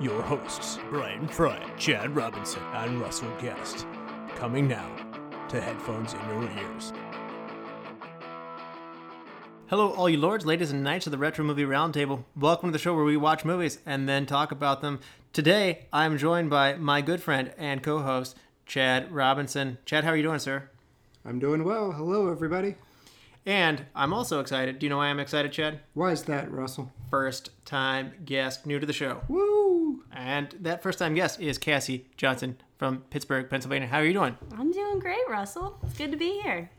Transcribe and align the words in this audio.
your 0.00 0.22
hosts, 0.22 0.78
Brian 0.90 1.28
Fry, 1.28 1.62
Chad 1.78 2.16
Robinson, 2.16 2.62
and 2.72 3.00
Russell 3.00 3.30
Guest. 3.40 3.86
Coming 4.34 4.66
now 4.66 4.90
to 5.48 5.60
headphones 5.60 6.14
in 6.14 6.20
your 6.28 6.50
ears. 6.50 6.92
Hello, 9.68 9.92
all 9.92 10.10
you 10.10 10.18
lords, 10.18 10.44
ladies, 10.44 10.72
and 10.72 10.82
knights 10.82 11.06
of 11.06 11.12
the 11.12 11.18
Retro 11.18 11.44
Movie 11.44 11.64
Roundtable. 11.64 12.24
Welcome 12.36 12.70
to 12.70 12.72
the 12.72 12.78
show 12.78 12.94
where 12.94 13.04
we 13.04 13.16
watch 13.16 13.44
movies 13.44 13.78
and 13.86 14.08
then 14.08 14.26
talk 14.26 14.50
about 14.50 14.80
them. 14.80 15.00
Today, 15.32 15.86
I'm 15.92 16.18
joined 16.18 16.50
by 16.50 16.74
my 16.74 17.00
good 17.00 17.22
friend 17.22 17.52
and 17.56 17.82
co 17.82 18.00
host, 18.00 18.36
Chad 18.66 19.12
Robinson. 19.12 19.78
Chad, 19.84 20.04
how 20.04 20.10
are 20.10 20.16
you 20.16 20.22
doing, 20.22 20.40
sir? 20.40 20.68
I'm 21.24 21.38
doing 21.38 21.64
well. 21.64 21.92
Hello, 21.92 22.30
everybody. 22.30 22.74
And 23.46 23.86
I'm 23.94 24.12
also 24.12 24.40
excited. 24.40 24.78
Do 24.78 24.86
you 24.86 24.90
know 24.90 24.96
why 24.98 25.06
I'm 25.06 25.20
excited, 25.20 25.52
Chad? 25.52 25.80
Why 25.92 26.12
is 26.12 26.22
that, 26.24 26.50
Russell? 26.50 26.90
First 27.10 27.50
time 27.64 28.12
guest, 28.24 28.66
new 28.66 28.80
to 28.80 28.86
the 28.86 28.92
show. 28.92 29.20
Woo! 29.28 29.63
And 30.12 30.54
that 30.60 30.82
first 30.82 30.98
time 30.98 31.14
guest 31.14 31.40
is 31.40 31.58
Cassie 31.58 32.06
Johnson 32.16 32.56
from 32.78 32.98
Pittsburgh, 33.10 33.48
Pennsylvania. 33.50 33.88
How 33.88 33.98
are 33.98 34.04
you 34.04 34.12
doing? 34.12 34.36
I'm 34.58 34.72
doing 34.72 34.98
great, 34.98 35.26
Russell. 35.28 35.78
It's 35.84 35.96
good 35.98 36.10
to 36.12 36.16
be 36.16 36.40
here. 36.42 36.70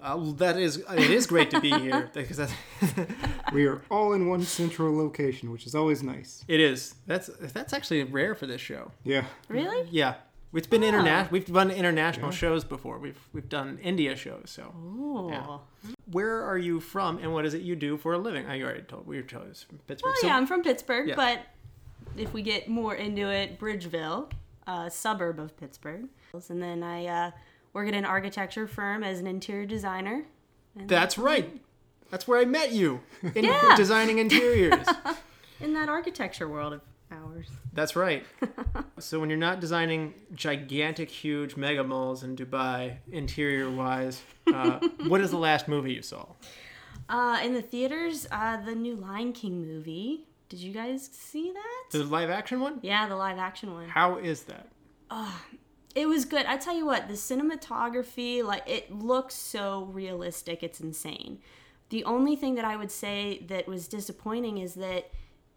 Uh, 0.00 0.32
that 0.34 0.56
is, 0.56 0.76
it 0.92 1.10
is 1.10 1.26
great 1.26 1.50
to 1.50 1.60
be 1.60 1.70
here 1.70 2.08
because 2.14 2.36
that's, 2.36 2.52
We 3.52 3.66
are 3.66 3.82
all 3.90 4.12
in 4.12 4.28
one 4.28 4.42
central 4.42 4.96
location, 4.96 5.50
which 5.50 5.66
is 5.66 5.74
always 5.74 6.02
nice. 6.02 6.44
it 6.46 6.60
is. 6.60 6.94
That's 7.06 7.26
that's 7.52 7.72
actually 7.72 8.04
rare 8.04 8.34
for 8.36 8.46
this 8.46 8.60
show. 8.60 8.92
Yeah. 9.04 9.24
Really? 9.48 9.88
Yeah, 9.90 10.14
it's 10.54 10.66
been 10.68 10.84
Oh. 10.84 10.88
international. 10.88 11.32
We've 11.32 11.52
done 11.52 11.70
international 11.72 12.30
shows 12.30 12.62
before. 12.62 12.98
We've 13.00 13.18
we've 13.32 13.48
done 13.48 13.78
India 13.82 14.14
shows. 14.14 14.44
So, 14.50 14.72
Ooh. 14.78 15.30
Yeah. 15.32 15.58
where 16.12 16.42
are 16.44 16.58
you 16.58 16.78
from, 16.80 17.18
and 17.18 17.32
what 17.32 17.44
is 17.44 17.54
it 17.54 17.62
you 17.62 17.74
do 17.74 17.96
for 17.96 18.12
a 18.12 18.18
living? 18.18 18.46
I 18.46 18.62
already 18.62 18.82
told. 18.82 19.06
We 19.06 19.16
were 19.16 19.22
told 19.22 19.46
it's 19.48 19.64
from 19.64 19.78
Pittsburgh. 19.88 20.10
Well, 20.10 20.20
So- 20.20 20.26
yeah, 20.28 20.36
I'm 20.36 20.46
from 20.46 20.62
Pittsburgh, 20.62 21.08
Yeah. 21.08 21.16
but 21.16 21.40
if 22.20 22.32
we 22.32 22.42
get 22.42 22.68
more 22.68 22.94
into 22.94 23.28
it, 23.28 23.58
Bridgeville, 23.58 24.30
a 24.66 24.90
suburb 24.90 25.38
of 25.38 25.56
Pittsburgh. 25.56 26.08
And 26.50 26.62
then 26.62 26.82
I 26.82 27.06
uh, 27.06 27.30
work 27.72 27.88
at 27.88 27.94
an 27.94 28.04
architecture 28.04 28.66
firm 28.66 29.02
as 29.02 29.18
an 29.20 29.26
interior 29.26 29.66
designer. 29.66 30.24
And 30.78 30.88
that's 30.88 31.16
right. 31.18 31.60
That's 32.10 32.26
where 32.28 32.40
I 32.40 32.44
met 32.44 32.72
you 32.72 33.00
in 33.34 33.44
Yeah. 33.44 33.74
designing 33.76 34.18
interiors. 34.18 34.86
in 35.60 35.74
that 35.74 35.88
architecture 35.88 36.48
world 36.48 36.74
of 36.74 36.80
ours. 37.10 37.48
that's 37.72 37.96
right. 37.96 38.24
So 39.00 39.20
when 39.20 39.30
you're 39.30 39.38
not 39.38 39.60
designing 39.60 40.14
gigantic, 40.34 41.08
huge 41.08 41.56
mega 41.56 41.84
malls 41.84 42.24
in 42.24 42.34
Dubai, 42.36 42.96
interior 43.12 43.70
wise, 43.70 44.20
uh, 44.52 44.80
what 45.06 45.20
is 45.20 45.30
the 45.30 45.38
last 45.38 45.68
movie 45.68 45.92
you 45.94 46.02
saw? 46.02 46.26
Uh, 47.08 47.38
in 47.44 47.54
the 47.54 47.62
theaters, 47.62 48.26
uh, 48.32 48.56
the 48.56 48.74
new 48.74 48.96
Lion 48.96 49.32
King 49.32 49.64
movie. 49.64 50.26
Did 50.48 50.60
you 50.60 50.72
guys 50.72 51.08
see 51.12 51.52
that? 51.52 51.84
The 51.98 52.04
live 52.04 52.30
action 52.30 52.60
one? 52.60 52.78
Yeah, 52.82 53.06
the 53.08 53.16
live 53.16 53.38
action 53.38 53.72
one. 53.74 53.88
How 53.88 54.16
is 54.16 54.44
that? 54.44 54.68
It 55.94 56.06
was 56.06 56.24
good. 56.24 56.46
I 56.46 56.56
tell 56.56 56.76
you 56.76 56.86
what, 56.86 57.08
the 57.08 57.14
cinematography, 57.14 58.44
like 58.44 58.68
it 58.68 58.92
looks 58.92 59.34
so 59.34 59.88
realistic, 59.92 60.62
it's 60.62 60.80
insane. 60.80 61.38
The 61.90 62.04
only 62.04 62.36
thing 62.36 62.54
that 62.56 62.64
I 62.64 62.76
would 62.76 62.90
say 62.90 63.44
that 63.48 63.66
was 63.66 63.88
disappointing 63.88 64.58
is 64.58 64.74
that 64.74 65.10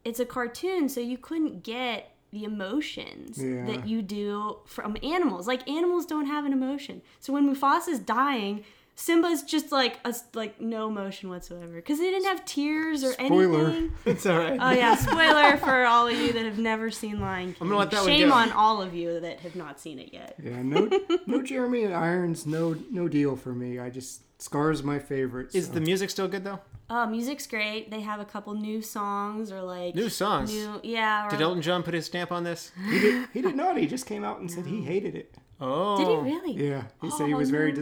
it's 0.03 0.19
a 0.19 0.25
cartoon, 0.25 0.89
so 0.89 0.99
you 1.01 1.17
couldn't 1.17 1.63
get 1.63 2.15
the 2.31 2.45
emotions 2.45 3.37
Yeah. 3.43 3.65
that 3.65 3.87
you 3.87 4.01
do 4.01 4.59
from 4.65 4.95
animals. 5.03 5.47
Like 5.47 5.69
animals 5.69 6.05
don't 6.05 6.25
have 6.27 6.45
an 6.45 6.53
emotion. 6.53 7.01
So 7.19 7.33
when 7.33 7.45
Mufasa's 7.53 7.99
dying, 7.99 8.63
Simba's 8.95 9.41
just 9.43 9.71
like 9.71 9.99
a, 10.05 10.13
like 10.33 10.61
no 10.61 10.87
emotion 10.87 11.29
whatsoever 11.29 11.73
because 11.75 11.97
they 11.99 12.11
didn't 12.11 12.25
have 12.27 12.45
tears 12.45 13.03
or 13.03 13.13
anything. 13.17 13.27
Spoiler. 13.27 13.65
anything. 13.69 13.91
It's 14.05 14.25
all 14.25 14.37
right. 14.37 14.59
Oh 14.61 14.71
yeah, 14.71 14.95
spoiler 14.95 15.57
for 15.65 15.85
all 15.85 16.07
of 16.07 16.13
you 16.13 16.33
that 16.33 16.45
have 16.45 16.59
never 16.59 16.91
seen 16.91 17.19
Lion 17.19 17.53
King. 17.53 17.67
gonna 17.69 17.77
let 17.79 17.91
that 17.91 18.01
one 18.01 18.07
Shame 18.07 18.29
go. 18.29 18.33
on 18.35 18.51
all 18.51 18.81
of 18.81 18.93
you 18.93 19.19
that 19.19 19.39
have 19.39 19.55
not 19.55 19.79
seen 19.79 19.97
it 19.99 20.13
yet. 20.13 20.35
Yeah, 20.43 20.61
no 20.61 20.89
no 21.25 21.41
Jeremy 21.43 21.87
Irons, 21.87 22.45
no 22.45 22.75
no 22.91 23.07
deal 23.07 23.35
for 23.35 23.53
me. 23.53 23.79
I 23.79 23.89
just 23.89 24.21
Scar's 24.39 24.83
my 24.83 24.99
favorite. 24.99 25.53
Is 25.55 25.69
the 25.69 25.81
music 25.81 26.09
still 26.09 26.27
good 26.27 26.43
though? 26.43 26.59
Uh, 26.89 27.05
music's 27.05 27.47
great. 27.47 27.89
They 27.89 28.01
have 28.01 28.19
a 28.19 28.25
couple 28.25 28.53
new 28.53 28.81
songs 28.81 29.51
or 29.51 29.61
like 29.61 29.95
New 29.95 30.09
songs? 30.09 30.51
New, 30.53 30.79
yeah. 30.83 31.25
Or, 31.27 31.29
Did 31.29 31.39
Elton 31.41 31.61
John 31.61 31.83
put 31.83 31.93
his 31.93 32.05
stamp 32.05 32.31
on 32.33 32.43
this? 32.43 32.71
he 32.89 32.99
did 32.99 33.29
he 33.33 33.41
did 33.41 33.55
not. 33.55 33.77
He 33.77 33.87
just 33.87 34.05
came 34.05 34.23
out 34.25 34.39
and 34.41 34.51
said 34.51 34.65
he 34.65 34.83
hated 34.83 35.15
it. 35.15 35.33
Oh. 35.61 35.97
did 35.97 36.07
he 36.07 36.35
really? 36.35 36.69
Yeah. 36.69 36.83
He 37.01 37.09
said 37.11 37.27
he 37.27 37.33
Oh, 37.33 37.37
was 37.37 37.49
very 37.49 37.71
no. 37.71 37.75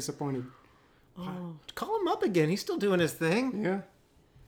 Disappointed. 1.19 1.75
Call 1.75 1.99
him 1.99 2.07
up 2.07 2.23
again. 2.23 2.49
He's 2.49 2.61
still 2.61 2.77
doing 2.77 2.99
his 2.99 3.13
thing. 3.13 3.63
Yeah. 3.63 3.81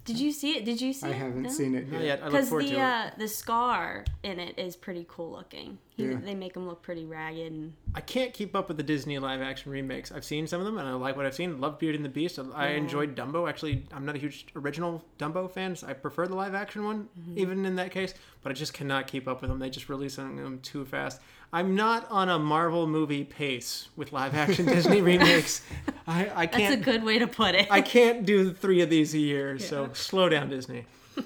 Did 0.03 0.19
you 0.19 0.31
see 0.31 0.57
it? 0.57 0.65
Did 0.65 0.81
you 0.81 0.93
see 0.93 1.05
I 1.07 1.09
it? 1.11 1.15
haven't 1.15 1.43
No? 1.43 1.49
seen 1.49 1.75
it 1.75 1.87
yet. 1.87 2.01
yet. 2.01 2.19
I 2.21 2.23
look 2.25 2.31
Because 2.33 2.49
the 2.49 2.57
to 2.59 2.65
it. 2.73 2.79
uh, 2.79 3.09
the 3.17 3.27
scar 3.27 4.05
in 4.23 4.39
it 4.39 4.57
is 4.57 4.75
pretty 4.75 5.05
cool 5.07 5.31
looking. 5.31 5.77
He, 5.95 6.05
Yeah. 6.05 6.15
They 6.23 6.35
make 6.35 6.55
him 6.55 6.67
look 6.67 6.81
pretty 6.81 7.05
ragged. 7.05 7.51
And, 7.51 7.73
I 7.93 8.01
can't 8.01 8.33
keep 8.33 8.55
up 8.55 8.67
with 8.69 8.77
the 8.77 8.83
Disney 8.83 9.19
live 9.19 9.41
action 9.41 9.71
remakes. 9.71 10.11
I've 10.11 10.23
seen 10.23 10.47
some 10.47 10.59
of 10.61 10.65
them 10.65 10.77
and 10.77 10.87
I 10.87 10.93
like 10.93 11.17
what 11.17 11.25
I've 11.25 11.35
seen. 11.35 11.59
Love 11.59 11.79
Beauty 11.79 11.97
and 11.97 12.05
the 12.05 12.09
Beast. 12.09 12.39
I 12.55 12.67
enjoyed 12.69 13.15
Dumbo. 13.15 13.49
Actually, 13.49 13.83
I'm 13.93 14.05
not 14.05 14.15
a 14.15 14.17
huge 14.19 14.47
original 14.55 15.03
Dumbo 15.19 15.51
fan. 15.51 15.75
so 15.75 15.87
I 15.87 15.93
prefer 15.93 16.27
the 16.27 16.35
live 16.35 16.55
action 16.55 16.83
one, 16.85 17.09
Mm-hmm. 17.19 17.37
even 17.39 17.65
in 17.65 17.75
that 17.75 17.91
case. 17.91 18.13
But 18.41 18.51
I 18.51 18.53
just 18.53 18.73
cannot 18.73 19.07
keep 19.07 19.27
up 19.27 19.41
with 19.41 19.49
them. 19.49 19.59
They 19.59 19.69
just 19.69 19.89
release 19.89 20.15
them 20.15 20.59
too 20.63 20.85
fast. 20.85 21.19
I'm 21.53 21.75
not 21.75 22.07
on 22.09 22.29
a 22.29 22.39
Marvel 22.39 22.87
movie 22.87 23.25
pace 23.25 23.89
with 23.97 24.13
live 24.13 24.33
action 24.33 24.65
Disney 24.67 25.01
remakes. 25.01 25.61
I, 26.07 26.31
I 26.33 26.47
can't. 26.47 26.69
That's 26.79 26.81
a 26.81 26.91
good 26.91 27.03
way 27.03 27.19
to 27.19 27.27
put 27.27 27.55
it. 27.55 27.67
I 27.69 27.81
can't 27.81 28.25
do 28.25 28.53
three 28.53 28.79
of 28.81 28.89
these 28.89 29.13
a 29.13 29.19
year. 29.19 29.59
So 29.59 29.89
slow 29.91 30.29
down, 30.29 30.49
Disney. 30.49 30.85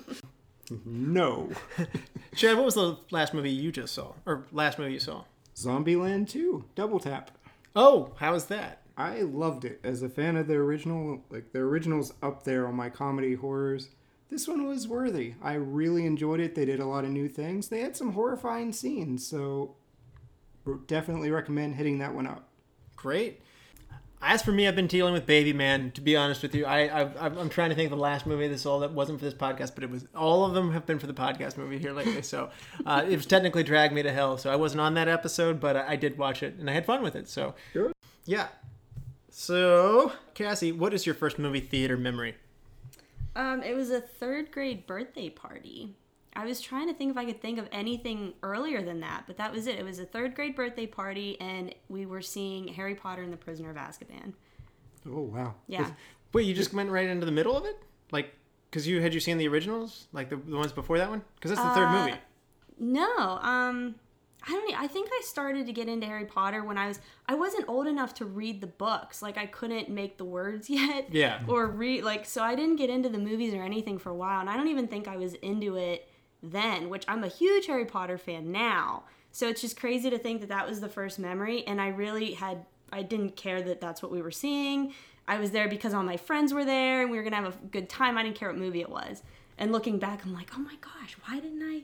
No. 0.85 1.49
Chad, 2.35 2.55
what 2.57 2.65
was 2.65 2.75
the 2.75 2.97
last 3.11 3.33
movie 3.33 3.51
you 3.51 3.71
just 3.71 3.93
saw, 3.93 4.13
or 4.25 4.45
last 4.51 4.79
movie 4.79 4.93
you 4.93 4.99
saw? 4.99 5.23
Zombieland 5.55 6.29
2, 6.29 6.65
Double 6.75 6.99
Tap. 6.99 7.31
Oh, 7.75 8.13
how 8.17 8.33
was 8.33 8.45
that? 8.47 8.81
I 8.97 9.21
loved 9.21 9.65
it. 9.65 9.79
As 9.83 10.01
a 10.01 10.09
fan 10.09 10.37
of 10.37 10.47
the 10.47 10.55
original, 10.55 11.23
like 11.29 11.51
the 11.51 11.59
original's 11.59 12.13
up 12.23 12.43
there 12.43 12.67
on 12.67 12.75
my 12.75 12.89
comedy 12.89 13.35
horrors. 13.35 13.89
This 14.29 14.47
one 14.47 14.65
was 14.65 14.87
worthy. 14.87 15.35
I 15.41 15.53
really 15.53 16.05
enjoyed 16.05 16.39
it. 16.39 16.55
They 16.55 16.65
did 16.65 16.79
a 16.79 16.85
lot 16.85 17.03
of 17.03 17.11
new 17.11 17.29
things. 17.29 17.67
They 17.67 17.81
had 17.81 17.95
some 17.95 18.13
horrifying 18.13 18.71
scenes, 18.71 19.25
so 19.25 19.75
definitely 20.87 21.29
recommend 21.29 21.75
hitting 21.75 21.99
that 21.99 22.15
one 22.15 22.27
up. 22.27 22.49
Great. 22.95 23.41
As 24.27 24.41
for 24.41 24.51
me, 24.51 24.67
I've 24.67 24.75
been 24.75 24.87
dealing 24.87 25.13
with 25.13 25.27
Baby 25.27 25.53
Man. 25.53 25.91
To 25.91 26.01
be 26.01 26.17
honest 26.17 26.41
with 26.41 26.55
you, 26.55 26.65
I, 26.65 26.87
I 26.87 27.01
I'm 27.23 27.37
I'm 27.37 27.49
trying 27.49 27.69
to 27.69 27.75
think 27.75 27.91
of 27.91 27.97
the 27.97 28.01
last 28.01 28.25
movie 28.25 28.47
this 28.47 28.65
all 28.65 28.79
that 28.79 28.91
wasn't 28.91 29.19
for 29.19 29.25
this 29.25 29.35
podcast, 29.35 29.75
but 29.75 29.83
it 29.83 29.91
was 29.91 30.07
all 30.15 30.43
of 30.45 30.55
them 30.55 30.71
have 30.71 30.87
been 30.87 30.97
for 30.97 31.05
the 31.05 31.13
podcast 31.13 31.57
movie 31.57 31.77
here 31.77 31.93
lately. 31.93 32.23
So 32.23 32.49
uh, 32.87 33.05
it 33.07 33.15
was 33.15 33.27
technically 33.27 33.61
Drag 33.61 33.93
Me 33.93 34.01
to 34.01 34.11
Hell. 34.11 34.39
So 34.39 34.51
I 34.51 34.55
wasn't 34.55 34.81
on 34.81 34.95
that 34.95 35.07
episode, 35.07 35.59
but 35.59 35.75
I, 35.75 35.89
I 35.89 35.95
did 35.95 36.17
watch 36.17 36.41
it 36.41 36.55
and 36.55 36.67
I 36.67 36.73
had 36.73 36.87
fun 36.87 37.03
with 37.03 37.15
it. 37.15 37.29
So 37.29 37.53
Good. 37.71 37.93
yeah. 38.25 38.47
So 39.29 40.13
Cassie, 40.33 40.71
what 40.71 40.91
is 40.95 41.05
your 41.05 41.13
first 41.13 41.37
movie 41.37 41.59
theater 41.59 41.95
memory? 41.95 42.33
Um, 43.35 43.61
it 43.61 43.75
was 43.75 43.91
a 43.91 44.01
third 44.01 44.51
grade 44.51 44.87
birthday 44.87 45.29
party. 45.29 45.93
I 46.35 46.46
was 46.46 46.59
trying 46.59 46.88
to 46.88 46.94
think 46.94 47.12
if 47.12 47.18
I 47.18 47.25
could 47.25 47.41
think 47.41 47.57
of 47.59 47.68
anything 47.72 48.34
earlier 48.44 48.82
than 48.82 48.99
that, 48.99 49.23
but 49.28 49.37
that 49.37 49.52
was 49.53 49.67
it. 49.67 49.79
It 49.79 49.85
was 49.85 49.99
a 49.99 50.05
third 50.05 50.35
grade 50.35 50.55
birthday 50.55 50.85
party, 50.85 51.40
and 51.40 51.73
we 51.90 52.05
were 52.05 52.22
seeing 52.22 52.67
Harry 52.70 52.96
Potter 52.96 53.22
and 53.22 53.32
the 53.32 53.37
Prisoner 53.37 53.70
of 53.70 53.78
Azkaban. 53.78 54.34
Oh 55.08 55.22
wow. 55.22 55.55
Yeah. 55.67 55.91
Wait, 56.34 56.46
you 56.46 56.53
just 56.53 56.73
went 56.73 56.90
right 56.90 57.08
into 57.08 57.26
the 57.26 57.32
middle 57.32 57.55
of 57.58 57.66
it, 57.66 57.78
like 58.11 58.34
because 58.70 58.87
you 58.87 59.02
had 59.02 59.14
you 59.14 59.20
seen 59.20 59.37
the 59.37 59.47
originals, 59.47 60.08
like 60.11 60.29
the, 60.29 60.35
the 60.35 60.58
ones 60.58 60.72
before 60.73 60.97
that 60.97 61.09
one? 61.09 61.22
Because 61.35 61.52
that's 61.52 61.61
the 61.61 61.73
third 61.73 61.87
Uh, 61.87 62.05
movie. 62.05 62.17
No, 62.78 63.40
um, 63.41 63.96
I 64.46 64.52
don't. 64.52 64.78
I 64.78 64.88
think 64.88 65.09
I 65.14 65.22
started 65.23 65.66
to 65.67 65.72
get 65.72 65.88
into 65.88 66.05
Harry 66.05 66.26
Potter 66.26 66.64
when 66.66 66.78
I 66.78 66.88
was. 66.88 66.99
I 67.28 67.35
wasn't 67.35 67.70
old 67.70 67.88
enough 67.88 68.14
to 68.16 68.26
read 68.26 68.59
the 68.59 68.67
books. 68.67 69.22
Like 69.22 69.38
I 69.38 69.46
couldn't 69.46 69.88
make 69.90 70.17
the 70.17 70.26
words 70.26 70.70
yet. 70.70 71.08
Yeah. 71.14 71.40
Or 71.47 71.67
read 71.67 72.03
like 72.03 72.26
so. 72.26 72.43
I 72.43 72.55
didn't 72.55 72.76
get 72.76 72.90
into 72.90 73.08
the 73.08 73.17
movies 73.20 73.53
or 73.53 73.64
anything 73.64 73.97
for 73.97 74.09
a 74.09 74.16
while, 74.16 74.41
and 74.41 74.49
I 74.49 74.58
don't 74.58 74.67
even 74.67 74.88
think 74.90 75.08
I 75.08 75.16
was 75.16 75.35
into 75.35 75.78
it 75.78 76.09
then. 76.51 76.89
Which 76.89 77.05
I'm 77.07 77.23
a 77.23 77.27
huge 77.27 77.67
Harry 77.67 77.85
Potter 77.85 78.17
fan 78.17 78.51
now. 78.51 79.03
So 79.31 79.49
it's 79.49 79.61
just 79.61 79.77
crazy 79.77 80.09
to 80.09 80.17
think 80.17 80.39
that 80.41 80.49
that 80.49 80.67
was 80.67 80.79
the 80.79 80.87
first 80.89 81.19
memory, 81.19 81.65
and 81.67 81.81
I 81.81 81.89
really 81.89 82.33
had. 82.33 82.65
I 82.91 83.01
didn't 83.01 83.35
care 83.35 83.61
that 83.63 83.81
that's 83.81 84.01
what 84.01 84.11
we 84.11 84.21
were 84.21 84.31
seeing. 84.31 84.93
I 85.27 85.39
was 85.39 85.51
there 85.51 85.67
because 85.67 85.93
all 85.93 86.03
my 86.03 86.17
friends 86.17 86.53
were 86.53 86.63
there, 86.63 87.01
and 87.01 87.11
we 87.11 87.17
were 87.17 87.23
gonna 87.23 87.37
have 87.37 87.55
a 87.55 87.65
good 87.67 87.89
time. 87.89 88.17
I 88.17 88.23
didn't 88.23 88.35
care 88.35 88.47
what 88.49 88.57
movie 88.57 88.81
it 88.81 88.89
was. 88.89 89.23
And 89.57 89.71
looking 89.71 89.99
back, 89.99 90.23
I'm 90.25 90.33
like, 90.33 90.51
oh 90.55 90.59
my 90.59 90.75
gosh, 90.81 91.17
why 91.25 91.39
didn't 91.39 91.63
I? 91.63 91.81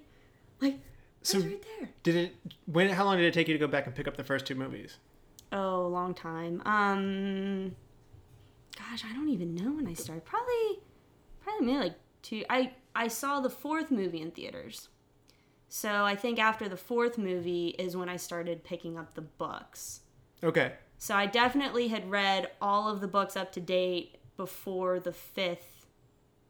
Like 0.61 0.79
So 1.23 1.39
right 1.39 1.61
there. 1.79 1.89
did 2.03 2.15
it? 2.15 2.35
When? 2.67 2.89
How 2.89 3.03
long 3.03 3.17
did 3.17 3.25
it 3.25 3.33
take 3.33 3.47
you 3.47 3.53
to 3.53 3.59
go 3.59 3.67
back 3.67 3.85
and 3.87 3.95
pick 3.95 4.07
up 4.07 4.15
the 4.15 4.23
first 4.23 4.45
two 4.45 4.55
movies? 4.55 4.97
Oh, 5.51 5.85
a 5.85 5.87
long 5.87 6.13
time. 6.13 6.61
Um, 6.65 7.75
gosh, 8.77 9.03
I 9.09 9.13
don't 9.13 9.27
even 9.29 9.55
know 9.55 9.71
when 9.73 9.87
I 9.87 9.93
started. 9.93 10.23
Probably, 10.23 10.79
probably 11.43 11.65
maybe 11.65 11.79
like 11.79 11.95
two. 12.21 12.43
I 12.49 12.71
I 12.95 13.07
saw 13.07 13.39
the 13.39 13.49
fourth 13.49 13.91
movie 13.91 14.21
in 14.21 14.31
theaters, 14.31 14.89
so 15.69 16.03
I 16.03 16.15
think 16.15 16.39
after 16.39 16.67
the 16.67 16.77
fourth 16.77 17.17
movie 17.17 17.69
is 17.79 17.95
when 17.95 18.09
I 18.09 18.17
started 18.17 18.63
picking 18.63 18.97
up 18.97 19.13
the 19.13 19.21
books. 19.21 20.01
Okay. 20.43 20.73
So 20.97 21.15
I 21.15 21.25
definitely 21.25 21.87
had 21.87 22.11
read 22.11 22.51
all 22.61 22.89
of 22.89 23.01
the 23.01 23.07
books 23.07 23.35
up 23.35 23.51
to 23.53 23.59
date 23.59 24.17
before 24.37 24.99
the 24.99 25.13
fifth 25.13 25.87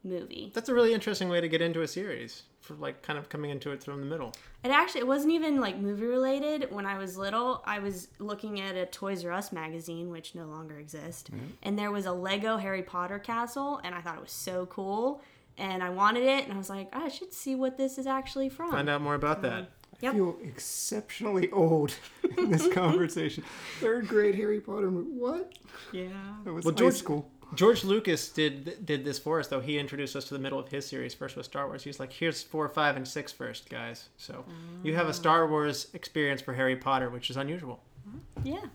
movie. 0.04 0.52
That's 0.54 0.70
a 0.70 0.74
really 0.74 0.94
interesting 0.94 1.30
way 1.30 1.42
to 1.42 1.48
get 1.48 1.62
into 1.62 1.82
a 1.82 1.88
series 1.88 2.44
for 2.60 2.76
like 2.76 3.02
kind 3.02 3.18
of 3.18 3.30
coming 3.30 3.52
into 3.52 3.72
it 3.72 3.84
from 3.84 4.00
the 4.00 4.06
middle. 4.06 4.34
It 4.64 4.70
actually 4.70 5.02
it 5.02 5.08
wasn't 5.08 5.34
even 5.34 5.60
like 5.60 5.78
movie 5.78 6.06
related. 6.06 6.72
When 6.72 6.86
I 6.86 6.98
was 6.98 7.18
little, 7.18 7.62
I 7.66 7.80
was 7.80 8.08
looking 8.20 8.62
at 8.62 8.76
a 8.76 8.86
Toys 8.86 9.26
R 9.26 9.32
Us 9.32 9.52
magazine, 9.52 10.10
which 10.10 10.36
no 10.36 10.46
longer 10.46 10.78
exists, 10.78 11.30
mm-hmm. 11.30 11.46
and 11.64 11.78
there 11.78 11.92
was 11.92 12.06
a 12.06 12.12
Lego 12.12 12.58
Harry 12.58 12.84
Potter 12.84 13.20
castle, 13.20 13.82
and 13.84 13.96
I 13.96 14.02
thought 14.02 14.16
it 14.16 14.22
was 14.22 14.32
so 14.32 14.66
cool, 14.68 15.22
and 15.58 15.84
I 15.84 15.90
wanted 15.90 16.24
it, 16.24 16.44
and 16.46 16.54
I 16.54 16.58
was 16.58 16.70
like, 16.70 16.90
I 16.94 17.08
should 17.10 17.34
see 17.34 17.56
what 17.56 17.78
this 17.78 17.98
is 17.98 18.08
actually 18.08 18.50
from. 18.50 18.72
Find 18.72 18.90
out 18.90 19.02
more 19.02 19.16
about 19.16 19.42
that. 19.44 19.70
Yep. 20.02 20.14
I 20.14 20.16
feel 20.16 20.38
exceptionally 20.44 21.52
old 21.52 21.94
in 22.38 22.50
this 22.50 22.68
conversation. 22.74 23.44
Third 23.80 24.08
grade 24.08 24.34
Harry 24.36 24.60
Potter 24.60 24.90
movie. 24.90 25.12
What? 25.12 25.54
Yeah. 25.92 26.08
That 26.44 26.54
was 26.54 26.66
Well, 26.66 26.74
high 26.74 26.80
George- 26.80 26.96
school. 26.96 27.30
George 27.54 27.84
Lucas 27.84 28.30
did 28.30 28.86
did 28.86 29.04
this 29.04 29.20
for 29.20 29.38
us 29.38 29.48
though. 29.48 29.60
He 29.60 29.78
introduced 29.78 30.16
us 30.16 30.24
to 30.30 30.34
the 30.34 30.40
middle 30.40 30.58
of 30.58 30.70
his 30.70 30.88
series 30.88 31.14
first 31.14 31.36
with 31.36 31.46
Star 31.46 31.68
Wars. 31.68 31.84
He's 31.84 32.00
like, 32.00 32.14
"Here's 32.14 32.42
four, 32.42 32.68
five, 32.70 32.96
and 32.96 33.06
six 33.06 33.34
first, 33.34 33.70
guys." 33.70 34.08
So 34.16 34.46
you 34.84 34.96
have 34.96 35.08
a 35.08 35.10
ah. 35.10 35.12
Star 35.12 35.46
Wars 35.50 35.88
experience 35.94 36.42
for 36.42 36.54
Harry 36.54 36.78
Potter, 36.78 37.10
which 37.10 37.30
is 37.30 37.36
unusual. 37.36 37.84
Mm-hmm. 38.10 38.48
Yeah. 38.48 38.66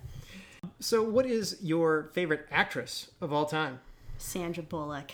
So, 0.78 1.02
what 1.02 1.24
is 1.24 1.56
your 1.62 2.10
favorite 2.12 2.46
actress 2.50 3.10
of 3.22 3.32
all 3.32 3.46
time? 3.46 3.80
Sandra 4.18 4.62
Bullock. 4.62 5.12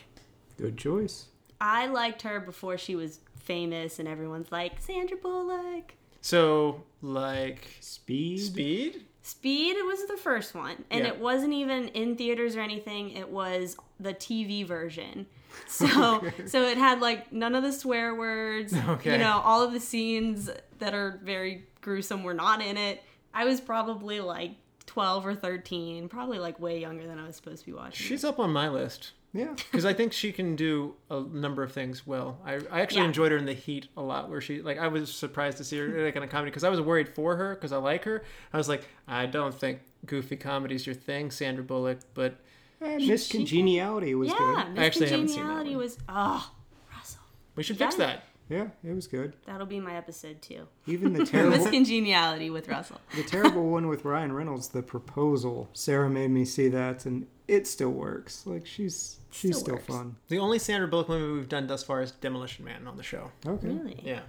Good 0.58 0.76
choice. 0.76 1.26
I 1.62 1.86
liked 1.86 2.22
her 2.22 2.40
before 2.40 2.76
she 2.76 2.96
was 2.96 3.20
famous, 3.38 4.00
and 4.00 4.08
everyone's 4.08 4.50
like 4.50 4.80
Sandra 4.80 5.16
Bullock. 5.16 5.94
So, 6.20 6.82
like 7.00 7.68
Speed. 7.80 8.40
Speed. 8.40 9.04
Speed 9.22 9.76
It 9.76 9.86
was 9.86 10.04
the 10.08 10.16
first 10.16 10.54
one, 10.56 10.84
and 10.90 11.04
Yeah. 11.04 11.12
it 11.12 11.20
wasn't 11.20 11.52
even 11.52 11.86
in 11.88 12.16
theaters 12.16 12.56
or 12.56 12.60
anything. 12.60 13.10
It 13.12 13.28
was 13.30 13.76
the 14.00 14.12
TV 14.12 14.66
version. 14.66 15.26
So, 15.66 16.22
so 16.46 16.62
it 16.62 16.78
had 16.78 17.00
like 17.00 17.30
none 17.30 17.54
of 17.54 17.62
the 17.62 17.72
swear 17.72 18.14
words. 18.14 18.72
Okay. 18.74 19.12
You 19.12 19.18
know, 19.18 19.42
all 19.44 19.62
of 19.62 19.72
the 19.74 19.80
scenes 19.80 20.48
that 20.78 20.94
are 20.94 21.20
very 21.22 21.66
gruesome 21.82 22.22
were 22.24 22.32
not 22.32 22.62
in 22.62 22.78
it. 22.78 23.02
I 23.34 23.44
was 23.44 23.60
probably 23.60 24.20
like 24.20 24.52
twelve 24.86 25.26
or 25.26 25.34
thirteen, 25.34 26.08
probably 26.08 26.38
like 26.38 26.58
way 26.58 26.80
younger 26.80 27.06
than 27.06 27.18
I 27.18 27.26
was 27.26 27.36
supposed 27.36 27.60
to 27.60 27.66
be 27.66 27.72
watching. 27.74 28.06
She's 28.06 28.24
up 28.24 28.38
on 28.40 28.50
my 28.50 28.68
list 28.70 29.12
Yeah. 29.34 29.54
because 29.54 29.84
I 29.86 29.94
think 29.94 30.12
she 30.12 30.30
can 30.32 30.56
do 30.56 30.94
a 31.10 31.20
number 31.20 31.62
of 31.62 31.72
things 31.72 32.06
well. 32.06 32.38
I, 32.44 32.60
I 32.70 32.80
actually 32.82 33.00
Yeah. 33.02 33.06
enjoyed 33.08 33.32
her 33.32 33.38
in 33.38 33.46
The 33.46 33.54
Heat 33.54 33.88
a 33.96 34.02
lot, 34.02 34.28
where 34.28 34.40
she 34.40 34.60
like 34.62 34.78
I 34.78 34.88
was 34.88 35.12
surprised 35.12 35.56
to 35.58 35.64
see 35.64 35.78
her 35.78 36.04
like 36.04 36.16
in 36.16 36.22
a 36.22 36.28
comedy 36.28 36.50
because 36.50 36.64
I 36.64 36.68
was 36.68 36.80
worried 36.80 37.08
for 37.08 37.36
her 37.36 37.54
because 37.54 37.72
I 37.72 37.78
like 37.78 38.04
her. 38.04 38.22
I 38.52 38.56
was 38.58 38.68
like, 38.68 38.86
I 39.08 39.26
don't 39.26 39.54
think 39.54 39.80
goofy 40.06 40.36
comedy's 40.36 40.86
your 40.86 40.94
thing, 40.94 41.30
Sandra 41.30 41.64
Bullock, 41.64 42.00
but 42.14 42.34
eh, 42.82 42.94
And 42.96 43.06
Miss 43.06 43.26
she- 43.28 43.38
Congeniality 43.38 44.14
was 44.14 44.28
yeah, 44.28 44.36
good. 44.38 44.68
Miss 44.74 44.78
I 44.82 44.84
actually 44.84 45.08
haven't 45.08 45.28
seen 45.28 45.36
that 45.38 45.42
Congeniality 45.44 45.70
one. 45.76 45.78
was 45.84 45.98
oh 46.08 46.52
Russell. 46.94 47.22
we 47.56 47.62
should 47.62 47.78
Got 47.78 47.86
fix 47.86 47.94
it. 47.94 47.98
that. 47.98 48.24
Yeah, 48.48 48.68
it 48.84 48.92
was 48.92 49.06
good. 49.06 49.34
That'll 49.46 49.66
be 49.66 49.80
my 49.80 49.94
episode 49.96 50.42
too. 50.42 50.66
Even 50.86 51.12
the 51.12 51.18
Miss 51.20 51.30
terrible, 51.30 51.64
Congeniality 51.70 52.50
with 52.50 52.68
Russell. 52.68 53.00
the 53.16 53.22
terrible 53.22 53.70
one 53.70 53.88
with 53.88 54.04
Ryan 54.04 54.32
Reynolds, 54.32 54.68
The 54.68 54.82
Proposal. 54.82 55.70
Sarah 55.72 56.10
made 56.10 56.30
me 56.30 56.44
see 56.44 56.68
that, 56.68 57.06
and 57.06 57.26
it 57.48 57.66
still 57.66 57.90
works. 57.90 58.46
Like 58.46 58.66
she's 58.66 59.18
she's 59.30 59.56
Still 59.56 59.60
still, 59.60 59.74
works. 59.76 59.86
fun. 59.86 60.16
The 60.28 60.38
only 60.38 60.58
Sandra 60.58 60.88
Bullock 60.88 61.08
movie 61.08 61.32
we've 61.38 61.48
done 61.48 61.66
thus 61.66 61.82
far 61.82 62.02
is 62.02 62.10
Demolition 62.12 62.64
Man 62.64 62.86
on 62.86 62.96
the 62.96 63.02
show. 63.02 63.30
Okay. 63.46 63.68
Really? 63.68 64.00
Yeah, 64.04 64.20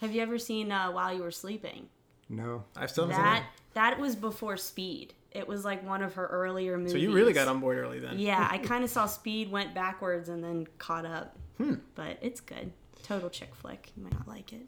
Have 0.00 0.12
you 0.14 0.22
ever 0.22 0.38
seen 0.38 0.72
uh, 0.72 0.90
While 0.90 1.14
You 1.14 1.22
Were 1.22 1.30
Sleeping? 1.30 1.88
No. 2.28 2.64
I've 2.76 2.90
still 2.90 3.06
haven't 3.08 3.22
That 3.22 3.38
seen 3.38 3.46
that 3.74 4.00
was 4.00 4.16
before 4.16 4.56
Speed. 4.56 5.14
It 5.32 5.46
was 5.46 5.64
like 5.64 5.86
one 5.86 6.02
of 6.02 6.14
her 6.14 6.26
earlier 6.26 6.76
movies. 6.76 6.92
So 6.92 6.98
you 6.98 7.12
really 7.12 7.32
got 7.32 7.46
on 7.46 7.60
board 7.60 7.78
early 7.78 8.00
then. 8.00 8.18
Yeah, 8.18 8.48
I 8.50 8.58
kind 8.58 8.82
of 8.82 8.90
saw 8.90 9.06
Speed, 9.06 9.50
went 9.50 9.74
backwards, 9.74 10.28
and 10.28 10.42
then 10.42 10.66
caught 10.78 11.06
up. 11.06 11.36
Hmm. 11.58 11.74
But 11.94 12.18
it's 12.20 12.40
good. 12.40 12.72
Total 13.02 13.30
chick 13.30 13.54
flick. 13.54 13.90
You 13.96 14.04
might 14.04 14.12
not 14.14 14.28
like 14.28 14.52
it. 14.52 14.66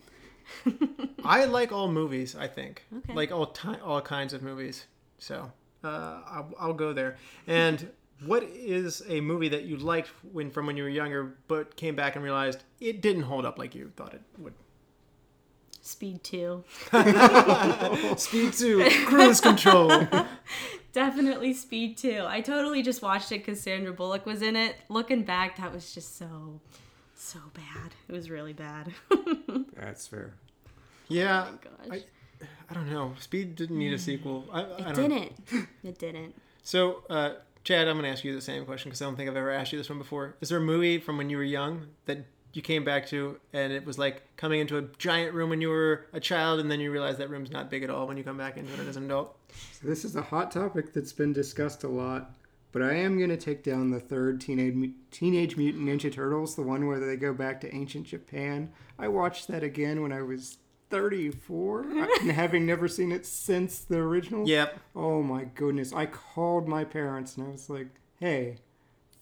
I 1.24 1.44
like 1.44 1.72
all 1.72 1.88
movies. 1.90 2.34
I 2.36 2.48
think 2.48 2.84
Okay. 2.98 3.14
like 3.14 3.30
all 3.32 3.46
ti 3.46 3.68
all 3.84 4.00
kinds 4.00 4.32
of 4.32 4.42
movies. 4.42 4.86
So 5.18 5.50
uh, 5.84 5.86
I'll, 6.26 6.52
I'll 6.58 6.72
go 6.74 6.92
there. 6.92 7.16
And 7.46 7.90
what 8.26 8.42
is 8.44 9.02
a 9.08 9.20
movie 9.20 9.48
that 9.48 9.64
you 9.64 9.76
liked 9.76 10.08
when 10.32 10.50
from 10.50 10.66
when 10.66 10.76
you 10.76 10.82
were 10.82 10.88
younger, 10.88 11.36
but 11.48 11.76
came 11.76 11.94
back 11.96 12.14
and 12.16 12.24
realized 12.24 12.62
it 12.80 13.00
didn't 13.02 13.22
hold 13.22 13.44
up 13.46 13.58
like 13.58 13.74
you 13.74 13.92
thought 13.96 14.14
it 14.14 14.22
would? 14.38 14.54
Speed 15.84 16.22
2. 16.22 16.62
Speed 18.16 18.52
Two, 18.52 18.88
Cruise 19.06 19.40
Control. 19.40 20.06
Definitely 20.92 21.54
Speed 21.54 21.96
2. 21.96 22.24
I 22.26 22.40
totally 22.40 22.82
just 22.82 23.02
watched 23.02 23.32
it 23.32 23.38
because 23.44 23.60
Sandra 23.60 23.92
Bullock 23.92 24.24
was 24.24 24.42
in 24.42 24.54
it. 24.54 24.76
Looking 24.88 25.24
back, 25.24 25.56
that 25.56 25.72
was 25.72 25.92
just 25.92 26.16
so, 26.16 26.60
so 27.22 27.38
bad. 27.54 27.94
It 28.08 28.12
was 28.12 28.30
really 28.30 28.52
bad. 28.52 28.92
That's 29.76 30.06
fair. 30.06 30.34
Yeah, 31.08 31.48
Gosh. 31.62 32.00
I, 32.00 32.46
I 32.70 32.74
don't 32.74 32.90
know. 32.90 33.14
Speed 33.18 33.54
didn't 33.54 33.78
need 33.78 33.92
a 33.92 33.98
sequel. 33.98 34.46
I, 34.52 34.60
I 34.60 34.62
it 34.62 34.94
don't 34.94 35.08
didn't. 35.10 35.68
It 35.84 35.98
didn't. 35.98 36.34
So, 36.62 37.04
uh, 37.10 37.34
Chad, 37.64 37.86
I'm 37.88 37.94
going 37.94 38.04
to 38.04 38.10
ask 38.10 38.24
you 38.24 38.34
the 38.34 38.40
same 38.40 38.64
question 38.64 38.90
because 38.90 39.02
I 39.02 39.04
don't 39.04 39.16
think 39.16 39.30
I've 39.30 39.36
ever 39.36 39.50
asked 39.50 39.72
you 39.72 39.78
this 39.78 39.88
one 39.88 39.98
before. 39.98 40.36
Is 40.40 40.48
there 40.48 40.58
a 40.58 40.62
movie 40.62 40.98
from 40.98 41.16
when 41.16 41.30
you 41.30 41.36
were 41.36 41.44
young 41.44 41.86
that 42.06 42.24
you 42.52 42.62
came 42.62 42.84
back 42.84 43.06
to 43.06 43.38
and 43.52 43.72
it 43.72 43.86
was 43.86 43.98
like 43.98 44.22
coming 44.36 44.60
into 44.60 44.76
a 44.76 44.82
giant 44.98 45.32
room 45.32 45.50
when 45.50 45.60
you 45.60 45.68
were 45.70 46.06
a 46.12 46.20
child 46.20 46.60
and 46.60 46.70
then 46.70 46.80
you 46.80 46.90
realize 46.90 47.16
that 47.18 47.30
room's 47.30 47.50
not 47.50 47.70
big 47.70 47.82
at 47.82 47.90
all 47.90 48.06
when 48.06 48.16
you 48.16 48.24
come 48.24 48.36
back 48.36 48.56
into 48.56 48.72
it 48.74 48.86
as 48.86 48.96
an 48.96 49.04
adult? 49.04 49.36
So 49.80 49.88
this 49.88 50.04
is 50.04 50.16
a 50.16 50.22
hot 50.22 50.50
topic 50.50 50.92
that's 50.92 51.12
been 51.12 51.32
discussed 51.32 51.84
a 51.84 51.88
lot, 51.88 52.32
but 52.72 52.82
I 52.82 52.94
am 52.94 53.18
going 53.18 53.30
to 53.30 53.36
take 53.36 53.62
down 53.62 53.90
the 53.90 54.00
third 54.00 54.40
Teenage 54.40 54.90
Teenage 55.10 55.56
Mutant 55.56 55.86
Ninja 55.86 56.12
Turtles, 56.12 56.56
the 56.56 56.62
one 56.62 56.86
where 56.86 56.98
they 56.98 57.16
go 57.16 57.32
back 57.32 57.60
to 57.60 57.74
ancient 57.74 58.06
Japan. 58.06 58.72
I 58.98 59.08
watched 59.08 59.48
that 59.48 59.62
again 59.62 60.02
when 60.02 60.12
I 60.12 60.22
was 60.22 60.58
34, 60.90 61.80
uh, 61.84 62.06
and 62.20 62.32
having 62.32 62.66
never 62.66 62.88
seen 62.88 63.12
it 63.12 63.26
since 63.26 63.80
the 63.80 63.98
original. 63.98 64.48
Yep. 64.48 64.80
Oh 64.96 65.22
my 65.22 65.44
goodness! 65.44 65.92
I 65.92 66.06
called 66.06 66.66
my 66.66 66.84
parents 66.84 67.36
and 67.36 67.46
I 67.46 67.50
was 67.50 67.70
like, 67.70 67.88
"Hey, 68.18 68.56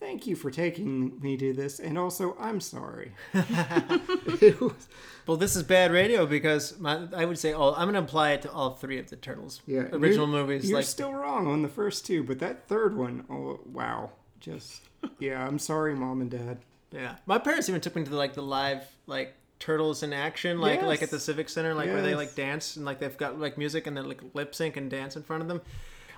thank 0.01 0.27
you 0.27 0.35
for 0.35 0.51
taking 0.51 1.21
me 1.21 1.37
to 1.37 1.53
this, 1.53 1.79
and 1.79 1.97
also 1.99 2.37
I'm 2.41 2.61
sorry." 2.61 3.13
was, 3.35 4.73
Well, 5.27 5.37
this 5.37 5.55
is 5.55 5.63
bad 5.63 5.93
radio 5.93 6.27
because 6.27 6.79
my, 6.81 7.07
I 7.15 7.25
would 7.25 7.39
say 7.39 7.53
all. 7.53 7.75
I'm 7.75 7.85
going 7.91 7.95
to 7.95 8.01
apply 8.01 8.33
it 8.33 8.43
to 8.43 8.51
all 8.51 8.71
three 8.75 8.99
of 8.99 9.11
the 9.11 9.17
Turtles 9.17 9.61
yeah, 9.67 9.83
original 9.93 10.27
you're- 10.29 10.41
movies. 10.43 10.69
You're 10.69 10.79
like 10.79 10.87
still 10.87 11.13
wrong 11.13 11.47
on 11.47 11.63
the 11.63 11.69
first 11.69 12.05
two, 12.07 12.25
but 12.25 12.39
that 12.41 12.67
third 12.67 12.97
one, 12.97 13.25
oh 13.31 13.61
wow, 13.67 14.11
just 14.41 14.83
yeah. 15.19 15.47
I'm 15.47 15.59
sorry, 15.59 15.95
mom 15.95 16.21
and 16.21 16.31
dad. 16.31 16.59
yeah, 16.91 17.17
my 17.27 17.39
parents 17.39 17.69
even 17.69 17.81
took 17.81 17.95
me 17.95 18.03
to 18.05 18.11
the, 18.11 18.17
like 18.17 18.35
the 18.35 18.43
live 18.43 18.83
like 19.07 19.35
Turtles 19.61 20.03
in 20.03 20.13
action, 20.15 20.59
like 20.59 20.83
like 20.83 21.03
at 21.03 21.11
the 21.11 21.21
Civic 21.21 21.49
Center, 21.51 21.75
like 21.75 21.89
where 21.89 22.03
they 22.03 22.15
like 22.15 22.35
dance 22.35 22.77
and 22.77 22.85
like 22.87 22.99
they've 22.99 23.17
got 23.19 23.39
like 23.39 23.59
music 23.59 23.87
and 23.87 23.97
then 23.97 24.09
like 24.09 24.23
lip 24.35 24.55
sync 24.55 24.77
and 24.79 24.91
dance 24.91 25.17
in 25.17 25.23
front 25.23 25.43
of 25.43 25.49
them. 25.49 25.61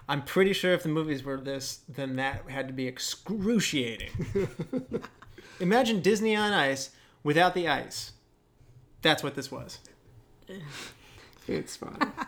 I'm 0.08 0.22
pretty 0.22 0.52
sure 0.52 0.72
if 0.72 0.82
the 0.82 0.88
movies 0.88 1.22
were 1.22 1.38
this, 1.38 1.80
then 1.88 2.16
that 2.16 2.48
had 2.48 2.66
to 2.68 2.74
be 2.74 2.86
excruciating. 2.86 4.10
Imagine 5.60 6.00
Disney 6.00 6.34
on 6.34 6.52
ice 6.52 6.90
without 7.22 7.54
the 7.54 7.68
ice. 7.68 8.12
That's 9.00 9.22
what 9.22 9.34
this 9.34 9.50
was. 9.50 9.78
It's 11.48 11.76
fine. 11.76 12.12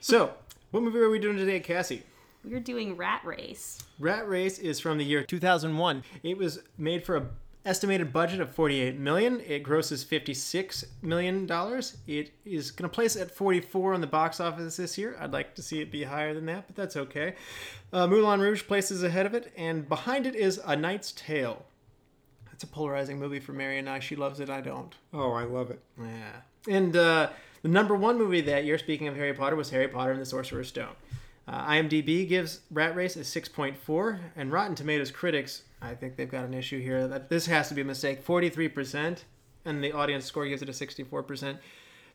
So, 0.00 0.34
what 0.70 0.82
movie 0.82 0.98
are 0.98 1.08
we 1.08 1.18
doing 1.18 1.38
today, 1.38 1.60
Cassie? 1.60 2.02
We're 2.44 2.60
doing 2.60 2.94
Rat 2.94 3.22
Race. 3.24 3.82
Rat 3.98 4.28
Race 4.28 4.58
is 4.58 4.78
from 4.78 4.98
the 4.98 5.04
year 5.04 5.22
2001. 5.24 6.02
It 6.22 6.36
was 6.36 6.60
made 6.76 7.06
for 7.06 7.16
a 7.16 7.26
estimated 7.64 8.12
budget 8.12 8.40
of 8.40 8.50
48 8.54 8.98
million. 8.98 9.40
It 9.40 9.62
grosses 9.62 10.04
56 10.04 10.84
million 11.02 11.46
dollars. 11.46 11.96
It 12.06 12.32
is 12.44 12.70
going 12.70 12.88
to 12.88 12.94
place 12.94 13.16
at 13.16 13.30
44 13.30 13.94
on 13.94 14.00
the 14.00 14.06
box 14.06 14.40
office 14.40 14.76
this 14.76 14.98
year. 14.98 15.16
I'd 15.20 15.32
like 15.32 15.54
to 15.54 15.62
see 15.62 15.80
it 15.80 15.90
be 15.90 16.04
higher 16.04 16.34
than 16.34 16.46
that, 16.46 16.66
but 16.66 16.76
that's 16.76 16.96
okay. 16.96 17.34
Uh, 17.92 18.06
Moulin 18.06 18.40
Rouge 18.40 18.66
places 18.66 19.02
ahead 19.02 19.26
of 19.26 19.34
it, 19.34 19.52
and 19.56 19.88
behind 19.88 20.26
it 20.26 20.34
is 20.34 20.60
A 20.64 20.76
Knight's 20.76 21.12
Tale. 21.12 21.64
That's 22.46 22.64
a 22.64 22.68
polarizing 22.68 23.18
movie 23.18 23.40
for 23.40 23.52
Mary 23.52 23.78
and 23.78 23.88
I. 23.88 23.98
She 23.98 24.14
loves 24.14 24.38
it. 24.40 24.48
I 24.50 24.60
don't. 24.60 24.94
oh, 25.12 25.32
I 25.32 25.44
love 25.44 25.70
it. 25.70 25.80
Yeah. 25.98 26.40
And 26.68 26.96
uh, 26.96 27.30
the 27.62 27.68
number 27.68 27.94
one 27.96 28.16
movie 28.16 28.40
that 28.42 28.64
year, 28.64 28.78
speaking 28.78 29.08
of 29.08 29.16
Harry 29.16 29.34
Potter, 29.34 29.56
was 29.56 29.70
Harry 29.70 29.88
Potter 29.88 30.12
and 30.12 30.20
the 30.20 30.26
Sorcerer's 30.26 30.68
Stone. 30.68 30.94
Uh, 31.46 31.66
IMDb 31.66 32.26
gives 32.28 32.60
Rat 32.70 32.94
Race 32.94 33.16
a 33.16 33.20
6.4, 33.20 34.18
and 34.36 34.50
Rotten 34.52 34.74
Tomatoes 34.74 35.10
critics, 35.10 35.62
I 35.84 35.94
think 35.94 36.16
they've 36.16 36.30
got 36.30 36.44
an 36.44 36.54
issue 36.54 36.80
here. 36.80 37.06
That 37.06 37.28
this 37.28 37.46
has 37.46 37.68
to 37.68 37.74
be 37.74 37.82
a 37.82 37.84
mistake. 37.84 38.24
43%, 38.24 39.18
and 39.64 39.84
the 39.84 39.92
audience 39.92 40.24
score 40.24 40.46
gives 40.46 40.62
it 40.62 40.68
a 40.68 40.72
64%. 40.72 41.58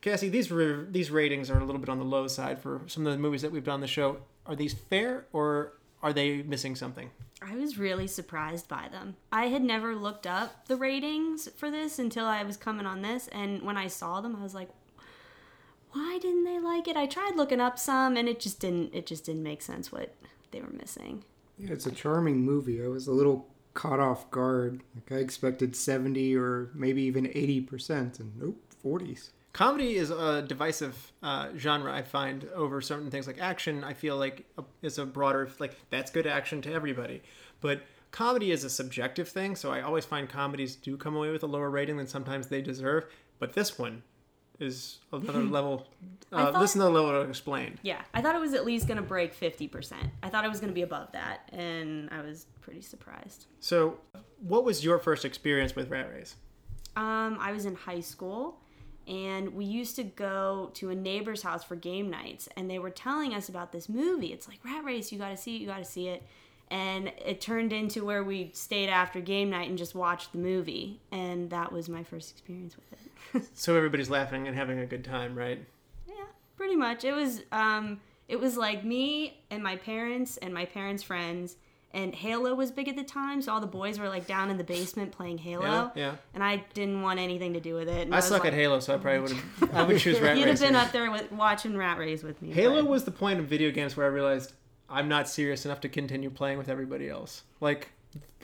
Cassie, 0.01 0.29
these 0.29 0.51
re- 0.51 0.85
these 0.89 1.11
ratings 1.11 1.49
are 1.49 1.59
a 1.59 1.65
little 1.65 1.79
bit 1.79 1.89
on 1.89 1.99
the 1.99 2.05
low 2.05 2.27
side 2.27 2.61
for 2.61 2.81
some 2.87 3.05
of 3.05 3.11
the 3.11 3.19
movies 3.19 3.41
that 3.41 3.51
we've 3.51 3.63
done 3.63 3.75
on 3.75 3.81
the 3.81 3.87
show. 3.87 4.17
Are 4.45 4.55
these 4.55 4.73
fair 4.73 5.25
or 5.33 5.73
are 6.01 6.13
they 6.13 6.41
missing 6.41 6.75
something? 6.75 7.09
I 7.41 7.55
was 7.55 7.77
really 7.77 8.07
surprised 8.07 8.67
by 8.67 8.87
them. 8.89 9.17
I 9.31 9.47
had 9.47 9.61
never 9.61 9.95
looked 9.95 10.25
up 10.25 10.67
the 10.67 10.77
ratings 10.77 11.49
for 11.57 11.69
this 11.69 11.99
until 11.99 12.25
I 12.25 12.43
was 12.43 12.57
coming 12.57 12.85
on 12.85 13.01
this, 13.01 13.27
and 13.29 13.61
when 13.61 13.77
I 13.77 13.87
saw 13.87 14.21
them, 14.21 14.35
I 14.35 14.43
was 14.43 14.53
like, 14.53 14.69
"Why 15.91 16.17
didn't 16.21 16.45
they 16.45 16.59
like 16.59 16.87
it?" 16.87 16.95
I 16.95 17.05
tried 17.05 17.35
looking 17.35 17.61
up 17.61 17.77
some, 17.77 18.15
and 18.15 18.29
it 18.29 18.39
just 18.39 18.59
didn't. 18.59 18.93
It 18.93 19.05
just 19.05 19.25
didn't 19.25 19.43
make 19.43 19.61
sense 19.61 19.91
what 19.91 20.15
they 20.51 20.61
were 20.61 20.71
missing. 20.71 21.23
Yeah, 21.57 21.73
it's 21.73 21.85
a 21.85 21.91
charming 21.91 22.45
movie. 22.45 22.81
I 22.81 22.87
was 22.87 23.07
a 23.07 23.11
little 23.11 23.47
caught 23.73 23.99
off 23.99 24.29
guard. 24.31 24.81
Like 24.95 25.11
I 25.11 25.21
expected 25.21 25.75
70 25.75 26.35
or 26.35 26.69
maybe 26.73 27.01
even 27.03 27.25
80%, 27.25 28.19
and 28.19 28.37
nope, 28.39 28.61
40s. 28.83 29.29
Comedy 29.51 29.95
is 29.95 30.11
a 30.11 30.41
divisive 30.43 31.11
uh, 31.23 31.49
genre. 31.57 31.91
I 31.91 32.03
find 32.03 32.47
over 32.55 32.81
certain 32.81 33.09
things 33.09 33.25
like 33.25 33.39
action. 33.39 33.83
I 33.83 33.93
feel 33.93 34.15
like 34.15 34.45
it's 34.81 34.99
a 34.99 35.05
broader 35.05 35.49
like 35.59 35.75
that's 35.89 36.11
good 36.11 36.27
action 36.27 36.61
to 36.63 36.71
everybody, 36.71 37.23
but 37.59 37.81
comedy 38.11 38.51
is 38.51 38.63
a 38.63 38.69
subjective 38.69 39.27
thing. 39.27 39.55
So 39.55 39.71
I 39.71 39.81
always 39.81 40.05
find 40.05 40.29
comedies 40.29 40.75
do 40.75 40.97
come 40.97 41.15
away 41.15 41.31
with 41.31 41.43
a 41.43 41.47
lower 41.47 41.69
rating 41.69 41.97
than 41.97 42.07
sometimes 42.07 42.47
they 42.47 42.61
deserve. 42.61 43.05
But 43.39 43.53
this 43.53 43.79
one 43.79 44.03
is 44.59 44.99
another 45.11 45.39
level. 45.43 45.87
Uh, 46.31 46.51
thought- 46.51 46.61
this 46.61 46.71
is 46.71 46.75
another 46.77 46.91
level 46.91 47.23
to 47.23 47.29
explain. 47.29 47.79
Yeah, 47.81 48.01
I 48.13 48.21
thought 48.21 48.35
it 48.35 48.41
was 48.41 48.53
at 48.53 48.65
least 48.65 48.87
going 48.87 48.97
to 48.97 49.03
break 49.03 49.33
fifty 49.33 49.67
percent. 49.67 50.09
I 50.23 50.29
thought 50.29 50.45
it 50.45 50.49
was 50.49 50.59
going 50.59 50.69
to 50.71 50.75
be 50.75 50.81
above 50.83 51.11
that, 51.13 51.49
and 51.51 52.09
I 52.11 52.21
was 52.21 52.45
pretty 52.61 52.81
surprised. 52.81 53.45
So, 53.59 53.97
what 54.41 54.63
was 54.63 54.83
your 54.83 54.99
first 54.99 55.25
experience 55.25 55.75
with 55.75 55.89
Rat 55.89 56.09
Race? 56.13 56.35
Um, 56.95 57.37
I 57.39 57.51
was 57.51 57.65
in 57.65 57.75
high 57.75 58.01
school, 58.01 58.59
and 59.07 59.53
we 59.53 59.65
used 59.65 59.95
to 59.95 60.03
go 60.03 60.71
to 60.75 60.89
a 60.89 60.95
neighbor's 60.95 61.41
house 61.41 61.63
for 61.63 61.75
game 61.75 62.09
nights, 62.09 62.49
and 62.57 62.69
they 62.69 62.79
were 62.79 62.89
telling 62.89 63.33
us 63.33 63.47
about 63.49 63.71
this 63.71 63.87
movie. 63.89 64.33
It's 64.33 64.47
like 64.47 64.59
Rat 64.65 64.83
Race, 64.83 65.11
you 65.11 65.17
got 65.17 65.29
to 65.29 65.37
see 65.37 65.55
it, 65.55 65.61
you 65.61 65.67
got 65.67 65.77
to 65.77 65.85
see 65.85 66.07
it. 66.09 66.23
And 66.71 67.11
it 67.25 67.41
turned 67.41 67.73
into 67.73 68.05
where 68.05 68.23
we 68.23 68.51
stayed 68.53 68.89
after 68.89 69.19
game 69.21 69.49
night 69.49 69.69
and 69.69 69.77
just 69.77 69.95
watched 69.95 70.31
the 70.33 70.37
movie, 70.37 71.01
and 71.11 71.49
that 71.49 71.71
was 71.71 71.89
my 71.89 72.03
first 72.03 72.29
experience 72.31 72.75
with 72.75 72.93
it. 72.93 72.99
So 73.53 73.75
everybody's 73.75 74.09
laughing 74.09 74.47
and 74.47 74.55
having 74.55 74.79
a 74.79 74.85
good 74.85 75.03
time, 75.03 75.35
right? 75.35 75.63
yeah, 76.07 76.15
pretty 76.57 76.75
much. 76.75 77.03
It 77.03 77.13
was 77.13 77.41
um, 77.51 77.99
it 78.27 78.39
was 78.39 78.55
like 78.57 78.83
me 78.83 79.39
and 79.51 79.61
my 79.63 79.75
parents 79.75 80.37
and 80.37 80.53
my 80.53 80.65
parents' 80.65 81.03
friends. 81.03 81.57
And 81.91 82.13
Halo 82.13 82.53
was 82.53 82.69
big 82.69 82.87
at 82.87 82.95
the 82.95 83.03
time, 83.03 83.41
so 83.41 83.51
all 83.51 83.59
the 83.59 83.65
boys 83.65 83.97
were 83.97 84.09
like 84.09 84.27
down 84.27 84.51
in 84.51 84.57
the 84.57 84.63
basement 84.63 85.11
playing 85.11 85.39
Halo. 85.39 85.63
Yeah, 85.63 85.89
yeah. 85.95 86.15
And 86.35 86.43
I 86.43 86.63
didn't 86.75 87.01
want 87.01 87.19
anything 87.19 87.53
to 87.53 87.59
do 87.59 87.73
with 87.73 87.89
it. 87.89 88.07
I 88.11 88.17
was 88.17 88.25
suck 88.25 88.43
like, 88.43 88.53
at 88.53 88.59
Halo, 88.59 88.79
so 88.79 88.93
I 88.93 88.97
probably 88.97 89.21
would 89.21 89.31
have. 89.31 89.73
I 89.75 89.83
would 89.83 89.97
choose 89.97 90.19
Rat 90.19 90.33
Race. 90.33 90.39
You'd 90.39 90.49
have 90.49 90.59
been 90.59 90.75
up 90.75 90.91
there 90.91 91.09
with 91.09 91.31
watching 91.31 91.75
Rat 91.75 91.97
Race 91.97 92.21
with 92.21 92.39
me. 92.43 92.51
Halo 92.51 92.83
but- 92.83 92.91
was 92.91 93.05
the 93.05 93.11
point 93.11 93.39
of 93.39 93.45
video 93.45 93.71
games 93.71 93.97
where 93.97 94.05
I 94.05 94.09
realized 94.09 94.53
I'm 94.89 95.07
not 95.07 95.29
serious 95.29 95.65
enough 95.65 95.81
to 95.81 95.89
continue 95.89 96.29
playing 96.29 96.57
with 96.57 96.69
everybody 96.69 97.09
else. 97.09 97.43
Like, 97.61 97.89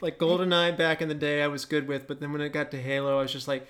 like 0.00 0.18
GoldenEye 0.18 0.76
back 0.76 1.02
in 1.02 1.08
the 1.08 1.14
day, 1.14 1.42
I 1.42 1.48
was 1.48 1.64
good 1.64 1.88
with, 1.88 2.06
but 2.06 2.20
then 2.20 2.32
when 2.32 2.40
it 2.40 2.50
got 2.50 2.70
to 2.70 2.80
Halo, 2.80 3.18
I 3.18 3.22
was 3.22 3.32
just 3.32 3.48
like, 3.48 3.66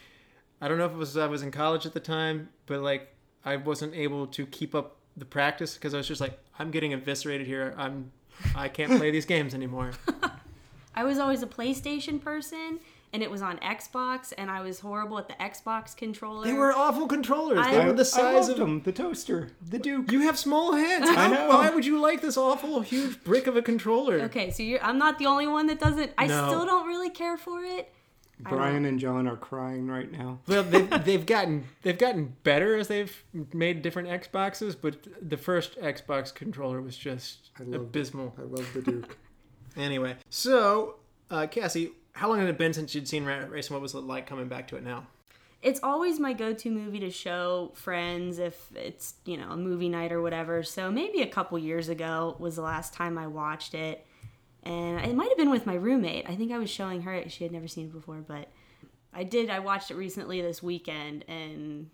I 0.60 0.68
don't 0.68 0.78
know 0.78 0.86
if 0.86 0.92
it 0.92 0.96
was 0.96 1.16
I 1.16 1.26
was 1.26 1.42
in 1.42 1.50
college 1.50 1.86
at 1.86 1.94
the 1.94 2.00
time, 2.00 2.48
but 2.66 2.80
like 2.80 3.14
I 3.44 3.56
wasn't 3.56 3.94
able 3.94 4.26
to 4.28 4.46
keep 4.46 4.74
up 4.74 4.96
the 5.16 5.24
practice 5.24 5.74
because 5.74 5.94
I 5.94 5.98
was 5.98 6.08
just 6.08 6.20
like, 6.20 6.38
I'm 6.58 6.70
getting 6.70 6.92
eviscerated 6.92 7.46
here. 7.46 7.74
I'm, 7.76 8.12
I 8.54 8.68
can't 8.68 8.98
play 8.98 9.10
these 9.10 9.26
games 9.26 9.54
anymore. 9.54 9.92
I 10.94 11.04
was 11.04 11.18
always 11.18 11.42
a 11.42 11.46
PlayStation 11.46 12.20
person, 12.20 12.80
and 13.12 13.22
it 13.22 13.30
was 13.30 13.42
on 13.42 13.58
Xbox, 13.58 14.32
and 14.36 14.50
I 14.50 14.60
was 14.60 14.80
horrible 14.80 15.18
at 15.18 15.28
the 15.28 15.34
Xbox 15.34 15.96
controller. 15.96 16.44
They 16.44 16.52
were 16.52 16.72
awful 16.72 17.06
controllers. 17.06 17.58
I- 17.58 17.70
they 17.78 17.84
were 17.84 17.92
the 17.92 18.04
size 18.04 18.48
of. 18.48 18.56
them. 18.58 18.82
The 18.82 18.92
toaster, 18.92 19.50
the 19.66 19.78
Duke. 19.78 20.10
You 20.12 20.20
have 20.22 20.38
small 20.38 20.72
hands. 20.74 21.08
How, 21.14 21.28
know. 21.28 21.48
Why 21.48 21.70
would 21.70 21.86
you 21.86 21.98
like 22.00 22.20
this 22.22 22.36
awful 22.36 22.80
huge 22.80 23.22
brick 23.24 23.46
of 23.46 23.56
a 23.56 23.62
controller? 23.62 24.20
Okay, 24.22 24.50
so 24.50 24.62
you're, 24.62 24.82
I'm 24.82 24.98
not 24.98 25.18
the 25.18 25.26
only 25.26 25.46
one 25.46 25.66
that 25.68 25.80
doesn't. 25.80 26.12
I 26.18 26.26
No. 26.26 26.46
still 26.48 26.66
don't 26.66 26.86
really 26.86 27.10
care 27.10 27.36
for 27.36 27.62
it. 27.64 27.92
Brian 28.38 28.84
and 28.84 29.00
John 29.00 29.26
are 29.26 29.36
crying 29.36 29.86
right 29.88 30.12
now. 30.12 30.40
Well, 30.46 30.62
they've, 30.62 31.04
they've 31.06 31.24
gotten 31.24 31.64
they've 31.80 31.96
gotten 31.96 32.36
better 32.42 32.76
as 32.76 32.86
they've 32.88 33.24
made 33.54 33.80
different 33.80 34.08
Xboxes, 34.10 34.76
but 34.78 34.96
the 35.26 35.38
first 35.38 35.80
Xbox 35.80 36.34
controller 36.34 36.82
was 36.82 36.98
just 36.98 37.48
I 37.58 37.62
loved 37.62 37.74
it. 37.74 37.80
abysmal. 37.80 38.34
I 38.38 38.42
love 38.42 38.68
the 38.74 38.82
Duke. 38.82 39.16
Anyway, 39.78 40.16
so 40.30 40.96
uh, 41.30 41.46
Cassie, 41.46 41.92
how 42.16 42.30
long 42.30 42.40
had 42.40 42.48
it 42.48 42.56
been 42.56 42.72
since 42.72 42.94
you'd 42.94 43.06
seen 43.06 43.24
Race, 43.24 43.68
and 43.68 43.74
what 43.74 43.82
was 43.82 43.94
it 43.94 43.98
like 43.98 44.26
coming 44.26 44.48
back 44.48 44.68
to 44.68 44.76
it 44.76 44.82
now? 44.82 45.06
It's 45.62 45.80
always 45.82 46.18
my 46.18 46.32
go-to 46.32 46.70
movie 46.70 47.00
to 47.00 47.10
show 47.10 47.72
friends 47.74 48.38
if 48.38 48.74
it's 48.74 49.14
you 49.26 49.36
know 49.36 49.50
a 49.50 49.56
movie 49.56 49.90
night 49.90 50.12
or 50.12 50.22
whatever. 50.22 50.62
So 50.62 50.90
maybe 50.90 51.20
a 51.20 51.26
couple 51.26 51.58
years 51.58 51.90
ago 51.90 52.34
was 52.38 52.56
the 52.56 52.62
last 52.62 52.94
time 52.94 53.18
I 53.18 53.26
watched 53.26 53.74
it, 53.74 54.06
and 54.62 55.04
it 55.04 55.14
might 55.14 55.28
have 55.28 55.36
been 55.36 55.50
with 55.50 55.66
my 55.66 55.74
roommate. 55.74 56.28
I 56.28 56.36
think 56.36 56.52
I 56.52 56.58
was 56.58 56.70
showing 56.70 57.02
her 57.02 57.12
it. 57.12 57.30
She 57.30 57.44
had 57.44 57.52
never 57.52 57.68
seen 57.68 57.86
it 57.86 57.92
before, 57.92 58.24
but 58.26 58.48
I 59.12 59.22
did. 59.22 59.50
I 59.50 59.58
watched 59.58 59.90
it 59.90 59.96
recently 59.96 60.40
this 60.40 60.62
weekend, 60.62 61.24
and 61.28 61.90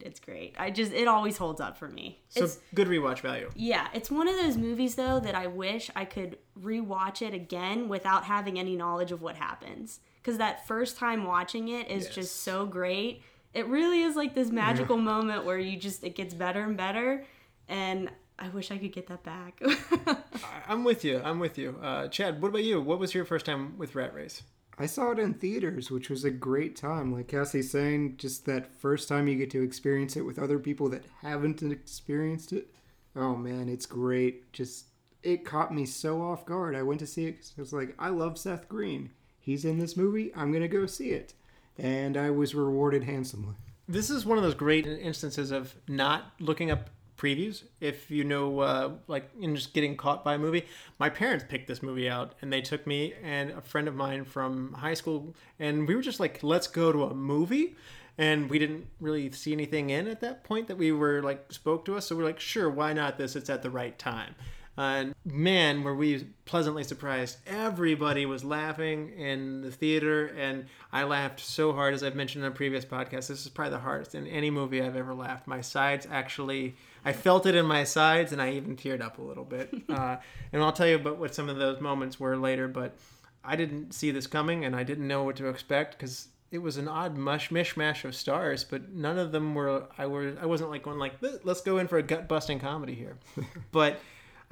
it's 0.00 0.20
great. 0.20 0.54
I 0.58 0.70
just 0.70 0.92
it 0.92 1.08
always 1.08 1.36
holds 1.36 1.60
up 1.60 1.76
for 1.78 1.88
me. 1.88 2.20
So 2.28 2.44
It's 2.44 2.58
good 2.74 2.88
rewatch 2.88 3.20
value. 3.20 3.50
yeah, 3.54 3.88
it's 3.94 4.10
one 4.10 4.28
of 4.28 4.36
those 4.36 4.56
movies 4.56 4.94
though 4.96 5.20
that 5.20 5.34
I 5.34 5.46
wish 5.46 5.90
I 5.96 6.04
could 6.04 6.38
rewatch 6.60 7.22
it 7.22 7.32
again 7.34 7.88
without 7.88 8.24
having 8.24 8.58
any 8.58 8.76
knowledge 8.76 9.12
of 9.12 9.22
what 9.22 9.36
happens. 9.36 10.00
Because 10.22 10.38
that 10.38 10.66
first 10.66 10.96
time 10.96 11.24
watching 11.24 11.68
it 11.68 11.90
is 11.90 12.04
Yes. 12.06 12.14
just 12.14 12.36
so 12.42 12.66
great. 12.66 13.22
It 13.52 13.66
really 13.68 14.02
is 14.02 14.16
like 14.16 14.34
this 14.34 14.50
magical 14.50 14.96
moment 14.96 15.44
where 15.44 15.58
you 15.58 15.76
just 15.78 16.02
it 16.02 16.14
gets 16.16 16.34
better 16.34 16.62
and 16.62 16.76
better, 16.76 17.24
and 17.68 18.10
I 18.36 18.48
wish 18.48 18.72
I 18.72 18.78
could 18.78 18.92
get 18.92 19.06
that 19.06 19.22
back. 19.22 19.62
I'm 20.68 20.82
with 20.82 21.04
you. 21.04 21.20
I'm 21.22 21.38
with 21.38 21.56
you. 21.56 21.78
Uh, 21.80 22.08
Chad, 22.08 22.42
what 22.42 22.48
about 22.48 22.64
you? 22.64 22.80
What 22.80 22.98
was 22.98 23.14
your 23.14 23.24
first 23.24 23.46
time 23.46 23.78
with 23.78 23.94
Rat 23.94 24.12
Race? 24.12 24.42
I 24.78 24.86
saw 24.86 25.12
it 25.12 25.18
in 25.18 25.34
theaters, 25.34 25.90
which 25.90 26.10
was 26.10 26.24
a 26.24 26.30
great 26.30 26.74
time. 26.76 27.12
Like 27.12 27.28
Cassie's 27.28 27.70
saying, 27.70 28.16
just 28.16 28.44
that 28.46 28.74
first 28.74 29.08
time 29.08 29.28
you 29.28 29.36
get 29.36 29.50
to 29.52 29.62
experience 29.62 30.16
it 30.16 30.22
with 30.22 30.38
other 30.38 30.58
people 30.58 30.88
that 30.88 31.04
haven't 31.22 31.62
experienced 31.62 32.52
it. 32.52 32.74
Oh 33.14 33.36
man, 33.36 33.68
it's 33.68 33.86
great. 33.86 34.52
Just 34.52 34.86
it 35.22 35.44
caught 35.44 35.72
me 35.72 35.86
so 35.86 36.20
off 36.20 36.44
guard. 36.44 36.74
I 36.74 36.82
went 36.82 37.00
to 37.00 37.06
see 37.06 37.26
it 37.26 37.32
because 37.32 37.52
I 37.56 37.60
was 37.60 37.72
like, 37.72 37.94
I 37.98 38.08
love 38.08 38.36
Seth 38.36 38.68
Green. 38.68 39.10
He's 39.38 39.64
in 39.64 39.78
this 39.78 39.96
movie. 39.96 40.32
I'm 40.34 40.52
gonna 40.52 40.68
go 40.68 40.86
see 40.86 41.10
it, 41.10 41.34
and 41.78 42.16
I 42.16 42.30
was 42.30 42.54
rewarded 42.54 43.04
handsomely. 43.04 43.54
This 43.86 44.10
is 44.10 44.26
one 44.26 44.38
of 44.38 44.44
those 44.44 44.54
great 44.54 44.86
instances 44.86 45.50
of 45.50 45.74
not 45.86 46.32
looking 46.40 46.70
up 46.70 46.90
previews 47.16 47.64
if 47.80 48.10
you 48.10 48.24
know 48.24 48.60
uh, 48.60 48.92
like 49.06 49.30
in 49.40 49.54
just 49.54 49.74
getting 49.74 49.96
caught 49.96 50.24
by 50.24 50.34
a 50.34 50.38
movie. 50.38 50.64
My 50.98 51.08
parents 51.08 51.44
picked 51.48 51.68
this 51.68 51.82
movie 51.82 52.08
out 52.08 52.34
and 52.42 52.52
they 52.52 52.60
took 52.60 52.86
me 52.86 53.14
and 53.22 53.50
a 53.50 53.60
friend 53.60 53.88
of 53.88 53.94
mine 53.94 54.24
from 54.24 54.72
high 54.74 54.94
school 54.94 55.34
and 55.58 55.86
we 55.86 55.94
were 55.94 56.02
just 56.02 56.20
like 56.20 56.42
let's 56.42 56.66
go 56.66 56.92
to 56.92 57.04
a 57.04 57.14
movie. 57.14 57.76
And 58.16 58.48
we 58.48 58.60
didn't 58.60 58.86
really 59.00 59.32
see 59.32 59.52
anything 59.52 59.90
in 59.90 60.06
at 60.06 60.20
that 60.20 60.44
point 60.44 60.68
that 60.68 60.78
we 60.78 60.92
were 60.92 61.20
like 61.20 61.52
spoke 61.52 61.84
to 61.86 61.96
us 61.96 62.06
so 62.06 62.16
we're 62.16 62.24
like 62.24 62.40
sure 62.40 62.70
why 62.70 62.92
not? 62.92 63.18
This 63.18 63.36
it's 63.36 63.50
at 63.50 63.62
the 63.62 63.70
right 63.70 63.98
time. 63.98 64.34
And 64.76 65.14
man 65.24 65.84
were 65.84 65.94
we 65.94 66.26
pleasantly 66.46 66.82
surprised. 66.82 67.38
Everybody 67.46 68.26
was 68.26 68.44
laughing 68.44 69.10
in 69.16 69.62
the 69.62 69.70
theater 69.70 70.26
and 70.36 70.66
i 70.92 71.04
laughed 71.04 71.40
so 71.40 71.72
hard 71.72 71.94
as 71.94 72.02
i've 72.02 72.16
mentioned 72.16 72.44
in 72.44 72.50
a 72.50 72.54
previous 72.54 72.84
podcast 72.84 73.28
this 73.28 73.30
is 73.30 73.48
probably 73.48 73.70
the 73.70 73.78
hardest 73.78 74.14
in 74.14 74.26
any 74.26 74.50
movie 74.50 74.82
i've 74.82 74.96
ever 74.96 75.14
laughed. 75.14 75.46
My 75.46 75.60
sides 75.60 76.06
actually 76.10 76.74
i 77.04 77.12
felt 77.12 77.46
it 77.46 77.54
in 77.54 77.66
my 77.66 77.84
sides 77.84 78.32
and 78.32 78.40
i 78.40 78.52
even 78.52 78.76
teared 78.76 79.00
up 79.00 79.18
a 79.18 79.22
little 79.22 79.44
bit 79.44 79.72
uh, 79.88 80.16
and 80.52 80.62
i'll 80.62 80.72
tell 80.72 80.86
you 80.86 80.96
about 80.96 81.18
what 81.18 81.34
some 81.34 81.48
of 81.48 81.56
those 81.56 81.80
moments 81.80 82.18
were 82.18 82.36
later 82.36 82.68
but 82.68 82.96
i 83.44 83.56
didn't 83.56 83.92
see 83.92 84.10
this 84.10 84.26
coming 84.26 84.64
and 84.64 84.74
i 84.74 84.82
didn't 84.82 85.06
know 85.06 85.22
what 85.22 85.36
to 85.36 85.48
expect 85.48 85.96
because 85.96 86.28
it 86.54 86.62
was 86.62 86.76
an 86.76 86.86
odd 86.86 87.16
mush 87.16 87.50
mishmash 87.50 88.04
of 88.04 88.14
stars, 88.14 88.62
but 88.62 88.92
none 88.92 89.18
of 89.18 89.32
them 89.32 89.56
were. 89.56 89.88
I 89.98 90.06
were. 90.06 90.36
I 90.40 90.46
wasn't 90.46 90.70
like 90.70 90.84
going 90.84 90.98
like 90.98 91.14
let's 91.42 91.60
go 91.60 91.78
in 91.78 91.88
for 91.88 91.98
a 91.98 92.02
gut 92.02 92.28
busting 92.28 92.60
comedy 92.60 92.94
here, 92.94 93.18
but 93.72 93.98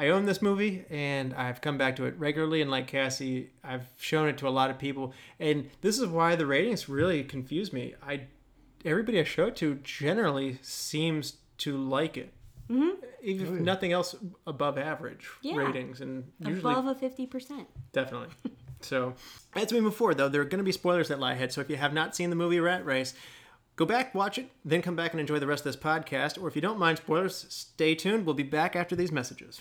I 0.00 0.08
own 0.08 0.26
this 0.26 0.42
movie 0.42 0.84
and 0.90 1.32
I've 1.32 1.60
come 1.60 1.78
back 1.78 1.94
to 1.96 2.06
it 2.06 2.18
regularly. 2.18 2.60
And 2.60 2.72
like 2.72 2.88
Cassie, 2.88 3.50
I've 3.62 3.86
shown 3.98 4.28
it 4.28 4.36
to 4.38 4.48
a 4.48 4.50
lot 4.50 4.68
of 4.68 4.78
people, 4.78 5.12
and 5.38 5.70
this 5.80 6.00
is 6.00 6.08
why 6.08 6.34
the 6.34 6.44
ratings 6.44 6.88
really 6.88 7.22
confuse 7.22 7.72
me. 7.72 7.94
I 8.04 8.22
everybody 8.84 9.20
I 9.20 9.24
show 9.24 9.46
it 9.46 9.56
to 9.56 9.76
generally 9.76 10.58
seems 10.60 11.34
to 11.58 11.76
like 11.76 12.16
it, 12.16 12.32
mm-hmm. 12.72 13.04
even 13.22 13.46
if 13.46 13.52
Oh, 13.52 13.54
nothing 13.56 13.92
else 13.92 14.14
above 14.46 14.78
average 14.78 15.28
Yeah. 15.42 15.56
ratings, 15.56 16.00
and 16.00 16.24
usually 16.38 16.72
Above 16.72 16.86
a 16.86 16.94
fifty 16.94 17.26
percent. 17.26 17.68
Definitely. 17.92 18.28
So, 18.84 19.14
as 19.54 19.72
we 19.72 19.80
move 19.80 19.94
forward, 19.94 20.18
though, 20.18 20.28
there 20.28 20.40
are 20.40 20.44
going 20.44 20.58
to 20.58 20.64
be 20.64 20.72
spoilers 20.72 21.06
that 21.06 21.20
lie 21.20 21.34
ahead. 21.34 21.52
So, 21.52 21.60
if 21.60 21.70
you 21.70 21.76
have 21.76 21.94
not 21.94 22.16
seen 22.16 22.30
the 22.30 22.36
movie 22.36 22.58
Rat 22.58 22.84
Race, 22.84 23.14
go 23.76 23.86
back, 23.86 24.12
watch 24.12 24.38
it, 24.38 24.48
then 24.64 24.82
come 24.82 24.96
back 24.96 25.12
and 25.12 25.20
enjoy 25.20 25.38
the 25.38 25.46
rest 25.46 25.64
of 25.64 25.72
this 25.72 25.80
podcast. 25.80 26.42
Or 26.42 26.48
if 26.48 26.56
you 26.56 26.62
don't 26.62 26.80
mind 26.80 26.98
spoilers, 26.98 27.46
stay 27.48 27.94
tuned. 27.94 28.26
We'll 28.26 28.34
be 28.34 28.42
back 28.42 28.74
after 28.74 28.96
these 28.96 29.12
messages. 29.12 29.60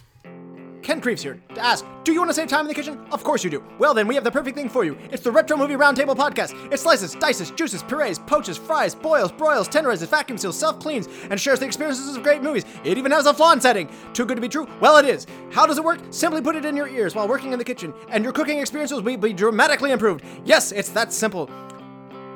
Ken 0.81 1.00
Creeves 1.00 1.21
here 1.21 1.39
to 1.53 1.63
ask, 1.63 1.85
do 2.03 2.11
you 2.11 2.19
want 2.19 2.31
to 2.31 2.33
save 2.33 2.47
time 2.47 2.61
in 2.61 2.67
the 2.67 2.73
kitchen? 2.73 3.00
Of 3.11 3.23
course 3.23 3.43
you 3.43 3.50
do. 3.50 3.63
Well 3.77 3.93
then, 3.93 4.07
we 4.07 4.15
have 4.15 4.23
the 4.23 4.31
perfect 4.31 4.57
thing 4.57 4.67
for 4.67 4.83
you. 4.83 4.97
It's 5.11 5.21
the 5.21 5.31
Retro 5.31 5.55
Movie 5.55 5.75
Roundtable 5.75 6.15
Podcast. 6.15 6.73
It 6.73 6.79
slices, 6.79 7.15
dices, 7.15 7.51
juices, 7.51 7.83
purees, 7.83 8.19
poaches, 8.19 8.57
fries, 8.57 8.95
boils, 8.95 9.31
broils, 9.31 9.69
tenderizes, 9.69 10.07
vacuum 10.07 10.38
seals, 10.38 10.57
self-cleans, 10.57 11.07
and 11.29 11.39
shares 11.39 11.59
the 11.59 11.65
experiences 11.65 12.15
of 12.15 12.23
great 12.23 12.41
movies. 12.41 12.65
It 12.83 12.97
even 12.97 13.11
has 13.11 13.27
a 13.27 13.33
flan 13.33 13.61
setting. 13.61 13.89
Too 14.13 14.25
good 14.25 14.35
to 14.35 14.41
be 14.41 14.50
true? 14.50 14.67
Well, 14.79 14.97
it 14.97 15.05
is. 15.05 15.27
How 15.51 15.67
does 15.67 15.77
it 15.77 15.83
work? 15.83 16.00
Simply 16.09 16.41
put 16.41 16.55
it 16.55 16.65
in 16.65 16.75
your 16.75 16.88
ears 16.88 17.13
while 17.13 17.27
working 17.27 17.53
in 17.53 17.59
the 17.59 17.65
kitchen, 17.65 17.93
and 18.09 18.23
your 18.23 18.33
cooking 18.33 18.57
experience 18.57 18.91
will 18.91 19.01
be 19.17 19.33
dramatically 19.33 19.91
improved. 19.91 20.23
Yes, 20.45 20.71
it's 20.71 20.89
that 20.89 21.13
simple. 21.13 21.50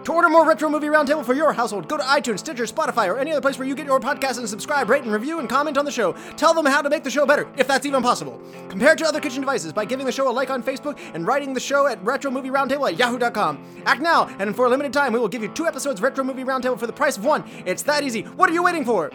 To 0.06 0.14
order 0.14 0.30
more 0.30 0.46
Retro 0.46 0.70
Movie 0.70 0.86
Roundtable 0.86 1.26
for 1.26 1.34
your 1.34 1.52
household, 1.52 1.90
go 1.90 1.98
to 1.98 2.04
iTunes, 2.04 2.38
Stitcher, 2.38 2.66
Spotify, 2.66 3.08
or 3.08 3.18
any 3.18 3.32
other 3.32 3.42
place 3.42 3.58
where 3.58 3.68
you 3.68 3.74
get 3.74 3.88
your 3.88 4.00
podcast 4.00 4.38
and 4.38 4.48
subscribe, 4.48 4.88
rate, 4.88 5.02
and 5.02 5.12
review, 5.12 5.40
and 5.40 5.50
comment 5.50 5.80
on 5.80 5.86
the 5.86 5.92
show. 5.92 6.14
Tell 6.38 6.54
them 6.54 6.68
how 6.68 6.84
to 6.84 6.92
make 6.92 7.04
the 7.04 7.10
show 7.10 7.26
better, 7.26 7.48
if 7.58 7.68
that's 7.68 7.88
even 7.88 8.04
possible. 8.04 8.40
Compare 8.70 8.96
to 8.98 9.06
other 9.08 9.20
kitchen 9.20 9.42
devices 9.42 9.74
by 9.74 9.84
giving 9.84 10.06
the 10.06 10.12
show 10.12 10.30
a 10.30 10.32
like 10.32 10.52
on 10.52 10.62
Facebook 10.62 11.00
and 11.16 11.26
writing 11.26 11.56
the 11.56 11.60
show 11.60 11.88
at 11.88 12.04
Retro 12.06 12.30
Movie 12.30 12.50
Roundtable 12.52 12.88
at 12.88 13.00
yahoo.com. 13.00 13.66
Act 13.88 14.00
now, 14.00 14.28
and 14.38 14.56
for 14.56 14.66
a 14.66 14.70
limited 14.70 14.94
time, 14.94 15.12
we 15.12 15.18
will 15.18 15.28
give 15.28 15.42
you 15.42 15.50
two 15.50 15.66
episodes 15.66 16.00
of 16.00 16.04
Retro 16.04 16.24
Movie 16.24 16.44
Roundtable 16.44 16.78
for 16.78 16.86
the 16.86 16.94
price 16.94 17.18
of 17.18 17.26
one. 17.26 17.44
It's 17.66 17.82
that 17.82 18.04
easy. 18.04 18.22
What 18.22 18.48
are 18.48 18.54
you 18.54 18.62
waiting 18.62 18.86
for? 18.86 19.10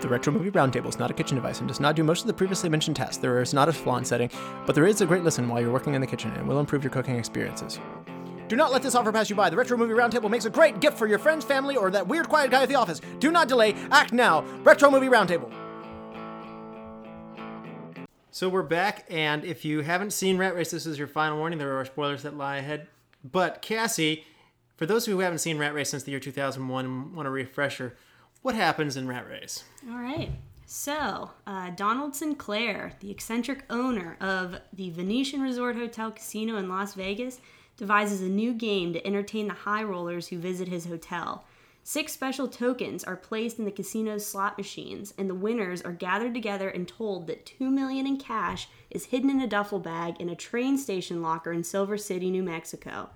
The 0.00 0.08
Retro 0.08 0.32
Movie 0.32 0.52
Roundtable 0.52 0.86
is 0.86 1.00
not 1.00 1.10
a 1.10 1.14
kitchen 1.14 1.34
device 1.34 1.58
and 1.58 1.66
does 1.66 1.80
not 1.80 1.96
do 1.96 2.04
most 2.04 2.20
of 2.20 2.28
the 2.28 2.32
previously 2.32 2.68
mentioned 2.68 2.94
tasks. 2.94 3.16
There 3.16 3.42
is 3.42 3.52
not 3.52 3.68
a 3.68 3.72
flan 3.72 4.04
setting, 4.04 4.30
but 4.66 4.76
there 4.76 4.86
is 4.86 5.00
a 5.00 5.06
great 5.06 5.24
listen 5.24 5.48
while 5.48 5.60
you're 5.60 5.72
working 5.72 5.94
in 5.94 6.00
the 6.00 6.06
kitchen 6.06 6.30
and 6.34 6.46
will 6.46 6.60
improve 6.60 6.84
your 6.84 6.92
cooking 6.92 7.16
experiences. 7.16 7.80
Do 8.48 8.56
not 8.56 8.72
let 8.72 8.82
this 8.82 8.94
offer 8.94 9.12
pass 9.12 9.30
you 9.30 9.36
by. 9.36 9.50
The 9.50 9.56
Retro 9.56 9.76
Movie 9.76 9.94
Roundtable 9.94 10.30
makes 10.30 10.44
a 10.44 10.50
great 10.50 10.80
gift 10.80 10.98
for 10.98 11.06
your 11.06 11.18
friends, 11.18 11.44
family, 11.44 11.76
or 11.76 11.90
that 11.90 12.06
weird 12.06 12.28
quiet 12.28 12.50
guy 12.50 12.62
at 12.62 12.68
the 12.68 12.74
office. 12.74 13.00
Do 13.18 13.30
not 13.30 13.48
delay. 13.48 13.74
Act 13.90 14.12
now. 14.12 14.42
Retro 14.62 14.90
Movie 14.90 15.06
Roundtable. 15.08 15.52
So 18.30 18.48
we're 18.48 18.62
back, 18.62 19.04
and 19.10 19.44
if 19.44 19.64
you 19.64 19.82
haven't 19.82 20.12
seen 20.12 20.38
Rat 20.38 20.54
Race, 20.54 20.70
this 20.70 20.86
is 20.86 20.98
your 20.98 21.06
final 21.06 21.38
warning. 21.38 21.58
There 21.58 21.78
are 21.78 21.84
spoilers 21.84 22.22
that 22.22 22.36
lie 22.36 22.56
ahead. 22.56 22.88
But 23.22 23.60
Cassie, 23.62 24.24
for 24.76 24.86
those 24.86 25.06
who 25.06 25.18
haven't 25.20 25.38
seen 25.38 25.58
Rat 25.58 25.74
Race 25.74 25.90
since 25.90 26.02
the 26.02 26.10
year 26.10 26.20
2001 26.20 26.84
and 26.84 27.14
want 27.14 27.28
a 27.28 27.30
refresher, 27.30 27.94
what 28.40 28.54
happens 28.54 28.96
in 28.96 29.06
Rat 29.06 29.28
Race? 29.28 29.64
All 29.90 29.98
right. 29.98 30.30
So, 30.64 31.30
uh, 31.46 31.70
Donald 31.76 32.16
Sinclair, 32.16 32.94
the 33.00 33.10
eccentric 33.10 33.64
owner 33.68 34.16
of 34.20 34.56
the 34.72 34.88
Venetian 34.90 35.42
Resort 35.42 35.76
Hotel 35.76 36.10
Casino 36.10 36.56
in 36.56 36.70
Las 36.70 36.94
Vegas, 36.94 37.38
devises 37.82 38.20
a 38.20 38.28
new 38.28 38.54
game 38.54 38.92
to 38.92 39.04
entertain 39.04 39.48
the 39.48 39.54
high 39.54 39.82
rollers 39.82 40.28
who 40.28 40.38
visit 40.38 40.68
his 40.68 40.86
hotel. 40.86 41.44
Six 41.82 42.12
special 42.12 42.46
tokens 42.46 43.02
are 43.02 43.16
placed 43.16 43.58
in 43.58 43.64
the 43.64 43.72
casino's 43.72 44.24
slot 44.24 44.56
machines, 44.56 45.12
and 45.18 45.28
the 45.28 45.34
winners 45.34 45.82
are 45.82 45.90
gathered 45.90 46.32
together 46.32 46.68
and 46.68 46.86
told 46.86 47.26
that 47.26 47.44
two 47.44 47.72
million 47.72 48.06
in 48.06 48.18
cash 48.18 48.68
is 48.88 49.06
hidden 49.06 49.30
in 49.30 49.40
a 49.40 49.48
duffel 49.48 49.80
bag 49.80 50.20
in 50.20 50.28
a 50.28 50.36
train 50.36 50.78
station 50.78 51.22
locker 51.22 51.52
in 51.52 51.64
Silver 51.64 51.98
City, 51.98 52.30
New 52.30 52.44
Mexico. 52.44 53.10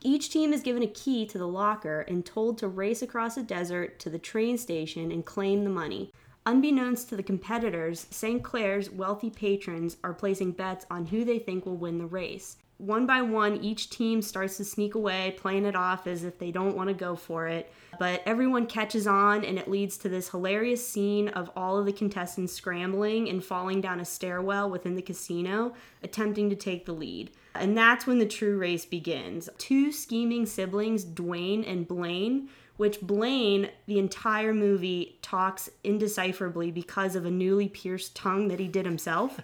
Each 0.00 0.28
team 0.28 0.52
is 0.52 0.60
given 0.60 0.82
a 0.82 0.88
key 0.88 1.24
to 1.26 1.38
the 1.38 1.46
locker 1.46 2.00
and 2.00 2.26
told 2.26 2.58
to 2.58 2.66
race 2.66 3.02
across 3.02 3.36
a 3.36 3.44
desert 3.44 4.00
to 4.00 4.10
the 4.10 4.18
train 4.18 4.58
station 4.58 5.12
and 5.12 5.24
claim 5.24 5.62
the 5.62 5.70
money. 5.70 6.10
Unbeknownst 6.44 7.10
to 7.10 7.16
the 7.16 7.22
competitors, 7.22 8.08
Sinclair's 8.10 8.90
wealthy 8.90 9.30
patrons 9.30 9.98
are 10.02 10.14
placing 10.14 10.50
bets 10.50 10.84
on 10.90 11.06
who 11.06 11.24
they 11.24 11.38
think 11.38 11.64
will 11.64 11.76
win 11.76 11.98
the 11.98 12.06
race. 12.06 12.56
One 12.80 13.04
by 13.04 13.20
one, 13.20 13.62
each 13.62 13.90
team 13.90 14.22
starts 14.22 14.56
to 14.56 14.64
sneak 14.64 14.94
away, 14.94 15.34
playing 15.36 15.66
it 15.66 15.76
off 15.76 16.06
as 16.06 16.24
if 16.24 16.38
they 16.38 16.50
don't 16.50 16.76
want 16.76 16.88
to 16.88 16.94
go 16.94 17.14
for 17.14 17.46
it. 17.46 17.70
But 17.98 18.22
everyone 18.24 18.66
catches 18.66 19.06
on, 19.06 19.44
and 19.44 19.58
it 19.58 19.68
leads 19.68 19.98
to 19.98 20.08
this 20.08 20.30
hilarious 20.30 20.86
scene 20.86 21.28
of 21.28 21.50
all 21.54 21.78
of 21.78 21.84
the 21.84 21.92
contestants 21.92 22.54
scrambling 22.54 23.28
and 23.28 23.44
falling 23.44 23.82
down 23.82 24.00
a 24.00 24.04
stairwell 24.06 24.70
within 24.70 24.94
the 24.94 25.02
casino, 25.02 25.74
attempting 26.02 26.48
to 26.48 26.56
take 26.56 26.86
the 26.86 26.94
lead. 26.94 27.30
And 27.54 27.76
that's 27.76 28.06
when 28.06 28.18
the 28.18 28.26
true 28.26 28.56
race 28.56 28.86
begins. 28.86 29.50
Two 29.58 29.92
scheming 29.92 30.46
siblings, 30.46 31.04
Duane 31.04 31.64
and 31.64 31.86
Blaine, 31.86 32.48
which 32.80 32.98
Blaine, 33.02 33.68
the 33.84 33.98
entire 33.98 34.54
movie, 34.54 35.18
talks 35.20 35.68
indecipherably 35.84 36.72
because 36.72 37.14
of 37.14 37.26
a 37.26 37.30
newly 37.30 37.68
pierced 37.68 38.16
tongue 38.16 38.48
that 38.48 38.58
he 38.58 38.68
did 38.68 38.86
himself. 38.86 39.38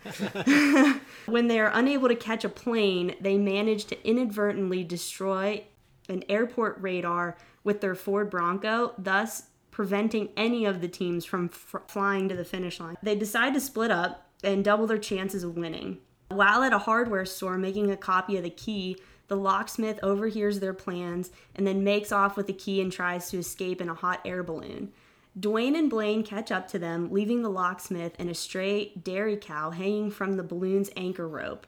when 1.27 1.47
they 1.47 1.61
are 1.61 1.71
unable 1.75 2.09
to 2.09 2.15
catch 2.15 2.47
a 2.47 2.49
plane, 2.49 3.15
they 3.21 3.37
manage 3.37 3.85
to 3.85 4.09
inadvertently 4.09 4.83
destroy 4.83 5.63
an 6.09 6.25
airport 6.31 6.81
radar 6.81 7.37
with 7.63 7.83
their 7.83 7.95
Ford 7.95 8.31
Bronco, 8.31 8.95
thus 8.97 9.49
preventing 9.71 10.31
any 10.35 10.65
of 10.65 10.81
the 10.81 10.89
teams 10.89 11.27
from 11.27 11.51
flying 11.51 12.31
to 12.31 12.35
the 12.35 12.43
finish 12.43 12.81
line. 12.81 12.97
They 13.03 13.17
decide 13.17 13.53
to 13.53 13.61
split 13.61 13.91
up 13.91 14.31
and 14.43 14.65
double 14.65 14.87
their 14.87 14.97
chances 14.97 15.45
of 15.45 15.59
winning. 15.59 15.99
While 16.29 16.63
at 16.63 16.73
a 16.73 16.79
hardware 16.79 17.27
store 17.27 17.59
making 17.59 17.91
a 17.91 17.99
copy 17.99 18.39
of 18.39 18.45
the 18.45 18.51
key, 18.51 18.97
the 19.29 19.37
locksmith 19.37 19.99
overhears 20.03 20.61
their 20.61 20.75
plans 20.75 21.31
and 21.55 21.67
then 21.67 21.85
makes 21.85 22.13
off 22.13 22.37
with 22.37 22.47
the 22.47 22.53
key 22.53 22.81
and 22.81 22.93
tries 22.93 23.31
to 23.31 23.39
escape 23.39 23.81
in 23.81 23.89
a 23.89 23.95
hot 23.95 24.21
air 24.25 24.43
balloon. 24.43 24.93
Duane 25.39 25.77
and 25.77 25.91
Blaine 25.91 26.23
catch 26.23 26.51
up 26.51 26.67
to 26.69 26.79
them, 26.79 27.11
leaving 27.11 27.43
the 27.43 27.51
locksmith 27.51 28.15
and 28.19 28.31
a 28.31 28.35
stray 28.35 28.93
dairy 29.03 29.37
cow 29.37 29.71
hanging 29.71 30.11
from 30.11 30.35
the 30.35 30.43
balloon's 30.43 30.91
anchor 30.97 31.29
rope. 31.29 31.67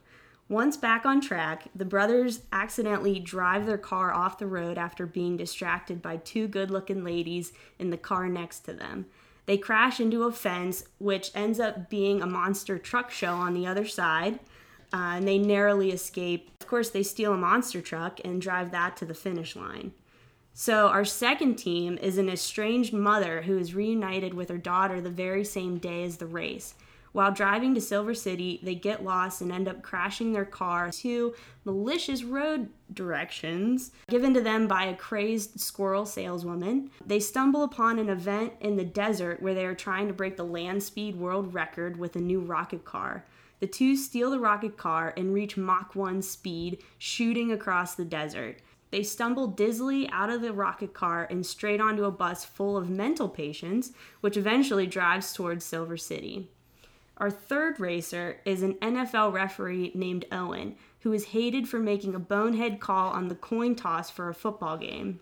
Once 0.48 0.78
back 0.78 1.04
on 1.04 1.20
track, 1.20 1.68
the 1.74 1.84
brothers 1.84 2.40
accidentally 2.50 3.18
drive 3.18 3.66
their 3.66 3.76
car 3.76 4.14
off 4.14 4.38
the 4.38 4.46
road 4.46 4.78
after 4.78 5.04
being 5.04 5.36
distracted 5.36 6.00
by 6.00 6.16
two 6.16 6.48
good 6.48 6.70
looking 6.70 7.04
ladies 7.04 7.52
in 7.78 7.90
the 7.90 7.98
car 7.98 8.28
next 8.28 8.60
to 8.60 8.72
them. 8.72 9.04
They 9.44 9.58
crash 9.58 10.00
into 10.00 10.22
a 10.22 10.32
fence, 10.32 10.84
which 10.98 11.30
ends 11.34 11.60
up 11.60 11.90
being 11.90 12.22
a 12.22 12.26
monster 12.26 12.78
truck 12.78 13.10
show 13.10 13.32
on 13.32 13.52
the 13.52 13.66
other 13.66 13.86
side 13.86 14.40
uh, 14.92 15.16
and 15.16 15.28
they 15.28 15.38
narrowly 15.38 15.90
escape. 15.90 16.50
Of 16.60 16.66
course, 16.66 16.90
they 16.90 17.02
steal 17.02 17.34
a 17.34 17.36
monster 17.36 17.80
truck 17.80 18.20
and 18.24 18.40
drive 18.40 18.70
that 18.72 18.96
to 18.98 19.04
the 19.04 19.14
finish 19.14 19.56
line. 19.56 19.92
So, 20.54 20.88
our 20.88 21.04
second 21.04 21.54
team 21.56 21.98
is 21.98 22.18
an 22.18 22.28
estranged 22.28 22.92
mother 22.92 23.42
who 23.42 23.58
is 23.58 23.74
reunited 23.74 24.34
with 24.34 24.48
her 24.48 24.58
daughter 24.58 25.00
the 25.00 25.10
very 25.10 25.44
same 25.44 25.78
day 25.78 26.02
as 26.02 26.16
the 26.16 26.26
race. 26.26 26.74
While 27.12 27.32
driving 27.32 27.74
to 27.74 27.80
Silver 27.80 28.14
City, 28.14 28.60
they 28.62 28.74
get 28.74 29.04
lost 29.04 29.40
and 29.40 29.50
end 29.50 29.68
up 29.68 29.82
crashing 29.82 30.32
their 30.32 30.44
car 30.44 30.90
to 30.90 31.34
malicious 31.64 32.22
road 32.22 32.68
directions 32.92 33.92
given 34.08 34.34
to 34.34 34.40
them 34.40 34.68
by 34.68 34.84
a 34.84 34.96
crazed 34.96 35.60
squirrel 35.60 36.06
saleswoman. 36.06 36.90
They 37.04 37.20
stumble 37.20 37.64
upon 37.64 37.98
an 37.98 38.08
event 38.08 38.54
in 38.60 38.76
the 38.76 38.84
desert 38.84 39.42
where 39.42 39.54
they 39.54 39.64
are 39.64 39.74
trying 39.74 40.06
to 40.08 40.12
break 40.12 40.36
the 40.36 40.44
land 40.44 40.82
speed 40.82 41.16
world 41.16 41.54
record 41.54 41.96
with 41.96 42.16
a 42.16 42.20
new 42.20 42.40
rocket 42.40 42.84
car. 42.84 43.24
The 43.60 43.66
two 43.66 43.96
steal 43.96 44.30
the 44.30 44.38
rocket 44.38 44.76
car 44.76 45.12
and 45.16 45.34
reach 45.34 45.56
Mach 45.56 45.94
1 45.94 46.22
speed, 46.22 46.82
shooting 46.98 47.50
across 47.50 47.94
the 47.94 48.04
desert. 48.04 48.58
They 48.90 49.02
stumble 49.02 49.48
dizzily 49.48 50.08
out 50.12 50.30
of 50.30 50.40
the 50.40 50.52
rocket 50.52 50.94
car 50.94 51.26
and 51.30 51.44
straight 51.44 51.80
onto 51.80 52.04
a 52.04 52.10
bus 52.10 52.44
full 52.44 52.76
of 52.76 52.88
mental 52.88 53.28
patients, 53.28 53.92
which 54.20 54.36
eventually 54.36 54.86
drives 54.86 55.32
towards 55.32 55.64
Silver 55.64 55.96
City. 55.96 56.48
Our 57.18 57.30
third 57.30 57.80
racer 57.80 58.40
is 58.44 58.62
an 58.62 58.74
NFL 58.74 59.32
referee 59.32 59.92
named 59.94 60.24
Owen, 60.30 60.76
who 61.00 61.12
is 61.12 61.26
hated 61.26 61.68
for 61.68 61.80
making 61.80 62.14
a 62.14 62.20
bonehead 62.20 62.80
call 62.80 63.10
on 63.10 63.28
the 63.28 63.34
coin 63.34 63.74
toss 63.74 64.08
for 64.08 64.28
a 64.28 64.34
football 64.34 64.78
game. 64.78 65.20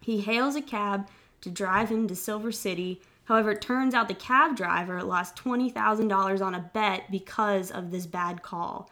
He 0.00 0.20
hails 0.20 0.56
a 0.56 0.62
cab 0.62 1.08
to 1.40 1.50
drive 1.50 1.88
him 1.88 2.06
to 2.08 2.14
Silver 2.14 2.52
City 2.52 3.00
However, 3.32 3.52
it 3.52 3.62
turns 3.62 3.94
out 3.94 4.08
the 4.08 4.14
cab 4.14 4.56
driver 4.56 5.02
lost 5.02 5.36
$20,000 5.36 6.42
on 6.42 6.54
a 6.54 6.70
bet 6.74 7.10
because 7.10 7.70
of 7.70 7.90
this 7.90 8.04
bad 8.04 8.42
call. 8.42 8.90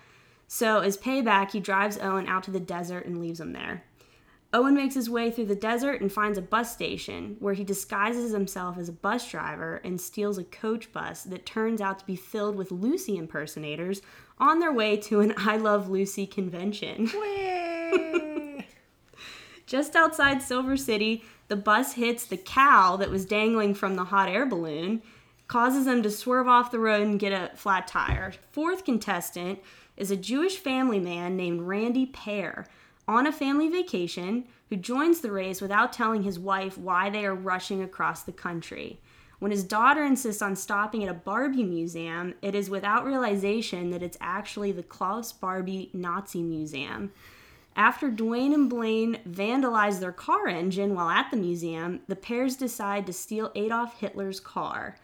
So, 0.48 0.81
as 0.81 0.96
payback, 0.96 1.50
he 1.50 1.61
drives 1.61 1.98
Owen 1.98 2.26
out 2.26 2.44
to 2.44 2.50
the 2.50 2.59
desert 2.59 3.05
and 3.05 3.20
leaves 3.20 3.38
him 3.38 3.53
there. 3.53 3.85
Owen 4.55 4.72
makes 4.72 4.94
his 4.94 5.11
way 5.11 5.31
through 5.31 5.44
the 5.44 5.55
desert 5.55 6.00
and 6.00 6.11
finds 6.11 6.38
a 6.38 6.42
bus 6.42 6.72
station 6.72 7.37
where 7.38 7.53
he 7.53 7.64
disguises 7.64 8.33
himself 8.33 8.79
as 8.79 8.88
a 8.88 8.92
bus 8.92 9.31
driver 9.31 9.83
and 9.85 10.00
steals 10.00 10.38
a 10.38 10.44
coach 10.44 10.90
bus 10.90 11.22
that 11.24 11.44
turns 11.44 11.83
out 11.83 11.98
to 11.98 12.07
be 12.07 12.16
filled 12.16 12.57
with 12.57 12.72
Lucy 12.72 13.18
impersonators 13.18 14.00
on 14.38 14.59
their 14.59 14.72
way 14.72 14.96
to 14.96 15.20
an 15.20 15.35
I 15.37 15.59
Love 15.59 15.90
Lucy 15.90 16.26
convention. 16.26 17.11
Just 19.70 19.94
outside 19.94 20.42
Silver 20.42 20.76
City, 20.76 21.22
the 21.46 21.54
bus 21.54 21.92
hits 21.92 22.24
the 22.24 22.37
cow 22.37 22.96
that 22.96 23.09
was 23.09 23.24
dangling 23.24 23.74
from 23.74 23.94
the 23.94 24.02
hot 24.02 24.28
air 24.28 24.44
balloon, 24.44 25.00
causes 25.46 25.85
them 25.85 26.02
to 26.02 26.11
swerve 26.11 26.48
off 26.48 26.72
the 26.72 26.80
road 26.80 27.06
and 27.06 27.20
get 27.20 27.30
a 27.30 27.54
flat 27.54 27.87
tire. 27.87 28.33
Fourth 28.50 28.85
contestant 28.85 29.61
is 29.96 30.11
a 30.11 30.16
Jewish 30.16 30.56
family 30.56 30.98
man 30.98 31.37
named 31.37 31.62
Randy 31.62 32.04
Pear 32.04 32.66
on 33.06 33.28
a 33.28 33.33
family 33.33 33.68
vacation 33.68 34.42
who 34.70 34.76
joins 34.76 35.20
the 35.20 35.30
race 35.30 35.61
without 35.61 35.92
telling 35.92 36.24
his 36.24 36.37
wife 36.37 36.76
why 36.76 37.09
they 37.09 37.24
are 37.24 37.33
rushing 37.33 37.80
across 37.80 38.24
the 38.24 38.33
country. 38.33 38.98
When 39.38 39.52
his 39.52 39.62
daughter 39.62 40.04
insists 40.04 40.42
on 40.42 40.56
stopping 40.56 41.04
at 41.04 41.11
a 41.11 41.14
Barbie 41.14 41.62
museum, 41.62 42.35
it 42.42 42.56
is 42.56 42.70
without 42.70 43.06
realization 43.06 43.90
that 43.90 44.02
it's 44.02 44.18
actually 44.20 44.72
the 44.72 44.83
Klaus 44.83 45.33
Barbie 45.33 45.90
Nazi 45.92 46.42
Museum. 46.42 47.12
After 47.76 48.11
Duane 48.11 48.52
and 48.52 48.68
Blaine 48.68 49.20
vandalize 49.28 50.00
their 50.00 50.12
car 50.12 50.48
engine 50.48 50.94
while 50.94 51.09
at 51.09 51.30
the 51.30 51.37
museum, 51.37 52.00
the 52.09 52.16
pairs 52.16 52.56
decide 52.56 53.06
to 53.06 53.12
steal 53.12 53.52
Adolf 53.54 54.00
Hitler's 54.00 54.40
car. 54.40 54.96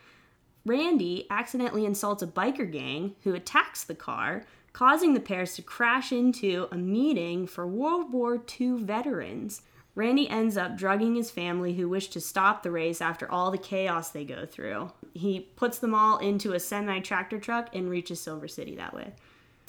Randy 0.64 1.26
accidentally 1.31 1.87
insults 1.87 2.22
a 2.22 2.26
biker 2.26 2.70
gang 2.70 3.14
who 3.22 3.35
attacks 3.35 3.85
the 3.85 3.94
car, 3.94 4.44
causing 4.72 5.14
the 5.14 5.20
pairs 5.20 5.55
to 5.55 5.62
crash 5.62 6.11
into 6.11 6.68
a 6.72 6.76
meeting 6.76 7.46
for 7.46 7.66
World 7.66 8.12
War 8.12 8.42
II 8.61 8.83
veterans. 8.83 9.62
Randy 9.94 10.29
ends 10.29 10.57
up 10.57 10.76
drugging 10.76 11.14
his 11.14 11.31
family 11.31 11.74
who 11.74 11.88
wish 11.88 12.09
to 12.09 12.20
stop 12.20 12.62
the 12.62 12.70
race 12.70 13.00
after 13.00 13.31
all 13.31 13.50
the 13.50 13.59
chaos 13.59 14.11
they 14.11 14.24
go 14.24 14.44
through. 14.44 14.90
He 15.14 15.48
puts 15.57 15.79
them 15.79 15.94
all 15.94 16.18
into 16.18 16.52
a 16.52 16.61
semi 16.61 16.98
tractor 17.00 17.38
truck 17.38 17.74
and 17.74 17.88
reaches 17.88 18.20
Silver 18.20 18.48
City 18.48 18.76
that 18.76 18.92
way. 18.92 19.14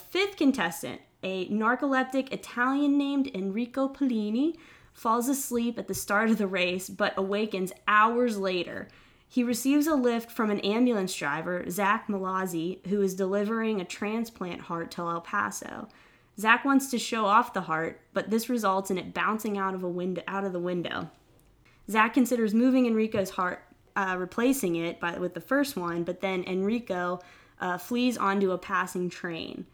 Fifth 0.09 0.37
contestant, 0.37 1.01
a 1.21 1.49
narcoleptic 1.49 2.31
Italian 2.31 2.97
named 2.97 3.29
Enrico 3.33 3.89
Polini, 3.89 4.55
falls 4.93 5.27
asleep 5.27 5.77
at 5.77 5.87
the 5.87 5.93
start 5.93 6.29
of 6.29 6.37
the 6.37 6.47
race 6.47 6.89
but 6.89 7.13
awakens 7.17 7.73
hours 7.87 8.37
later. 8.37 8.87
He 9.27 9.43
receives 9.43 9.85
a 9.85 9.95
lift 9.95 10.31
from 10.31 10.49
an 10.49 10.61
ambulance 10.61 11.13
driver, 11.13 11.69
Zach 11.69 12.07
Mallozzi, 12.07 12.85
who 12.87 13.01
is 13.01 13.15
delivering 13.15 13.81
a 13.81 13.85
transplant 13.85 14.61
heart 14.61 14.91
to 14.91 15.01
El 15.01 15.19
Paso. 15.19 15.89
Zach 16.39 16.63
wants 16.63 16.89
to 16.91 16.97
show 16.97 17.25
off 17.25 17.53
the 17.53 17.61
heart, 17.61 17.99
but 18.13 18.29
this 18.29 18.49
results 18.49 18.89
in 18.89 18.97
it 18.97 19.13
bouncing 19.13 19.57
out 19.57 19.75
of 19.75 19.83
a 19.83 19.89
window 19.89 20.23
out 20.27 20.45
of 20.45 20.53
the 20.53 20.59
window. 20.59 21.09
Zach 21.91 22.13
considers 22.13 22.53
moving 22.53 22.85
Enrico's 22.85 23.31
heart, 23.31 23.61
uh, 23.97 24.15
replacing 24.17 24.77
it 24.77 25.01
by, 25.01 25.17
with 25.17 25.33
the 25.33 25.41
first 25.41 25.75
one, 25.75 26.03
but 26.03 26.21
then 26.21 26.45
Enrico 26.45 27.19
uh, 27.59 27.77
flees 27.77 28.17
onto 28.17 28.51
a 28.51 28.57
passing 28.57 29.09
train. 29.09 29.65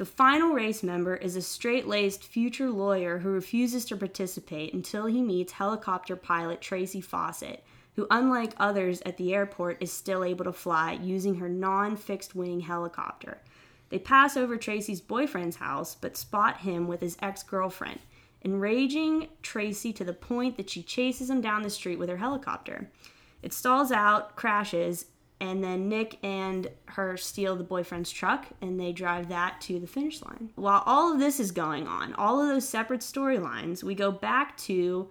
The 0.00 0.06
final 0.06 0.54
race 0.54 0.82
member 0.82 1.14
is 1.14 1.36
a 1.36 1.42
straight 1.42 1.86
laced 1.86 2.24
future 2.24 2.70
lawyer 2.70 3.18
who 3.18 3.28
refuses 3.28 3.84
to 3.84 3.96
participate 3.98 4.72
until 4.72 5.04
he 5.04 5.20
meets 5.20 5.52
helicopter 5.52 6.16
pilot 6.16 6.62
Tracy 6.62 7.02
Faucet, 7.02 7.62
who, 7.96 8.06
unlike 8.10 8.54
others 8.56 9.02
at 9.04 9.18
the 9.18 9.34
airport, 9.34 9.76
is 9.82 9.92
still 9.92 10.24
able 10.24 10.46
to 10.46 10.54
fly 10.54 10.92
using 10.92 11.34
her 11.34 11.50
non 11.50 11.98
fixed 11.98 12.34
wing 12.34 12.60
helicopter. 12.60 13.42
They 13.90 13.98
pass 13.98 14.38
over 14.38 14.56
Tracy's 14.56 15.02
boyfriend's 15.02 15.56
house 15.56 15.94
but 15.94 16.16
spot 16.16 16.62
him 16.62 16.88
with 16.88 17.02
his 17.02 17.18
ex 17.20 17.42
girlfriend, 17.42 18.00
enraging 18.42 19.28
Tracy 19.42 19.92
to 19.92 20.04
the 20.04 20.14
point 20.14 20.56
that 20.56 20.70
she 20.70 20.82
chases 20.82 21.28
him 21.28 21.42
down 21.42 21.60
the 21.60 21.68
street 21.68 21.98
with 21.98 22.08
her 22.08 22.16
helicopter. 22.16 22.90
It 23.42 23.52
stalls 23.52 23.92
out, 23.92 24.34
crashes, 24.34 25.04
and 25.40 25.64
then 25.64 25.88
Nick 25.88 26.18
and 26.22 26.68
her 26.86 27.16
steal 27.16 27.56
the 27.56 27.64
boyfriend's 27.64 28.10
truck 28.10 28.46
and 28.60 28.78
they 28.78 28.92
drive 28.92 29.28
that 29.30 29.60
to 29.62 29.80
the 29.80 29.86
finish 29.86 30.22
line. 30.22 30.50
While 30.54 30.82
all 30.84 31.12
of 31.12 31.18
this 31.18 31.40
is 31.40 31.50
going 31.50 31.86
on, 31.86 32.12
all 32.14 32.40
of 32.40 32.48
those 32.48 32.68
separate 32.68 33.00
storylines, 33.00 33.82
we 33.82 33.94
go 33.94 34.12
back 34.12 34.56
to 34.58 35.08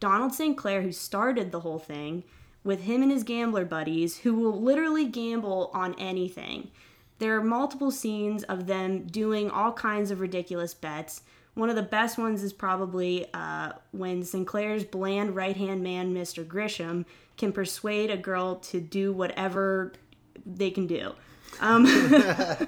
Donald 0.00 0.34
Sinclair, 0.34 0.82
who 0.82 0.92
started 0.92 1.52
the 1.52 1.60
whole 1.60 1.78
thing, 1.78 2.24
with 2.64 2.82
him 2.82 3.02
and 3.02 3.12
his 3.12 3.22
gambler 3.22 3.64
buddies 3.64 4.18
who 4.18 4.34
will 4.34 4.60
literally 4.60 5.06
gamble 5.06 5.70
on 5.72 5.94
anything. 5.98 6.70
There 7.18 7.36
are 7.36 7.42
multiple 7.42 7.90
scenes 7.90 8.42
of 8.44 8.66
them 8.66 9.06
doing 9.06 9.50
all 9.50 9.72
kinds 9.72 10.10
of 10.10 10.20
ridiculous 10.20 10.74
bets. 10.74 11.22
One 11.54 11.70
of 11.70 11.76
the 11.76 11.82
best 11.82 12.18
ones 12.18 12.42
is 12.42 12.52
probably 12.52 13.26
uh, 13.32 13.72
when 13.92 14.22
Sinclair's 14.22 14.84
bland 14.84 15.34
right 15.34 15.56
hand 15.56 15.82
man, 15.82 16.12
Mr. 16.12 16.44
Grisham, 16.44 17.06
can 17.36 17.52
persuade 17.52 18.10
a 18.10 18.16
girl 18.16 18.56
to 18.56 18.80
do 18.80 19.12
whatever 19.12 19.92
they 20.44 20.70
can 20.70 20.86
do. 20.86 21.12
Um, 21.60 21.86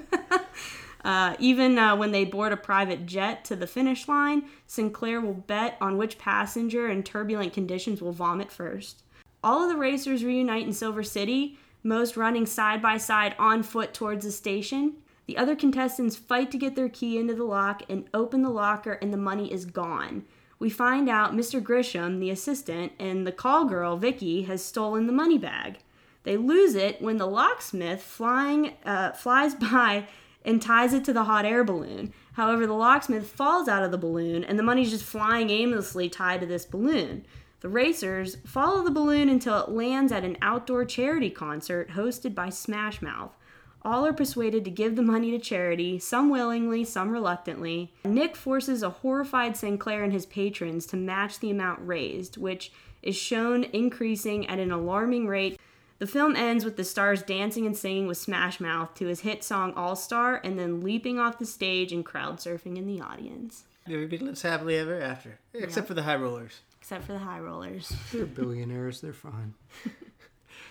uh, 1.03 1.35
even 1.39 1.77
uh, 1.77 1.95
when 1.95 2.11
they 2.11 2.25
board 2.25 2.51
a 2.51 2.57
private 2.57 3.05
jet 3.05 3.45
to 3.45 3.55
the 3.55 3.67
finish 3.67 4.07
line, 4.07 4.43
Sinclair 4.67 5.21
will 5.21 5.33
bet 5.33 5.77
on 5.81 5.97
which 5.97 6.17
passenger 6.17 6.89
in 6.89 7.03
turbulent 7.03 7.53
conditions 7.53 8.01
will 8.01 8.11
vomit 8.11 8.51
first. 8.51 9.03
All 9.43 9.63
of 9.63 9.69
the 9.69 9.77
racers 9.77 10.23
reunite 10.23 10.65
in 10.65 10.73
Silver 10.73 11.03
City, 11.03 11.57
most 11.83 12.17
running 12.17 12.45
side 12.45 12.81
by 12.81 12.97
side 12.97 13.35
on 13.39 13.63
foot 13.63 13.93
towards 13.93 14.25
the 14.25 14.31
station. 14.31 14.95
The 15.27 15.37
other 15.37 15.55
contestants 15.55 16.15
fight 16.15 16.51
to 16.51 16.57
get 16.57 16.75
their 16.75 16.89
key 16.89 17.17
into 17.17 17.35
the 17.35 17.43
lock 17.43 17.83
and 17.87 18.09
open 18.13 18.41
the 18.41 18.49
locker, 18.49 18.93
and 18.93 19.13
the 19.13 19.17
money 19.17 19.51
is 19.51 19.65
gone. 19.65 20.25
We 20.59 20.69
find 20.69 21.07
out 21.09 21.35
Mr. 21.35 21.61
Grisham, 21.61 22.19
the 22.19 22.29
assistant, 22.29 22.91
and 22.99 23.25
the 23.25 23.31
call 23.31 23.65
girl, 23.65 23.95
Vicky, 23.95 24.43
has 24.43 24.63
stolen 24.63 25.07
the 25.07 25.13
money 25.13 25.37
bag. 25.37 25.77
They 26.23 26.35
lose 26.35 26.75
it 26.75 27.01
when 27.01 27.17
the 27.17 27.25
locksmith 27.25 28.01
flying 28.01 28.73
uh, 28.85 29.13
flies 29.13 29.55
by 29.71 30.07
and 30.43 30.61
ties 30.61 30.93
it 30.93 31.03
to 31.05 31.13
the 31.13 31.25
hot 31.25 31.45
air 31.45 31.63
balloon. 31.63 32.13
However, 32.33 32.67
the 32.67 32.73
locksmith 32.73 33.29
falls 33.29 33.67
out 33.67 33.83
of 33.83 33.91
the 33.91 33.97
balloon, 33.97 34.43
and 34.43 34.57
the 34.57 34.63
money's 34.63 34.91
just 34.91 35.03
flying 35.03 35.49
aimlessly 35.49 36.09
tied 36.09 36.41
to 36.41 36.45
this 36.45 36.65
balloon. 36.65 37.25
The 37.61 37.69
racers 37.69 38.37
follow 38.45 38.83
the 38.83 38.91
balloon 38.91 39.27
until 39.27 39.61
it 39.61 39.69
lands 39.69 40.11
at 40.11 40.23
an 40.23 40.37
outdoor 40.41 40.85
charity 40.85 41.29
concert 41.29 41.91
hosted 41.91 42.33
by 42.33 42.49
Smash 42.49 43.01
Mouth. 43.01 43.35
All 43.83 44.05
are 44.05 44.13
persuaded 44.13 44.65
to 44.65 44.71
give 44.71 44.95
the 44.95 45.01
money 45.01 45.31
to 45.31 45.39
charity, 45.39 45.99
some 45.99 46.29
willingly, 46.29 46.83
some 46.83 47.11
reluctantly. 47.11 47.93
Nick 48.03 48.35
forces 48.35 48.83
a 48.83 48.89
horrified 48.89 49.55
Sinclair 49.55 50.03
and 50.03 50.11
his 50.11 50.25
patrons 50.25 50.85
to 50.87 50.97
match 50.97 51.39
the 51.39 51.49
amount 51.49 51.85
raised, 51.85 52.37
which 52.37 52.71
is 53.01 53.15
shown 53.15 53.63
increasing 53.65 54.45
at 54.47 54.59
an 54.59 54.71
alarming 54.71 55.27
rate. 55.27 55.59
The 55.99 56.07
film 56.07 56.35
ends 56.35 56.65
with 56.65 56.77
the 56.77 56.83
stars 56.83 57.21
dancing 57.21 57.65
and 57.65 57.75
singing 57.75 58.07
with 58.07 58.17
Smash 58.17 58.59
Mouth 58.59 58.93
to 58.95 59.07
his 59.07 59.21
hit 59.21 59.43
song 59.43 59.73
All 59.75 59.95
Star 59.95 60.41
and 60.43 60.59
then 60.59 60.81
leaping 60.81 61.19
off 61.19 61.39
the 61.39 61.45
stage 61.45 61.91
and 61.91 62.05
crowd 62.05 62.37
surfing 62.37 62.77
in 62.77 62.87
the 62.87 63.01
audience. 63.01 63.63
Everybody 63.85 64.19
lives 64.19 64.41
happily 64.41 64.77
ever 64.77 64.99
after, 65.01 65.39
except 65.53 65.87
for 65.87 65.93
the 65.93 66.03
high 66.03 66.15
rollers. 66.15 66.61
Except 66.79 67.05
for 67.05 67.13
the 67.13 67.19
high 67.19 67.39
rollers. 67.39 67.91
They're 68.11 68.25
billionaires. 68.25 69.01
They're 69.01 69.13
fine. 69.13 69.55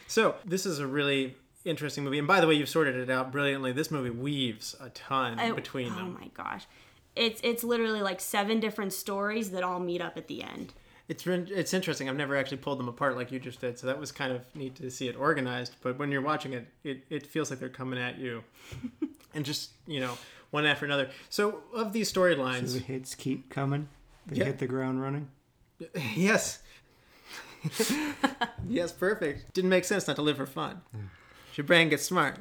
So 0.08 0.36
this 0.44 0.64
is 0.64 0.78
a 0.78 0.86
really 0.86 1.36
interesting 1.68 2.04
movie, 2.04 2.18
and 2.18 2.26
by 2.28 2.40
the 2.40 2.46
way, 2.46 2.54
you've 2.54 2.68
sorted 2.68 2.96
it 2.96 3.10
out 3.10 3.30
brilliantly. 3.32 3.72
This 3.72 3.90
movie 3.90 4.10
weaves 4.10 4.74
a 4.80 4.88
ton 4.90 5.38
I- 5.38 5.52
between 5.52 5.92
oh 5.92 5.96
them. 5.96 6.16
Oh 6.16 6.20
my 6.20 6.28
gosh. 6.34 6.66
It's 7.16 7.40
it's 7.42 7.64
literally 7.64 8.00
like 8.02 8.20
seven 8.20 8.60
different 8.60 8.92
stories 8.92 9.50
that 9.50 9.62
all 9.64 9.80
meet 9.80 10.00
up 10.00 10.16
at 10.16 10.28
the 10.28 10.42
end. 10.42 10.72
It's 11.08 11.26
it's 11.26 11.72
interesting. 11.74 12.08
I've 12.08 12.16
never 12.16 12.36
actually 12.36 12.58
pulled 12.58 12.78
them 12.78 12.86
apart 12.88 13.16
like 13.16 13.32
you 13.32 13.40
just 13.40 13.60
did, 13.60 13.78
so 13.78 13.86
that 13.86 13.98
was 13.98 14.12
kind 14.12 14.30
of 14.32 14.42
neat 14.54 14.74
to 14.76 14.90
see 14.90 15.08
it 15.08 15.16
organized. 15.16 15.74
But 15.82 15.98
when 15.98 16.12
you're 16.12 16.20
watching 16.22 16.52
it, 16.52 16.66
it, 16.84 17.04
it 17.10 17.26
feels 17.26 17.50
like 17.50 17.58
they're 17.60 17.68
coming 17.70 17.98
at 17.98 18.18
you, 18.18 18.44
and 19.34 19.44
just 19.44 19.70
you 19.86 20.00
know 20.00 20.16
one 20.50 20.64
after 20.66 20.84
another. 20.84 21.08
So 21.30 21.62
of 21.74 21.92
these 21.92 22.10
So 22.12 22.20
storylines, 22.20 22.74
the 22.74 22.78
hits 22.80 23.14
keep 23.14 23.48
coming. 23.50 23.88
They 24.26 24.36
Yeah. 24.36 24.44
hit 24.44 24.58
the 24.58 24.66
ground 24.66 25.00
running. 25.02 25.28
yes, 26.14 26.60
yes, 28.68 28.92
perfect. 28.92 29.52
Didn't 29.54 29.70
make 29.70 29.84
sense 29.84 30.06
not 30.06 30.16
to 30.16 30.22
live 30.22 30.36
for 30.36 30.46
fun. 30.46 30.82
Your 31.58 31.64
brain 31.64 31.88
gets 31.88 32.04
smart, 32.04 32.36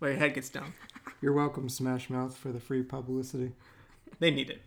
while 0.00 0.10
your 0.10 0.20
head 0.20 0.34
gets 0.34 0.50
dumb. 0.50 0.74
You're 1.22 1.32
welcome, 1.32 1.70
Smash 1.70 2.10
Mouth, 2.10 2.36
for 2.36 2.52
the 2.52 2.60
free 2.60 2.82
publicity. 2.82 3.52
They 4.18 4.30
need 4.30 4.50
it. 4.50 4.60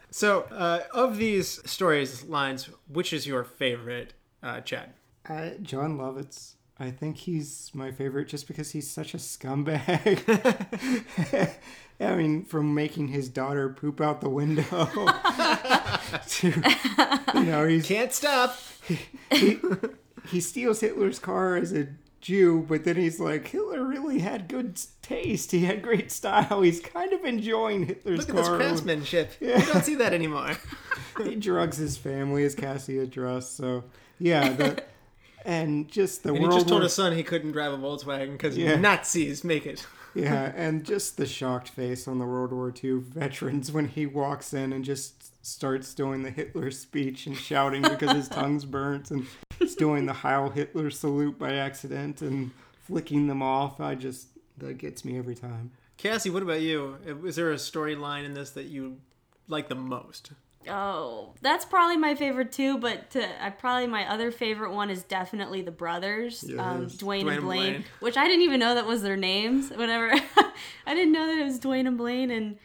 so, 0.10 0.44
uh, 0.44 0.84
of 0.94 1.18
these 1.18 1.60
stories 1.70 2.24
lines, 2.24 2.70
which 2.90 3.12
is 3.12 3.26
your 3.26 3.44
favorite, 3.44 4.14
uh, 4.42 4.62
Chad? 4.62 4.94
Uh, 5.28 5.50
Jon 5.60 5.98
Lovitz. 5.98 6.54
I 6.78 6.90
think 6.90 7.18
he's 7.18 7.70
my 7.74 7.92
favorite 7.92 8.26
just 8.26 8.48
because 8.48 8.70
he's 8.70 8.90
such 8.90 9.12
a 9.12 9.18
scumbag. 9.18 10.24
I 12.00 12.14
mean, 12.16 12.46
from 12.46 12.72
making 12.72 13.08
his 13.08 13.28
daughter 13.28 13.68
poop 13.68 14.00
out 14.00 14.22
the 14.22 14.30
window 14.30 14.62
to, 16.28 16.48
you 17.34 17.44
know, 17.44 17.66
he's 17.66 17.86
Can't 17.86 18.14
stop. 18.14 18.56
he, 19.30 19.58
he 20.30 20.40
steals 20.40 20.80
Hitler's 20.80 21.18
car 21.18 21.56
as 21.56 21.74
a 21.74 21.88
Jew, 22.20 22.64
but 22.68 22.84
then 22.84 22.96
he's 22.96 23.20
like, 23.20 23.48
Hitler 23.48 23.84
really 23.84 24.18
had 24.18 24.48
good 24.48 24.80
taste. 25.02 25.52
He 25.52 25.60
had 25.64 25.82
great 25.82 26.10
style. 26.10 26.62
He's 26.62 26.80
kind 26.80 27.12
of 27.12 27.24
enjoying 27.24 27.86
Hitler's 27.86 28.20
Look 28.20 28.30
at 28.30 28.36
this 28.36 28.48
craftsmanship. 28.48 29.32
You 29.40 29.56
don't 29.64 29.84
see 29.84 29.94
that 29.96 30.12
anymore. 30.12 30.56
he 31.22 31.34
drugs 31.36 31.76
his 31.76 31.96
family 31.96 32.44
as 32.44 32.54
Cassie 32.54 32.98
addressed. 32.98 33.56
So 33.56 33.84
yeah, 34.18 34.50
the 34.52 34.82
and 35.44 35.88
just 35.88 36.22
the 36.24 36.34
And 36.34 36.38
he 36.38 36.44
just 36.50 36.68
told 36.68 36.82
his 36.82 36.92
son 36.92 37.16
he 37.16 37.22
couldn't 37.22 37.52
drive 37.52 37.72
a 37.72 37.78
Volkswagen 37.78 38.32
because 38.32 38.56
Yeah. 38.58 38.76
Nazis 38.76 39.44
make 39.44 39.64
it. 39.66 39.86
yeah, 40.14 40.52
and 40.56 40.84
just 40.84 41.16
the 41.16 41.26
shocked 41.26 41.68
face 41.68 42.08
on 42.08 42.18
the 42.18 42.26
World 42.26 42.52
War 42.52 42.72
II 42.82 42.98
veterans 43.00 43.70
when 43.70 43.86
he 43.88 44.06
walks 44.06 44.52
in 44.52 44.72
and 44.72 44.84
just 44.84 45.46
starts 45.46 45.94
doing 45.94 46.22
the 46.24 46.30
Hitler 46.30 46.70
speech 46.70 47.26
and 47.26 47.36
shouting 47.36 47.82
because 47.82 48.12
his 48.12 48.28
tongue's 48.28 48.64
burnt 48.64 49.10
and 49.10 49.26
he's 49.58 49.74
doing 49.74 50.06
the 50.06 50.12
Heil 50.12 50.50
Hitler 50.50 50.90
salute 50.90 51.38
by 51.38 51.54
accident 51.54 52.22
and 52.22 52.50
flicking 52.86 53.26
them 53.26 53.42
off. 53.42 53.80
I 53.80 53.94
just 53.94 54.28
that 54.58 54.78
gets 54.78 55.04
me 55.04 55.18
every 55.18 55.34
time. 55.34 55.70
Cassie, 55.96 56.30
what 56.30 56.42
about 56.42 56.60
you? 56.60 56.96
Is 57.24 57.36
there 57.36 57.50
a 57.52 57.56
storyline 57.56 58.24
in 58.24 58.34
this 58.34 58.50
that 58.50 58.66
you 58.66 58.98
like 59.48 59.68
the 59.68 59.74
most? 59.74 60.32
Oh, 60.68 61.34
that's 61.40 61.64
probably 61.64 61.96
my 61.96 62.14
favorite 62.14 62.52
too. 62.52 62.78
But 62.78 63.10
to, 63.10 63.44
I 63.44 63.50
probably 63.50 63.86
my 63.86 64.10
other 64.10 64.30
favorite 64.30 64.72
one 64.72 64.90
is 64.90 65.02
definitely 65.02 65.62
the 65.62 65.70
brothers, 65.70 66.44
um, 66.58 66.86
Duane, 66.86 66.96
Duane 66.96 67.20
and 67.20 67.30
and 67.30 67.44
Blaine, 67.44 67.72
Blaine. 67.72 67.84
which 68.00 68.16
I 68.16 68.26
didn't 68.26 68.42
even 68.42 68.60
know 68.60 68.74
that 68.74 68.86
was 68.86 69.02
their 69.02 69.16
names. 69.16 69.70
Whenever 69.70 70.12
I 70.86 70.94
didn't 70.94 71.12
know 71.12 71.26
that 71.26 71.38
it 71.38 71.44
was 71.44 71.58
Duane 71.58 71.86
and 71.86 71.96
Blaine, 71.96 72.30
and 72.30 72.58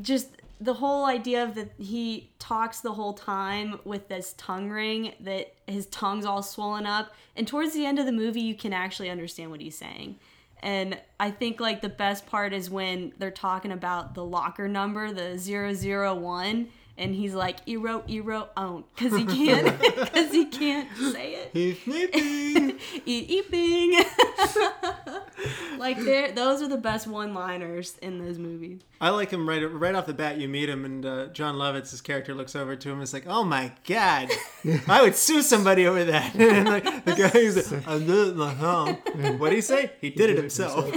just 0.00 0.28
the 0.60 0.74
whole 0.74 1.06
idea 1.06 1.42
of 1.42 1.54
that 1.54 1.72
he 1.78 2.30
talks 2.38 2.80
the 2.80 2.92
whole 2.92 3.14
time 3.14 3.80
with 3.84 4.08
this 4.08 4.34
tongue 4.36 4.68
ring 4.68 5.14
that 5.20 5.54
his 5.66 5.86
tongue's 5.86 6.26
all 6.26 6.42
swollen 6.42 6.84
up 6.84 7.14
and 7.34 7.48
towards 7.48 7.72
the 7.72 7.86
end 7.86 7.98
of 7.98 8.06
the 8.06 8.12
movie 8.12 8.40
you 8.42 8.54
can 8.54 8.72
actually 8.72 9.08
understand 9.08 9.50
what 9.50 9.60
he's 9.60 9.76
saying. 9.76 10.16
And 10.62 10.98
i 11.18 11.30
think 11.30 11.60
like 11.60 11.80
the 11.80 11.88
best 11.88 12.26
part 12.26 12.52
is 12.52 12.68
when 12.68 13.14
they're 13.18 13.30
talking 13.30 13.72
about 13.72 14.14
the 14.14 14.24
locker 14.24 14.68
number 14.68 15.12
the 15.12 15.38
001 15.38 16.68
and 17.00 17.14
he's 17.14 17.34
like 17.34 17.56
ero 17.66 18.04
ero 18.06 18.48
own 18.56 18.84
because 18.94 19.16
he 19.16 19.24
can't 19.24 19.80
because 19.80 20.30
he 20.30 20.44
can't 20.44 20.88
say 20.96 21.34
it. 21.34 21.50
He's 21.52 21.82
sleeping. 21.82 22.78
eat 23.06 23.30
eating 23.30 24.04
like 25.78 25.98
those 26.34 26.62
are 26.62 26.68
the 26.68 26.76
best 26.76 27.06
one 27.06 27.34
liners 27.34 27.96
in 28.02 28.18
those 28.18 28.38
movies 28.38 28.80
I 29.00 29.10
like 29.10 29.30
him 29.30 29.48
right 29.48 29.60
right 29.60 29.94
off 29.94 30.04
the 30.06 30.12
bat. 30.12 30.36
You 30.36 30.46
meet 30.46 30.68
him, 30.68 30.84
and 30.84 31.06
uh, 31.06 31.26
Jon 31.28 31.54
Lovitz's 31.54 32.02
character 32.02 32.34
looks 32.34 32.54
over 32.54 32.76
to 32.76 32.88
him. 32.88 32.94
and 32.96 33.02
is 33.02 33.14
like, 33.14 33.26
"Oh 33.26 33.44
my 33.44 33.72
god, 33.86 34.28
I 34.88 35.00
would 35.00 35.16
sue 35.16 35.40
somebody 35.40 35.86
over 35.86 36.04
that." 36.04 36.34
and 36.38 36.68
like, 36.68 36.84
the 37.06 37.14
guy 37.14 37.38
is 37.38 37.72
like, 37.72 37.88
"I 37.88 37.98
did 37.98 38.10
it 38.10 38.36
myself." 38.36 38.98
What 39.38 39.48
did 39.48 39.54
he 39.56 39.60
say? 39.62 39.92
He 40.02 40.10
did 40.10 40.28
it 40.30 40.36
himself. 40.36 40.90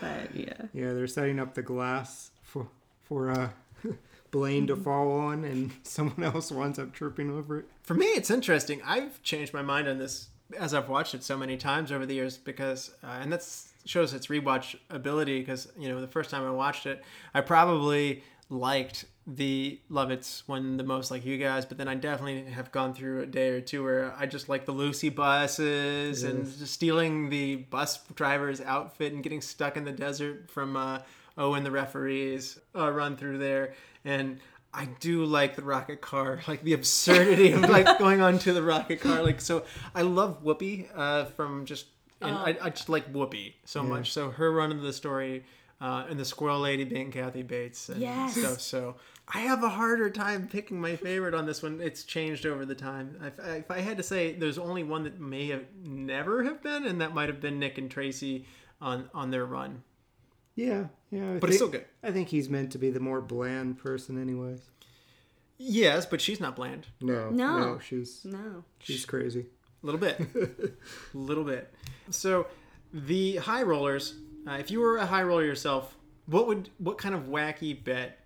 but 0.00 0.34
yeah 0.34 0.52
Yeah, 0.72 0.92
they're 0.92 1.06
setting 1.08 1.40
up 1.40 1.54
the 1.54 1.62
glass 1.62 2.30
for 2.42 2.68
for 3.02 3.30
uh, 3.30 3.48
Blaine 4.30 4.66
to 4.68 4.76
fall 4.76 5.12
on, 5.18 5.44
and 5.44 5.72
someone 5.82 6.22
else 6.22 6.50
winds 6.52 6.78
up 6.78 6.92
tripping 6.92 7.30
over 7.30 7.58
it. 7.60 7.66
For 7.82 7.94
me, 7.94 8.06
it's 8.06 8.30
interesting. 8.30 8.80
I've 8.84 9.22
changed 9.22 9.52
my 9.52 9.62
mind 9.62 9.88
on 9.88 9.98
this 9.98 10.28
as 10.58 10.74
I've 10.74 10.88
watched 10.88 11.14
it 11.14 11.22
so 11.22 11.36
many 11.36 11.56
times 11.56 11.90
over 11.90 12.06
the 12.06 12.14
years 12.14 12.36
because, 12.36 12.90
uh, 13.02 13.18
and 13.20 13.32
that 13.32 13.46
shows 13.84 14.12
its 14.12 14.28
rewatch 14.28 14.76
ability 14.90 15.40
because, 15.40 15.68
you 15.78 15.88
know, 15.88 16.00
the 16.00 16.08
first 16.08 16.30
time 16.30 16.44
I 16.44 16.50
watched 16.50 16.86
it, 16.86 17.02
I 17.32 17.40
probably 17.40 18.22
liked 18.50 19.06
the 19.26 19.80
Lovitz 19.90 20.42
one 20.46 20.76
the 20.76 20.84
most 20.84 21.10
like 21.10 21.24
you 21.24 21.38
guys, 21.38 21.64
but 21.64 21.78
then 21.78 21.88
I 21.88 21.94
definitely 21.94 22.50
have 22.52 22.70
gone 22.72 22.92
through 22.92 23.22
a 23.22 23.26
day 23.26 23.48
or 23.48 23.60
two 23.60 23.82
where 23.82 24.14
I 24.18 24.26
just 24.26 24.48
like 24.48 24.66
the 24.66 24.72
Lucy 24.72 25.08
buses 25.08 26.22
and 26.24 26.44
just 26.44 26.72
stealing 26.74 27.30
the 27.30 27.56
bus 27.56 27.98
driver's 28.14 28.60
outfit 28.60 29.12
and 29.12 29.22
getting 29.22 29.40
stuck 29.40 29.76
in 29.76 29.84
the 29.84 29.92
desert 29.92 30.50
from 30.50 30.76
uh, 30.76 31.00
Owen 31.38 31.64
the 31.64 31.70
referees 31.70 32.58
uh, 32.76 32.90
run 32.90 33.16
through 33.16 33.38
there. 33.38 33.74
And 34.04 34.40
I 34.76 34.86
do 34.98 35.24
like 35.24 35.54
the 35.56 35.62
rocket 35.62 36.00
car, 36.00 36.40
like 36.48 36.62
the 36.64 36.72
absurdity 36.72 37.52
of 37.52 37.62
like 37.68 37.98
going 37.98 38.20
on 38.20 38.38
to 38.40 38.52
the 38.52 38.62
rocket 38.62 39.00
car. 39.00 39.22
Like 39.22 39.40
so, 39.40 39.64
I 39.94 40.02
love 40.02 40.42
Whoopi 40.42 40.88
uh, 40.94 41.26
from 41.26 41.64
just, 41.64 41.86
and 42.20 42.36
I, 42.36 42.56
I 42.60 42.70
just 42.70 42.88
like 42.88 43.12
Whoopi 43.12 43.54
so 43.64 43.82
much. 43.84 44.12
So 44.12 44.30
her 44.30 44.50
run 44.52 44.72
into 44.72 44.82
the 44.82 44.92
story, 44.92 45.44
uh, 45.80 46.06
and 46.08 46.18
the 46.18 46.24
squirrel 46.24 46.60
lady 46.60 46.84
being 46.84 47.10
Kathy 47.12 47.42
Bates 47.42 47.88
and 47.88 48.00
Yes. 48.00 48.36
stuff. 48.36 48.60
So 48.60 48.96
I 49.32 49.40
have 49.40 49.62
a 49.62 49.68
harder 49.68 50.10
time 50.10 50.48
picking 50.48 50.80
my 50.80 50.96
favorite 50.96 51.34
on 51.34 51.46
this 51.46 51.62
one. 51.62 51.80
It's 51.80 52.04
changed 52.04 52.44
over 52.46 52.64
the 52.66 52.74
time. 52.74 53.16
If 53.22 53.40
I, 53.40 53.48
if 53.56 53.70
I 53.70 53.78
had 53.80 53.96
to 53.98 54.02
say, 54.02 54.32
there's 54.34 54.58
only 54.58 54.82
one 54.82 55.04
that 55.04 55.20
may 55.20 55.46
have 55.48 55.64
never 55.84 56.42
have 56.44 56.62
been, 56.62 56.84
and 56.84 57.00
that 57.00 57.14
might 57.14 57.28
have 57.28 57.40
been 57.40 57.58
Nick 57.60 57.78
and 57.78 57.90
Tracy 57.90 58.46
on 58.80 59.08
on 59.14 59.30
their 59.30 59.44
run. 59.46 59.82
Yeah, 60.56 60.86
yeah. 61.10 61.32
I 61.32 61.38
But 61.38 61.50
it's 61.50 61.56
still 61.58 61.68
good. 61.68 61.84
I 62.02 62.10
think 62.12 62.28
he's 62.28 62.48
meant 62.48 62.70
to 62.72 62.78
be 62.78 62.90
the 62.90 63.00
more 63.00 63.20
bland 63.20 63.78
person, 63.78 64.20
anyways. 64.20 64.60
Yes, 65.58 66.06
but 66.06 66.20
she's 66.20 66.40
not 66.40 66.56
bland. 66.56 66.86
No, 67.00 67.30
No. 67.30 67.58
no, 67.58 67.78
she's 67.78 68.24
no 68.24 68.64
she's 68.80 69.04
crazy. 69.06 69.46
A 69.82 69.86
little 69.86 70.00
bit. 70.00 70.18
A 70.20 70.70
little 71.16 71.44
bit. 71.44 71.72
So, 72.10 72.46
the 72.92 73.36
high 73.36 73.62
rollers, 73.62 74.14
uh, 74.48 74.52
if 74.52 74.70
you 74.70 74.80
were 74.80 74.96
a 74.98 75.06
high 75.06 75.22
roller 75.22 75.44
yourself, 75.44 75.96
what 76.26 76.46
would 76.46 76.70
what 76.78 76.98
kind 76.98 77.14
of 77.14 77.22
wacky 77.24 77.82
bet 77.82 78.20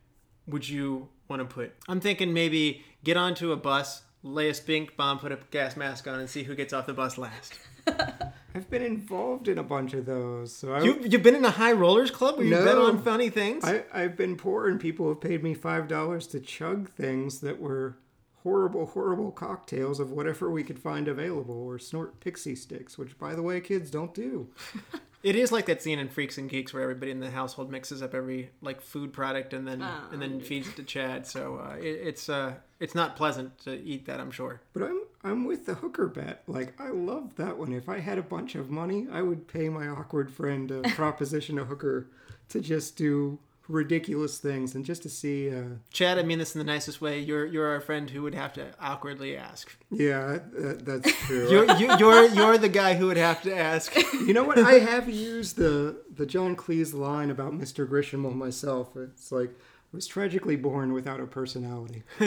would 0.47 0.69
you 0.69 1.09
want 1.29 1.41
to 1.41 1.45
put? 1.47 1.73
I'm 1.89 2.01
thinking 2.01 2.33
maybe 2.33 2.85
get 3.05 3.17
onto 3.17 3.53
a 3.53 3.57
bus, 3.57 4.03
lay 4.23 4.49
a 4.49 4.55
spink 4.55 4.97
bomb, 4.97 5.19
put 5.19 5.33
a 5.33 5.39
gas 5.51 5.77
mask 5.77 6.07
on, 6.09 6.21
and 6.21 6.31
see 6.31 6.45
who 6.45 6.55
gets 6.55 6.73
off 6.73 6.87
the 6.87 6.95
bus 6.95 7.19
last. 7.19 7.55
I've 8.55 8.69
been 8.71 8.83
involved 8.83 9.47
in 9.49 9.59
a 9.59 9.63
bunch 9.63 9.95
of 9.95 10.07
those, 10.07 10.53
so 10.55 10.73
I, 10.73 10.83
You 10.83 11.01
you've 11.05 11.23
been 11.23 11.35
in 11.37 11.45
a 11.45 11.51
high 11.51 11.73
rollers 11.73 12.11
club 12.11 12.37
where 12.39 12.47
you 12.47 12.55
bet 12.55 12.65
No. 12.65 12.87
on 12.87 13.03
funny 13.03 13.31
things. 13.31 13.65
I 13.65 13.85
I've 13.93 14.17
been 14.17 14.37
poor, 14.37 14.67
and 14.69 14.81
people 14.81 15.09
have 15.09 15.21
paid 15.21 15.43
me 15.43 15.55
five 15.55 15.87
dollars 15.89 16.27
to 16.29 16.41
chug 16.41 16.91
things 16.91 17.41
that 17.41 17.61
were 17.61 17.99
horrible, 18.43 18.87
horrible 18.87 19.31
cocktails 19.33 20.01
of 20.01 20.11
whatever 20.11 20.51
we 20.51 20.63
could 20.65 20.79
find 20.79 21.09
available, 21.09 21.55
or 21.57 21.79
snort 21.79 22.21
pixie 22.21 22.57
sticks, 22.57 22.97
which, 22.97 23.19
by 23.19 23.35
the 23.35 23.43
way, 23.43 23.61
kids 23.61 23.91
don't 23.91 24.15
do. 24.15 24.49
It 25.23 25.35
is 25.35 25.51
like 25.51 25.67
that 25.67 25.83
scene 25.83 25.99
in 25.99 26.09
Freaks 26.09 26.39
and 26.39 26.49
Geeks 26.49 26.73
where 26.73 26.83
everybody 26.83 27.11
in 27.11 27.19
the 27.21 27.31
household 27.31 27.71
mixes 27.73 28.03
up 28.03 28.15
every 28.15 28.51
like 28.63 28.81
food 28.81 29.13
product 29.13 29.53
and 29.53 29.67
then 29.67 29.83
Oh. 29.83 30.09
and 30.13 30.23
then 30.23 30.41
feeds 30.41 30.69
it 30.69 30.77
to 30.77 30.85
Chad. 30.85 31.27
So 31.27 31.57
uh, 31.57 31.75
it, 31.77 31.85
it's 32.05 32.29
uh 32.29 32.55
it's 32.79 32.95
not 32.95 33.17
pleasant 33.17 33.59
to 33.65 33.73
eat 33.83 34.07
that, 34.07 34.21
I'm 34.21 34.31
sure. 34.31 34.61
But 34.73 34.85
I'm 34.85 35.01
I'm 35.25 35.45
with 35.45 35.67
the 35.67 35.75
hooker 35.75 36.07
bet. 36.07 36.45
Like 36.47 36.81
I 36.81 36.91
love 36.91 37.35
that 37.37 37.59
one. 37.59 37.73
If 37.73 37.89
I 37.89 37.99
had 37.99 38.19
a 38.19 38.23
bunch 38.23 38.55
of 38.55 38.71
money, 38.71 39.07
I 39.11 39.23
would 39.23 39.49
pay 39.49 39.69
my 39.69 39.89
awkward 39.89 40.31
friend 40.31 40.71
a 40.71 40.83
proposition 40.95 41.59
a 41.59 41.65
hooker 41.65 42.07
to 42.51 42.61
just 42.61 42.97
do 42.97 43.39
ridiculous 43.69 44.39
things 44.39 44.75
and 44.75 44.85
just 44.85 45.03
to 45.03 45.09
see. 45.09 45.55
Uh, 45.55 45.77
Chad, 45.93 46.19
I 46.19 46.23
mean 46.23 46.39
this 46.39 46.55
in 46.55 46.59
the 46.59 46.65
nicest 46.65 47.01
way. 47.01 47.21
You're 47.21 47.47
you're 47.47 47.69
our 47.69 47.81
friend 47.81 48.09
who 48.11 48.23
would 48.23 48.35
have 48.35 48.53
to 48.55 48.73
awkwardly 48.81 49.37
ask. 49.37 49.77
yeah, 49.91 50.39
that, 50.55 50.85
that's 50.85 51.13
true. 51.27 51.51
You're 51.51 51.77
you, 51.77 51.97
you're 51.99 52.27
you're 52.29 52.59
the 52.59 52.69
guy 52.69 52.95
who 52.95 53.07
would 53.09 53.17
have 53.17 53.43
to 53.43 53.55
ask. 53.55 53.95
you 54.15 54.33
know 54.33 54.45
what? 54.45 54.59
I 54.59 54.73
have 54.79 55.09
used 55.09 55.57
the 55.57 56.03
the 56.13 56.27
John 56.27 56.57
Cleese 56.57 56.95
line 56.95 57.31
about 57.31 57.53
Mr. 57.53 57.87
Grisham 57.87 58.35
myself. 58.35 58.97
It's 58.97 59.31
like 59.31 59.51
I 59.51 59.97
was 59.97 60.07
tragically 60.07 60.57
born 60.57 60.93
without 60.93 61.21
a 61.21 61.27
personality. 61.27 62.03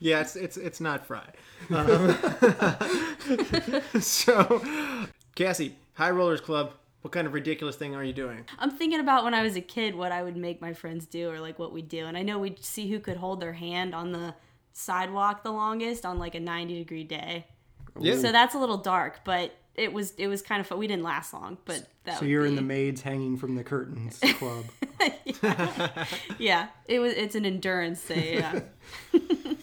Yeah, 0.00 0.20
it's 0.20 0.36
it's 0.36 0.56
it's 0.56 0.80
not 0.80 1.04
Fry. 1.06 1.28
Um, 1.70 2.16
so, 4.00 4.62
Cassie, 5.34 5.74
High 5.94 6.10
Rollers 6.12 6.40
Club. 6.40 6.72
What 7.02 7.12
kind 7.12 7.26
of 7.26 7.32
ridiculous 7.32 7.76
thing 7.76 7.94
are 7.94 8.02
you 8.02 8.12
doing? 8.12 8.44
I'm 8.58 8.70
thinking 8.70 9.00
about 9.00 9.24
when 9.24 9.32
I 9.32 9.42
was 9.42 9.56
a 9.56 9.60
kid 9.60 9.94
what 9.94 10.10
I 10.10 10.22
would 10.22 10.36
make 10.36 10.60
my 10.60 10.72
friends 10.72 11.06
do 11.06 11.30
or 11.30 11.38
like 11.38 11.58
what 11.58 11.72
we 11.72 11.80
do. 11.80 12.06
And 12.06 12.16
I 12.16 12.22
know 12.22 12.38
we'd 12.38 12.64
see 12.64 12.90
who 12.90 12.98
could 12.98 13.16
hold 13.16 13.40
their 13.40 13.52
hand 13.52 13.94
on 13.94 14.12
the 14.12 14.34
sidewalk 14.72 15.42
the 15.42 15.52
longest 15.52 16.04
on 16.04 16.18
like 16.18 16.34
a 16.34 16.40
90 16.40 16.78
degree 16.78 17.04
day. 17.04 17.46
Yeah. 18.00 18.16
So 18.16 18.32
that's 18.32 18.54
a 18.54 18.58
little 18.58 18.76
dark, 18.78 19.20
but 19.24 19.54
it 19.74 19.92
was 19.92 20.12
it 20.16 20.26
was 20.26 20.42
kind 20.42 20.60
of 20.60 20.66
fun. 20.66 20.78
We 20.78 20.88
didn't 20.88 21.04
last 21.04 21.32
long, 21.32 21.56
but 21.64 21.88
that 22.04 22.18
So 22.18 22.24
you're 22.24 22.46
in 22.46 22.56
the 22.56 22.62
maids 22.62 23.00
hanging 23.02 23.36
from 23.36 23.54
the 23.54 23.64
curtains 23.64 24.20
club. 24.34 24.64
Yeah, 26.38 26.68
it 26.86 26.98
was 26.98 27.12
it's 27.12 27.34
an 27.36 27.46
endurance 27.46 28.00
thing, 28.00 28.38
yeah. 28.38 28.60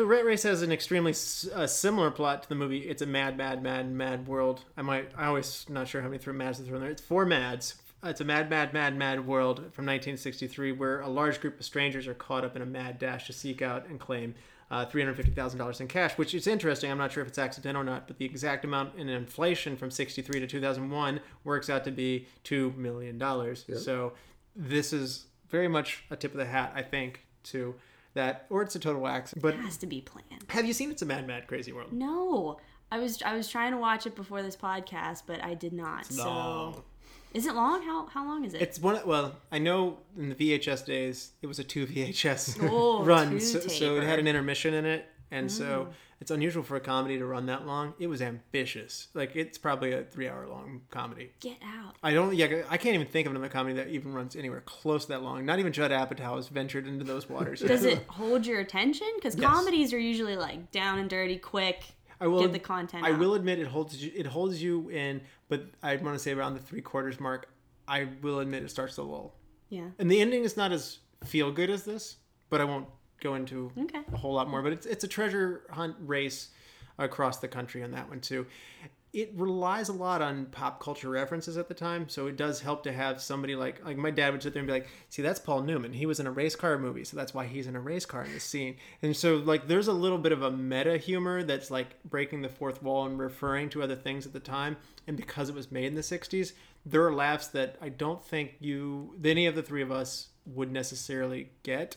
So 0.00 0.06
Rat 0.06 0.24
Race 0.24 0.44
has 0.44 0.62
an 0.62 0.72
extremely 0.72 1.10
s- 1.10 1.46
uh, 1.54 1.66
similar 1.66 2.10
plot 2.10 2.44
to 2.44 2.48
the 2.48 2.54
movie. 2.54 2.88
It's 2.88 3.02
a 3.02 3.06
mad, 3.06 3.36
mad, 3.36 3.62
mad, 3.62 3.92
mad 3.92 4.26
world. 4.26 4.62
I 4.74 4.80
might, 4.80 5.10
I 5.14 5.26
always 5.26 5.66
not 5.68 5.88
sure 5.88 6.00
how 6.00 6.08
many 6.08 6.16
throw 6.16 6.32
mads 6.32 6.56
to 6.56 6.64
throw 6.64 6.76
in 6.76 6.80
there. 6.80 6.90
It's 6.90 7.02
four 7.02 7.26
mads. 7.26 7.74
It's 8.02 8.22
a 8.22 8.24
mad, 8.24 8.48
mad, 8.48 8.72
mad, 8.72 8.96
mad 8.96 9.26
world 9.26 9.58
from 9.58 9.84
1963 9.84 10.72
where 10.72 11.02
a 11.02 11.08
large 11.08 11.38
group 11.42 11.60
of 11.60 11.66
strangers 11.66 12.06
are 12.06 12.14
caught 12.14 12.46
up 12.46 12.56
in 12.56 12.62
a 12.62 12.66
mad 12.66 12.98
dash 12.98 13.26
to 13.26 13.34
seek 13.34 13.60
out 13.60 13.88
and 13.88 14.00
claim 14.00 14.34
uh, 14.70 14.86
$350,000 14.86 15.80
in 15.82 15.86
cash, 15.86 16.16
which 16.16 16.34
is 16.34 16.46
interesting. 16.46 16.90
I'm 16.90 16.96
not 16.96 17.12
sure 17.12 17.22
if 17.22 17.28
it's 17.28 17.38
accidental 17.38 17.82
or 17.82 17.84
not, 17.84 18.06
but 18.06 18.16
the 18.16 18.24
exact 18.24 18.64
amount 18.64 18.94
in 18.96 19.10
inflation 19.10 19.76
from 19.76 19.90
63 19.90 20.40
to 20.40 20.46
2001 20.46 21.20
works 21.44 21.68
out 21.68 21.84
to 21.84 21.90
be 21.90 22.26
$2 22.44 22.74
million. 22.74 23.18
So 23.76 24.14
this 24.56 24.94
is 24.94 25.26
very 25.50 25.68
much 25.68 26.04
a 26.10 26.16
tip 26.16 26.32
of 26.32 26.38
the 26.38 26.46
hat, 26.46 26.72
I 26.74 26.80
think, 26.80 27.20
to 27.42 27.74
that, 28.14 28.46
or 28.50 28.62
it's 28.62 28.74
a 28.74 28.78
total 28.78 29.00
wax. 29.00 29.34
But 29.34 29.54
It 29.54 29.60
has 29.60 29.76
to 29.78 29.86
be 29.86 30.00
planned. 30.00 30.44
have 30.48 30.64
you 30.66 30.72
seen 30.72 30.90
It's 30.90 31.02
a 31.02 31.06
Mad, 31.06 31.26
Mad, 31.26 31.46
Crazy 31.46 31.72
World? 31.72 31.92
No. 31.92 32.58
I 32.92 32.98
was 32.98 33.22
I 33.22 33.34
was 33.36 33.48
trying 33.48 33.70
to 33.70 33.78
watch 33.78 34.06
it 34.06 34.16
before 34.16 34.42
this 34.42 34.56
podcast, 34.56 35.22
but 35.26 35.42
I 35.44 35.54
did 35.54 35.72
not. 35.72 36.06
so 36.06 36.24
long. 36.24 36.82
Is 37.32 37.46
it 37.46 37.54
long? 37.54 37.82
How 37.82 38.06
how 38.06 38.26
long 38.26 38.44
is 38.44 38.54
it? 38.54 38.62
It's 38.62 38.80
one. 38.80 38.98
Well, 39.06 39.36
I 39.52 39.58
know 39.58 39.98
in 40.18 40.28
the 40.30 40.34
VHS 40.34 40.84
days 40.84 41.30
it 41.40 41.46
was 41.46 41.60
a 41.60 41.64
two 41.64 41.86
VHS 41.86 42.58
Oh, 42.68 43.04
run, 43.04 43.30
two 43.30 43.40
so, 43.40 43.60
so 43.60 43.96
it 43.98 44.02
had 44.02 44.18
an 44.18 44.26
intermission 44.26 44.74
in 44.74 44.84
it, 44.86 45.06
and 45.30 45.50
so 45.52 45.86
Mm. 45.88 45.92
It's 46.20 46.30
unusual 46.30 46.62
for 46.62 46.76
a 46.76 46.80
comedy 46.80 47.18
to 47.18 47.24
run 47.24 47.46
that 47.46 47.66
long. 47.66 47.94
It 47.98 48.06
was 48.08 48.20
ambitious. 48.20 49.08
Like 49.14 49.34
it's 49.36 49.56
probably 49.58 49.92
a 49.92 50.04
three-hour-long 50.04 50.82
comedy. 50.90 51.30
Get 51.40 51.56
out. 51.64 51.94
I 52.02 52.12
don't. 52.12 52.34
Yeah, 52.34 52.62
I 52.68 52.76
can't 52.76 52.94
even 52.94 53.06
think 53.06 53.26
of 53.26 53.32
another 53.32 53.48
comedy 53.48 53.74
that 53.76 53.88
even 53.88 54.12
runs 54.12 54.36
anywhere 54.36 54.60
close 54.66 55.06
to 55.06 55.12
that 55.12 55.22
long. 55.22 55.44
Not 55.46 55.58
even 55.58 55.72
Judd 55.72 55.90
Apatow 55.90 56.36
has 56.36 56.48
ventured 56.48 56.86
into 56.86 57.04
those 57.04 57.28
waters. 57.28 57.60
Does 57.60 57.84
it 57.84 58.04
hold 58.08 58.46
your 58.46 58.60
attention? 58.60 59.08
Because 59.16 59.36
Yes. 59.36 59.50
comedies 59.50 59.92
are 59.94 59.98
usually 59.98 60.36
like 60.36 60.70
down 60.70 60.98
and 60.98 61.08
dirty, 61.08 61.38
quick. 61.38 61.84
I 62.20 62.26
will 62.26 62.42
get 62.42 62.52
the 62.52 62.58
content. 62.58 63.02
I 63.04 63.12
out. 63.12 63.18
will 63.18 63.34
admit 63.34 63.58
it 63.58 63.66
holds 63.66 64.02
you. 64.02 64.12
It 64.14 64.26
holds 64.26 64.62
you 64.62 64.90
in, 64.90 65.22
but 65.48 65.64
I 65.82 65.96
want 65.96 66.14
to 66.14 66.18
say 66.18 66.32
around 66.32 66.52
the 66.54 66.60
three 66.60 66.82
quarters 66.82 67.18
mark. 67.18 67.48
I 67.88 68.08
will 68.20 68.40
admit 68.40 68.62
it 68.62 68.70
starts 68.70 68.96
to 68.96 69.02
lull. 69.02 69.34
Yeah. 69.70 69.86
And 69.98 70.10
the 70.10 70.20
ending 70.20 70.44
is 70.44 70.56
not 70.56 70.70
as 70.70 70.98
feel 71.24 71.50
good 71.50 71.70
as 71.70 71.84
this, 71.84 72.16
but 72.50 72.60
I 72.60 72.64
won't 72.64 72.86
go 73.20 73.34
into 73.34 73.70
Okay. 73.78 74.00
a 74.12 74.16
whole 74.16 74.34
lot 74.34 74.48
more. 74.48 74.62
But 74.62 74.72
it's 74.72 74.86
it's 74.86 75.04
a 75.04 75.08
treasure 75.08 75.62
hunt 75.70 75.96
race 76.00 76.50
across 76.98 77.38
the 77.38 77.48
country 77.48 77.82
on 77.82 77.92
that 77.92 78.08
one 78.08 78.20
too. 78.20 78.46
it 79.12 79.32
relies 79.34 79.88
a 79.88 79.92
lot 79.92 80.22
on 80.22 80.46
pop 80.46 80.80
culture 80.80 81.08
references 81.10 81.56
at 81.56 81.66
the 81.66 81.74
time, 81.74 82.08
so 82.08 82.28
it 82.28 82.36
does 82.36 82.60
help 82.60 82.84
to 82.84 82.92
have 82.92 83.20
somebody 83.20 83.56
like 83.56 83.84
like 83.84 83.96
my 83.96 84.10
dad 84.10 84.30
would 84.32 84.40
sit 84.40 84.52
there 84.52 84.60
and 84.60 84.68
be 84.68 84.72
like, 84.72 84.86
"See, 85.08 85.20
that's 85.20 85.40
Paul 85.40 85.62
Newman. 85.62 85.92
He 85.94 86.06
was 86.06 86.20
in 86.20 86.28
a 86.28 86.30
race 86.30 86.54
car 86.54 86.78
movie, 86.78 87.02
so 87.02 87.16
that's 87.16 87.34
why 87.34 87.46
he's 87.46 87.66
in 87.66 87.74
a 87.74 87.80
race 87.80 88.06
car 88.06 88.22
in 88.24 88.32
this 88.32 88.44
scene." 88.44 88.76
And 89.02 89.16
so 89.16 89.34
like 89.36 89.66
there's 89.66 89.88
a 89.88 89.92
little 89.92 90.18
bit 90.18 90.30
of 90.30 90.42
a 90.42 90.50
meta 90.52 90.96
humor 90.96 91.42
that's 91.42 91.72
like 91.72 92.00
breaking 92.04 92.42
the 92.42 92.48
fourth 92.48 92.84
wall 92.84 93.04
and 93.04 93.18
referring 93.18 93.68
to 93.70 93.82
other 93.82 93.96
things 93.96 94.26
at 94.26 94.32
the 94.32 94.38
time. 94.38 94.76
And 95.08 95.16
because 95.16 95.48
it 95.48 95.56
was 95.56 95.72
made 95.72 95.86
in 95.86 95.96
the 95.96 96.02
'60s, 96.02 96.52
there 96.86 97.04
are 97.04 97.12
laughs 97.12 97.48
that 97.48 97.78
I 97.82 97.88
don't 97.88 98.24
think 98.24 98.58
you 98.60 99.16
any 99.24 99.46
of 99.46 99.56
the 99.56 99.62
three 99.64 99.82
of 99.82 99.90
us 99.90 100.28
would 100.46 100.70
necessarily 100.70 101.50
get 101.64 101.96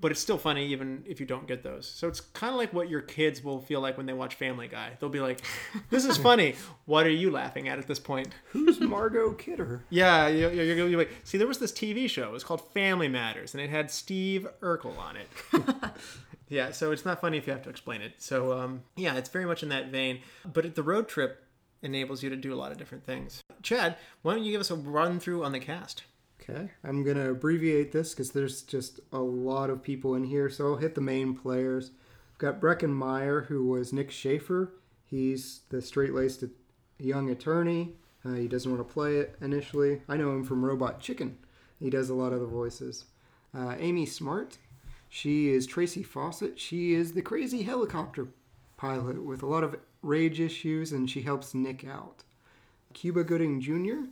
but 0.00 0.10
it's 0.12 0.20
still 0.20 0.36
funny 0.38 0.66
even 0.66 1.02
if 1.06 1.20
you 1.20 1.26
don't 1.26 1.46
get 1.48 1.62
those. 1.62 1.86
So 1.86 2.06
it's 2.06 2.20
kind 2.20 2.52
of 2.52 2.58
like 2.58 2.72
what 2.72 2.88
your 2.90 3.00
kids 3.00 3.42
will 3.42 3.60
feel 3.60 3.80
like 3.80 3.96
when 3.96 4.04
they 4.06 4.12
watch 4.12 4.34
Family 4.34 4.68
Guy. 4.68 4.90
They'll 5.00 5.08
be 5.08 5.20
like, 5.20 5.40
"This 5.90 6.04
is 6.04 6.16
funny. 6.18 6.54
what 6.84 7.06
are 7.06 7.10
you 7.10 7.30
laughing 7.30 7.68
at 7.68 7.78
at 7.78 7.86
this 7.86 7.98
point?" 7.98 8.28
Who's 8.50 8.78
Margot 8.80 9.32
Kidder? 9.32 9.84
Yeah, 9.90 10.28
you- 10.28 10.50
you- 10.50 10.62
you're, 10.62 10.88
you're 10.88 10.98
like, 10.98 11.12
see, 11.24 11.38
there 11.38 11.46
was 11.48 11.58
this 11.58 11.72
TV 11.72 12.08
show. 12.10 12.24
It 12.28 12.32
was 12.32 12.44
called 12.44 12.60
Family 12.72 13.08
Matters, 13.08 13.54
and 13.54 13.62
it 13.62 13.70
had 13.70 13.90
Steve 13.90 14.46
Urkel 14.60 14.96
on 14.98 15.16
it. 15.16 15.28
yeah, 16.48 16.70
so 16.72 16.92
it's 16.92 17.04
not 17.04 17.20
funny 17.20 17.38
if 17.38 17.46
you 17.46 17.52
have 17.52 17.62
to 17.62 17.70
explain 17.70 18.02
it. 18.02 18.12
So 18.18 18.52
um, 18.58 18.82
yeah, 18.96 19.14
it's 19.16 19.28
very 19.30 19.46
much 19.46 19.62
in 19.62 19.68
that 19.70 19.88
vein. 19.90 20.20
But 20.44 20.74
the 20.74 20.82
road 20.82 21.08
trip 21.08 21.42
enables 21.82 22.22
you 22.22 22.30
to 22.30 22.36
do 22.36 22.52
a 22.52 22.56
lot 22.56 22.70
of 22.72 22.78
different 22.78 23.04
things. 23.04 23.42
Chad, 23.62 23.96
why 24.22 24.34
don't 24.34 24.44
you 24.44 24.52
give 24.52 24.60
us 24.60 24.70
a 24.70 24.74
run 24.76 25.20
through 25.20 25.44
on 25.44 25.52
the 25.52 25.60
cast? 25.60 26.02
Okay, 26.48 26.70
I'm 26.84 27.02
gonna 27.02 27.30
abbreviate 27.30 27.90
this 27.90 28.12
because 28.12 28.30
there's 28.30 28.62
just 28.62 29.00
a 29.12 29.18
lot 29.18 29.68
of 29.68 29.82
people 29.82 30.14
in 30.14 30.24
here, 30.24 30.48
so 30.48 30.66
I'll 30.66 30.76
hit 30.76 30.94
the 30.94 31.00
main 31.00 31.34
players. 31.34 31.90
I've 32.32 32.38
got 32.38 32.60
Breckin 32.60 32.92
Meyer, 32.92 33.42
who 33.42 33.66
was 33.66 33.92
Nick 33.92 34.12
Schaefer. 34.12 34.72
He's 35.04 35.60
the 35.70 35.82
straight-laced 35.82 36.44
young 36.98 37.30
attorney. 37.30 37.94
Uh, 38.24 38.34
he 38.34 38.48
doesn't 38.48 38.70
want 38.70 38.86
to 38.86 38.92
play 38.92 39.16
it 39.16 39.36
initially. 39.40 40.02
I 40.08 40.16
know 40.16 40.30
him 40.30 40.44
from 40.44 40.64
Robot 40.64 41.00
Chicken. 41.00 41.38
He 41.80 41.90
does 41.90 42.10
a 42.10 42.14
lot 42.14 42.32
of 42.32 42.40
the 42.40 42.46
voices. 42.46 43.06
Uh, 43.52 43.74
Amy 43.78 44.06
Smart, 44.06 44.58
she 45.08 45.50
is 45.50 45.66
Tracy 45.66 46.02
Faucet. 46.02 46.58
She 46.58 46.94
is 46.94 47.12
the 47.12 47.22
crazy 47.22 47.62
helicopter 47.62 48.28
pilot 48.76 49.24
with 49.24 49.42
a 49.42 49.46
lot 49.46 49.64
of 49.64 49.76
rage 50.02 50.40
issues, 50.40 50.92
and 50.92 51.08
she 51.08 51.22
helps 51.22 51.54
Nick 51.54 51.84
out. 51.84 52.22
Cuba 52.92 53.24
Gooding 53.24 53.60
Jr. 53.60 54.10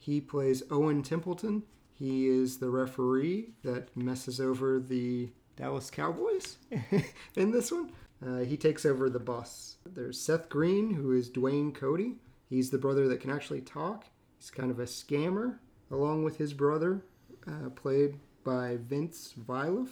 He 0.00 0.20
plays 0.20 0.62
Owen 0.70 1.02
Templeton. 1.02 1.62
He 1.92 2.26
is 2.26 2.56
the 2.56 2.70
referee 2.70 3.50
that 3.62 3.94
messes 3.94 4.40
over 4.40 4.80
the 4.80 5.28
Dallas 5.56 5.90
Cowboys 5.90 6.56
in 7.36 7.50
this 7.50 7.70
one. 7.70 7.92
Uh, 8.26 8.38
he 8.38 8.56
takes 8.56 8.86
over 8.86 9.10
the 9.10 9.20
bus. 9.20 9.76
There's 9.84 10.18
Seth 10.18 10.48
Green, 10.48 10.94
who 10.94 11.12
is 11.12 11.28
Duane 11.28 11.72
Cody. 11.72 12.14
He's 12.48 12.70
the 12.70 12.78
brother 12.78 13.06
that 13.08 13.20
can 13.20 13.30
actually 13.30 13.60
talk. 13.60 14.06
He's 14.38 14.50
kind 14.50 14.70
of 14.70 14.80
a 14.80 14.84
scammer, 14.84 15.58
along 15.90 16.24
with 16.24 16.38
his 16.38 16.54
brother, 16.54 17.02
uh, 17.46 17.68
played 17.68 18.18
by 18.42 18.78
Vince 18.78 19.34
Vieluf. 19.38 19.88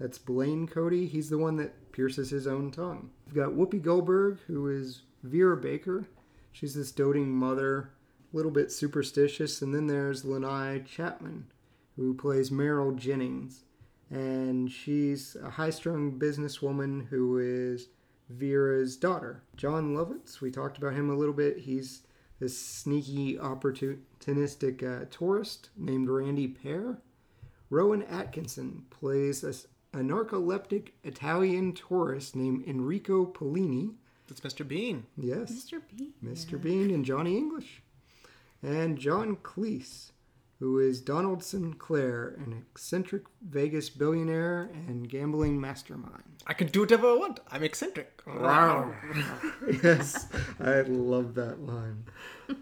That's 0.00 0.18
Blaine 0.18 0.66
Cody. 0.66 1.06
He's 1.06 1.28
the 1.28 1.38
one 1.38 1.56
that 1.56 1.92
pierces 1.92 2.30
his 2.30 2.46
own 2.46 2.70
tongue. 2.70 3.10
We've 3.26 3.36
got 3.36 3.52
Whoopi 3.52 3.82
Goldberg, 3.82 4.38
who 4.46 4.68
is 4.68 5.02
Vera 5.22 5.56
Baker. 5.58 6.06
She's 6.52 6.74
this 6.74 6.90
doting 6.90 7.30
mother, 7.30 7.90
little 8.36 8.52
bit 8.52 8.70
superstitious. 8.70 9.62
And 9.62 9.74
then 9.74 9.86
there's 9.86 10.24
Lanai 10.24 10.80
Chapman, 10.80 11.46
who 11.96 12.14
plays 12.14 12.50
Meryl 12.50 12.94
Jennings. 12.94 13.64
And 14.10 14.70
she's 14.70 15.36
a 15.42 15.50
high 15.50 15.70
strung 15.70 16.18
businesswoman 16.18 17.08
who 17.08 17.38
is 17.38 17.88
Vera's 18.28 18.96
daughter. 18.96 19.42
Jon 19.56 19.94
Lovitz, 19.94 20.40
we 20.40 20.50
talked 20.50 20.78
about 20.78 20.94
him 20.94 21.10
a 21.10 21.16
little 21.16 21.34
bit. 21.34 21.58
He's 21.58 22.02
this 22.38 22.58
sneaky, 22.58 23.36
opportunistic 23.38 24.82
uh, 24.82 25.06
tourist 25.10 25.70
named 25.76 26.08
Randy 26.08 26.46
Pear. 26.46 26.98
Rowan 27.70 28.02
Atkinson 28.02 28.84
plays 28.90 29.42
a, 29.42 29.54
a 29.98 30.02
narcoleptic 30.02 30.90
Italian 31.02 31.72
tourist 31.72 32.36
named 32.36 32.64
Enrico 32.66 33.24
Pollini. 33.24 33.94
That's 34.28 34.40
Mr. 34.40 34.66
Bean. 34.66 35.06
Yes, 35.16 35.50
Mr. 35.50 35.80
Bean. 35.96 36.12
Mr. 36.22 36.60
Bean 36.60 36.90
and 36.90 37.04
Johnny 37.04 37.36
English. 37.36 37.82
And 38.66 38.98
John 38.98 39.36
Cleese, 39.36 40.10
who 40.58 40.80
is 40.80 41.00
Donald 41.00 41.44
Sinclair, 41.44 42.34
an 42.38 42.52
eccentric 42.72 43.22
Vegas 43.48 43.88
billionaire 43.90 44.70
and 44.88 45.08
gambling 45.08 45.60
mastermind. 45.60 46.24
I 46.48 46.52
can 46.54 46.66
do 46.68 46.80
whatever 46.80 47.06
I 47.10 47.14
want. 47.16 47.38
I'm 47.50 47.62
eccentric. 47.62 48.22
Wow. 48.26 48.92
yes, 49.84 50.26
I 50.58 50.80
love 50.80 51.34
that 51.36 51.60
line. 51.64 52.04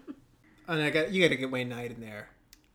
And 0.67 0.81
I 0.81 0.89
got 0.89 1.11
you 1.11 1.21
got 1.21 1.29
to 1.29 1.35
get 1.35 1.51
Wayne 1.51 1.69
Knight 1.69 1.91
in 1.91 2.01
there. 2.01 2.29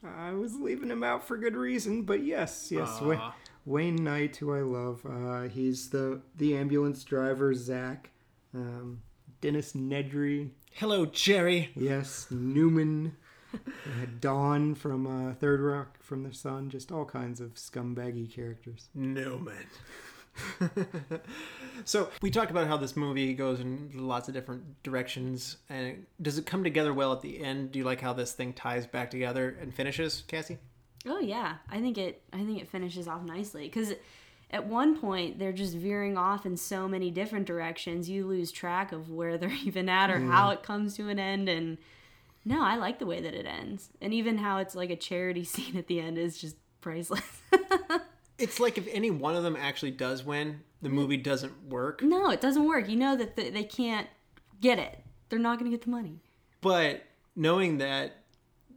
I 0.05 0.31
was 0.31 0.55
leaving 0.55 0.93
him 0.93 1.03
out 1.03 1.27
for 1.27 1.37
good 1.37 1.57
reason, 1.57 2.03
but 2.05 2.23
yes, 2.23 2.69
yes, 2.71 3.01
Wa- 3.01 3.33
Wayne 3.67 3.97
Knight, 3.97 4.37
who 4.37 4.55
I 4.55 4.61
love, 4.61 5.05
uh, 5.05 5.49
he's 5.49 5.91
the 5.91 6.21
the 6.37 6.57
ambulance 6.57 7.03
driver, 7.03 7.53
Zach, 7.53 8.11
um, 8.55 9.03
Dennis 9.41 9.73
Nedry, 9.73 10.51
Hello, 10.75 11.05
Jerry. 11.05 11.71
yes, 11.75 12.29
Newman, 12.31 13.17
Don 14.21 14.75
from 14.75 15.07
uh, 15.07 15.35
Third 15.35 15.61
Rock 15.61 16.03
from 16.03 16.23
the 16.23 16.33
Sun, 16.33 16.71
just 16.71 16.93
all 16.93 17.05
kinds 17.05 17.41
of 17.41 17.55
scumbaggy 17.55 18.33
characters. 18.33 18.89
Newman. 18.95 19.67
so 21.85 22.09
we 22.23 22.31
talked 22.31 22.51
about 22.51 22.67
how 22.67 22.77
this 22.77 22.97
movie 22.97 23.35
goes 23.35 23.61
in 23.61 23.91
lots 23.95 24.29
of 24.29 24.35
different 24.35 24.83
directions, 24.83 25.57
and 25.69 26.07
does 26.23 26.39
it 26.39 26.47
come 26.47 26.65
together 26.65 26.95
well 26.95 27.13
at 27.13 27.21
the 27.21 27.43
end? 27.43 27.73
Do 27.73 27.79
you 27.79 27.85
like 27.85 28.01
how 28.01 28.13
this 28.13 28.33
thing 28.33 28.53
ties 28.53 28.87
back 28.87 29.11
together 29.11 29.57
and 29.61 29.75
finishes, 29.75 30.23
Cassie? 30.29 30.59
Oh 31.07 31.19
yeah, 31.19 31.57
I 31.71 31.81
think 31.81 31.99
it. 31.99 32.23
I 32.33 32.39
think 32.45 32.61
it 32.61 32.69
finishes 32.69 33.09
off 33.09 33.23
nicely 33.23 33.65
because 33.65 33.95
at 34.51 34.67
one 34.67 34.99
point 34.99 35.39
they're 35.39 35.53
just 35.53 35.75
veering 35.75 36.19
off 36.19 36.45
in 36.45 36.57
so 36.57 36.89
many 36.89 37.11
different 37.11 37.47
directions. 37.47 38.11
You 38.11 38.27
lose 38.27 38.51
track 38.51 38.93
of 38.93 39.11
where 39.11 39.39
they're 39.39 39.51
even 39.65 39.89
at 39.89 40.11
or 40.11 40.21
how 40.21 40.51
it 40.51 40.63
comes 40.63 40.97
to 40.97 41.09
an 41.09 41.19
end. 41.19 41.49
And 41.49 41.79
no, 42.45 42.63
I 42.63 42.77
like 42.77 42.99
the 42.99 43.07
way 43.07 43.21
that 43.21 43.35
it 43.35 43.47
ends, 43.47 43.91
and 44.01 44.15
even 44.15 44.39
how 44.39 44.59
it's 44.59 44.75
like 44.75 44.91
a 44.91 44.97
charity 44.97 45.45
scene 45.45 45.77
at 45.77 45.87
the 45.87 46.01
end 46.01 46.19
is 46.19 46.39
just 46.39 46.57
priceless. 46.81 47.43
It's 48.41 48.59
like 48.59 48.79
if 48.79 48.89
any 48.91 49.11
one 49.11 49.37
of 49.37 49.43
them 49.43 49.55
actually 49.55 49.91
does 49.91 50.25
win, 50.25 50.63
the 50.81 50.89
mm. 50.89 50.93
movie 50.93 51.19
doesn't 51.19 51.69
work. 51.69 52.03
no, 52.03 52.31
it 52.31 52.41
doesn't 52.41 52.65
work. 52.65 52.89
You 52.89 52.97
know 52.97 53.15
that 53.17 53.37
they 53.37 53.65
can't 53.65 54.09
get 54.61 54.79
it. 54.79 54.99
They're 55.29 55.39
not 55.39 55.59
going 55.59 55.71
to 55.71 55.77
get 55.77 55.85
the 55.85 55.91
money. 55.91 56.21
But 56.63 57.05
knowing 57.37 57.79
that, 57.79 58.17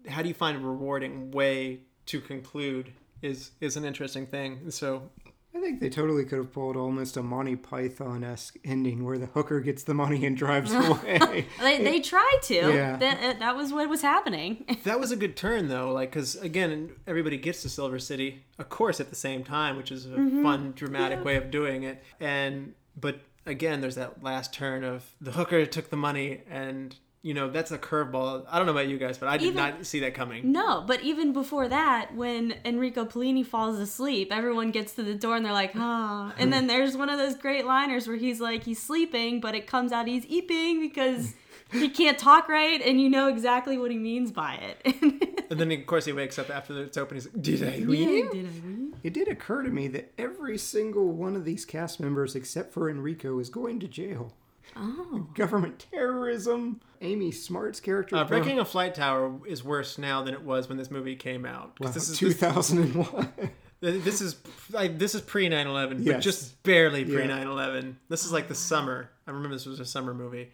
how 0.07 0.21
do 0.21 0.27
you 0.27 0.33
find 0.33 0.57
a 0.57 0.59
rewarding 0.59 1.31
way 1.31 1.79
to 2.07 2.19
conclude 2.19 2.91
is 3.21 3.51
is 3.61 3.77
an 3.77 3.85
interesting 3.85 4.27
thing. 4.27 4.69
So 4.69 5.09
I 5.55 5.59
think 5.59 5.79
they 5.79 5.89
totally 5.89 6.25
could 6.25 6.39
have 6.39 6.51
pulled 6.51 6.75
almost 6.75 7.15
a 7.15 7.21
Monty 7.21 7.55
Python 7.55 8.23
esque 8.23 8.57
ending 8.65 9.03
where 9.05 9.19
the 9.19 9.27
hooker 9.27 9.59
gets 9.59 9.83
the 9.83 9.93
money 9.93 10.25
and 10.25 10.35
drives 10.35 10.73
away. 10.73 11.45
They, 11.59 11.83
they 11.83 11.99
tried 11.99 12.39
to. 12.43 12.55
Yeah. 12.55 12.97
That, 12.97 13.23
uh, 13.23 13.39
that 13.39 13.55
was 13.55 13.71
what 13.71 13.87
was 13.87 14.01
happening. 14.01 14.65
that 14.83 14.99
was 14.99 15.11
a 15.11 15.15
good 15.15 15.35
turn 15.35 15.67
though, 15.67 15.91
like 15.91 16.11
because 16.11 16.35
again, 16.37 16.91
everybody 17.05 17.37
gets 17.37 17.61
to 17.61 17.69
Silver 17.69 17.99
City, 17.99 18.43
of 18.57 18.69
course, 18.69 18.99
at 18.99 19.09
the 19.09 19.15
same 19.15 19.43
time, 19.43 19.77
which 19.77 19.91
is 19.91 20.05
a 20.07 20.15
fun, 20.15 20.73
dramatic 20.75 21.23
way 21.23 21.35
of 21.35 21.51
doing 21.51 21.83
it. 21.83 22.03
And 22.19 22.73
but 22.99 23.19
again, 23.45 23.81
there's 23.81 23.95
that 23.95 24.23
last 24.23 24.53
turn 24.53 24.83
of 24.83 25.03
the 25.21 25.33
hooker 25.33 25.65
took 25.65 25.89
the 25.89 25.97
money, 25.97 26.41
and 26.49 26.95
you 27.23 27.33
know 27.33 27.49
that's 27.49 27.71
a 27.71 27.77
curveball. 27.77 28.45
I 28.49 28.57
don't 28.57 28.67
know 28.67 28.73
about 28.73 28.87
you 28.89 28.97
guys, 28.99 29.17
but 29.17 29.29
I 29.29 29.37
did 29.37 29.47
Even- 29.47 29.55
not 29.55 29.85
see 29.85 30.01
that 30.01 30.13
coming. 30.13 30.51
No, 30.51 30.83
but 30.85 31.01
even 31.01 31.33
before 31.33 31.67
that, 31.69 32.13
when 32.13 32.55
Enrico 32.65 33.05
Pollini 33.05 33.45
falls 33.45 33.79
asleep, 33.79 34.31
everyone 34.31 34.69
gets 34.71 34.93
to 34.93 35.03
the 35.03 35.15
door 35.15 35.37
and 35.37 35.45
they're 35.45 35.53
like, 35.53 35.71
ah. 35.75 36.33
And 36.37 36.53
then 36.53 36.67
there's 36.67 36.95
one 36.95 37.09
of 37.09 37.17
those 37.17 37.35
great 37.35 37.65
liners 37.65 38.07
where 38.07 38.17
he's 38.17 38.39
like, 38.41 38.65
he's 38.65 38.81
sleeping, 38.81 39.39
but 39.39 39.55
it 39.55 39.65
comes 39.65 39.91
out 39.91 40.05
he's 40.07 40.25
eeping 40.27 40.81
because 40.81 41.33
he 41.71 41.89
can't 41.89 42.19
talk 42.19 42.49
right, 42.49 42.81
and 42.81 43.01
you 43.01 43.09
know 43.09 43.29
exactly 43.29 43.77
what 43.77 43.89
he 43.89 43.97
means 43.97 44.31
by 44.31 44.55
it. 44.55 45.29
And 45.49 45.59
then 45.59 45.71
of 45.71 45.85
course 45.85 46.05
he 46.05 46.13
wakes 46.13 46.39
up 46.39 46.49
after 46.49 46.81
it's 46.81 46.97
open. 46.97 47.15
He's 47.15 47.27
like, 47.27 47.39
"Did 47.39 47.61
I 47.63 47.85
win?" 47.85 47.91
yeah, 47.91 48.31
did 48.31 48.45
I 48.47 48.49
read? 48.65 48.93
It 49.03 49.13
did 49.13 49.27
occur 49.27 49.61
to 49.61 49.69
me 49.69 49.87
that 49.89 50.11
every 50.17 50.57
single 50.57 51.09
one 51.09 51.35
of 51.35 51.45
these 51.45 51.63
cast 51.63 51.99
members, 51.99 52.35
except 52.35 52.73
for 52.73 52.89
Enrico, 52.89 53.37
is 53.37 53.49
going 53.49 53.79
to 53.81 53.87
jail. 53.87 54.33
Oh. 54.75 55.27
Government 55.35 55.85
terrorism. 55.91 56.81
Amy 57.01 57.31
Smart's 57.31 57.79
character. 57.79 58.15
Uh, 58.15 58.23
breaking 58.23 58.59
a 58.59 58.65
flight 58.65 58.95
tower 58.95 59.39
is 59.47 59.63
worse 59.63 59.97
now 59.97 60.23
than 60.23 60.33
it 60.33 60.41
was 60.43 60.69
when 60.69 60.77
this 60.77 60.89
movie 60.89 61.15
came 61.15 61.45
out. 61.45 61.75
'Cause 61.77 61.87
Wow, 61.87 61.91
this 61.93 62.09
is 62.09 62.17
2001. 62.17 63.29
This 63.81 64.21
is 64.21 64.37
like 64.71 64.97
this 64.97 65.13
is 65.13 65.19
pre 65.19 65.49
9/11, 65.49 66.05
but 66.05 66.21
just 66.21 66.63
barely 66.63 67.03
pre 67.03 67.15
Yeah. 67.27 67.43
9/11. 67.43 67.97
This 68.07 68.23
is 68.23 68.31
like 68.31 68.47
the 68.47 68.55
summer. 68.55 69.09
I 69.27 69.31
remember 69.31 69.53
this 69.55 69.65
was 69.65 69.81
a 69.81 69.85
summer 69.85 70.13
movie. 70.13 70.51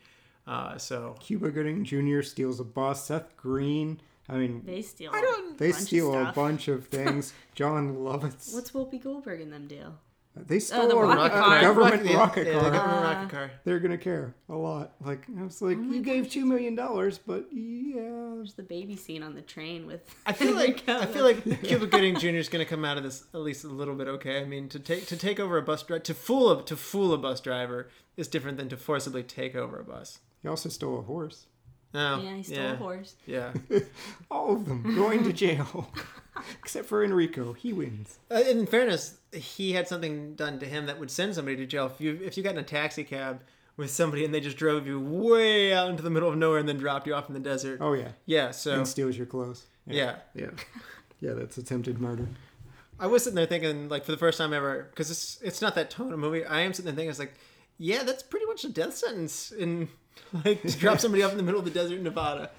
Uh, 0.47 0.79
so 0.79 1.15
Cuba 1.19 1.51
Gooding 1.51 1.83
Jr. 1.85 2.23
steals 2.23 2.59
a 2.59 2.63
bus. 2.63 3.05
Seth 3.05 3.37
Green. 3.37 4.01
I 4.27 4.37
mean, 4.37 4.63
They 4.65 4.81
steal. 4.81 5.11
I 5.13 5.21
don't. 5.21 5.59
they 5.59 5.67
bunch 5.69 5.81
of 5.81 5.87
steal 5.87 6.13
a 6.15 6.31
bunch 6.33 6.67
of 6.69 6.87
things. 6.87 7.33
Jon 7.53 7.97
Lovitz. 7.97 8.51
What's 8.55 8.71
Whoopi 8.71 8.99
Goldberg 8.99 9.41
in 9.41 9.51
them 9.51 9.67
do? 9.67 9.93
They 10.35 10.55
oh, 10.55 10.59
stole 10.59 10.87
the 10.87 10.95
a, 10.95 11.05
rocket 11.05 11.25
a 11.25 11.29
car. 11.29 11.61
government 11.61 12.05
yeah, 12.05 12.17
rocket 12.17 12.47
yeah, 12.47 12.53
car. 12.53 12.63
the 12.63 12.69
government 12.69 13.03
rocket 13.03 13.29
car. 13.29 13.51
They're 13.63 13.79
gonna 13.79 13.97
care 13.97 14.35
a 14.47 14.55
lot. 14.55 14.93
Like 15.03 15.25
I 15.37 15.43
was 15.43 15.61
like, 15.61 15.77
oh 15.77 15.81
you 15.81 16.01
gave 16.01 16.29
two 16.29 16.45
million 16.45 16.75
dollars, 16.75 17.17
but 17.17 17.47
yeah, 17.51 18.01
There's 18.35 18.53
the 18.53 18.63
baby 18.63 18.95
scene 18.95 19.23
on 19.23 19.35
the 19.35 19.41
train 19.41 19.85
with. 19.85 20.01
I 20.25 20.33
feel 20.33 20.55
like 20.55 20.87
I 20.87 21.05
feel 21.07 21.23
like 21.23 21.43
Cuba 21.63 21.87
Gooding 21.87 22.17
Jr. 22.17 22.27
is 22.27 22.47
going 22.47 22.63
to 22.63 22.69
come 22.69 22.85
out 22.85 22.97
of 22.97 23.03
this 23.03 23.25
at 23.33 23.41
least 23.41 23.63
a 23.63 23.67
little 23.67 23.95
bit 23.95 24.07
okay. 24.07 24.39
I 24.41 24.45
mean, 24.45 24.69
to 24.69 24.79
take 24.79 25.07
to 25.07 25.17
take 25.17 25.39
over 25.39 25.57
a 25.57 25.61
bus 25.61 25.83
driver 25.83 26.03
to 26.03 26.13
fool 26.13 26.51
a 26.51 26.63
to 26.65 26.75
fool 26.75 27.11
a 27.13 27.17
bus 27.17 27.41
driver 27.41 27.89
is 28.15 28.27
different 28.27 28.57
than 28.57 28.69
to 28.69 28.77
forcibly 28.77 29.23
take 29.23 29.55
over 29.55 29.79
a 29.79 29.83
bus. 29.83 30.19
he 30.41 30.47
also 30.47 30.69
stole 30.69 30.99
a 30.99 31.03
horse. 31.03 31.47
Oh, 31.93 32.21
yeah, 32.21 32.35
he 32.35 32.43
stole 32.43 32.57
yeah, 32.57 32.73
a 32.73 32.75
horse. 32.75 33.15
Yeah. 33.25 33.53
All 34.31 34.53
of 34.53 34.65
them 34.67 34.95
going 34.95 35.23
to 35.23 35.33
jail, 35.33 35.91
except 36.59 36.87
for 36.87 37.03
Enrico. 37.03 37.53
He 37.53 37.73
wins. 37.73 38.19
Uh, 38.31 38.35
in 38.35 38.65
fairness, 38.65 39.17
he 39.33 39.73
had 39.73 39.87
something 39.87 40.35
done 40.35 40.59
to 40.59 40.65
him 40.65 40.85
that 40.85 40.99
would 40.99 41.11
send 41.11 41.35
somebody 41.35 41.57
to 41.57 41.65
jail. 41.65 41.85
If 41.87 42.01
you 42.01 42.19
if 42.23 42.37
you 42.37 42.43
got 42.43 42.53
in 42.53 42.59
a 42.59 42.63
taxi 42.63 43.03
cab 43.03 43.41
with 43.77 43.89
somebody 43.91 44.25
and 44.25 44.33
they 44.33 44.41
just 44.41 44.57
drove 44.57 44.85
you 44.85 44.99
way 44.99 45.73
out 45.73 45.89
into 45.89 46.03
the 46.03 46.09
middle 46.09 46.29
of 46.29 46.37
nowhere 46.37 46.59
and 46.59 46.67
then 46.67 46.77
dropped 46.77 47.07
you 47.07 47.13
off 47.15 47.27
in 47.29 47.33
the 47.33 47.39
desert. 47.39 47.79
Oh 47.81 47.93
yeah, 47.93 48.09
Yeah. 48.25 48.51
So 48.51 48.73
and 48.73 48.87
steals 48.87 49.17
your 49.17 49.25
clothes. 49.25 49.65
yeah. 49.85 50.15
yeah, 50.33 50.49
yeah. 51.21 51.33
That's 51.33 51.57
attempted 51.57 51.99
murder. 51.99 52.27
I 52.99 53.07
was 53.07 53.23
sitting 53.23 53.35
there 53.35 53.45
thinking, 53.45 53.87
like, 53.87 54.03
for 54.03 54.11
the 54.11 54.17
first 54.17 54.37
time 54.37 54.51
ever, 54.53 54.87
because 54.89 55.09
it's 55.09 55.39
it's 55.41 55.61
not 55.61 55.75
that 55.75 55.89
tone 55.89 56.11
of 56.11 56.19
movie. 56.19 56.43
I 56.43 56.61
am 56.61 56.73
sitting 56.73 56.85
there 56.87 56.95
thinking, 56.95 57.09
it's 57.09 57.19
like, 57.19 57.33
yeah, 57.77 58.03
that's 58.03 58.21
pretty 58.23 58.45
much 58.45 58.65
a 58.65 58.69
death 58.69 58.95
sentence 58.97 59.51
in 59.51 59.87
like 60.43 60.61
to 60.63 60.77
drop 60.77 60.99
somebody 60.99 61.23
off 61.23 61.31
in 61.31 61.37
the 61.37 61.43
middle 61.43 61.59
of 61.59 61.65
the 61.65 61.71
desert 61.71 61.97
in 61.97 62.03
Nevada. 62.03 62.51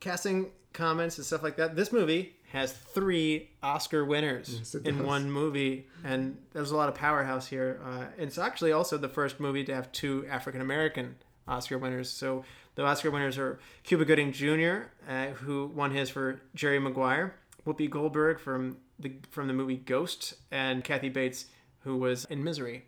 Casting 0.00 0.50
comments 0.74 1.16
and 1.16 1.26
stuff 1.26 1.42
like 1.42 1.56
that. 1.56 1.74
This 1.74 1.90
movie 1.90 2.35
has 2.52 2.72
three 2.72 3.50
Oscar 3.62 4.04
winners 4.04 4.54
Yes, 4.58 4.74
in 4.76 4.98
does. 4.98 5.06
one 5.06 5.30
movie, 5.30 5.86
and 6.04 6.38
there's 6.52 6.70
a 6.70 6.76
lot 6.76 6.88
of 6.88 6.94
powerhouse 6.94 7.46
here. 7.48 7.80
Uh, 7.84 8.04
it's 8.18 8.38
actually 8.38 8.72
also 8.72 8.96
the 8.96 9.08
first 9.08 9.40
movie 9.40 9.64
to 9.64 9.74
have 9.74 9.90
two 9.92 10.26
African 10.30 10.60
American 10.60 11.16
Oscar 11.48 11.76
winners. 11.78 12.08
So 12.10 12.44
the 12.76 12.84
Oscar 12.84 13.10
winners 13.10 13.36
are 13.38 13.58
Cuba 13.84 14.04
Gooding 14.04 14.32
Jr., 14.32 14.88
uh, 15.08 15.26
who 15.34 15.66
won 15.74 15.90
his 15.92 16.08
for 16.10 16.40
Jerry 16.54 16.78
Maguire, 16.78 17.34
Whoopi 17.66 17.90
Goldberg 17.90 18.38
from 18.38 18.76
the 18.98 19.12
from 19.30 19.46
the 19.48 19.52
movie 19.52 19.76
Ghost, 19.76 20.34
and 20.50 20.82
Kathy 20.84 21.08
Bates, 21.08 21.46
who 21.80 21.96
was 21.96 22.24
in 22.26 22.42
Misery. 22.44 22.84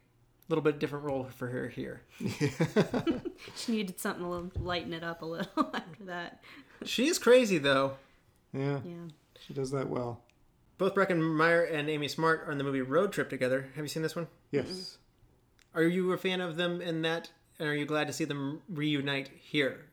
A 0.49 0.49
little 0.49 0.63
bit 0.65 0.79
different 0.79 1.05
role 1.05 1.25
for 1.25 1.49
her 1.49 1.69
here. 1.69 2.03
She 3.57 3.73
needed 3.73 4.01
something 4.01 4.51
to 4.51 4.59
lighten 4.63 4.93
it 4.93 5.03
up 5.05 5.23
a 5.23 5.27
little 5.27 5.71
after 5.75 6.05
that. 6.07 6.43
She 6.85 7.07
is 7.09 7.19
crazy 7.19 7.59
though. 7.59 7.97
Yeah, 8.53 8.81
Yeah. 8.85 9.09
She 9.49 9.55
does 9.55 9.71
that 9.73 9.89
well. 9.89 10.23
Both 10.77 10.95
Breckin 10.95 11.21
Meyer 11.21 11.65
and 11.65 11.91
Amy 11.91 12.07
Smart 12.07 12.45
are 12.47 12.53
in 12.53 12.59
the 12.59 12.65
movie 12.65 12.83
Road 12.83 13.13
Trip 13.13 13.29
together. 13.29 13.69
Have 13.75 13.85
you 13.85 13.89
seen 13.89 14.03
this 14.05 14.15
one? 14.15 14.29
Yes. 14.53 14.67
Mm-hmm. 14.67 15.79
Are 15.79 15.83
you 15.83 16.13
a 16.13 16.17
fan 16.19 16.41
of 16.41 16.57
them 16.57 16.81
in 16.81 17.03
that? 17.03 17.31
And 17.59 17.69
are 17.69 17.75
you 17.75 17.85
glad 17.87 18.07
to 18.07 18.13
see 18.13 18.25
them 18.25 18.63
reunite 18.69 19.29
here? 19.41 19.87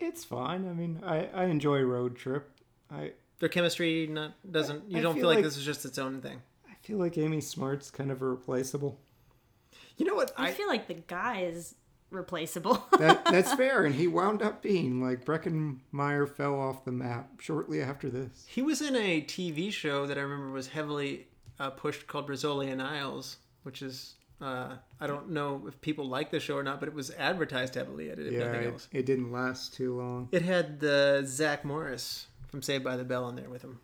It's 0.00 0.24
fine. 0.24 0.68
I 0.68 0.72
mean, 0.72 1.00
I, 1.04 1.26
I 1.32 1.44
enjoy 1.44 1.80
Road 1.82 2.16
Trip. 2.16 2.50
I 2.90 3.12
Their 3.38 3.48
chemistry 3.48 4.08
not 4.08 4.32
doesn't. 4.50 4.90
You 4.90 4.98
I 4.98 5.00
don't 5.02 5.14
feel 5.14 5.22
feel 5.22 5.28
like, 5.28 5.36
like- 5.36 5.44
this 5.44 5.56
is 5.56 5.64
just 5.64 5.84
its 5.84 5.98
own 5.98 6.20
thing. 6.20 6.42
I 6.68 6.74
feel 6.82 6.98
like 6.98 7.16
Amy 7.18 7.40
Smart's 7.40 7.90
kind 7.90 8.10
of 8.10 8.20
irreplaceable. 8.22 8.98
You 9.96 10.06
know 10.06 10.14
what? 10.14 10.32
I, 10.36 10.48
I 10.48 10.52
feel 10.52 10.66
like 10.66 10.88
the 10.88 10.94
guy 10.94 11.42
is 11.42 11.74
replaceable. 12.10 12.84
That 12.98 13.24
that's 13.24 13.54
fair, 13.54 13.84
and 13.84 13.94
he 13.94 14.06
wound 14.06 14.42
up 14.42 14.62
being 14.62 15.02
like 15.02 15.24
Breckin 15.24 15.78
Meyer 15.90 16.26
fell 16.26 16.60
off 16.60 16.84
the 16.84 16.92
map 16.92 17.40
shortly 17.40 17.80
after 17.80 18.10
this. 18.10 18.44
he 18.48 18.60
was 18.62 18.82
in 18.82 18.94
a 18.96 19.22
TV 19.22 19.72
show 19.72 20.06
that 20.06 20.18
I 20.18 20.20
remember 20.20 20.50
was 20.52 20.68
heavily 20.68 21.28
uh, 21.58 21.70
pushed 21.70 22.06
called 22.06 22.28
Rizzoli 22.28 22.70
and 22.70 22.82
Isles, 22.82 23.38
which 23.62 23.80
is 23.80 24.14
uh, 24.42 24.76
I 25.00 25.06
don't 25.06 25.30
know 25.30 25.64
if 25.68 25.80
people 25.80 26.06
like 26.08 26.30
the 26.30 26.40
show 26.40 26.56
or 26.56 26.62
not, 26.62 26.80
but 26.80 26.88
it 26.88 26.94
was 26.94 27.10
advertised 27.12 27.74
heavily. 27.74 28.08
If 28.08 28.18
Yeah, 28.18 28.44
nothing 28.46 28.62
it, 28.62 28.72
else. 28.72 28.88
it 28.92 29.06
didn't 29.06 29.32
last 29.32 29.74
too 29.74 29.96
long. 29.96 30.28
It 30.32 30.42
had 30.42 30.80
the 30.80 31.22
Zach 31.26 31.64
Morris 31.64 32.26
from 32.48 32.60
Saved 32.62 32.84
by 32.84 32.96
the 32.96 33.04
Bell 33.04 33.24
on 33.24 33.36
there 33.36 33.48
with 33.48 33.62
him. 33.62 33.80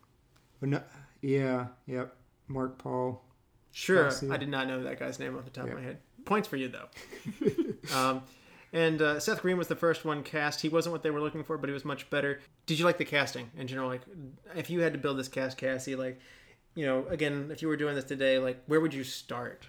But 0.59 0.69
no, 0.69 0.81
yeah, 1.21 1.67
yep. 1.87 2.15
Mark 2.47 2.77
Paul. 2.77 3.23
Sure, 3.71 4.03
Chelsea. 4.05 4.29
I 4.31 4.37
did 4.37 4.49
not 4.49 4.67
know 4.67 4.81
that 4.83 4.99
guy's 4.99 5.19
name 5.19 5.37
off 5.37 5.43
the 5.45 5.51
top 5.51 5.65
Yeah. 5.67 5.71
of 5.73 5.77
my 5.79 5.83
head. 5.83 5.97
Points 6.27 6.47
for 6.47 6.57
you 6.57 6.69
though. 6.69 6.87
um, 7.95 8.21
and 8.73 9.01
uh, 9.01 9.19
Seth 9.19 9.41
Green 9.41 9.57
was 9.57 9.67
the 9.67 9.75
first 9.75 10.05
one 10.05 10.23
cast. 10.23 10.61
He 10.61 10.69
wasn't 10.69 10.93
what 10.93 11.01
they 11.01 11.09
were 11.09 11.21
looking 11.21 11.43
for, 11.43 11.57
but 11.57 11.69
he 11.69 11.73
was 11.73 11.85
much 11.85 12.09
better. 12.09 12.41
Did 12.65 12.77
you 12.77 12.85
like 12.85 12.97
the 12.97 13.05
casting 13.05 13.49
in 13.57 13.65
general? 13.65 13.87
Like, 13.87 14.01
if 14.55 14.69
you 14.69 14.81
had 14.81 14.93
to 14.93 14.99
build 14.99 15.17
this 15.17 15.29
cast, 15.29 15.57
Cassie, 15.57 15.95
like, 15.95 16.19
you 16.75 16.85
know, 16.85 17.05
again, 17.09 17.49
if 17.51 17.61
you 17.61 17.69
were 17.69 17.77
doing 17.77 17.95
this 17.95 18.03
today, 18.03 18.39
like, 18.39 18.61
where 18.67 18.81
would 18.81 18.93
you 18.93 19.03
start? 19.03 19.65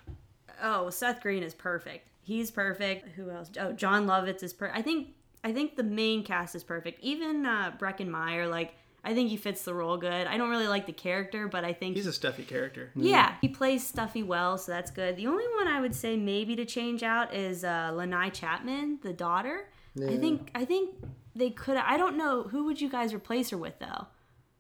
oh, 0.63 0.91
Seth 0.91 1.21
Green 1.21 1.43
is 1.43 1.55
perfect. 1.55 2.09
He's 2.23 2.51
perfect. 2.51 3.09
Who 3.17 3.31
else? 3.31 3.51
Oh, 3.59 3.73
Jon 3.73 4.07
Lovitz 4.07 4.43
is 4.43 4.53
per. 4.53 4.71
I 4.75 4.83
think 4.83 5.09
I 5.45 5.53
think 5.53 5.77
the 5.77 5.83
main 5.83 6.25
cast 6.25 6.55
is 6.55 6.63
perfect. 6.63 7.01
Even 7.03 7.47
uh, 7.47 7.73
Breckin 7.79 8.09
Meyer, 8.09 8.47
like 8.47 8.75
I 9.09 9.15
think 9.15 9.31
he 9.31 9.37
fits 9.39 9.63
the 9.65 9.73
role 9.73 9.97
good. 9.97 10.27
I 10.27 10.37
don't 10.37 10.51
really 10.51 10.69
like 10.69 10.85
the 10.87 10.93
character, 10.93 11.49
but 11.49 11.65
I 11.65 11.73
think 11.73 11.97
He's 11.97 12.07
a 12.07 12.13
stuffy 12.13 12.43
character. 12.45 12.91
yeah, 12.95 13.37
he 13.41 13.49
plays 13.49 13.87
stuffy 13.87 14.23
well, 14.23 14.59
so 14.59 14.71
that's 14.73 14.91
good. 14.91 15.17
The 15.17 15.27
only 15.27 15.45
one 15.57 15.67
I 15.67 15.81
would 15.81 15.95
say 15.95 16.17
maybe 16.17 16.55
to 16.57 16.65
change 16.67 17.03
out 17.03 17.33
is 17.35 17.65
uh, 17.65 17.91
Lanai 17.95 18.29
Chapman, 18.31 18.99
the 19.03 19.13
daughter. 19.15 19.69
I 20.07 20.17
think 20.19 20.51
I 20.55 20.65
think 20.65 20.95
they 21.35 21.51
could. 21.51 21.77
I 21.79 21.97
don't 21.97 22.17
know 22.19 22.43
who 22.45 22.65
would 22.67 22.81
you 22.81 22.89
guys 22.91 23.15
replace 23.15 23.51
her 23.51 23.57
with 23.57 23.79
though. 23.79 24.07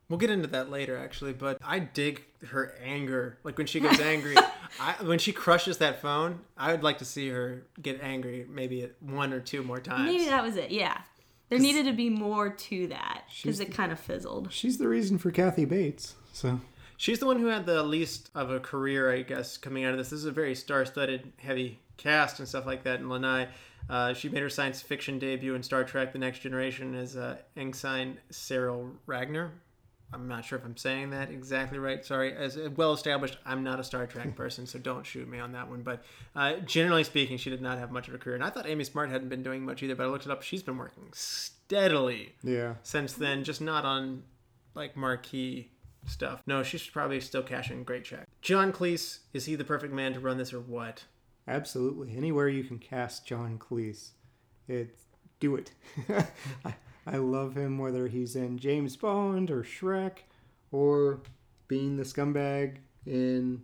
We'll 0.08 0.18
get 0.18 0.30
into 0.30 0.48
that 0.48 0.70
later, 0.70 0.96
actually. 0.96 1.34
But 1.34 1.58
I 1.62 1.80
dig 1.80 2.24
her 2.48 2.74
anger. 2.82 3.38
Like 3.44 3.58
when 3.58 3.66
she 3.66 3.78
gets 3.86 4.00
angry, 4.00 4.34
I, 4.80 4.94
when 5.04 5.18
she 5.18 5.32
crushes 5.32 5.76
that 5.78 6.00
phone, 6.00 6.40
I 6.56 6.72
would 6.72 6.82
like 6.82 6.98
to 6.98 7.04
see 7.04 7.28
her 7.28 7.64
get 7.80 8.00
angry 8.02 8.46
maybe 8.48 8.88
one 9.00 9.32
or 9.34 9.40
two 9.40 9.62
more 9.62 9.80
times. 9.80 10.06
Maybe 10.10 10.24
that 10.24 10.42
was 10.42 10.56
it. 10.56 10.70
Yeah, 10.70 10.96
there 11.48 11.58
needed 11.58 11.86
to 11.86 11.92
be 11.92 12.10
more 12.10 12.50
to 12.50 12.86
that 12.88 13.24
because 13.42 13.60
it 13.60 13.72
kind 13.72 13.92
of 13.92 13.98
fizzled. 13.98 14.52
She's 14.52 14.78
the 14.78 14.88
reason 14.88 15.18
for 15.18 15.30
Kathy 15.30 15.64
Bates. 15.64 16.14
So 16.32 16.60
She's 16.98 17.20
the 17.20 17.26
one 17.26 17.38
who 17.38 17.46
had 17.46 17.64
the 17.64 17.84
least 17.84 18.28
of 18.34 18.50
a 18.50 18.58
career, 18.58 19.12
I 19.12 19.22
guess, 19.22 19.56
coming 19.56 19.84
out 19.84 19.92
of 19.92 19.98
this. 19.98 20.10
This 20.10 20.18
is 20.18 20.24
a 20.24 20.32
very 20.32 20.56
star-studded, 20.56 21.32
heavy 21.36 21.78
cast 21.96 22.40
and 22.40 22.48
stuff 22.48 22.66
like 22.66 22.82
that. 22.82 22.98
And 22.98 23.08
Lanai, 23.08 23.46
uh, 23.88 24.14
she 24.14 24.28
made 24.28 24.42
her 24.42 24.48
science 24.48 24.82
fiction 24.82 25.20
debut 25.20 25.54
in 25.54 25.62
Star 25.62 25.84
Trek: 25.84 26.12
The 26.12 26.18
Next 26.18 26.40
Generation 26.40 26.96
as 26.96 27.16
uh, 27.16 27.36
Ensign 27.56 28.18
Cyril 28.30 28.90
Ragnar. 29.06 29.52
I'm 30.12 30.26
not 30.26 30.44
sure 30.44 30.58
if 30.58 30.64
I'm 30.64 30.76
saying 30.76 31.10
that 31.10 31.30
exactly 31.30 31.78
right. 31.78 32.04
Sorry. 32.04 32.34
As 32.34 32.58
well 32.76 32.92
established, 32.92 33.36
I'm 33.44 33.62
not 33.62 33.78
a 33.78 33.84
Star 33.84 34.06
Trek 34.06 34.34
person, 34.36 34.66
so 34.66 34.78
don't 34.78 35.04
shoot 35.04 35.28
me 35.28 35.38
on 35.38 35.52
that 35.52 35.68
one. 35.68 35.82
But 35.82 36.02
uh, 36.34 36.54
generally 36.64 37.04
speaking, 37.04 37.36
she 37.36 37.50
did 37.50 37.60
not 37.60 37.78
have 37.78 37.90
much 37.90 38.08
of 38.08 38.14
a 38.14 38.18
career. 38.18 38.34
And 38.34 38.44
I 38.44 38.50
thought 38.50 38.66
Amy 38.66 38.84
Smart 38.84 39.10
hadn't 39.10 39.28
been 39.28 39.42
doing 39.42 39.64
much 39.64 39.82
either, 39.82 39.94
but 39.94 40.04
I 40.04 40.06
looked 40.06 40.24
it 40.24 40.32
up. 40.32 40.42
She's 40.42 40.62
been 40.62 40.78
working 40.78 41.08
steadily 41.12 42.34
yeah, 42.42 42.74
since 42.82 43.12
then, 43.12 43.44
just 43.44 43.60
not 43.60 43.84
on 43.84 44.22
like 44.74 44.96
marquee 44.96 45.70
stuff. 46.06 46.42
No, 46.46 46.62
she's 46.62 46.86
probably 46.86 47.20
still 47.20 47.42
cashing 47.42 47.84
great 47.84 48.04
check. 48.04 48.26
John 48.40 48.72
Cleese, 48.72 49.18
is 49.34 49.44
he 49.44 49.56
the 49.56 49.64
perfect 49.64 49.92
man 49.92 50.14
to 50.14 50.20
run 50.20 50.38
this 50.38 50.52
or 50.52 50.60
what? 50.60 51.04
absolutely. 51.48 52.16
Anywhere 52.16 52.48
you 52.48 52.62
can 52.62 52.78
cast 52.78 53.26
John 53.26 53.58
Cleese, 53.58 54.10
it 54.68 54.96
do 55.40 55.56
it. 55.56 55.72
I, 56.64 56.74
I 57.10 57.16
love 57.16 57.54
him 57.56 57.78
whether 57.78 58.06
he's 58.08 58.36
in 58.36 58.58
James 58.58 58.96
Bond 58.96 59.50
or 59.50 59.62
Shrek, 59.62 60.18
or 60.72 61.20
being 61.66 61.96
the 61.96 62.02
scumbag 62.02 62.76
in 63.06 63.62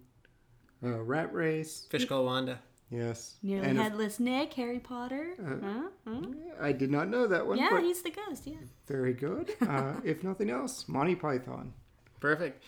uh, 0.83 1.03
Rat 1.03 1.33
Race. 1.35 1.87
Fish 1.91 2.07
Called 2.07 2.27
Wanda. 2.27 2.59
Yes, 2.91 3.37
Nearly 3.43 3.69
And 3.69 3.77
if- 3.79 3.83
headless 3.85 4.21
Nick, 4.21 4.53
Harry 4.55 4.79
Potter. 4.79 5.35
huh? 5.45 5.89
Huh? 6.07 6.21
I 6.61 6.73
did 6.73 6.91
not 6.91 7.09
know 7.09 7.27
that 7.27 7.47
one. 7.47 7.59
Yeah, 7.59 7.81
he's 7.81 8.03
the 8.03 8.11
ghost. 8.11 8.47
Yeah. 8.47 8.57
very 8.87 9.13
good. 9.15 9.51
Uh, 9.61 9.95
if 10.05 10.23
nothing 10.23 10.49
else, 10.51 10.87
Monty 10.89 11.15
Python. 11.17 11.73
Perfect. 12.21 12.63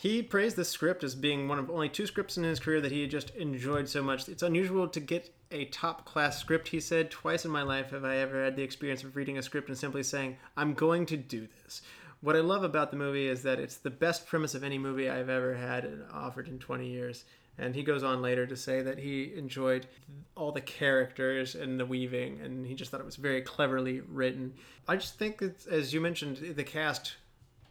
He 0.00 0.22
praised 0.22 0.54
the 0.54 0.64
script 0.64 1.02
as 1.02 1.16
being 1.16 1.48
one 1.48 1.58
of 1.58 1.68
only 1.68 1.88
two 1.88 2.06
scripts 2.06 2.36
in 2.36 2.44
his 2.44 2.60
career 2.60 2.80
that 2.80 2.92
he 2.92 3.04
just 3.08 3.30
enjoyed 3.30 3.88
so 3.88 4.00
much. 4.00 4.28
It's 4.28 4.44
unusual 4.44 4.86
to 4.86 5.00
get 5.00 5.34
a 5.50 5.64
top 5.64 6.04
class 6.04 6.38
script, 6.38 6.68
he 6.68 6.78
said. 6.78 7.10
Twice 7.10 7.44
in 7.44 7.50
my 7.50 7.62
life 7.62 7.90
have 7.90 8.04
I 8.04 8.18
ever 8.18 8.44
had 8.44 8.54
the 8.54 8.62
experience 8.62 9.02
of 9.02 9.16
reading 9.16 9.38
a 9.38 9.42
script 9.42 9.68
and 9.68 9.76
simply 9.76 10.04
saying, 10.04 10.36
I'm 10.56 10.74
going 10.74 11.04
to 11.06 11.16
do 11.16 11.48
this. 11.64 11.82
What 12.20 12.36
I 12.36 12.40
love 12.40 12.62
about 12.62 12.92
the 12.92 12.96
movie 12.96 13.26
is 13.26 13.42
that 13.42 13.58
it's 13.58 13.78
the 13.78 13.90
best 13.90 14.28
premise 14.28 14.54
of 14.54 14.62
any 14.62 14.78
movie 14.78 15.10
I've 15.10 15.28
ever 15.28 15.56
had 15.56 15.90
offered 16.12 16.46
in 16.46 16.60
20 16.60 16.86
years. 16.86 17.24
And 17.58 17.74
he 17.74 17.82
goes 17.82 18.04
on 18.04 18.22
later 18.22 18.46
to 18.46 18.56
say 18.56 18.82
that 18.82 19.00
he 19.00 19.34
enjoyed 19.34 19.88
all 20.36 20.52
the 20.52 20.60
characters 20.60 21.56
and 21.56 21.80
the 21.80 21.86
weaving, 21.86 22.40
and 22.40 22.64
he 22.64 22.74
just 22.74 22.92
thought 22.92 23.00
it 23.00 23.06
was 23.06 23.16
very 23.16 23.42
cleverly 23.42 24.00
written. 24.00 24.54
I 24.86 24.94
just 24.94 25.18
think, 25.18 25.42
it's, 25.42 25.66
as 25.66 25.92
you 25.92 26.00
mentioned, 26.00 26.36
the 26.36 26.62
cast 26.62 27.16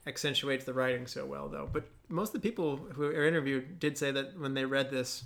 accentuates 0.08 0.66
the 0.66 0.74
writing 0.74 1.06
so 1.06 1.26
well, 1.26 1.50
though. 1.50 1.70
But 1.72 1.88
most 2.10 2.34
of 2.34 2.42
the 2.42 2.48
people 2.50 2.78
who 2.94 3.04
are 3.04 3.26
interviewed 3.26 3.80
did 3.80 3.98
say 3.98 4.12
that 4.12 4.40
when 4.40 4.54
they 4.54 4.66
read 4.66 4.90
this, 4.90 5.26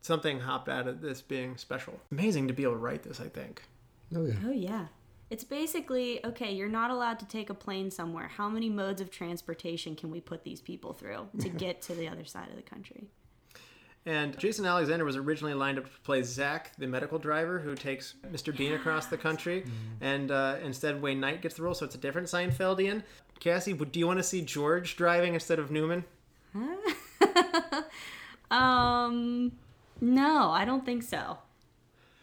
something 0.00 0.40
hopped 0.40 0.68
out 0.68 0.86
of 0.86 1.00
this 1.00 1.22
being 1.22 1.56
special. 1.56 2.00
Amazing 2.10 2.48
to 2.48 2.54
be 2.54 2.64
able 2.64 2.74
to 2.74 2.78
write 2.78 3.02
this, 3.02 3.20
I 3.20 3.28
think. 3.28 3.62
Oh 4.14 4.24
yeah. 4.24 4.34
Oh 4.44 4.50
yeah. 4.50 4.86
It's 5.30 5.44
basically 5.44 6.24
okay. 6.24 6.52
You're 6.52 6.68
not 6.68 6.90
allowed 6.90 7.18
to 7.20 7.26
take 7.26 7.50
a 7.50 7.54
plane 7.54 7.90
somewhere. 7.90 8.28
How 8.28 8.48
many 8.48 8.70
modes 8.70 9.00
of 9.00 9.10
transportation 9.10 9.94
can 9.94 10.10
we 10.10 10.20
put 10.20 10.42
these 10.42 10.60
people 10.60 10.94
through 10.94 11.28
to 11.40 11.48
get 11.64 11.82
to 11.82 11.94
the 11.94 12.08
other 12.08 12.24
side 12.24 12.48
of 12.48 12.56
the 12.56 12.62
country? 12.62 13.08
And 14.06 14.38
Jason 14.38 14.64
Alexander 14.64 15.04
was 15.04 15.16
originally 15.16 15.52
lined 15.52 15.76
up 15.76 15.84
to 15.84 16.00
play 16.00 16.22
Zach, 16.22 16.72
the 16.78 16.86
medical 16.86 17.18
driver 17.18 17.58
who 17.58 17.74
takes 17.74 18.14
Mr. 18.32 18.56
Bean 18.56 18.72
across 18.72 19.06
the 19.06 19.18
country, 19.18 19.66
and 20.00 20.30
uh, 20.30 20.56
instead 20.64 21.02
Wayne 21.02 21.20
Knight 21.20 21.42
gets 21.42 21.56
the 21.56 21.62
role, 21.62 21.74
so 21.74 21.84
it's 21.84 21.94
a 21.94 21.98
different 21.98 22.28
Seinfeldian. 22.28 23.02
Cassie, 23.40 23.72
do 23.72 23.98
you 24.00 24.06
want 24.06 24.18
to 24.18 24.22
see 24.24 24.40
George 24.42 24.96
driving 24.96 25.34
instead 25.34 25.58
of 25.58 25.70
Newman? 25.70 26.04
Um, 28.50 29.52
no, 30.00 30.50
I 30.50 30.64
don't 30.64 30.84
think 30.84 31.02
so. 31.02 31.38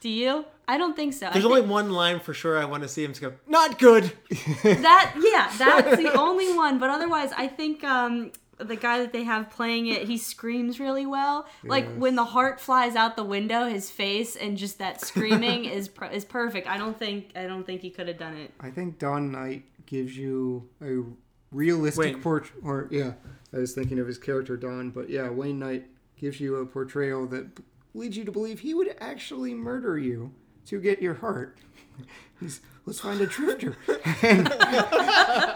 Do 0.02 0.10
you? 0.10 0.46
I 0.68 0.78
don't 0.78 0.96
think 0.96 1.14
so. 1.14 1.28
I 1.28 1.32
There's 1.32 1.44
think- 1.44 1.56
only 1.56 1.68
one 1.68 1.92
line 1.92 2.20
for 2.20 2.34
sure 2.34 2.58
I 2.58 2.66
want 2.66 2.84
to 2.84 2.90
see 2.90 3.04
him 3.04 3.14
to 3.14 3.22
go, 3.22 3.34
not 3.48 3.78
good. 3.78 4.12
that 4.64 5.14
yeah 5.34 5.52
that's 5.58 5.98
the 5.98 6.12
only 6.20 6.52
one 6.54 6.80
but 6.80 6.90
otherwise 6.90 7.32
i 7.38 7.48
think 7.48 7.84
um 7.84 8.32
the 8.58 8.76
guy 8.76 9.00
that 9.00 9.14
they 9.14 9.24
have 9.24 9.50
playing 9.52 9.86
it 9.88 10.08
he 10.08 10.18
screams 10.18 10.80
really 10.80 11.06
well 11.06 11.46
like 11.64 11.88
when 11.98 12.16
the 12.16 12.24
heart 12.26 12.60
flies 12.60 12.96
out 12.96 13.16
the 13.16 13.24
window 13.24 13.66
his 13.68 13.92
face 13.92 14.36
and 14.36 14.58
just 14.58 14.80
that 14.80 15.02
screaming 15.02 15.66
is 15.78 15.88
per- 15.88 16.08
is 16.08 16.26
perfect 16.26 16.68
i 16.68 16.78
don't 16.78 16.98
think 16.98 17.30
i 17.36 17.44
don't 17.46 17.66
think 17.66 17.82
he 17.82 17.90
could 17.90 18.08
have 18.08 18.18
done 18.18 18.36
it 18.36 18.52
I 18.60 18.72
think 18.72 18.98
Don 18.98 19.32
Knight 19.32 19.64
gives 19.86 20.18
you 20.18 20.70
a 20.82 21.04
realistic 21.52 22.16
Wait. 22.16 22.22
portrait. 22.24 22.60
Or 22.64 22.88
yeah, 22.92 23.14
I 23.54 23.58
was 23.58 23.74
thinking 23.74 24.00
of 24.00 24.08
his 24.08 24.18
character 24.18 24.58
Don, 24.58 24.90
but 24.92 25.10
yeah, 25.10 25.30
Wayne 25.30 25.60
Knight 25.60 25.86
gives 26.20 26.40
you 26.40 26.58
a 26.58 26.66
portrayal 26.66 27.28
that 27.28 27.56
b- 27.56 27.64
leads 27.94 28.18
you 28.18 28.26
to 28.26 28.32
believe 28.32 28.60
he 28.60 28.74
would 28.74 28.96
actually 29.00 29.54
murder 29.54 29.98
you 29.98 30.34
to 30.68 30.80
get 30.80 31.02
your 31.02 31.16
heart. 31.16 31.58
He's 32.40 32.62
let's 32.86 33.00
find 33.00 33.22
a 33.22 33.26
drifter, 33.26 33.78
and, 34.22 34.52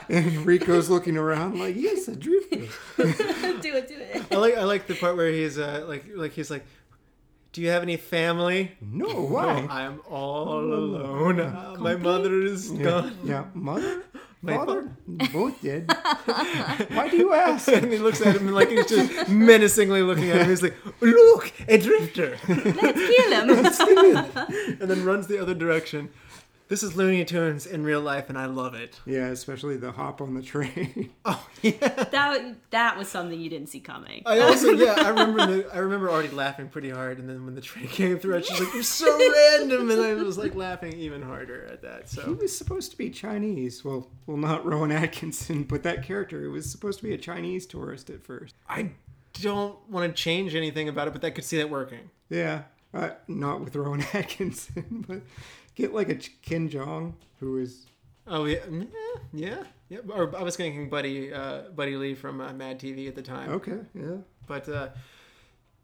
and 0.09 0.45
Rico's 0.45 0.89
looking 0.89 1.17
around 1.17 1.59
like 1.59 1.75
yes, 1.75 2.07
a 2.07 2.15
drifter. 2.15 2.55
do 2.97 3.75
it 3.75 3.87
do 3.87 3.95
it 3.97 4.23
I 4.31 4.35
like 4.35 4.55
I 4.55 4.63
like 4.63 4.87
the 4.87 4.95
part 4.95 5.17
where 5.17 5.29
he's 5.29 5.57
uh, 5.59 5.83
like 5.87 6.05
like 6.15 6.31
he's 6.31 6.49
like, 6.49 6.65
do 7.53 7.61
you 7.61 7.69
have 7.69 7.81
any 7.83 7.97
family? 7.97 8.71
No, 8.81 9.07
No, 9.07 9.21
why? 9.21 9.67
I 9.69 9.81
am 9.83 10.01
all 10.09 10.61
alone. 10.61 11.39
Uh, 11.39 11.75
my 11.79 11.95
mother 11.95 12.41
is 12.43 12.71
Yeah, 12.71 12.83
gone. 12.83 13.17
yeah, 13.23 13.45
mother, 13.53 14.03
My 14.41 14.55
father, 14.55 14.89
both 15.33 15.61
dead. 15.61 15.91
Why 16.95 17.09
do 17.09 17.17
you 17.17 17.33
ask? 17.33 17.67
And 17.67 17.91
he 17.91 17.97
looks 17.97 18.21
at 18.21 18.37
him 18.37 18.47
and 18.47 18.55
like 18.55 18.69
he's 18.69 18.85
just 18.85 19.27
menacingly 19.51 20.01
looking 20.01 20.29
at 20.29 20.43
him. 20.43 20.49
He's 20.49 20.61
like, 20.63 20.77
"Look, 21.01 21.51
a 21.67 21.77
drifter," 21.77 22.37
let's 22.47 22.97
kill 23.11 23.31
him 23.33 24.15
and 24.79 24.89
then 24.89 25.03
runs 25.03 25.27
the 25.27 25.39
other 25.41 25.53
direction. 25.53 26.07
This 26.69 26.83
is 26.83 26.95
Looney 26.95 27.25
Tunes 27.25 27.65
in 27.65 27.83
real 27.83 27.99
life, 27.99 28.29
and 28.29 28.37
I 28.37 28.45
love 28.45 28.75
it. 28.75 28.99
Yeah, 29.03 29.29
especially 29.29 29.75
the 29.77 29.91
hop 29.91 30.21
on 30.21 30.35
the 30.35 30.43
train. 30.43 31.09
Oh 31.25 31.47
yeah. 31.61 32.05
that 32.11 32.55
that 32.71 32.97
was 32.97 33.07
something 33.09 33.39
you 33.39 33.49
didn't 33.49 33.67
see 33.67 33.79
coming 33.81 34.23
I 34.25 34.39
also 34.39 34.71
yeah 34.71 34.95
I 34.97 35.09
remember 35.09 35.45
the, 35.45 35.75
I 35.75 35.79
remember 35.79 36.09
already 36.09 36.29
laughing 36.29 36.69
pretty 36.69 36.89
hard, 36.91 37.17
and 37.19 37.27
then 37.27 37.43
when 37.43 37.55
the 37.55 37.61
train 37.61 37.87
came 37.87 38.17
through, 38.19 38.35
I 38.35 38.37
was 38.37 38.49
like, 38.59 38.73
"You're 38.73 38.83
so 38.83 39.17
random," 39.33 39.89
and 39.91 40.01
I 40.01 40.13
was 40.13 40.37
like 40.37 40.55
laughing 40.55 40.93
even 40.93 41.21
harder 41.21 41.65
at 41.65 41.81
that. 41.81 42.07
So 42.09 42.21
He 42.21 42.27
So 42.27 42.33
was 42.33 42.57
supposed 42.57 42.91
to 42.91 42.97
be 42.97 43.09
Chinese. 43.09 43.83
Well, 43.83 44.07
well, 44.27 44.37
not 44.37 44.65
Rowan 44.65 44.91
Atkinson, 44.91 45.63
but 45.63 45.83
that 45.83 46.03
character. 46.03 46.45
It 46.45 46.49
was 46.49 46.69
supposed 46.71 46.99
to 46.99 47.03
be 47.03 47.13
a 47.13 47.17
Chinese 47.17 47.65
tourist 47.65 48.09
at 48.09 48.23
first. 48.23 48.55
I 48.69 48.91
don't 49.33 49.77
want 49.89 50.15
to 50.15 50.21
change 50.23 50.55
anything 50.55 50.87
about 50.87 51.07
it, 51.07 51.13
but 51.13 51.25
I 51.25 51.31
could 51.31 51.43
see 51.43 51.57
that 51.57 51.69
working. 51.69 52.09
Yeah, 52.29 52.63
uh, 52.93 53.09
not 53.27 53.61
with 53.61 53.75
Rowan 53.75 54.05
Atkinson, 54.13 55.05
but 55.07 55.21
get 55.79 55.93
like 55.93 56.09
a 56.09 56.15
Ch- 56.15 56.39
Ken 56.41 56.69
Jeong 56.69 57.13
who 57.39 57.57
is. 57.57 57.85
Oh 58.27 58.45
yeah, 58.45 58.59
mm, 58.59 58.87
yeah, 59.33 59.63
yeah. 59.89 59.99
Or 60.09 60.35
I 60.37 60.43
was 60.43 60.55
thinking 60.55 60.89
Buddy, 60.89 61.33
uh, 61.33 61.61
Buddy 61.75 61.95
Lee 61.95 62.13
from 62.13 62.41
uh, 62.41 62.53
Mad 62.53 62.79
TV 62.79 63.07
at 63.07 63.15
the 63.15 63.21
time. 63.23 63.49
Okay, 63.51 63.79
yeah. 63.95 64.17
But 64.45 64.69
uh, 64.69 64.89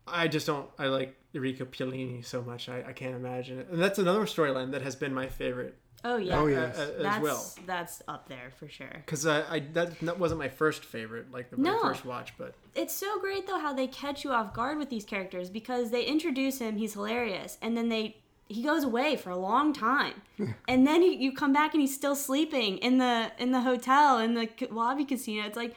I 0.08 0.28
just 0.28 0.46
don't. 0.46 0.70
I 0.78 0.88
like 0.88 1.16
Enrico 1.34 1.66
Pollini 1.66 2.24
so 2.24 2.42
much. 2.44 2.70
I, 2.70 2.84
I 2.88 2.94
can't 2.94 3.16
imagine 3.16 3.60
it. 3.60 3.70
And 3.72 3.82
that's 3.82 3.98
another 4.00 4.22
storyline 4.26 4.72
that 4.72 4.82
has 4.84 4.96
been 4.96 5.14
my 5.14 5.28
favorite 5.28 5.76
oh 6.04 6.18
yeah 6.18 6.38
Oh, 6.38 6.46
uh, 6.46 6.50
yes. 6.50 6.78
uh, 6.78 6.82
as 6.98 7.02
that's 7.04 7.24
well. 7.24 7.54
that's 7.66 8.02
up 8.08 8.30
there 8.30 8.52
for 8.60 8.68
sure 8.70 8.92
Because 9.06 9.26
I, 9.26 9.56
I 9.56 9.60
that, 9.74 10.00
that 10.02 10.20
wasn't 10.20 10.40
my 10.40 10.50
first 10.50 10.86
favorite, 10.86 11.32
like 11.32 11.50
the 11.50 11.56
very 11.56 11.70
No. 11.76 11.82
first 11.82 12.06
watch. 12.06 12.34
But 12.38 12.54
it's 12.76 12.94
so 12.94 13.20
great 13.20 13.48
though 13.48 13.58
how 13.60 13.74
they 13.74 13.88
catch 13.88 14.24
you 14.24 14.32
off 14.32 14.54
guard 14.54 14.78
with 14.78 14.92
these 14.92 15.04
characters 15.06 15.50
because 15.50 15.90
they 15.90 16.04
introduce 16.04 16.60
him, 16.60 16.78
he's 16.78 16.94
hilarious, 16.94 17.58
and 17.62 17.76
then 17.76 17.90
they 17.90 18.18
he 18.48 18.62
goes 18.64 18.84
away 18.84 19.16
for 19.16 19.30
a 19.30 19.38
long 19.38 19.74
time, 19.74 20.22
and 20.68 20.86
then 20.86 21.02
he, 21.02 21.16
you 21.16 21.32
come 21.32 21.54
back 21.54 21.74
and 21.74 21.82
he's 21.82 21.94
still 21.96 22.16
sleeping 22.16 22.78
in 22.80 22.98
the 22.98 23.32
in 23.38 23.52
the 23.52 23.62
hotel 23.62 24.20
in 24.20 24.34
the 24.34 24.48
ca- 24.48 24.68
lobby 24.72 25.06
casino. 25.06 25.46
It's 25.46 25.58
like 25.58 25.76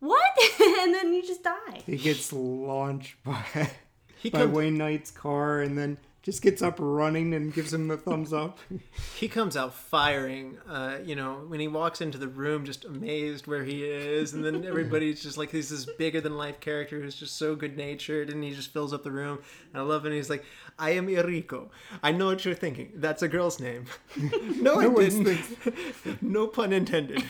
what, 0.00 0.22
and 0.60 0.94
then 0.94 1.12
you 1.12 1.22
just 1.22 1.42
die. 1.42 1.82
He 1.86 1.96
gets 1.96 2.32
launched 2.32 3.22
by 3.22 3.70
he 4.18 4.30
by 4.30 4.40
comes, 4.40 4.52
Wayne 4.52 4.76
Knight's 4.76 5.10
car, 5.10 5.60
and 5.60 5.76
then 5.76 5.98
just 6.22 6.42
gets 6.42 6.60
up 6.60 6.76
running 6.78 7.32
and 7.32 7.52
gives 7.54 7.72
him 7.72 7.88
the 7.88 7.96
thumbs 7.96 8.32
up. 8.32 8.58
he 9.16 9.26
comes 9.26 9.56
out 9.56 9.72
firing. 9.72 10.58
Uh, 10.68 10.98
you 11.02 11.16
know, 11.16 11.44
when 11.48 11.60
he 11.60 11.68
walks 11.68 12.00
into 12.00 12.18
the 12.18 12.28
room, 12.28 12.64
just 12.64 12.84
amazed 12.84 13.46
where 13.46 13.64
he 13.64 13.84
is, 13.84 14.34
and 14.34 14.44
then 14.44 14.64
everybody's 14.66 15.22
just 15.22 15.38
like 15.38 15.50
he's 15.50 15.70
this 15.70 15.86
bigger 15.86 16.20
than 16.20 16.36
life 16.36 16.60
character 16.60 17.00
who's 17.00 17.14
just 17.16 17.36
so 17.36 17.54
good 17.56 17.76
natured, 17.76 18.28
and 18.28 18.44
he 18.44 18.50
just 18.54 18.70
fills 18.72 18.92
up 18.92 19.02
the 19.02 19.10
room. 19.10 19.38
And 19.72 19.80
I 19.82 19.84
love 19.84 20.04
it. 20.04 20.08
And 20.08 20.16
he's 20.16 20.28
like, 20.30 20.44
"I 20.78 20.90
am 20.90 21.08
Enrico. 21.08 21.70
I 22.02 22.12
know 22.12 22.26
what 22.26 22.44
you're 22.44 22.54
thinking. 22.54 22.92
That's 22.96 23.22
a 23.22 23.28
girl's 23.28 23.58
name. 23.58 23.86
no, 24.16 24.78
I 24.78 24.84
No 24.84 24.90
one 24.90 25.24
didn't. 25.24 26.22
no 26.22 26.46
pun 26.46 26.72
intended. 26.74 27.22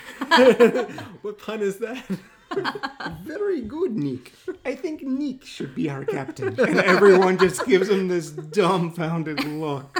what 1.23 1.39
pun 1.39 1.61
is 1.61 1.79
that? 1.79 2.05
very 3.23 3.61
good, 3.61 3.97
Nick. 3.97 4.33
I 4.65 4.75
think 4.75 5.03
Nick 5.03 5.45
should 5.45 5.75
be 5.75 5.89
our 5.89 6.05
captain. 6.05 6.49
And 6.61 6.79
everyone 6.79 7.39
just 7.39 7.67
gives 7.67 7.89
him 7.89 8.09
this 8.09 8.31
dumbfounded 8.31 9.45
look. 9.45 9.97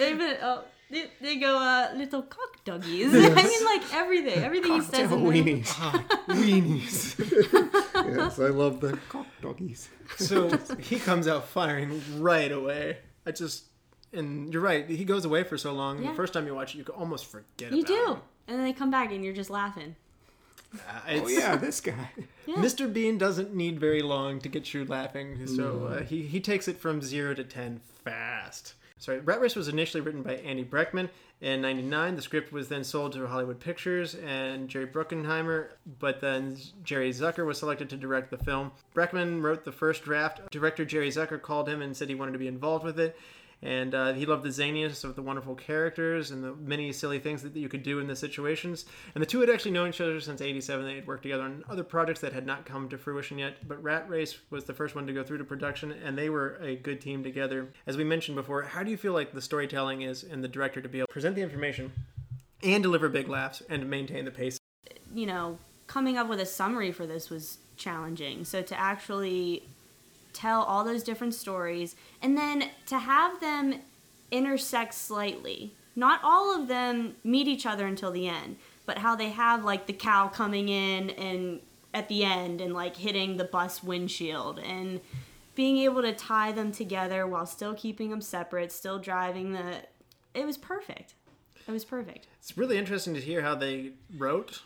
Even 0.00 0.36
oh, 0.42 0.64
they, 0.90 1.10
they 1.20 1.36
go 1.36 1.58
uh, 1.58 1.92
little 1.94 2.22
cock 2.22 2.64
doggies. 2.64 3.14
I 3.14 3.18
mean, 3.18 3.64
like 3.64 3.94
everything, 3.94 4.42
everything 4.42 4.72
he 4.72 4.80
says. 4.80 5.08
Cocktail 5.08 5.30
in 5.30 5.44
there. 5.44 5.44
weenies. 5.44 5.74
Weenies. 6.28 8.16
yes, 8.16 8.38
I 8.38 8.48
love 8.48 8.80
the 8.80 8.98
cock 9.08 9.26
doggies. 9.42 9.88
So 10.16 10.56
he 10.78 10.98
comes 10.98 11.28
out 11.28 11.48
firing 11.48 12.02
right 12.18 12.50
away. 12.50 12.98
I 13.26 13.32
just, 13.32 13.64
and 14.12 14.52
you're 14.52 14.62
right. 14.62 14.88
He 14.88 15.04
goes 15.04 15.24
away 15.24 15.44
for 15.44 15.58
so 15.58 15.72
long. 15.72 16.02
Yeah. 16.02 16.10
The 16.10 16.16
first 16.16 16.32
time 16.32 16.46
you 16.46 16.54
watch 16.54 16.74
it, 16.74 16.78
you 16.78 16.84
can 16.84 16.94
almost 16.94 17.26
forget 17.26 17.72
it. 17.72 17.76
You 17.76 17.82
about 17.82 17.88
do, 17.88 18.12
him. 18.12 18.20
and 18.48 18.58
then 18.58 18.64
they 18.64 18.72
come 18.72 18.90
back 18.90 19.12
and 19.12 19.24
you're 19.24 19.34
just 19.34 19.50
laughing. 19.50 19.94
Uh, 20.74 20.78
Oh 21.08 21.28
yeah, 21.28 21.56
this 21.56 21.80
guy. 21.80 22.10
Yeah. 22.46 22.56
Mr. 22.56 22.92
Bean 22.92 23.18
doesn't 23.18 23.54
need 23.54 23.78
very 23.80 24.02
long 24.02 24.40
to 24.40 24.48
get 24.48 24.72
you 24.74 24.84
laughing, 24.84 25.46
so 25.46 25.84
uh, 25.86 26.02
he, 26.02 26.22
he 26.22 26.40
takes 26.40 26.68
it 26.68 26.78
from 26.78 27.00
zero 27.02 27.34
to 27.34 27.44
ten 27.44 27.80
fast. 28.04 28.74
Sorry, 28.98 29.20
Rat 29.20 29.40
Race 29.40 29.54
was 29.54 29.68
initially 29.68 30.00
written 30.00 30.22
by 30.22 30.36
Andy 30.36 30.64
Breckman 30.64 31.08
in 31.40 31.60
'99. 31.62 32.16
The 32.16 32.22
script 32.22 32.52
was 32.52 32.68
then 32.68 32.82
sold 32.84 33.12
to 33.12 33.26
Hollywood 33.26 33.60
Pictures 33.60 34.14
and 34.16 34.68
Jerry 34.68 34.86
Bruckheimer, 34.86 35.68
but 36.00 36.20
then 36.20 36.56
Jerry 36.82 37.12
Zucker 37.12 37.46
was 37.46 37.58
selected 37.58 37.88
to 37.90 37.96
direct 37.96 38.30
the 38.30 38.38
film. 38.38 38.72
Breckman 38.94 39.40
wrote 39.42 39.64
the 39.64 39.72
first 39.72 40.02
draft. 40.02 40.40
Director 40.50 40.84
Jerry 40.84 41.10
Zucker 41.10 41.40
called 41.40 41.68
him 41.68 41.80
and 41.80 41.96
said 41.96 42.08
he 42.08 42.14
wanted 42.14 42.32
to 42.32 42.38
be 42.38 42.48
involved 42.48 42.84
with 42.84 42.98
it. 42.98 43.16
And 43.60 43.94
uh, 43.94 44.12
he 44.12 44.24
loved 44.24 44.44
the 44.44 44.50
zaniness 44.50 45.02
of 45.02 45.16
the 45.16 45.22
wonderful 45.22 45.54
characters 45.54 46.30
and 46.30 46.44
the 46.44 46.54
many 46.54 46.92
silly 46.92 47.18
things 47.18 47.42
that 47.42 47.56
you 47.56 47.68
could 47.68 47.82
do 47.82 47.98
in 47.98 48.06
the 48.06 48.14
situations. 48.14 48.84
And 49.14 49.22
the 49.22 49.26
two 49.26 49.40
had 49.40 49.50
actually 49.50 49.72
known 49.72 49.88
each 49.88 50.00
other 50.00 50.20
since 50.20 50.40
'87. 50.40 50.84
They 50.84 50.96
had 50.96 51.06
worked 51.06 51.24
together 51.24 51.42
on 51.42 51.64
other 51.68 51.84
projects 51.84 52.20
that 52.20 52.32
had 52.32 52.46
not 52.46 52.64
come 52.64 52.88
to 52.88 52.98
fruition 52.98 53.38
yet. 53.38 53.66
But 53.66 53.82
Rat 53.82 54.08
Race 54.08 54.38
was 54.50 54.64
the 54.64 54.74
first 54.74 54.94
one 54.94 55.06
to 55.06 55.12
go 55.12 55.24
through 55.24 55.38
to 55.38 55.44
production, 55.44 55.92
and 55.92 56.16
they 56.16 56.30
were 56.30 56.56
a 56.62 56.76
good 56.76 57.00
team 57.00 57.24
together. 57.24 57.68
As 57.86 57.96
we 57.96 58.04
mentioned 58.04 58.36
before, 58.36 58.62
how 58.62 58.82
do 58.82 58.90
you 58.90 58.96
feel 58.96 59.12
like 59.12 59.32
the 59.32 59.42
storytelling 59.42 60.02
is 60.02 60.22
and 60.22 60.44
the 60.44 60.48
director 60.48 60.80
to 60.80 60.88
be 60.88 60.98
able 60.98 61.08
to 61.08 61.12
present 61.12 61.34
the 61.34 61.42
information 61.42 61.92
and 62.62 62.82
deliver 62.82 63.08
big 63.08 63.28
laughs 63.28 63.62
and 63.68 63.88
maintain 63.90 64.24
the 64.24 64.30
pace? 64.30 64.58
you 65.14 65.26
know, 65.26 65.58
coming 65.86 66.16
up 66.16 66.28
with 66.28 66.40
a 66.40 66.46
summary 66.46 66.92
for 66.92 67.06
this 67.06 67.30
was 67.30 67.58
challenging. 67.76 68.44
So 68.44 68.62
to 68.62 68.78
actually 68.78 69.68
tell 70.38 70.62
all 70.62 70.84
those 70.84 71.02
different 71.02 71.34
stories 71.34 71.96
and 72.22 72.36
then 72.36 72.70
to 72.86 72.98
have 72.98 73.40
them 73.40 73.74
intersect 74.30 74.94
slightly. 74.94 75.72
Not 75.96 76.20
all 76.22 76.54
of 76.54 76.68
them 76.68 77.16
meet 77.24 77.48
each 77.48 77.66
other 77.66 77.86
until 77.86 78.12
the 78.12 78.28
end, 78.28 78.56
but 78.86 78.98
how 78.98 79.16
they 79.16 79.30
have 79.30 79.64
like 79.64 79.86
the 79.86 79.92
cow 79.92 80.28
coming 80.28 80.68
in 80.68 81.10
and 81.10 81.60
at 81.92 82.08
the 82.08 82.24
end 82.24 82.60
and 82.60 82.72
like 82.72 82.96
hitting 82.96 83.36
the 83.36 83.44
bus 83.44 83.82
windshield 83.82 84.58
and 84.60 85.00
being 85.54 85.78
able 85.78 86.02
to 86.02 86.12
tie 86.12 86.52
them 86.52 86.70
together 86.70 87.26
while 87.26 87.46
still 87.46 87.74
keeping 87.74 88.10
them 88.10 88.20
separate, 88.20 88.70
still 88.70 88.98
driving 88.98 89.52
the 89.52 89.82
it 90.34 90.46
was 90.46 90.56
perfect. 90.56 91.14
It 91.66 91.72
was 91.72 91.84
perfect. 91.84 92.28
It's 92.38 92.56
really 92.56 92.78
interesting 92.78 93.14
to 93.14 93.20
hear 93.20 93.42
how 93.42 93.56
they 93.56 93.92
wrote 94.16 94.62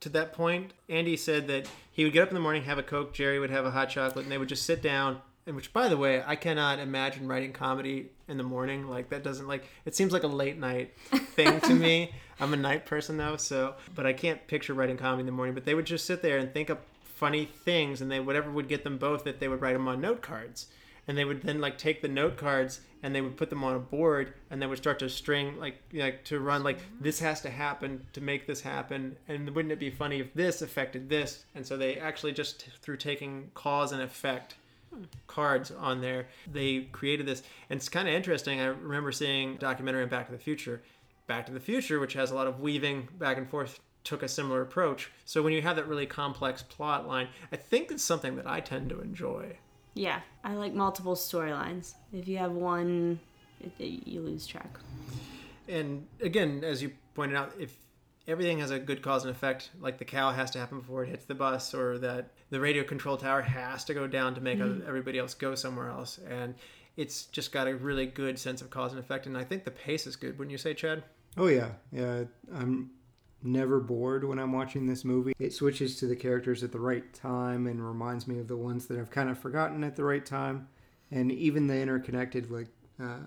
to 0.00 0.08
that 0.10 0.32
point. 0.32 0.72
Andy 0.88 1.16
said 1.16 1.46
that 1.48 1.68
he 1.90 2.04
would 2.04 2.12
get 2.12 2.22
up 2.22 2.28
in 2.28 2.34
the 2.34 2.40
morning, 2.40 2.64
have 2.64 2.78
a 2.78 2.82
Coke, 2.82 3.12
Jerry 3.12 3.38
would 3.38 3.50
have 3.50 3.64
a 3.64 3.70
hot 3.70 3.90
chocolate, 3.90 4.24
and 4.24 4.32
they 4.32 4.38
would 4.38 4.48
just 4.48 4.64
sit 4.64 4.82
down. 4.82 5.20
And 5.46 5.54
which, 5.54 5.72
by 5.72 5.88
the 5.88 5.96
way, 5.96 6.22
I 6.26 6.36
cannot 6.36 6.78
imagine 6.78 7.28
writing 7.28 7.52
comedy 7.52 8.10
in 8.28 8.38
the 8.38 8.42
morning. 8.42 8.88
Like 8.88 9.10
that 9.10 9.22
doesn't 9.22 9.46
like 9.46 9.64
it 9.84 9.94
seems 9.94 10.12
like 10.12 10.22
a 10.22 10.28
late 10.28 10.58
night 10.58 10.96
thing 11.34 11.60
to 11.60 11.74
me. 11.74 12.12
I'm 12.40 12.52
a 12.52 12.56
night 12.56 12.86
person 12.86 13.16
though, 13.16 13.36
so 13.36 13.74
but 13.94 14.06
I 14.06 14.12
can't 14.12 14.44
picture 14.46 14.74
writing 14.74 14.96
comedy 14.96 15.20
in 15.20 15.26
the 15.26 15.32
morning. 15.32 15.54
But 15.54 15.66
they 15.66 15.74
would 15.74 15.84
just 15.84 16.06
sit 16.06 16.22
there 16.22 16.38
and 16.38 16.52
think 16.52 16.70
up 16.70 16.82
funny 17.02 17.44
things, 17.44 18.00
and 18.00 18.10
they 18.10 18.20
whatever 18.20 18.50
would 18.50 18.68
get 18.68 18.84
them 18.84 18.98
both 18.98 19.24
that 19.24 19.38
they 19.38 19.48
would 19.48 19.60
write 19.60 19.74
them 19.74 19.86
on 19.86 20.00
note 20.00 20.22
cards, 20.22 20.66
and 21.06 21.16
they 21.16 21.24
would 21.24 21.42
then 21.42 21.60
like 21.60 21.78
take 21.78 22.02
the 22.02 22.08
note 22.08 22.36
cards 22.36 22.80
and 23.02 23.14
they 23.14 23.20
would 23.20 23.36
put 23.36 23.50
them 23.50 23.62
on 23.62 23.76
a 23.76 23.78
board, 23.78 24.32
and 24.50 24.62
they 24.62 24.66
would 24.66 24.78
start 24.78 24.98
to 24.98 25.08
string 25.10 25.58
like 25.58 25.78
like 25.92 26.24
to 26.24 26.40
run 26.40 26.62
like 26.62 26.78
this 27.00 27.18
has 27.20 27.40
to 27.42 27.50
happen 27.50 28.06
to 28.14 28.20
make 28.20 28.46
this 28.46 28.62
happen, 28.62 29.16
and 29.28 29.50
wouldn't 29.54 29.72
it 29.72 29.78
be 29.78 29.90
funny 29.90 30.20
if 30.20 30.32
this 30.34 30.62
affected 30.62 31.08
this? 31.08 31.44
And 31.54 31.66
so 31.66 31.76
they 31.76 31.96
actually 31.96 32.32
just 32.32 32.66
through 32.80 32.96
taking 32.96 33.50
cause 33.54 33.92
and 33.92 34.00
effect 34.00 34.56
cards 35.26 35.70
on 35.70 36.00
there. 36.00 36.28
They 36.50 36.82
created 36.92 37.26
this, 37.26 37.42
and 37.68 37.76
it's 37.76 37.88
kind 37.88 38.08
of 38.08 38.14
interesting. 38.14 38.60
I 38.60 38.66
remember 38.66 39.12
seeing 39.12 39.56
documentary 39.56 40.02
on 40.02 40.08
Back 40.08 40.26
to 40.26 40.32
the 40.32 40.38
Future. 40.38 40.82
Back 41.26 41.46
to 41.46 41.52
the 41.52 41.60
Future, 41.60 42.00
which 42.00 42.12
has 42.14 42.30
a 42.30 42.34
lot 42.34 42.46
of 42.46 42.60
weaving 42.60 43.08
back 43.18 43.36
and 43.36 43.48
forth, 43.48 43.80
took 44.04 44.22
a 44.22 44.28
similar 44.28 44.62
approach. 44.62 45.10
So 45.24 45.42
when 45.42 45.52
you 45.52 45.62
have 45.62 45.76
that 45.76 45.88
really 45.88 46.06
complex 46.06 46.62
plot 46.62 47.08
line, 47.08 47.28
I 47.50 47.56
think 47.56 47.90
it's 47.90 48.04
something 48.04 48.36
that 48.36 48.46
I 48.46 48.60
tend 48.60 48.90
to 48.90 49.00
enjoy. 49.00 49.58
Yeah, 49.94 50.20
I 50.42 50.54
like 50.54 50.74
multiple 50.74 51.14
storylines. 51.14 51.94
If 52.12 52.28
you 52.28 52.38
have 52.38 52.52
one, 52.52 53.20
it, 53.60 53.72
it- 53.78 54.06
you 54.06 54.20
lose 54.20 54.46
track. 54.46 54.78
And 55.68 56.06
again, 56.20 56.62
as 56.62 56.82
you 56.82 56.92
pointed 57.14 57.36
out, 57.36 57.52
if 57.58 57.74
everything 58.28 58.58
has 58.58 58.70
a 58.70 58.78
good 58.78 59.02
cause 59.02 59.24
and 59.24 59.30
effect, 59.30 59.70
like 59.80 59.98
the 59.98 60.04
cow 60.04 60.30
has 60.30 60.50
to 60.50 60.58
happen 60.58 60.80
before 60.80 61.04
it 61.04 61.08
hits 61.08 61.24
the 61.24 61.34
bus, 61.34 61.74
or 61.74 61.98
that 61.98 62.30
the 62.50 62.60
radio 62.60 62.84
control 62.84 63.16
tower 63.16 63.40
has 63.40 63.84
to 63.84 63.94
go 63.94 64.06
down 64.06 64.34
to 64.34 64.40
make 64.40 64.58
mm-hmm. 64.58 64.86
everybody 64.86 65.18
else 65.18 65.32
go 65.34 65.54
somewhere 65.54 65.88
else, 65.88 66.18
and 66.28 66.54
it's 66.96 67.24
just 67.26 67.52
got 67.52 67.66
a 67.66 67.74
really 67.74 68.06
good 68.06 68.38
sense 68.38 68.60
of 68.60 68.70
cause 68.70 68.92
and 68.92 69.00
effect. 69.00 69.26
And 69.26 69.38
I 69.38 69.44
think 69.44 69.64
the 69.64 69.70
pace 69.70 70.06
is 70.06 70.16
good, 70.16 70.38
wouldn't 70.38 70.52
you 70.52 70.58
say, 70.58 70.74
Chad? 70.74 71.02
Oh 71.36 71.46
yeah, 71.46 71.70
yeah. 71.90 72.24
I'm 72.54 72.90
never 73.44 73.80
bored 73.80 74.24
when 74.24 74.38
I'm 74.38 74.52
watching 74.52 74.86
this 74.86 75.04
movie. 75.04 75.34
It 75.38 75.52
switches 75.52 75.96
to 75.98 76.06
the 76.06 76.16
characters 76.16 76.62
at 76.64 76.72
the 76.72 76.80
right 76.80 77.12
time 77.12 77.66
and 77.66 77.86
reminds 77.86 78.26
me 78.26 78.38
of 78.38 78.48
the 78.48 78.56
ones 78.56 78.86
that 78.86 78.98
I've 78.98 79.10
kind 79.10 79.28
of 79.28 79.38
forgotten 79.38 79.84
at 79.84 79.96
the 79.96 80.04
right 80.04 80.24
time, 80.24 80.68
and 81.10 81.30
even 81.30 81.66
the 81.66 81.76
interconnected, 81.76 82.50
like 82.50 82.68
uh, 83.02 83.18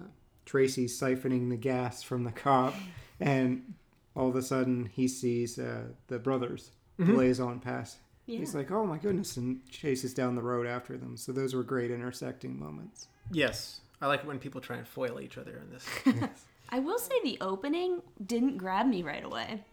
Tracy 0.45 0.87
siphoning 0.87 1.49
the 1.49 1.57
gas 1.57 2.03
from 2.03 2.23
the 2.23 2.31
cop, 2.31 2.73
and 3.19 3.73
all 4.15 4.27
of 4.27 4.35
a 4.35 4.41
sudden 4.41 4.89
he 4.91 5.07
sees 5.07 5.59
uh, 5.59 5.83
the 6.07 6.19
brothers 6.19 6.71
blaze 6.97 7.39
on 7.39 7.59
past. 7.59 7.97
Yeah. 8.25 8.39
He's 8.39 8.55
like, 8.55 8.71
"Oh 8.71 8.85
my 8.85 8.97
goodness!" 8.97 9.37
and 9.37 9.65
chases 9.69 10.13
down 10.13 10.35
the 10.35 10.41
road 10.41 10.67
after 10.67 10.97
them. 10.97 11.15
So 11.15 11.31
those 11.31 11.53
were 11.53 11.63
great 11.63 11.91
intersecting 11.91 12.59
moments. 12.59 13.07
Yes. 13.31 13.81
I 14.01 14.07
like 14.07 14.21
it 14.21 14.25
when 14.27 14.39
people 14.39 14.61
try 14.61 14.77
and 14.77 14.87
foil 14.87 15.19
each 15.19 15.37
other 15.37 15.61
in 15.63 15.71
this. 15.71 16.29
I 16.69 16.79
will 16.79 16.99
say 16.99 17.15
the 17.23 17.37
opening 17.41 18.01
didn't 18.23 18.57
grab 18.57 18.85
me 18.85 19.01
right 19.01 19.23
away. 19.23 19.63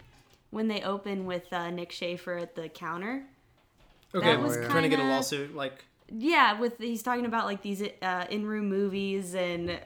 When 0.54 0.68
they 0.68 0.82
open 0.82 1.26
with 1.26 1.52
uh, 1.52 1.70
Nick 1.70 1.90
Schaefer 1.90 2.36
at 2.36 2.54
the 2.54 2.68
counter. 2.68 3.24
Okay, 4.14 4.36
was 4.36 4.56
trying 4.56 4.84
to 4.84 4.88
get 4.88 5.00
a 5.00 5.02
lawsuit, 5.02 5.56
like 5.56 5.84
Yeah, 6.08 6.60
with 6.60 6.78
he's 6.78 7.02
talking 7.02 7.26
about 7.26 7.46
like 7.46 7.60
these 7.62 7.82
uh, 8.00 8.26
in-room 8.30 8.68
movies 8.68 9.34
and 9.34 9.70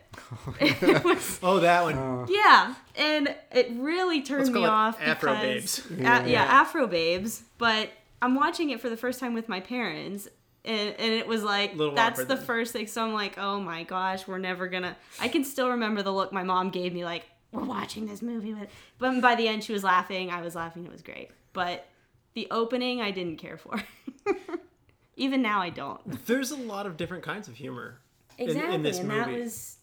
was- 1.04 1.40
oh 1.42 1.60
that 1.60 1.84
one. 1.84 1.94
Uh, 1.96 2.26
yeah, 2.28 2.74
and 2.96 3.34
it 3.50 3.70
really 3.76 4.20
turned 4.20 4.40
Let's 4.40 4.50
call 4.50 4.60
me 4.60 4.66
it 4.66 4.70
off 4.70 5.00
Afro 5.00 5.32
because 5.32 5.42
Babes. 5.42 5.90
A- 5.90 5.94
yeah. 6.02 6.26
Yeah. 6.26 6.42
Afro 6.44 6.86
Babes. 6.86 7.42
But 7.56 7.88
I'm 8.20 8.34
watching 8.34 8.68
it 8.68 8.80
for 8.82 8.90
the 8.90 8.96
first 8.98 9.20
time 9.20 9.32
with 9.32 9.48
my 9.48 9.60
parents. 9.60 10.28
And, 10.64 10.94
and 10.98 11.12
it 11.14 11.26
was 11.26 11.42
like 11.42 11.78
that's 11.94 12.18
the 12.18 12.34
then. 12.34 12.44
first 12.44 12.74
thing. 12.74 12.88
So 12.88 13.02
I'm 13.02 13.14
like, 13.14 13.38
oh 13.38 13.58
my 13.60 13.84
gosh, 13.84 14.28
we're 14.28 14.36
never 14.36 14.66
gonna. 14.68 14.98
I 15.18 15.28
can 15.28 15.44
still 15.44 15.70
remember 15.70 16.02
the 16.02 16.12
look 16.12 16.30
my 16.30 16.42
mom 16.42 16.68
gave 16.68 16.92
me, 16.92 17.06
like 17.06 17.24
we're 17.52 17.64
watching 17.64 18.06
this 18.06 18.22
movie 18.22 18.54
with. 18.54 18.68
But 18.98 19.20
by 19.20 19.34
the 19.34 19.48
end, 19.48 19.64
she 19.64 19.72
was 19.72 19.84
laughing. 19.84 20.30
I 20.30 20.42
was 20.42 20.54
laughing. 20.54 20.84
It 20.84 20.92
was 20.92 21.02
great. 21.02 21.30
But 21.52 21.86
the 22.34 22.46
opening, 22.50 23.00
I 23.00 23.10
didn't 23.10 23.36
care 23.36 23.56
for. 23.56 23.82
Even 25.16 25.42
now, 25.42 25.60
I 25.60 25.70
don't. 25.70 26.26
There's 26.26 26.50
a 26.50 26.56
lot 26.56 26.86
of 26.86 26.96
different 26.96 27.24
kinds 27.24 27.48
of 27.48 27.54
humor 27.56 28.00
in- 28.36 28.50
Exactly, 28.50 28.74
in, 28.74 28.82
this 28.82 28.98
and 28.98 29.08
movie. 29.08 29.32
that 29.32 29.40
was 29.40 29.74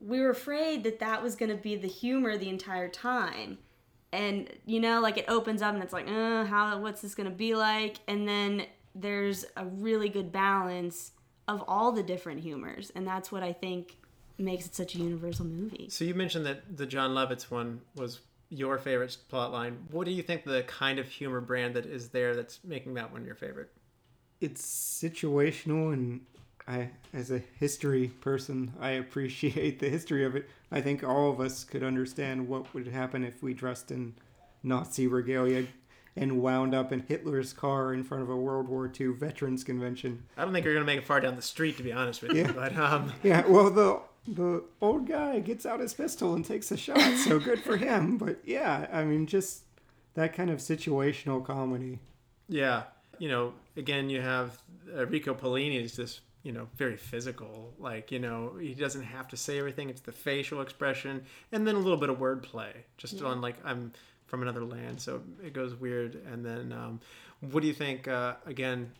we 0.00 0.20
were 0.20 0.30
afraid 0.30 0.82
that 0.82 0.98
that 0.98 1.22
was 1.22 1.36
going 1.36 1.50
to 1.50 1.56
be 1.62 1.76
the 1.76 1.86
humor 1.86 2.36
the 2.36 2.48
entire 2.48 2.88
time, 2.88 3.58
and 4.12 4.50
you 4.66 4.80
know, 4.80 5.00
like 5.00 5.16
it 5.18 5.26
opens 5.28 5.62
up 5.62 5.74
and 5.74 5.82
it's 5.84 5.92
like, 5.92 6.08
uh, 6.08 6.44
how 6.44 6.78
what's 6.80 7.00
this 7.02 7.14
going 7.14 7.28
to 7.28 7.34
be 7.34 7.54
like? 7.54 7.98
And 8.08 8.26
then 8.26 8.66
there's 8.94 9.44
a 9.56 9.64
really 9.64 10.08
good 10.08 10.32
balance 10.32 11.12
of 11.46 11.62
all 11.68 11.92
the 11.92 12.02
different 12.02 12.40
humors, 12.40 12.90
and 12.96 13.06
that's 13.06 13.30
what 13.30 13.44
I 13.44 13.52
think 13.52 13.96
makes 14.42 14.66
it 14.66 14.74
such 14.74 14.94
a 14.94 14.98
universal 14.98 15.44
movie. 15.46 15.88
So 15.90 16.04
you 16.04 16.14
mentioned 16.14 16.44
that 16.46 16.76
the 16.76 16.86
Jon 16.86 17.10
Lovitz 17.12 17.50
one 17.50 17.80
was 17.96 18.20
your 18.50 18.78
favorite 18.78 19.16
plot 19.28 19.52
line. 19.52 19.78
What 19.90 20.04
do 20.04 20.10
you 20.10 20.22
think 20.22 20.44
the 20.44 20.62
kind 20.64 20.98
of 20.98 21.08
humor 21.08 21.40
brand 21.40 21.74
that 21.74 21.86
is 21.86 22.10
there 22.10 22.34
that's 22.36 22.60
making 22.64 22.94
that 22.94 23.12
one 23.12 23.24
your 23.24 23.34
favorite? 23.34 23.70
it's 24.42 24.60
situational 25.00 25.92
and 25.92 26.20
I 26.66 26.90
as 27.14 27.30
a 27.30 27.40
history 27.58 28.08
person 28.08 28.72
I 28.80 28.90
appreciate 28.90 29.78
the 29.78 29.88
history 29.88 30.24
of 30.24 30.36
it. 30.36 30.48
I 30.70 30.80
think 30.80 31.04
all 31.04 31.30
of 31.30 31.40
us 31.40 31.64
could 31.64 31.82
understand 31.82 32.48
what 32.48 32.72
would 32.74 32.88
happen 32.88 33.24
if 33.24 33.42
we 33.42 33.54
dressed 33.54 33.90
in 33.90 34.14
Nazi 34.62 35.06
regalia 35.06 35.66
and 36.16 36.42
wound 36.42 36.74
up 36.74 36.92
in 36.92 37.04
Hitler's 37.08 37.52
car 37.52 37.94
in 37.94 38.04
front 38.04 38.22
of 38.22 38.28
a 38.28 38.36
World 38.36 38.68
War 38.68 38.90
II 39.00 39.12
veterans 39.14 39.64
convention. 39.64 40.24
I 40.36 40.44
don't 40.44 40.52
think 40.52 40.64
you're 40.64 40.74
gonna 40.74 40.84
make 40.86 40.98
it 40.98 41.06
far 41.06 41.20
down 41.20 41.36
the 41.36 41.42
street, 41.42 41.76
to 41.78 41.82
be 41.82 41.92
honest 41.92 42.20
with 42.20 42.32
you. 42.32 42.42
Yeah. 42.42 42.52
But 42.52 42.76
um, 42.76 43.12
Yeah, 43.22 43.46
well 43.46 43.70
the 43.70 44.00
the 44.26 44.62
old 44.80 45.06
guy 45.06 45.40
gets 45.40 45.66
out 45.66 45.80
his 45.80 45.94
pistol 45.94 46.34
and 46.34 46.44
takes 46.44 46.70
a 46.70 46.76
shot, 46.76 47.16
so 47.18 47.38
good 47.50 47.60
for 47.60 47.76
him. 47.76 48.18
But 48.18 48.38
yeah, 48.44 48.86
I 48.92 49.04
mean 49.04 49.26
just 49.26 49.62
that 50.14 50.34
kind 50.34 50.50
of 50.50 50.58
situational 50.58 51.44
comedy. 51.44 51.98
yeah, 52.48 52.84
you 53.18 53.28
know, 53.28 53.52
again, 53.76 54.10
you 54.10 54.20
have 54.20 54.58
uh, 54.96 55.06
Rico 55.06 55.32
Pollini 55.34 55.82
is 55.82 55.96
this, 55.96 56.20
you 56.42 56.52
know, 56.52 56.66
very 56.76 56.96
physical. 56.96 57.72
Like, 57.78 58.10
you 58.10 58.18
know, 58.18 58.54
he 58.60 58.74
doesn't 58.74 59.04
have 59.04 59.28
to 59.28 59.36
say 59.36 59.58
everything. 59.58 59.88
It's 59.90 60.00
the 60.00 60.12
facial 60.12 60.60
expression, 60.60 61.24
and 61.52 61.66
then 61.66 61.74
a 61.76 61.78
little 61.78 61.96
bit 61.98 62.10
of 62.10 62.18
wordplay, 62.18 62.72
just 62.98 63.22
on 63.22 63.40
like 63.40 63.56
I'm 63.64 63.92
from 64.26 64.42
another 64.42 64.64
land, 64.64 65.00
so 65.00 65.22
it 65.44 65.52
goes 65.52 65.74
weird. 65.74 66.14
And 66.30 66.44
then, 66.44 66.72
um, 66.72 67.00
what 67.40 67.60
do 67.60 67.66
you 67.66 67.74
think? 67.74 68.08
Uh, 68.08 68.34
again, 68.46 68.90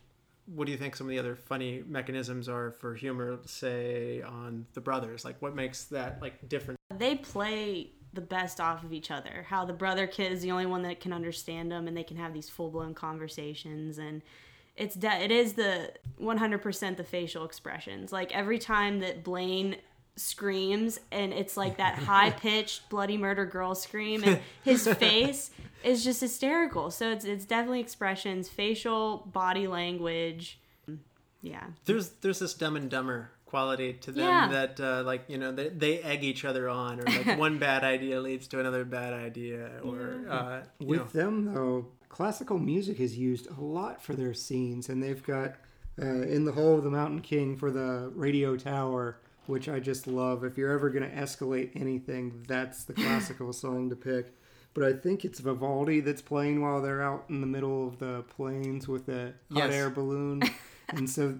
what 0.46 0.66
do 0.66 0.72
you 0.72 0.78
think 0.78 0.96
some 0.96 1.06
of 1.06 1.10
the 1.10 1.18
other 1.18 1.36
funny 1.36 1.82
mechanisms 1.86 2.48
are 2.48 2.72
for 2.72 2.94
humor, 2.94 3.38
say 3.46 4.22
on 4.22 4.66
the 4.74 4.80
brothers? 4.80 5.24
Like, 5.24 5.40
what 5.40 5.54
makes 5.54 5.84
that 5.84 6.20
like 6.20 6.48
different? 6.48 6.78
They 6.96 7.16
play 7.16 7.90
the 8.12 8.20
best 8.20 8.60
off 8.60 8.84
of 8.84 8.92
each 8.92 9.10
other. 9.10 9.46
How 9.48 9.64
the 9.64 9.72
brother 9.72 10.06
kid 10.06 10.32
is 10.32 10.42
the 10.42 10.50
only 10.50 10.66
one 10.66 10.82
that 10.82 11.00
can 11.00 11.12
understand 11.12 11.70
them, 11.70 11.88
and 11.88 11.96
they 11.96 12.02
can 12.02 12.16
have 12.16 12.34
these 12.34 12.48
full 12.48 12.70
blown 12.70 12.94
conversations. 12.94 13.98
And 13.98 14.22
it's 14.76 14.94
de- 14.94 15.22
it 15.22 15.30
is 15.30 15.54
the 15.54 15.92
100% 16.20 16.96
the 16.96 17.04
facial 17.04 17.44
expressions. 17.44 18.12
Like 18.12 18.34
every 18.34 18.58
time 18.58 19.00
that 19.00 19.24
Blaine 19.24 19.76
screams, 20.16 21.00
and 21.10 21.32
it's 21.32 21.56
like 21.56 21.78
that 21.78 21.98
high 21.98 22.30
pitched 22.30 22.88
bloody 22.90 23.16
murder 23.16 23.46
girl 23.46 23.74
scream, 23.74 24.24
and 24.24 24.40
his 24.64 24.86
face 24.98 25.50
is 25.84 26.04
just 26.04 26.20
hysterical. 26.20 26.90
So 26.90 27.10
it's 27.10 27.24
it's 27.24 27.44
definitely 27.44 27.80
expressions, 27.80 28.48
facial, 28.48 29.28
body 29.32 29.66
language. 29.66 30.58
Yeah. 31.40 31.64
There's 31.84 32.10
there's 32.20 32.38
this 32.38 32.54
Dumb 32.54 32.76
and 32.76 32.88
Dumber 32.90 33.30
quality 33.46 33.92
to 33.92 34.12
them 34.12 34.24
Yeah. 34.24 34.48
that 34.50 34.80
uh, 34.80 35.02
like 35.04 35.24
you 35.28 35.36
know 35.38 35.52
they, 35.52 35.68
they 35.68 36.00
egg 36.00 36.24
each 36.24 36.44
other 36.44 36.68
on, 36.68 37.00
or 37.00 37.04
like 37.04 37.38
one 37.38 37.58
bad 37.58 37.84
idea 37.84 38.20
leads 38.20 38.46
to 38.48 38.60
another 38.60 38.84
bad 38.84 39.12
idea, 39.12 39.70
or 39.82 40.24
uh, 40.28 40.62
you 40.78 40.86
know. 40.96 41.02
With 41.02 41.12
them, 41.12 41.52
though, 41.54 41.86
classical 42.08 42.58
music 42.58 43.00
is 43.00 43.18
used 43.18 43.48
a 43.50 43.60
lot 43.60 44.00
for 44.02 44.14
their 44.14 44.34
scenes, 44.34 44.88
and 44.88 45.02
they've 45.02 45.22
got 45.22 45.56
uh, 46.00 46.06
in 46.06 46.44
the 46.44 46.52
Hall 46.52 46.76
of 46.78 46.84
the 46.84 46.90
Mountain 46.90 47.20
King 47.20 47.56
for 47.56 47.70
the 47.70 48.10
radio 48.14 48.56
tower, 48.56 49.18
which 49.46 49.68
I 49.68 49.80
just 49.80 50.06
love. 50.06 50.44
If 50.44 50.56
you're 50.56 50.70
ever 50.72 50.88
going 50.90 51.08
to 51.08 51.14
escalate 51.14 51.72
anything, 51.74 52.44
that's 52.48 52.84
the 52.84 52.92
classical 53.02 53.52
song 53.52 53.90
to 53.90 53.96
pick. 53.96 54.32
But 54.74 54.84
I 54.84 54.92
think 54.94 55.24
it's 55.24 55.38
Vivaldi 55.40 56.00
that's 56.00 56.22
playing 56.22 56.62
while 56.62 56.80
they're 56.80 57.02
out 57.02 57.24
in 57.28 57.40
the 57.42 57.46
middle 57.46 57.86
of 57.86 57.98
the 57.98 58.22
plains 58.22 58.88
with 58.88 59.06
the 59.06 59.34
hot 59.52 59.64
Yes. 59.68 59.72
air 59.74 59.90
balloon, 59.90 60.42
and 60.88 61.08
so 61.10 61.38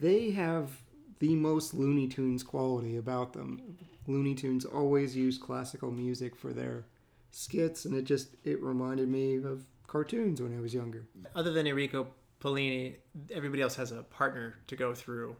they 0.00 0.30
have 0.30 0.70
the 1.18 1.34
most 1.34 1.74
Looney 1.74 2.08
Tunes 2.08 2.42
quality 2.42 2.96
about 2.96 3.34
them. 3.34 3.76
Looney 4.06 4.34
Tunes 4.34 4.64
always 4.64 5.14
use 5.14 5.36
classical 5.36 5.90
music 5.90 6.34
for 6.34 6.52
their 6.54 6.86
skits, 7.32 7.84
and 7.84 7.94
it 7.94 8.04
just 8.04 8.34
it 8.44 8.62
reminded 8.62 9.08
me 9.08 9.36
of 9.36 9.64
cartoons 9.86 10.40
when 10.40 10.56
I 10.56 10.60
was 10.60 10.72
younger. 10.72 11.06
other 11.34 11.52
than 11.52 11.66
Enrico 11.66 12.06
Pollini, 12.40 12.96
everybody 13.30 13.60
else 13.60 13.76
has 13.76 13.92
a 13.92 14.02
partner 14.04 14.54
to 14.68 14.76
go 14.76 14.94
through. 14.94 15.36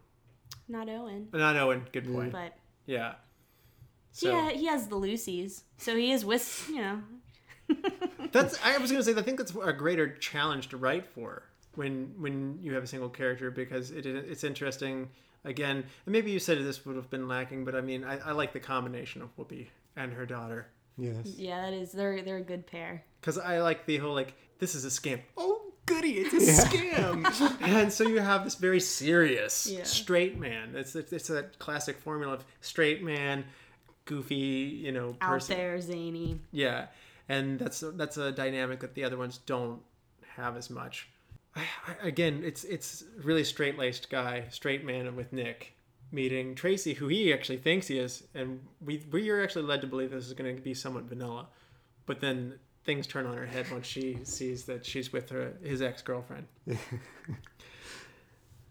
Not 0.68 0.90
Owen, 0.90 1.28
uh, 1.32 1.38
Not 1.38 1.56
Owen, 1.56 1.86
good 1.92 2.12
point. 2.12 2.32
but 2.32 2.54
Yeah. 2.84 3.14
So 4.12 4.30
yeah, 4.30 4.50
he 4.50 4.66
has 4.66 4.88
the 4.88 4.96
Lucy's, 4.96 5.64
so 5.78 5.96
he 5.96 6.12
is 6.12 6.24
with 6.24 6.68
you 6.68 6.82
know. 6.82 7.00
that's 8.32 8.58
I 8.64 8.78
was 8.78 8.90
gonna 8.90 9.02
say 9.04 9.14
I 9.14 9.22
think 9.22 9.38
that's 9.38 9.54
a 9.54 9.72
greater 9.72 10.08
challenge 10.16 10.68
to 10.68 10.76
write 10.76 11.06
for 11.06 11.42
when 11.74 12.14
when 12.18 12.58
you 12.62 12.74
have 12.74 12.82
a 12.82 12.86
single 12.86 13.08
character 13.08 13.50
because 13.50 13.90
it 13.90 14.06
it's 14.06 14.44
interesting 14.44 15.08
again 15.44 15.84
and 16.06 16.12
maybe 16.12 16.30
you 16.30 16.38
said 16.38 16.58
this 16.58 16.84
would 16.84 16.96
have 16.96 17.10
been 17.10 17.28
lacking 17.28 17.64
but 17.64 17.74
I 17.74 17.80
mean 17.80 18.04
I, 18.04 18.18
I 18.18 18.32
like 18.32 18.52
the 18.52 18.60
combination 18.60 19.22
of 19.22 19.34
Whoopi 19.36 19.68
and 19.96 20.12
her 20.12 20.26
daughter 20.26 20.66
Yes. 20.98 21.26
Yeah, 21.38 21.62
that 21.62 21.72
is 21.72 21.92
they're 21.92 22.22
they're 22.22 22.36
a 22.38 22.42
good 22.42 22.66
pair. 22.66 23.02
because 23.20 23.38
I 23.38 23.60
like 23.62 23.86
the 23.86 23.96
whole 23.98 24.12
like 24.14 24.34
this 24.58 24.74
is 24.74 24.84
a 24.84 24.88
scam 24.88 25.20
oh 25.36 25.62
goody. 25.86 26.18
It's 26.18 26.34
a 26.34 26.66
scam. 26.66 27.56
and 27.62 27.92
so 27.92 28.06
you 28.06 28.20
have 28.20 28.44
this 28.44 28.54
very 28.56 28.80
serious 28.80 29.66
Yeah. 29.66 29.84
straight 29.84 30.38
man. 30.38 30.72
It's 30.74 30.94
it's, 30.94 31.12
it's 31.12 31.30
a 31.30 31.44
classic 31.58 31.98
formula 31.98 32.34
of 32.34 32.44
straight 32.60 33.02
man, 33.02 33.44
goofy, 34.04 34.34
you 34.84 34.92
know, 34.92 35.14
person. 35.14 35.22
Out 35.22 35.30
person. 35.30 35.56
there, 35.56 35.80
zany. 35.80 36.38
Yeah, 36.52 36.86
and 37.30 37.60
that's 37.60 37.84
that's 37.94 38.16
a 38.16 38.32
dynamic 38.32 38.80
that 38.80 38.94
the 38.94 39.04
other 39.04 39.16
ones 39.16 39.38
don't 39.46 39.80
have 40.36 40.56
as 40.56 40.68
much. 40.68 41.08
I, 41.54 41.60
I, 41.86 42.08
again, 42.08 42.42
it's 42.44 42.64
it's 42.64 43.04
really 43.22 43.44
straight 43.44 43.78
laced 43.78 44.10
guy, 44.10 44.46
straight 44.50 44.84
man 44.84 45.14
with 45.14 45.32
Nick 45.32 45.76
meeting 46.10 46.56
Tracy, 46.56 46.94
who 46.94 47.06
he 47.06 47.32
actually 47.32 47.58
thinks 47.58 47.86
he 47.86 47.98
is, 47.98 48.24
and 48.34 48.60
we 48.84 49.04
we 49.12 49.30
are 49.30 49.40
actually 49.42 49.64
led 49.64 49.80
to 49.82 49.86
believe 49.86 50.10
this 50.10 50.26
is 50.26 50.32
going 50.32 50.56
to 50.56 50.60
be 50.60 50.74
somewhat 50.74 51.04
vanilla, 51.04 51.46
but 52.04 52.20
then 52.20 52.58
things 52.84 53.06
turn 53.06 53.26
on 53.26 53.36
her 53.36 53.46
head 53.46 53.70
once 53.70 53.86
she 53.86 54.18
sees 54.24 54.64
that 54.64 54.84
she's 54.84 55.12
with 55.12 55.30
her 55.30 55.52
his 55.62 55.80
ex 55.80 56.02
girlfriend. 56.02 56.48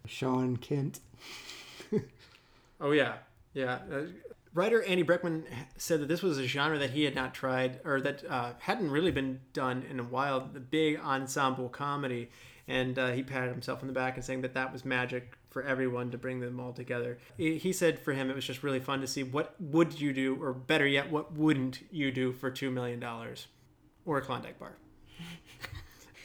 Sean 0.06 0.58
Kent. 0.58 1.00
Oh 2.82 2.92
yeah, 2.92 3.16
yeah. 3.54 3.80
Uh, 3.92 4.04
Writer 4.54 4.82
Andy 4.84 5.04
Breckman 5.04 5.44
said 5.78 6.02
that 6.02 6.08
this 6.08 6.24
was 6.24 6.38
a 6.38 6.48
genre 6.48 6.80
that 6.80 6.90
he 6.92 7.04
had 7.04 7.14
not 7.16 7.34
tried, 7.34 7.80
or 7.86 8.02
that 8.02 8.24
uh, 8.30 8.54
hadn't 8.60 8.90
really 8.90 9.12
been 9.12 9.42
done 9.54 9.84
in 9.90 10.00
a 10.00 10.04
while. 10.04 10.50
The 10.52 10.60
big 10.60 11.00
ensemble 11.00 11.70
comedy, 11.70 12.30
and 12.68 12.98
uh, 12.98 13.12
he 13.12 13.22
patted 13.22 13.52
himself 13.52 13.82
on 13.82 13.88
the 13.88 13.94
back 13.94 14.16
and 14.16 14.26
saying 14.26 14.42
that 14.42 14.56
that 14.56 14.74
was 14.74 14.84
magic 14.84 15.38
for 15.50 15.64
everyone 15.64 16.12
to 16.12 16.18
bring 16.18 16.40
them 16.40 16.60
all 16.60 16.74
together. 16.74 17.20
He 17.38 17.74
said 17.74 18.00
for 18.00 18.14
him 18.14 18.30
it 18.30 18.36
was 18.36 18.46
just 18.46 18.64
really 18.64 18.80
fun 18.80 19.02
to 19.02 19.08
see 19.08 19.24
what 19.24 19.56
would 19.60 20.00
you 20.00 20.14
do, 20.14 20.42
or 20.42 20.54
better 20.54 20.88
yet, 20.88 21.12
what 21.12 21.34
wouldn't 21.34 21.82
you 21.92 22.12
do 22.12 22.32
for 22.34 22.50
two 22.50 22.72
million 22.72 23.00
dollars, 23.00 23.48
or 24.06 24.18
a 24.18 24.22
Klondike 24.22 24.60
bar. 24.60 24.78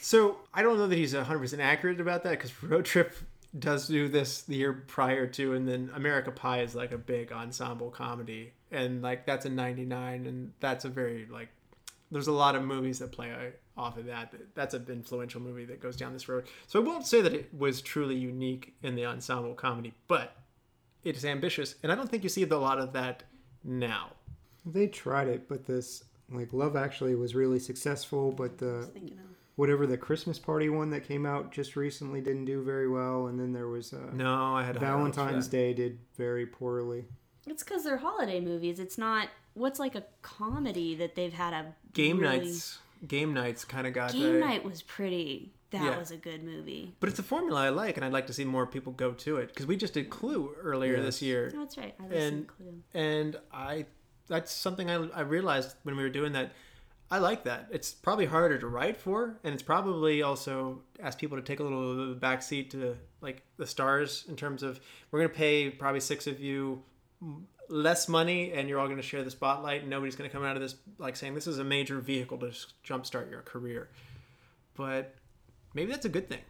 So 0.00 0.36
I 0.52 0.60
don't 0.60 0.76
know 0.76 0.86
that 0.86 0.96
he's 0.98 1.14
100% 1.14 1.60
accurate 1.60 1.98
about 1.98 2.24
that 2.24 2.32
because 2.32 2.62
Road 2.62 2.84
Trip 2.84 3.16
does 3.58 3.86
do 3.86 4.08
this 4.08 4.42
the 4.42 4.56
year 4.56 4.72
prior 4.72 5.26
to, 5.28 5.54
and 5.54 5.68
then 5.68 5.90
America 5.94 6.30
Pie 6.30 6.62
is 6.62 6.74
like 6.74 6.92
a 6.92 6.98
big 6.98 7.32
ensemble 7.32 7.90
comedy, 7.90 8.52
and 8.70 9.02
like 9.02 9.26
that's 9.26 9.46
a 9.46 9.50
99, 9.50 10.26
and 10.26 10.52
that's 10.60 10.84
a 10.84 10.88
very 10.88 11.26
like 11.30 11.48
there's 12.10 12.26
a 12.26 12.32
lot 12.32 12.54
of 12.54 12.62
movies 12.64 12.98
that 12.98 13.12
play 13.12 13.52
off 13.76 13.96
of 13.96 14.06
that. 14.06 14.34
That's 14.54 14.74
an 14.74 14.86
influential 14.88 15.40
movie 15.40 15.64
that 15.66 15.80
goes 15.80 15.96
down 15.96 16.12
this 16.12 16.28
road. 16.28 16.44
So 16.66 16.80
I 16.80 16.84
won't 16.84 17.06
say 17.06 17.20
that 17.20 17.32
it 17.32 17.52
was 17.56 17.80
truly 17.80 18.16
unique 18.16 18.74
in 18.82 18.94
the 18.94 19.06
ensemble 19.06 19.54
comedy, 19.54 19.94
but 20.08 20.36
it 21.02 21.16
is 21.16 21.24
ambitious, 21.24 21.76
and 21.82 21.92
I 21.92 21.94
don't 21.94 22.10
think 22.10 22.22
you 22.22 22.28
see 22.28 22.42
a 22.42 22.56
lot 22.56 22.78
of 22.78 22.92
that 22.94 23.22
now. 23.62 24.12
They 24.66 24.86
tried 24.86 25.28
it, 25.28 25.48
but 25.48 25.66
this 25.66 26.04
like 26.30 26.52
Love 26.52 26.74
Actually 26.74 27.14
was 27.14 27.34
really 27.34 27.58
successful, 27.58 28.32
but 28.32 28.58
the 28.58 28.90
Thinking 28.92 29.18
of. 29.18 29.33
Whatever 29.56 29.86
the 29.86 29.96
Christmas 29.96 30.38
party 30.38 30.68
one 30.68 30.90
that 30.90 31.06
came 31.06 31.24
out 31.26 31.52
just 31.52 31.76
recently 31.76 32.20
didn't 32.20 32.44
do 32.44 32.62
very 32.62 32.88
well, 32.88 33.26
and 33.28 33.38
then 33.38 33.52
there 33.52 33.68
was 33.68 33.92
uh, 33.92 34.10
No, 34.12 34.54
I 34.54 34.64
had 34.64 34.76
high 34.76 34.86
hopes 34.86 35.14
for 35.16 35.22
Valentine's. 35.22 35.48
Day 35.48 35.72
did 35.74 35.98
very 36.16 36.46
poorly. 36.46 37.04
It's 37.46 37.62
because 37.62 37.84
they're 37.84 37.98
holiday 37.98 38.40
movies. 38.40 38.78
It's 38.80 38.98
not 38.98 39.28
what's 39.54 39.78
like 39.78 39.94
a 39.94 40.04
comedy 40.22 40.94
that 40.96 41.14
they've 41.14 41.32
had 41.32 41.52
a 41.52 41.74
Game 41.92 42.18
really- 42.18 42.38
nights. 42.38 42.78
Game 43.06 43.34
nights 43.34 43.64
kind 43.66 43.86
of 43.86 43.92
got 43.92 44.12
Game 44.12 44.34
the- 44.34 44.38
night 44.40 44.64
was 44.64 44.80
pretty. 44.82 45.52
That 45.70 45.82
Yeah. 45.82 45.98
was 45.98 46.10
a 46.12 46.16
good 46.16 46.42
movie. 46.44 46.94
But 47.00 47.08
it's 47.10 47.18
a 47.18 47.22
formula 47.24 47.62
I 47.62 47.68
like, 47.70 47.96
and 47.96 48.04
I'd 48.04 48.12
like 48.12 48.28
to 48.28 48.32
see 48.32 48.44
more 48.44 48.64
people 48.66 48.92
go 48.92 49.12
to 49.12 49.36
it 49.38 49.48
because 49.48 49.66
we 49.66 49.76
just 49.76 49.92
did 49.92 50.08
Clue 50.08 50.54
earlier 50.62 51.02
this 51.02 51.20
year, 51.20 51.50
Oh, 51.54 51.58
that's 51.58 51.76
right. 51.76 51.94
I 51.98 52.06
listened 52.06 52.36
and 52.38 52.46
Clue. 52.48 52.82
and 52.94 53.36
I 53.52 53.86
that's 54.28 54.52
something 54.52 54.88
I, 54.88 54.94
I 55.08 55.20
realized 55.22 55.74
when 55.82 55.96
we 55.96 56.02
were 56.02 56.08
doing 56.10 56.32
that. 56.32 56.52
I 57.10 57.18
like 57.18 57.44
that. 57.44 57.68
It's 57.70 57.92
probably 57.92 58.26
harder 58.26 58.58
to 58.58 58.66
write 58.66 58.96
for, 58.96 59.38
and 59.44 59.54
it's 59.54 59.62
probably 59.62 60.22
also 60.22 60.80
asked 61.00 61.18
people 61.18 61.36
to 61.36 61.42
take 61.42 61.60
a 61.60 61.62
little 61.62 62.02
of 62.02 62.08
the 62.08 62.14
back 62.14 62.42
seat 62.42 62.70
to 62.70 62.96
like 63.20 63.42
the 63.56 63.66
stars 63.66 64.24
in 64.28 64.36
terms 64.36 64.62
of 64.62 64.80
we're 65.10 65.20
gonna 65.20 65.28
pay 65.28 65.70
probably 65.70 66.00
six 66.00 66.26
of 66.26 66.40
you 66.40 66.82
less 67.68 68.08
money, 68.08 68.52
and 68.52 68.68
you're 68.68 68.78
all 68.78 68.88
gonna 68.88 69.02
share 69.02 69.22
the 69.22 69.30
spotlight, 69.30 69.82
and 69.82 69.90
nobody's 69.90 70.16
gonna 70.16 70.28
come 70.28 70.44
out 70.44 70.56
of 70.56 70.62
this 70.62 70.76
like 70.98 71.14
saying 71.16 71.34
this 71.34 71.46
is 71.46 71.58
a 71.58 71.64
major 71.64 72.00
vehicle 72.00 72.38
to 72.38 72.52
jumpstart 72.84 73.30
your 73.30 73.42
career. 73.42 73.90
But 74.74 75.14
maybe 75.72 75.90
that's 75.90 76.06
a 76.06 76.10
good 76.10 76.28
thing. 76.28 76.42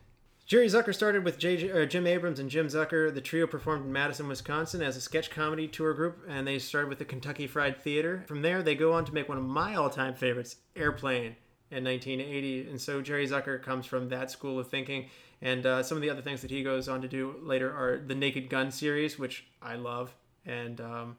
Jerry 0.47 0.67
Zucker 0.67 0.95
started 0.95 1.25
with 1.25 1.39
J- 1.39 1.71
uh, 1.71 1.87
Jim 1.87 2.07
Abrahams 2.07 2.39
and 2.39 2.51
Jim 2.51 2.67
Zucker. 2.67 3.13
The 3.13 3.23
trio 3.23 3.47
performed 3.47 3.87
in 3.87 3.93
Madison, 3.93 4.29
Wisconsin 4.29 4.83
as 4.83 4.95
a 4.95 5.01
sketch 5.01 5.31
comedy 5.31 5.67
tour 5.67 5.95
group, 5.95 6.19
and 6.29 6.47
they 6.47 6.59
started 6.59 6.89
with 6.89 6.99
the 6.99 7.07
Kentucky 7.07 7.47
Fried 7.47 7.81
Theater. 7.81 8.25
From 8.29 8.43
there, 8.43 8.63
they 8.63 8.75
go 8.75 8.93
on 8.93 9.07
to 9.07 9.15
make 9.15 9.27
one 9.27 9.39
of 9.39 9.45
my 9.45 9.75
all 9.75 9.89
time 9.89 10.15
favorites, 10.15 10.57
Airplane, 10.77 11.37
in 11.71 11.83
1980. 11.85 12.69
And 12.69 12.79
so 12.79 13.01
Jerry 13.01 13.27
Zucker 13.27 13.63
comes 13.63 13.87
from 13.87 14.11
that 14.11 14.31
school 14.31 14.59
of 14.59 14.69
thinking. 14.69 15.09
And 15.41 15.65
uh, 15.65 15.83
some 15.83 15.97
of 15.97 16.03
the 16.03 16.11
other 16.11 16.23
things 16.23 16.43
that 16.43 16.51
he 16.51 16.63
goes 16.63 16.89
on 16.89 17.01
to 17.01 17.09
do 17.09 17.37
later 17.43 17.73
are 17.73 18.03
the 18.07 18.15
Naked 18.15 18.51
Gun 18.51 18.71
series, 18.71 19.19
which 19.19 19.47
I 19.63 19.77
love. 19.77 20.15
And 20.45 20.79
um, 20.81 21.17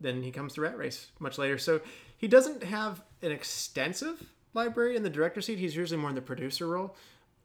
then 0.00 0.22
he 0.22 0.30
comes 0.30 0.54
to 0.54 0.62
Rat 0.62 0.78
Race 0.78 1.08
much 1.18 1.36
later. 1.36 1.58
So 1.58 1.82
he 2.16 2.28
doesn't 2.28 2.62
have 2.62 3.02
an 3.20 3.30
extensive 3.30 4.22
library 4.54 4.96
in 4.96 5.02
the 5.02 5.10
director 5.10 5.40
seat. 5.40 5.58
He's 5.58 5.76
usually 5.76 6.00
more 6.00 6.10
in 6.10 6.16
the 6.16 6.22
producer 6.22 6.66
role, 6.66 6.96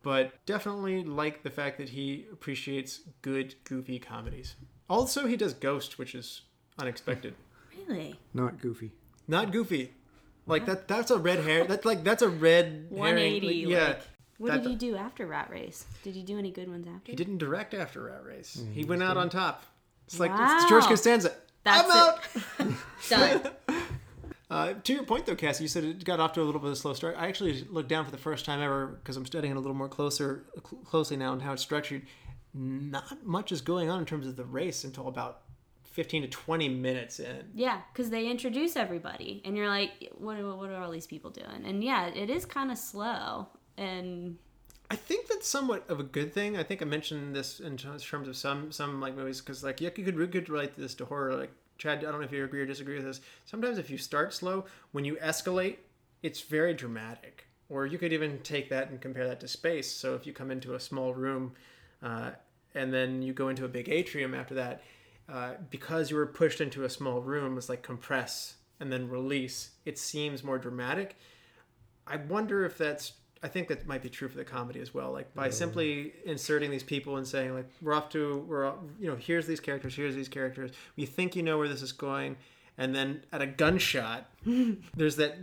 but 0.04 0.34
definitely 0.46 1.04
like 1.04 1.44
the 1.44 1.50
fact 1.50 1.78
that 1.78 1.90
he 1.90 2.26
appreciates 2.32 3.02
good, 3.22 3.56
goofy 3.64 4.00
comedies. 4.00 4.56
Also, 4.90 5.28
he 5.28 5.36
does 5.38 5.54
Ghost, 5.54 5.98
which 6.00 6.16
is 6.16 6.42
unexpected. 6.78 7.36
Really? 7.88 8.20
Not 8.34 8.60
goofy. 8.60 8.92
Not 9.28 9.52
goofy. 9.52 9.94
Like 10.48 10.66
that. 10.66 10.88
That's 10.88 11.12
a 11.12 11.18
red 11.18 11.40
hair. 11.44 11.66
That's 11.66 11.86
like 11.86 12.04
that's 12.04 12.22
a 12.24 12.30
red 12.30 12.88
180. 12.90 13.48
Like, 13.66 13.72
yeah. 13.72 13.88
Like, 13.88 14.02
what 14.40 14.52
That- 14.54 14.64
did 14.64 14.70
he 14.70 14.76
do 14.78 14.96
after 14.96 15.28
Rat 15.28 15.50
Race? 15.52 15.86
Did 16.02 16.16
he 16.16 16.24
do 16.24 16.40
any 16.40 16.50
good 16.50 16.70
ones 16.70 16.88
after? 16.88 17.12
He 17.12 17.16
didn't 17.16 17.38
direct 17.40 17.74
after 17.74 18.04
Rat 18.04 18.24
Race. 18.26 18.58
Mm-hmm. 18.60 18.72
he 18.74 18.86
went 18.86 19.04
out 19.04 19.18
on 19.18 19.30
top. 19.30 19.64
It's 20.08 20.20
like 20.20 20.32
Wow. 20.32 20.56
it's 20.56 20.70
George 20.70 20.86
Costanza. 20.86 21.34
That's 21.64 21.90
I'm 21.94 22.68
it. 22.68 22.72
out. 22.72 22.74
Done. 23.10 23.52
Uh, 24.50 24.74
to 24.84 24.94
your 24.94 25.04
point, 25.04 25.26
though, 25.26 25.36
Cassie, 25.36 25.64
you 25.64 25.68
said 25.68 25.84
it 25.84 26.04
got 26.04 26.20
off 26.20 26.34
to 26.34 26.42
a 26.42 26.44
little 26.44 26.60
bit 26.60 26.68
of 26.68 26.74
a 26.74 26.76
slow 26.76 26.94
start. 26.94 27.16
I 27.18 27.28
actually 27.28 27.66
looked 27.70 27.90
down 27.90 28.04
for 28.06 28.12
the 28.12 28.18
first 28.18 28.46
time 28.46 28.62
ever 28.62 28.88
because 28.88 29.16
I'm 29.16 29.26
studying 29.26 29.54
it 29.54 29.58
a 29.58 29.60
little 29.60 29.76
more 29.76 29.90
closer, 29.90 30.46
cl- 30.56 30.82
closely 30.84 31.18
now 31.18 31.34
and 31.34 31.42
how 31.42 31.54
it's 31.54 31.62
structured. 31.62 32.08
Not 32.54 33.24
much 33.24 33.52
is 33.52 33.62
going 33.62 33.92
on 33.92 34.00
in 34.00 34.06
terms 34.06 34.26
of 34.26 34.36
the 34.36 34.46
race 34.46 34.84
until 34.84 35.08
about 35.08 35.42
15 35.84 36.24
to 36.24 36.28
20 36.28 36.70
minutes 36.70 37.20
in. 37.20 37.46
Yeah, 37.54 37.82
because 37.94 38.10
they 38.10 38.28
introduce 38.28 38.76
everybody, 38.76 39.42
and 39.46 39.56
you're 39.56 39.68
like, 39.68 39.92
what 40.18 40.40
are, 40.40 40.56
what 40.56 40.70
are 40.72 40.82
all 40.82 40.92
these 40.92 41.08
people 41.08 41.30
doing? 41.30 41.66
And 41.66 41.84
yeah, 41.84 42.08
it 42.08 42.32
is 42.32 42.46
kind 42.46 42.72
of 42.72 42.78
slow. 42.80 43.50
And 43.78 44.38
I 44.90 44.96
think 44.96 45.28
that's 45.28 45.48
somewhat 45.48 45.88
of 45.90 46.00
a 46.00 46.04
good 46.04 46.34
thing. 46.34 46.58
I 46.58 46.64
think 46.64 46.82
I 46.82 46.86
mentioned 46.86 47.36
this 47.36 47.60
in 47.60 47.78
terms 47.78 48.28
of 48.28 48.36
some 48.36 48.72
some 48.72 49.00
like 49.00 49.16
movies 49.16 49.40
because 49.40 49.64
like 49.64 49.80
you 49.80 49.92
could 49.92 50.08
you 50.08 50.28
could 50.28 50.50
relate 50.50 50.76
this 50.76 50.96
to 50.96 51.06
horror. 51.06 51.36
Like 51.36 51.52
Chad, 51.80 52.00
I 52.00 52.02
don't 52.12 52.20
know 52.20 52.26
if 52.26 52.32
you 52.32 52.44
agree 52.44 52.62
or 52.62 52.66
disagree 52.66 52.98
with 52.98 53.06
this. 53.06 53.22
Sometimes 53.46 53.78
if 53.80 53.90
you 53.90 53.98
start 53.98 54.34
slow, 54.34 54.66
when 54.92 55.06
you 55.06 55.16
escalate, 55.16 55.78
it's 56.22 56.42
very 56.42 56.74
dramatic. 56.74 57.48
Or 57.70 57.86
you 57.86 57.98
could 57.98 58.14
even 58.14 58.40
take 58.40 58.70
that 58.70 58.90
and 58.90 59.00
compare 59.00 59.28
that 59.28 59.40
to 59.40 59.48
space. 59.48 59.90
So 59.90 60.14
if 60.14 60.28
you 60.28 60.34
come 60.34 60.52
into 60.52 60.76
a 60.76 60.80
small 60.80 61.14
room, 61.14 61.54
uh, 62.04 62.32
and 62.76 62.94
then 62.94 63.22
you 63.22 63.34
go 63.34 63.48
into 63.48 63.66
a 63.66 63.70
big 63.70 63.90
atrium 63.90 64.34
after 64.34 64.56
that, 64.56 64.84
uh, 65.30 65.54
because 65.70 66.12
you 66.12 66.18
were 66.18 66.28
pushed 66.28 66.60
into 66.60 66.84
a 66.84 66.90
small 66.90 67.22
room, 67.22 67.58
it's 67.58 67.70
like 67.70 67.82
compress 67.82 68.56
and 68.80 68.92
then 68.92 69.10
release. 69.10 69.72
It 69.86 69.98
seems 69.98 70.44
more 70.44 70.58
dramatic. 70.58 71.16
I 72.06 72.18
wonder 72.18 72.66
if 72.66 72.78
that's. 72.78 73.14
I 73.42 73.48
think 73.48 73.70
that 73.70 73.88
might 73.88 74.02
be 74.02 74.10
true 74.10 74.28
for 74.28 74.38
the 74.38 74.44
comedy 74.44 74.82
as 74.82 74.94
well. 74.94 75.12
Like 75.12 75.34
by 75.34 75.50
mm. 75.50 75.54
simply 75.54 76.14
inserting 76.26 76.72
these 76.72 76.84
people 76.84 77.18
and 77.18 77.28
saying 77.28 77.54
like 77.54 77.70
we're 77.82 77.94
off 77.94 78.10
to 78.10 78.46
we're 78.48 78.66
off, 78.66 78.76
you 79.00 79.10
know 79.10 79.16
here's 79.16 79.48
these 79.48 79.60
characters, 79.60 79.96
here's 79.96 80.16
these 80.16 80.28
characters. 80.28 80.72
we 80.96 81.06
think 81.06 81.36
you 81.36 81.44
know 81.44 81.58
where 81.58 81.68
this 81.68 81.82
is 81.82 81.92
going, 81.92 82.36
and 82.78 82.94
then 82.94 83.24
at 83.32 83.42
a 83.42 83.48
gunshot, 83.48 84.30
there's 84.96 85.16
that 85.16 85.38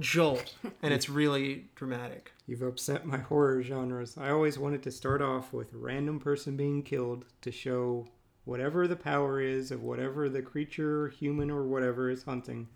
jolt, 0.00 0.54
and 0.82 0.94
it's 0.94 1.08
really 1.08 1.66
dramatic. 1.74 2.32
You've 2.46 2.62
upset 2.62 3.06
my 3.06 3.18
horror 3.18 3.62
genres. 3.62 4.16
I 4.18 4.30
always 4.30 4.58
wanted 4.58 4.82
to 4.84 4.90
start 4.90 5.20
off 5.20 5.52
with 5.52 5.72
a 5.72 5.78
random 5.78 6.20
person 6.20 6.56
being 6.56 6.82
killed 6.82 7.24
to 7.42 7.50
show 7.50 8.06
whatever 8.44 8.86
the 8.86 8.96
power 8.96 9.40
is 9.40 9.70
of 9.70 9.82
whatever 9.82 10.28
the 10.28 10.42
creature, 10.42 11.08
human, 11.08 11.50
or 11.50 11.64
whatever 11.64 12.10
is 12.10 12.24
hunting. 12.24 12.68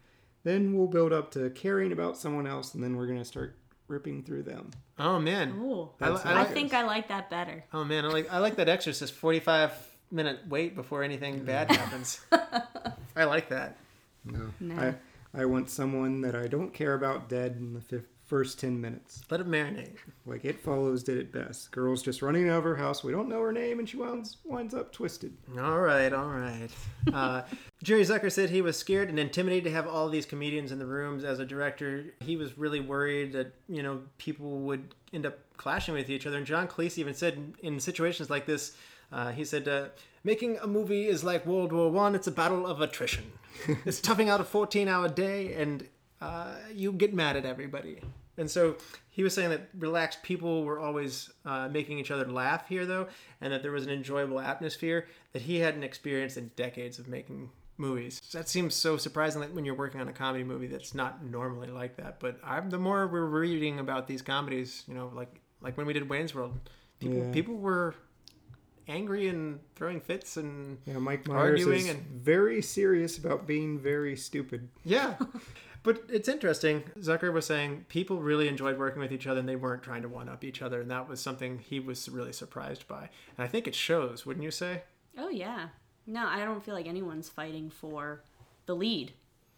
Then 0.45 0.77
we'll 0.77 0.87
build 0.87 1.13
up 1.13 1.31
to 1.33 1.51
caring 1.51 1.93
about 1.93 2.17
someone 2.17 2.47
else, 2.47 2.75
and 2.75 2.83
then 2.83 2.97
we're 2.97 3.07
going 3.07 3.19
to 3.19 3.25
start 3.25 3.57
ripping 3.89 4.23
through 4.23 4.43
them. 4.43 4.71
Oh 4.99 5.19
man, 5.19 5.59
oh, 5.61 5.91
I, 6.01 6.11
li- 6.11 6.21
I 6.25 6.41
I 6.43 6.45
think 6.45 6.75
I 6.75 6.83
like 6.85 7.09
that 7.09 7.31
better. 7.31 7.65
Oh 7.73 7.85
man, 7.85 8.05
I 8.05 8.09
like 8.09 8.33
I 8.33 8.39
like 8.39 8.57
that 8.57 8.69
Exorcist 8.69 9.15
forty 9.15 9.41
five 9.41 9.73
minute 10.11 10.41
wait 10.49 10.75
before 10.75 11.03
anything 11.03 11.41
mm. 11.41 11.47
bad 11.47 11.71
happens. 11.71 12.21
I 13.17 13.25
like 13.25 13.49
that. 13.49 13.77
No. 14.25 14.51
No. 14.61 14.75
I, 14.77 14.95
I 15.43 15.45
want 15.45 15.71
someone 15.71 16.21
that 16.23 16.35
I 16.35 16.47
don't 16.47 16.73
care 16.73 16.95
about 16.95 17.29
dead 17.29 17.57
in 17.59 17.75
the 17.75 17.81
fif- 17.81 18.09
first 18.29 18.61
10 18.61 18.79
minutes. 18.79 19.23
Let 19.31 19.41
it 19.41 19.49
marinate. 19.49 19.97
Like 20.27 20.45
It 20.45 20.61
Follows 20.61 21.03
did 21.03 21.17
it 21.17 21.33
best. 21.33 21.71
Girl's 21.73 22.03
just 22.03 22.21
running 22.21 22.49
out 22.49 22.59
of 22.59 22.65
her 22.65 22.77
house. 22.77 23.03
We 23.03 23.11
don't 23.11 23.29
know 23.29 23.41
her 23.41 23.53
name, 23.53 23.79
and 23.79 23.89
she 23.89 23.97
winds, 23.97 24.37
winds 24.45 24.75
up 24.75 24.93
twisted. 24.93 25.35
All 25.59 25.81
right, 25.81 26.13
all 26.13 26.29
right. 26.29 26.69
Uh, 27.13 27.43
Jerry 27.83 28.03
Zucker 28.03 28.31
said 28.31 28.51
he 28.51 28.61
was 28.61 28.77
scared 28.77 29.09
and 29.09 29.19
intimidated 29.19 29.65
to 29.65 29.71
have 29.71 29.87
all 29.89 30.11
these 30.11 30.27
comedians 30.27 30.73
in 30.73 30.79
the 30.79 30.87
rooms 30.87 31.25
as 31.25 31.39
a 31.41 31.47
director. 31.47 32.05
He 32.21 32.37
was 32.37 32.59
really 32.59 32.81
worried 32.81 33.33
that 33.33 33.55
you 33.69 33.83
know 33.83 34.03
people 34.19 34.61
would 34.61 34.95
end 35.13 35.25
up 35.25 35.39
clashing 35.57 35.95
with 35.95 36.11
each 36.11 36.27
other. 36.27 36.37
And 36.37 36.47
John 36.47 36.69
Cleese 36.69 36.99
even 36.99 37.15
said 37.15 37.35
in, 37.35 37.55
in 37.63 37.81
situations 37.81 38.29
like 38.29 38.45
this, 38.45 38.77
uh, 39.11 39.31
he 39.33 39.45
said, 39.45 39.67
uh, 39.67 39.87
"Making 40.23 40.59
a 40.59 40.67
movie 40.67 41.07
is 41.07 41.25
like 41.25 41.47
World 41.47 41.73
War 41.73 41.91
One. 41.91 42.15
It's 42.15 42.27
a 42.27 42.33
battle 42.33 42.67
of 42.67 42.83
attrition. 42.83 43.33
it's 43.87 44.01
toughing 44.01 44.29
out 44.29 44.41
a 44.41 44.45
14-hour 44.45 45.09
day, 45.09 45.55
and 45.55 45.89
uh, 46.21 46.55
you 46.75 46.93
get 46.93 47.15
mad 47.15 47.37
at 47.37 47.45
everybody." 47.45 48.01
And 48.37 48.49
so 48.49 48.77
he 49.11 49.25
was 49.25 49.35
saying 49.35 49.51
that 49.51 49.69
relaxed 49.77 50.23
people 50.23 50.63
were 50.65 50.79
always 50.79 51.29
uh, 51.45 51.69
making 51.69 51.99
each 51.99 52.11
other 52.13 52.25
laugh 52.31 52.69
here, 52.69 52.87
though, 52.87 53.09
and 53.41 53.53
that 53.53 53.63
there 53.63 53.73
was 53.73 53.85
an 53.85 53.91
enjoyable 53.91 54.39
atmosphere 54.39 55.09
that 55.33 55.43
he 55.43 55.59
hadn't 55.59 55.83
experienced 55.83 56.37
in 56.37 56.53
decades 56.55 57.01
of 57.01 57.09
making 57.09 57.51
movies. 57.79 58.21
That 58.33 58.49
seems 58.49 58.77
so 58.77 58.97
surprising 58.97 59.41
that 59.41 59.53
when 59.55 59.65
you're 59.65 59.75
working 59.75 60.01
on 60.01 60.07
a 60.09 60.13
comedy 60.13 60.45
movie 60.45 60.69
that's 60.69 60.95
not 60.95 61.25
normally 61.25 61.69
like 61.69 61.97
that. 61.97 62.21
But 62.21 62.39
I'm, 62.45 62.71
the 62.71 62.79
more 62.79 63.09
we're 63.09 63.25
reading 63.25 63.81
about 63.81 64.07
these 64.07 64.23
comedies, 64.23 64.85
you 64.87 64.95
know, 64.95 65.11
like 65.15 65.41
like 65.61 65.77
when 65.77 65.87
we 65.87 65.93
did 65.93 66.09
Wayne's 66.09 66.33
World, 66.35 66.59
people 67.01 67.19
Yeah. 67.19 67.33
people 67.33 67.57
were 67.57 67.95
angry 68.87 69.29
and 69.29 69.59
throwing 69.77 70.01
fits 70.01 70.37
and 70.37 70.79
Yeah, 70.87 70.99
Mike 70.99 71.27
Myers 71.27 71.61
Arguing 71.61 71.87
is 71.87 71.89
and- 71.91 72.07
very 72.07 72.63
serious 72.63 73.19
about 73.19 73.47
being 73.49 73.79
very 73.79 74.17
stupid. 74.17 74.69
Yeah. 74.85 75.17
But 75.83 76.03
it's 76.09 76.29
interesting. 76.29 76.85
Zucker 76.99 77.33
was 77.33 77.47
saying 77.47 77.87
people 77.89 78.21
really 78.21 78.49
enjoyed 78.49 78.79
working 78.79 79.01
with 79.01 79.13
each 79.13 79.27
other 79.27 79.41
and 79.41 79.49
they 79.49 79.57
weren't 79.57 79.83
trying 79.83 80.03
to 80.03 80.09
one 80.09 80.29
up 80.29 80.45
each 80.45 80.61
other. 80.61 80.81
And 80.81 80.91
that 80.91 81.09
was 81.09 81.21
something 81.21 81.59
he 81.59 81.81
was 81.81 82.09
really 82.09 82.33
surprised 82.33 82.89
by. 82.89 83.09
And 83.37 83.45
I 83.45 83.47
think 83.47 83.67
it 83.67 83.75
shows, 83.75 84.27
wouldn't 84.27 84.45
you 84.45 84.51
say? 84.51 84.83
Oh 85.17 85.29
yeah. 85.29 85.69
No, 86.07 86.27
I 86.27 86.45
don't 86.45 86.65
feel 86.65 86.75
like 86.75 86.87
anyone's 86.87 87.29
fighting 87.29 87.71
for 87.71 88.23
the 88.67 88.75
lead. 88.75 89.13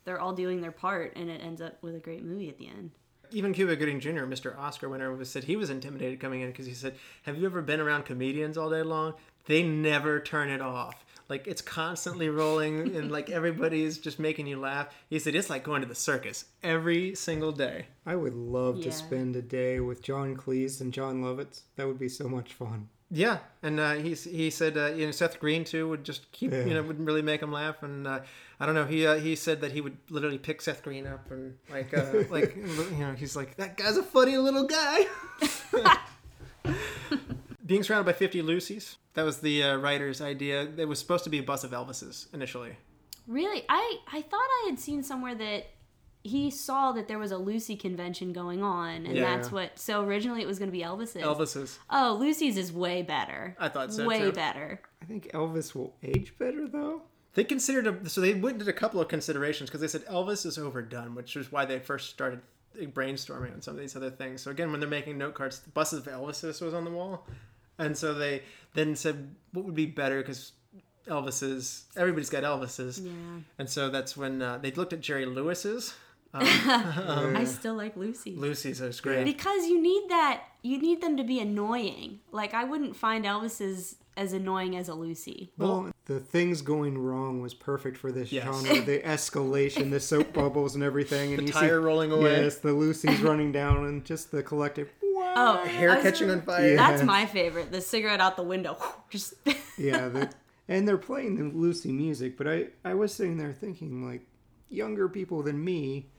They're 0.04 0.20
all 0.20 0.32
doing 0.32 0.60
their 0.60 0.72
part, 0.72 1.12
and 1.14 1.30
it 1.30 1.42
ends 1.42 1.60
up 1.60 1.80
with 1.82 1.94
a 1.94 2.00
great 2.00 2.24
movie 2.24 2.48
at 2.48 2.58
the 2.58 2.66
end. 2.66 2.90
Even 3.30 3.52
Cuba 3.52 3.76
Gooding 3.76 4.00
Jr., 4.00 4.24
Mr. 4.24 4.58
Oscar 4.58 4.88
winner, 4.88 5.14
was 5.14 5.30
said 5.30 5.44
he 5.44 5.54
was 5.54 5.70
intimidated 5.70 6.18
coming 6.18 6.40
in 6.40 6.50
because 6.50 6.66
he 6.66 6.74
said, 6.74 6.96
Have 7.22 7.38
you 7.38 7.46
ever 7.46 7.62
been 7.62 7.78
around 7.78 8.04
comedians 8.04 8.58
all 8.58 8.70
day 8.70 8.82
long? 8.82 9.14
They 9.46 9.62
never 9.62 10.18
turn 10.18 10.50
it 10.50 10.60
off. 10.60 11.04
Like 11.30 11.46
it's 11.46 11.62
constantly 11.62 12.28
rolling 12.28 12.94
and 12.96 13.10
like 13.10 13.30
everybody's 13.38 13.96
just 13.98 14.18
making 14.18 14.46
you 14.48 14.58
laugh. 14.58 14.88
He 15.08 15.18
said 15.20 15.34
it's 15.34 15.48
like 15.48 15.62
going 15.64 15.80
to 15.82 15.88
the 15.88 15.94
circus 15.94 16.44
every 16.62 17.14
single 17.14 17.52
day. 17.52 17.86
I 18.04 18.16
would 18.16 18.34
love 18.34 18.82
to 18.82 18.90
spend 18.92 19.36
a 19.36 19.42
day 19.42 19.78
with 19.80 20.02
John 20.02 20.36
Cleese 20.36 20.80
and 20.80 20.92
Jon 20.92 21.22
Lovitz. 21.22 21.62
That 21.76 21.86
would 21.86 21.98
be 21.98 22.08
so 22.08 22.28
much 22.28 22.52
fun. 22.52 22.88
Yeah, 23.12 23.38
and 23.62 23.80
uh, 23.80 23.94
he 23.94 24.14
he 24.14 24.50
said 24.50 24.76
uh, 24.76 24.86
you 24.92 25.04
know 25.06 25.10
Seth 25.10 25.40
Green 25.40 25.64
too 25.64 25.88
would 25.88 26.04
just 26.04 26.30
keep 26.30 26.52
Yeah. 26.52 26.64
you 26.64 26.74
know 26.74 26.82
would 26.82 27.04
really 27.04 27.22
make 27.22 27.42
him 27.42 27.50
laugh, 27.50 27.82
and 27.82 28.06
uh, 28.06 28.20
I 28.60 28.66
don't 28.66 28.76
know 28.76 28.86
he 28.86 29.04
uh, 29.04 29.16
he 29.16 29.34
said 29.34 29.60
that 29.62 29.72
he 29.72 29.80
would 29.80 29.96
literally 30.10 30.38
pick 30.38 30.60
Seth 30.62 30.82
Green 30.84 31.08
up 31.08 31.28
and 31.32 31.56
like 31.68 31.92
uh, 31.92 32.04
like 32.30 32.54
you 32.56 32.98
know 32.98 33.12
he's 33.16 33.34
like 33.34 33.56
that 33.56 33.76
guy's 33.76 33.96
a 33.96 34.02
funny 34.04 34.36
little 34.36 34.64
guy. 34.64 35.06
Being 37.70 37.84
surrounded 37.84 38.04
by 38.06 38.18
fifty 38.18 38.42
Lucy's 38.42 38.96
that 39.14 39.22
was 39.22 39.38
the 39.38 39.62
uh, 39.62 39.76
writer's 39.76 40.20
idea. 40.20 40.68
It 40.76 40.88
was 40.88 40.98
supposed 40.98 41.22
to 41.22 41.30
be 41.30 41.38
a 41.38 41.42
bus 41.44 41.62
of 41.62 41.70
Elvises 41.70 42.26
initially. 42.34 42.72
Really, 43.28 43.62
I 43.68 43.98
I 44.12 44.22
thought 44.22 44.40
I 44.42 44.66
had 44.68 44.80
seen 44.80 45.04
somewhere 45.04 45.36
that 45.36 45.66
he 46.24 46.50
saw 46.50 46.90
that 46.90 47.06
there 47.06 47.20
was 47.20 47.30
a 47.30 47.38
Lucy 47.38 47.76
convention 47.76 48.32
going 48.32 48.60
on, 48.60 49.06
and 49.06 49.16
Yeah. 49.16 49.36
that's 49.36 49.52
what. 49.52 49.78
So 49.78 50.02
originally 50.02 50.42
it 50.42 50.48
was 50.48 50.58
going 50.58 50.66
to 50.68 50.76
be 50.76 50.82
Elvis's. 50.82 51.22
Elvises. 51.22 51.78
Oh, 51.88 52.16
Lucy's 52.18 52.56
is 52.56 52.72
way 52.72 53.02
better. 53.02 53.54
I 53.60 53.68
thought 53.68 53.92
so, 53.92 54.04
Way 54.04 54.18
too. 54.18 54.32
better. 54.32 54.80
I 55.00 55.04
think 55.04 55.30
Elvis 55.32 55.72
will 55.72 55.94
age 56.02 56.34
better 56.40 56.66
though. 56.66 57.02
They 57.34 57.44
considered 57.44 57.86
a, 57.86 58.08
so 58.08 58.20
they 58.20 58.34
went 58.34 58.58
did 58.58 58.66
a 58.66 58.72
couple 58.72 59.00
of 59.00 59.06
considerations 59.06 59.70
because 59.70 59.80
they 59.80 59.86
said 59.86 60.04
Elvis 60.06 60.44
is 60.44 60.58
overdone, 60.58 61.14
which 61.14 61.36
is 61.36 61.52
why 61.52 61.66
they 61.66 61.78
first 61.78 62.10
started 62.10 62.40
brainstorming 62.76 63.52
on 63.54 63.62
some 63.62 63.74
of 63.74 63.80
these 63.80 63.94
other 63.94 64.10
things. 64.10 64.42
So 64.42 64.50
again, 64.50 64.72
when 64.72 64.80
they're 64.80 64.88
making 64.88 65.18
note 65.18 65.34
cards, 65.34 65.60
the 65.60 65.70
bust 65.70 65.92
of 65.92 66.04
Elvis 66.06 66.60
was 66.60 66.74
on 66.74 66.84
the 66.84 66.90
wall, 66.90 67.26
and 67.80 67.96
so 67.96 68.14
they 68.14 68.42
then 68.74 68.94
said 68.94 69.34
what 69.52 69.64
would 69.64 69.74
be 69.74 69.86
better 69.86 70.20
because 70.20 70.52
Elvis's 71.06 71.84
everybody's 71.96 72.30
got 72.30 72.42
Elvis's, 72.44 73.00
Yeah. 73.00 73.10
and 73.58 73.68
so 73.68 73.88
that's 73.90 74.16
when 74.16 74.40
uh, 74.42 74.58
they 74.58 74.70
looked 74.72 74.92
at 74.92 75.00
Jerry 75.00 75.26
Lewis's. 75.26 75.94
I 76.32 77.44
still 77.44 77.74
like 77.74 77.96
Lucy. 77.96 78.36
Lucy's 78.36 78.80
is 78.80 79.00
great. 79.00 79.24
Because 79.24 79.66
you 79.66 79.80
need 79.82 80.08
that, 80.10 80.44
you 80.62 80.80
need 80.80 81.00
them 81.00 81.16
to 81.16 81.24
be 81.24 81.40
annoying. 81.40 82.20
Like 82.30 82.54
I 82.54 82.62
wouldn't 82.64 82.94
find 82.94 83.24
Elvis's 83.24 83.96
as 84.16 84.32
annoying 84.32 84.76
as 84.76 84.88
a 84.88 84.94
Lucy. 84.94 85.50
Well, 85.58 85.90
the 86.06 86.20
things 86.20 86.62
going 86.62 86.98
wrong 86.98 87.40
was 87.40 87.54
perfect 87.54 87.96
for 87.96 88.12
this 88.12 88.30
Yes. 88.30 88.44
genre. 88.44 88.80
The 88.82 89.00
escalation, 89.04 89.90
the 89.90 89.98
soap 90.00 90.32
bubbles, 90.32 90.74
and 90.76 90.84
everything. 90.84 91.30
And 91.32 91.38
The 91.42 91.46
you 91.46 91.52
tire 91.52 91.80
see, 91.80 91.84
rolling 91.84 92.12
away. 92.12 92.42
Yes, 92.42 92.58
the 92.58 92.72
Lucy's 92.72 93.20
running 93.22 93.50
down, 93.50 93.86
and 93.86 94.04
just 94.04 94.30
the 94.30 94.42
collective. 94.42 94.92
Oh, 95.36 95.64
Hair 95.66 95.90
I- 95.90 96.02
catching 96.02 96.30
on 96.30 96.42
fire. 96.42 96.70
Yeah. 96.70 96.76
That's 96.76 97.02
my 97.02 97.26
favorite. 97.26 97.70
The 97.72 97.80
cigarette 97.80 98.20
out 98.20 98.36
the 98.36 98.42
window. 98.42 98.76
Just 99.10 99.34
Yeah, 99.78 100.08
the, 100.08 100.30
and 100.68 100.86
they're 100.86 100.98
playing 100.98 101.36
the 101.36 101.56
Lucy 101.56 101.92
music. 101.92 102.36
But 102.36 102.48
I, 102.48 102.66
I 102.84 102.94
was 102.94 103.12
sitting 103.14 103.36
there 103.38 103.52
thinking, 103.52 104.06
like, 104.06 104.22
younger 104.68 105.08
people 105.08 105.42
than 105.42 105.62
me, 105.64 106.10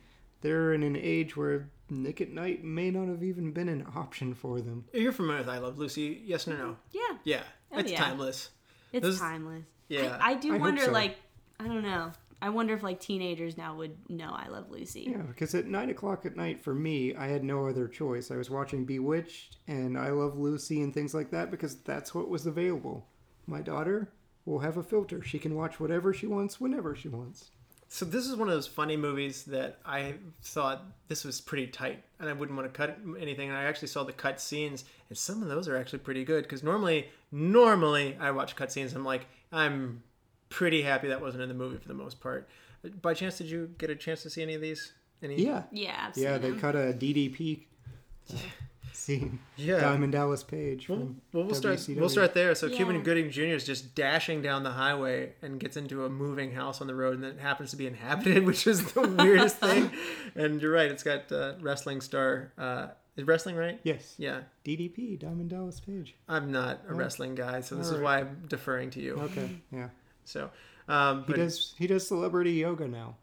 they're 0.42 0.74
in 0.74 0.84
an 0.84 0.96
age 0.96 1.38
where 1.38 1.70
Nick 1.90 2.22
at 2.22 2.32
Nite 2.32 2.64
may 2.64 2.90
not 2.92 3.08
have 3.08 3.24
even 3.24 3.52
been 3.52 3.70
an 3.70 3.86
option 3.96 4.34
for 4.34 4.60
them. 4.62 4.86
You're 4.94 5.12
familiar 5.12 5.40
with 5.42 5.50
I 5.50 5.58
Love 5.60 5.78
Lucy? 5.78 6.22
Yes 6.26 6.48
or 6.48 6.52
no? 6.52 6.58
Mm-hmm. 6.58 6.74
yeah, 6.94 7.18
Yeah, 7.24 7.44
Oh, 7.74 7.80
it's 7.80 7.92
yeah. 7.92 8.00
timeless. 8.04 8.50
it's 8.92 9.04
Those- 9.06 9.20
timeless. 9.20 9.64
Yeah. 9.90 10.18
I, 10.22 10.32
I 10.32 10.34
do 10.36 10.54
I 10.54 10.58
wonder, 10.58 10.86
so. 10.86 10.92
like, 10.92 11.18
I 11.60 11.68
don't 11.68 11.84
know. 11.84 12.12
I 12.42 12.50
wonder 12.50 12.74
if 12.74 12.82
like 12.82 13.00
teenagers 13.00 13.58
now 13.58 13.76
would 13.76 13.96
know 14.10 14.32
I 14.34 14.48
Love 14.48 14.72
Lucy. 14.72 15.08
Yeah, 15.12 15.22
because 15.22 15.54
at 15.54 15.68
nine 15.68 15.90
o'clock 15.92 16.26
at 16.26 16.36
night 16.36 16.64
for 16.64 16.74
me, 16.74 17.16
I 17.16 17.28
had 17.28 17.44
no 17.44 17.68
other 17.68 17.88
choice. 17.88 18.32
I 18.32 18.36
was 18.36 18.50
watching 18.50 18.86
Bewitched 18.86 19.58
and 19.68 19.98
I 19.98 20.10
Love 20.10 20.38
Lucy 20.38 20.82
and 20.82 20.94
things 20.94 21.14
like 21.14 21.30
that 21.32 21.52
because 21.52 21.76
that's 21.76 22.16
what 22.16 22.30
was 22.30 22.48
available. 22.48 23.06
My 23.46 23.62
daughter 23.62 24.10
will 24.46 24.60
have 24.60 24.78
a 24.78 24.84
filter. 24.84 25.24
She 25.24 25.38
can 25.40 25.56
watch 25.56 25.80
whatever 25.80 26.14
she 26.14 26.26
wants 26.26 26.60
whenever 26.60 26.96
she 26.96 27.10
wants. 27.10 27.52
So 27.94 28.06
this 28.06 28.26
is 28.26 28.38
one 28.38 28.48
of 28.48 28.54
those 28.54 28.68
funny 28.68 28.96
movies 28.96 29.44
that 29.44 29.80
I 29.86 30.16
thought 30.42 30.86
this 31.10 31.26
was 31.26 31.42
pretty 31.42 31.68
tight, 31.68 32.02
and 32.22 32.30
I 32.30 32.34
wouldn't 32.34 32.58
want 32.58 32.74
to 32.74 32.78
cut 32.78 32.98
anything. 33.20 33.50
And 33.50 33.58
I 33.58 33.66
actually 33.66 33.90
saw 33.90 34.06
the 34.06 34.14
cut 34.14 34.40
scenes, 34.40 34.86
and 35.10 35.18
some 35.18 35.44
of 35.44 35.50
those 35.50 35.68
are 35.68 35.76
actually 35.76 36.00
pretty 36.00 36.24
good. 36.24 36.44
Because 36.44 36.64
normally, 36.64 37.10
normally 37.34 38.16
I 38.18 38.32
watch 38.32 38.56
cut 38.56 38.72
scenes, 38.72 38.94
I'm 38.94 39.04
like, 39.04 39.26
I'm 39.52 40.04
pretty 40.52 40.84
happy 40.84 41.08
that 41.08 41.20
wasn't 41.20 41.42
in 41.42 41.50
the 41.50 41.56
movie 41.56 41.78
for 41.78 41.88
the 41.88 41.94
most 41.96 42.20
part. 42.20 42.48
By 43.02 43.14
chance, 43.16 43.38
did 43.40 43.48
you 43.50 43.72
get 43.80 43.90
a 43.90 43.96
chance 43.96 44.22
to 44.24 44.30
see 44.30 44.44
any 44.44 44.54
of 44.54 44.62
these? 44.62 44.94
Any? 45.24 45.36
Yeah. 45.36 45.64
Yeah, 45.72 46.08
I've 46.10 46.18
Yeah, 46.18 46.34
seen 46.34 46.42
they 46.44 46.50
them. 46.52 46.60
cut 46.60 46.76
a 46.76 46.94
DDP 46.94 47.62
uh, 48.32 48.38
scene. 48.94 49.40
Yeah. 49.56 49.80
Diamond 49.80 50.12
Dallas 50.14 50.44
Page. 50.44 50.90
Well, 50.90 51.00
From 51.00 51.22
well, 51.32 51.44
we'll 51.46 51.56
start. 51.56 51.84
We'll 51.90 52.10
start 52.10 52.34
there. 52.34 52.54
So 52.56 52.70
Cuban 52.70 52.96
Yeah. 52.98 53.02
Gooding 53.04 53.30
Jr. 53.32 53.42
is 53.56 53.66
just 53.66 53.94
dashing 53.96 54.42
down 54.42 54.64
the 54.64 54.72
highway 54.72 55.34
and 55.42 55.60
gets 55.60 55.78
into 55.78 56.06
a 56.06 56.10
moving 56.10 56.52
house 56.54 56.82
on 56.82 56.88
the 56.88 56.96
road, 56.96 57.16
and 57.16 57.24
then 57.24 57.32
it 57.32 57.40
happens 57.40 57.72
to 57.72 57.78
be 57.78 57.88
inhabited, 57.88 58.46
which 58.48 58.66
is 58.68 58.94
the 58.94 59.02
weirdest 59.20 59.58
thing. 59.58 59.92
And 60.36 60.62
you're 60.62 60.72
right; 60.74 60.92
it's 60.92 61.04
got 61.04 61.32
uh, 61.32 61.54
wrestling 61.62 62.02
star. 62.02 62.52
Uh, 62.58 62.88
is 63.18 63.26
wrestling 63.28 63.58
right? 63.58 63.80
Yes. 63.84 64.16
Yeah, 64.18 64.42
DDP, 64.66 65.20
Diamond 65.20 65.50
Dallas 65.50 65.80
Page. 65.82 66.16
I'm 66.30 66.52
not 66.52 66.80
a 66.88 66.94
wrestling 66.94 67.36
guy, 67.36 67.60
so 67.62 67.76
this 67.76 67.88
is 67.88 67.94
Alright. 67.94 68.04
why 68.04 68.20
I'm 68.22 68.46
deferring 68.48 68.90
to 68.92 69.02
you. 69.02 69.16
Okay. 69.16 69.50
Yeah. 69.72 69.90
So, 70.26 70.50
um, 70.88 71.26
He 71.26 71.34
does 71.34 71.74
he 71.78 71.88
does 71.88 72.08
celebrity 72.08 72.52
yoga 72.54 72.88
now. 72.88 73.16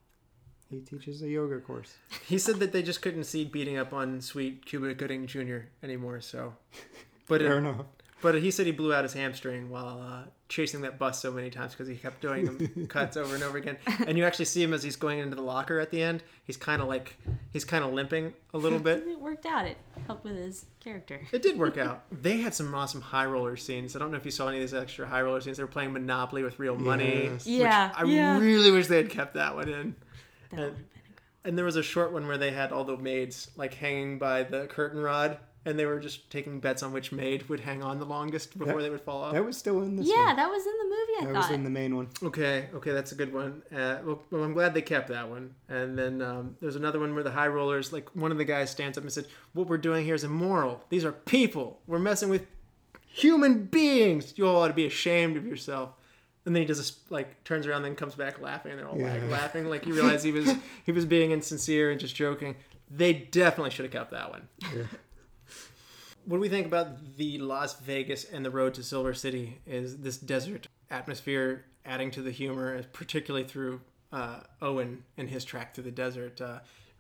He 0.71 0.81
teaches 0.81 1.23
a 1.23 1.29
yoga 1.29 1.61
course. 1.61 1.95
he 2.27 2.39
said 2.39 2.57
that 2.57 2.73
they 2.73 2.83
just 2.83 3.01
couldn't 3.01 3.25
see 3.25 3.45
beating 3.45 3.79
up 3.79 3.93
on 3.95 4.21
sweet 4.21 4.67
Cuba 4.67 4.93
Gooding 4.95 5.27
Jr. 5.27 5.61
anymore. 5.83 6.21
So, 6.21 6.55
but 7.29 7.41
Fair 7.41 7.55
it, 7.55 7.59
enough. 7.59 7.87
But 8.21 8.35
he 8.43 8.51
said 8.51 8.67
he 8.67 8.73
blew 8.73 8.93
out 8.93 9.05
his 9.05 9.13
hamstring 9.13 9.71
while 9.71 10.01
uh, 10.03 10.23
chasing 10.49 10.81
that 10.81 10.99
bus 10.99 11.21
so 11.21 11.31
many 11.31 11.51
times 11.51 11.73
because 11.73 11.87
he 11.87 11.95
kept 11.95 12.21
doing 12.21 12.87
cuts 12.89 13.17
over 13.17 13.33
and 13.35 13.45
over 13.45 13.59
again. 13.59 13.77
And 14.07 14.19
you 14.19 14.25
actually 14.25 14.47
see 14.47 14.61
him 14.63 14.75
as 14.75 14.83
he's 14.83 14.97
going 14.97 15.21
into 15.21 15.37
the 15.37 15.43
locker 15.43 15.79
at 15.79 15.91
the 15.93 16.03
end. 16.03 16.25
He's 16.43 16.57
kind 16.57 16.83
of 16.83 16.89
like 16.89 17.17
he's 17.53 17.65
kind 17.65 17.85
of 17.85 17.93
limping 17.93 18.35
a 18.53 18.59
little 18.59 18.81
bit. 18.81 19.07
It 19.07 19.21
worked 19.21 19.47
out. 19.47 19.67
It 19.67 19.77
helped 20.07 20.25
with 20.25 20.37
his 20.37 20.67
character. 20.81 21.21
It 21.31 21.43
did 21.43 21.59
work 21.59 21.79
out. 21.79 22.03
They 22.23 22.39
had 22.39 22.55
some 22.55 22.75
awesome 22.75 23.01
high 23.03 23.27
roller 23.27 23.57
scenes. 23.57 23.95
I 23.95 24.01
don't 24.01 24.11
know 24.11 24.17
if 24.17 24.25
you 24.25 24.33
saw 24.33 24.49
any 24.49 24.57
of 24.57 24.63
these 24.63 24.75
extra 24.75 25.07
high 25.07 25.23
roller 25.23 25.41
scenes. 25.41 25.57
They 25.59 25.63
were 25.63 25.69
playing 25.69 25.93
Monopoly 25.93 26.43
with 26.43 26.59
real 26.59 26.75
money. 26.77 27.25
Yes. 27.33 27.47
Yeah, 27.47 27.93
I 27.97 28.03
yeah. 28.05 28.39
really 28.39 28.73
wish 28.73 28.89
they 28.89 28.97
had 28.97 29.11
kept 29.11 29.35
that 29.35 29.55
one 29.55 29.69
in. 29.69 29.95
That 30.51 30.61
And- 30.61 30.85
And 31.45 31.57
there 31.57 31.65
was 31.65 31.77
a 31.77 31.83
short 31.85 32.13
one 32.13 32.27
where 32.27 32.37
they 32.37 32.51
had 32.51 32.73
all 32.73 32.83
the 32.85 32.97
maids 32.97 33.49
like 33.57 33.75
hanging 33.75 34.19
by 34.19 34.43
the 34.43 34.67
curtain 34.67 35.01
rod 35.01 35.39
and 35.65 35.79
they 35.79 35.85
were 35.87 35.99
just 36.01 36.31
taking 36.31 36.61
bets 36.61 36.83
on 36.83 36.93
which 36.93 37.13
maid 37.13 37.49
would 37.49 37.61
hang 37.61 37.83
on 37.83 37.99
the 37.99 38.05
longest 38.07 38.59
before 38.59 38.75
That- 38.77 38.83
they 38.83 38.91
would 38.91 39.01
fall 39.01 39.23
off. 39.25 39.33
That 39.35 39.45
was 39.45 39.57
still 39.57 39.83
in 39.83 39.97
this 39.97 40.07
Yeah, 40.09 40.27
one. 40.27 40.37
that 40.37 40.49
was 40.49 40.67
in 40.67 40.73
the 40.79 40.85
movie. 40.85 40.97
I 41.21 41.25
That 41.27 41.33
thought. 41.35 41.51
was 41.51 41.55
in 41.59 41.65
the 41.65 41.71
main 41.71 41.97
one. 41.97 42.09
Okay, 42.23 42.69
okay, 42.75 42.93
that's 42.93 43.13
a 43.13 43.15
good 43.15 43.33
one. 43.35 43.63
Uh, 43.73 43.99
well, 44.05 44.23
well, 44.31 44.45
I'm 44.45 44.55
glad 44.55 44.73
they 44.75 44.83
kept 44.83 45.09
that 45.09 45.29
one. 45.29 45.55
And 45.69 45.99
then 45.99 46.23
um, 46.23 46.57
there's 46.61 46.77
another 46.77 47.01
one 47.01 47.15
where 47.15 47.25
the 47.25 47.33
high 47.33 47.49
rollers, 47.49 47.93
like 47.93 48.15
one 48.15 48.33
of 48.33 48.39
the 48.39 48.45
guys 48.45 48.71
stands 48.71 48.97
up 48.97 49.05
and 49.05 49.13
said, 49.13 49.27
"What 49.53 49.67
we're 49.69 49.79
doing 49.79 50.05
here 50.05 50.15
is 50.15 50.25
immoral. 50.25 50.85
These 50.89 51.05
are 51.05 51.13
people. 51.13 51.81
We're 51.87 51.99
messing 51.99 52.29
with 52.29 52.47
human 53.07 53.65
beings. 53.65 54.35
You 54.37 54.47
all 54.49 54.63
ought 54.63 54.69
to 54.69 54.75
be 54.75 54.87
ashamed 54.87 55.37
of 55.37 55.47
yourself." 55.47 55.91
And 56.47 56.55
then 56.57 56.63
he 56.63 56.67
does 56.67 56.79
this, 56.79 56.99
like 57.11 57.45
turns 57.45 57.67
around, 57.67 57.83
then 57.83 57.95
comes 57.95 58.15
back 58.15 58.41
laughing, 58.41 58.71
and 58.73 58.81
they're 58.81 58.89
all 58.89 58.97
like, 58.99 59.21
Yeah. 59.21 59.29
laughing, 59.29 59.69
like 59.69 59.85
he 59.85 59.93
realized 59.93 60.25
he 60.25 60.33
was 60.33 60.51
he 60.87 60.93
was 60.93 61.05
being 61.05 61.31
insincere 61.31 61.91
and 61.91 62.01
just 62.01 62.15
joking. 62.15 62.57
They 62.91 63.13
definitely 63.13 63.71
should 63.71 63.85
have 63.85 63.93
kept 63.93 64.13
that 64.13 64.31
one. 64.31 64.49
What 66.29 66.37
do 66.37 66.41
we 66.43 66.51
think 66.51 66.67
about 66.67 67.17
the 67.17 67.39
Las 67.39 67.81
Vegas 67.81 68.25
and 68.25 68.45
the 68.45 68.51
road 68.51 68.75
to 68.75 68.83
Silver 68.83 69.15
City? 69.15 69.63
Is 69.67 69.97
this 69.97 70.19
desert 70.19 70.67
atmosphere 70.91 71.65
adding 71.87 72.11
to 72.11 72.21
the 72.21 72.31
humor, 72.31 72.83
particularly 72.93 73.47
through 73.47 73.81
uh, 74.13 74.41
Owen 74.61 75.05
and 75.17 75.31
his 75.31 75.43
track 75.43 75.75
through 75.75 75.85
the 75.85 75.91
desert? 75.91 76.39
Uh, 76.39 76.59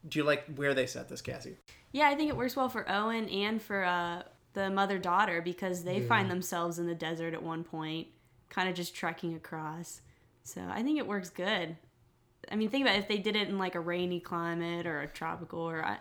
do 0.08 0.18
you 0.18 0.24
like 0.24 0.46
where 0.56 0.72
they 0.72 0.86
set 0.86 1.10
this, 1.10 1.20
Cassie? 1.20 1.56
Yeah, 1.92 2.08
I 2.08 2.14
think 2.14 2.30
it 2.30 2.38
works 2.38 2.56
well 2.56 2.70
for 2.70 2.90
Owen 2.90 3.28
and 3.28 3.60
for 3.60 3.84
uh, 3.84 4.22
the 4.54 4.70
mother 4.70 4.98
daughter 4.98 5.42
because 5.42 5.84
they 5.84 6.00
find 6.00 6.30
themselves 6.30 6.78
in 6.78 6.86
the 6.86 6.94
desert 6.94 7.34
at 7.34 7.42
one 7.42 7.64
point, 7.64 8.06
kind 8.48 8.66
of 8.66 8.74
just 8.74 8.94
trekking 8.94 9.34
across. 9.34 10.00
So 10.42 10.62
I 10.70 10.82
think 10.82 10.96
it 10.96 11.06
works 11.06 11.28
good. 11.28 11.76
I 12.50 12.56
mean, 12.56 12.70
think 12.70 12.86
about 12.86 12.96
it, 12.96 13.00
if 13.00 13.08
they 13.08 13.18
did 13.18 13.36
it 13.36 13.48
in 13.48 13.58
like 13.58 13.74
a 13.74 13.80
rainy 13.80 14.20
climate 14.20 14.86
or 14.86 15.02
a 15.02 15.06
tropical 15.06 15.60
or 15.60 15.84
uh, 15.84 15.96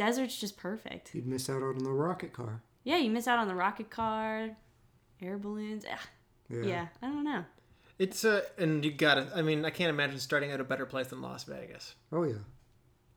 desert's 0.00 0.38
just 0.38 0.56
perfect. 0.56 1.14
You'd 1.14 1.26
miss 1.26 1.50
out 1.50 1.62
on 1.62 1.78
the 1.78 1.90
rocket 1.90 2.32
car. 2.32 2.62
Yeah, 2.84 2.96
you 2.96 3.10
miss 3.10 3.28
out 3.28 3.38
on 3.38 3.48
the 3.48 3.54
rocket 3.54 3.90
car, 3.90 4.50
air 5.20 5.36
balloons. 5.36 5.84
Ah, 5.90 6.00
yeah. 6.48 6.86
I 7.02 7.06
don't 7.08 7.24
know. 7.24 7.44
It's 7.98 8.24
uh, 8.24 8.40
and 8.56 8.82
you 8.82 8.92
got 8.92 9.16
to 9.16 9.28
I 9.36 9.42
mean, 9.42 9.62
I 9.66 9.70
can't 9.70 9.90
imagine 9.90 10.18
starting 10.18 10.50
at 10.52 10.60
a 10.60 10.64
better 10.64 10.86
place 10.86 11.08
than 11.08 11.20
Las 11.20 11.44
Vegas. 11.44 11.94
Oh 12.10 12.22
yeah. 12.22 12.36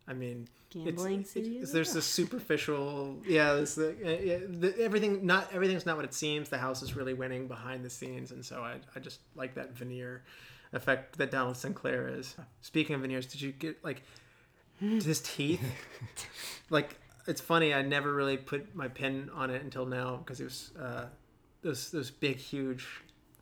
I 0.05 0.11
mean, 0.13 0.49
Gambling 0.71 1.21
it's, 1.21 1.31
city 1.31 1.55
it's- 1.55 1.71
there's 1.71 1.87
well. 1.87 1.95
this 1.95 2.05
superficial, 2.05 3.21
yeah. 3.25 3.53
This 3.53 3.75
the, 3.75 3.91
uh, 4.03 4.21
yeah, 4.21 4.39
the 4.45 4.77
everything. 4.79 5.25
Not 5.25 5.53
everything's 5.53 5.85
not 5.85 5.95
what 5.95 6.03
it 6.03 6.13
seems. 6.13 6.49
The 6.49 6.57
house 6.57 6.81
is 6.83 6.97
really 6.97 7.13
winning 7.13 7.47
behind 7.47 7.85
the 7.85 7.89
scenes, 7.89 8.31
and 8.31 8.43
so 8.43 8.61
I, 8.61 8.75
I 8.93 8.99
just 8.99 9.21
like 9.35 9.55
that 9.55 9.73
veneer 9.77 10.23
effect 10.73 11.17
that 11.19 11.31
Donald 11.31 11.55
Sinclair 11.55 12.09
is. 12.09 12.35
Speaking 12.61 12.95
of 12.95 13.01
veneers, 13.01 13.25
did 13.27 13.39
you 13.41 13.53
get 13.53 13.81
like 13.85 14.01
his 15.03 15.21
teeth? 15.21 15.63
like 16.69 16.95
it's 17.27 17.41
funny. 17.41 17.73
I 17.73 17.81
never 17.81 18.13
really 18.13 18.37
put 18.37 18.75
my 18.75 18.87
pin 18.87 19.29
on 19.33 19.49
it 19.49 19.61
until 19.63 19.85
now 19.85 20.17
because 20.17 20.39
it 20.39 20.45
was 20.45 20.71
uh, 20.79 21.05
those 21.61 21.91
those 21.91 22.11
big, 22.11 22.37
huge 22.37 22.87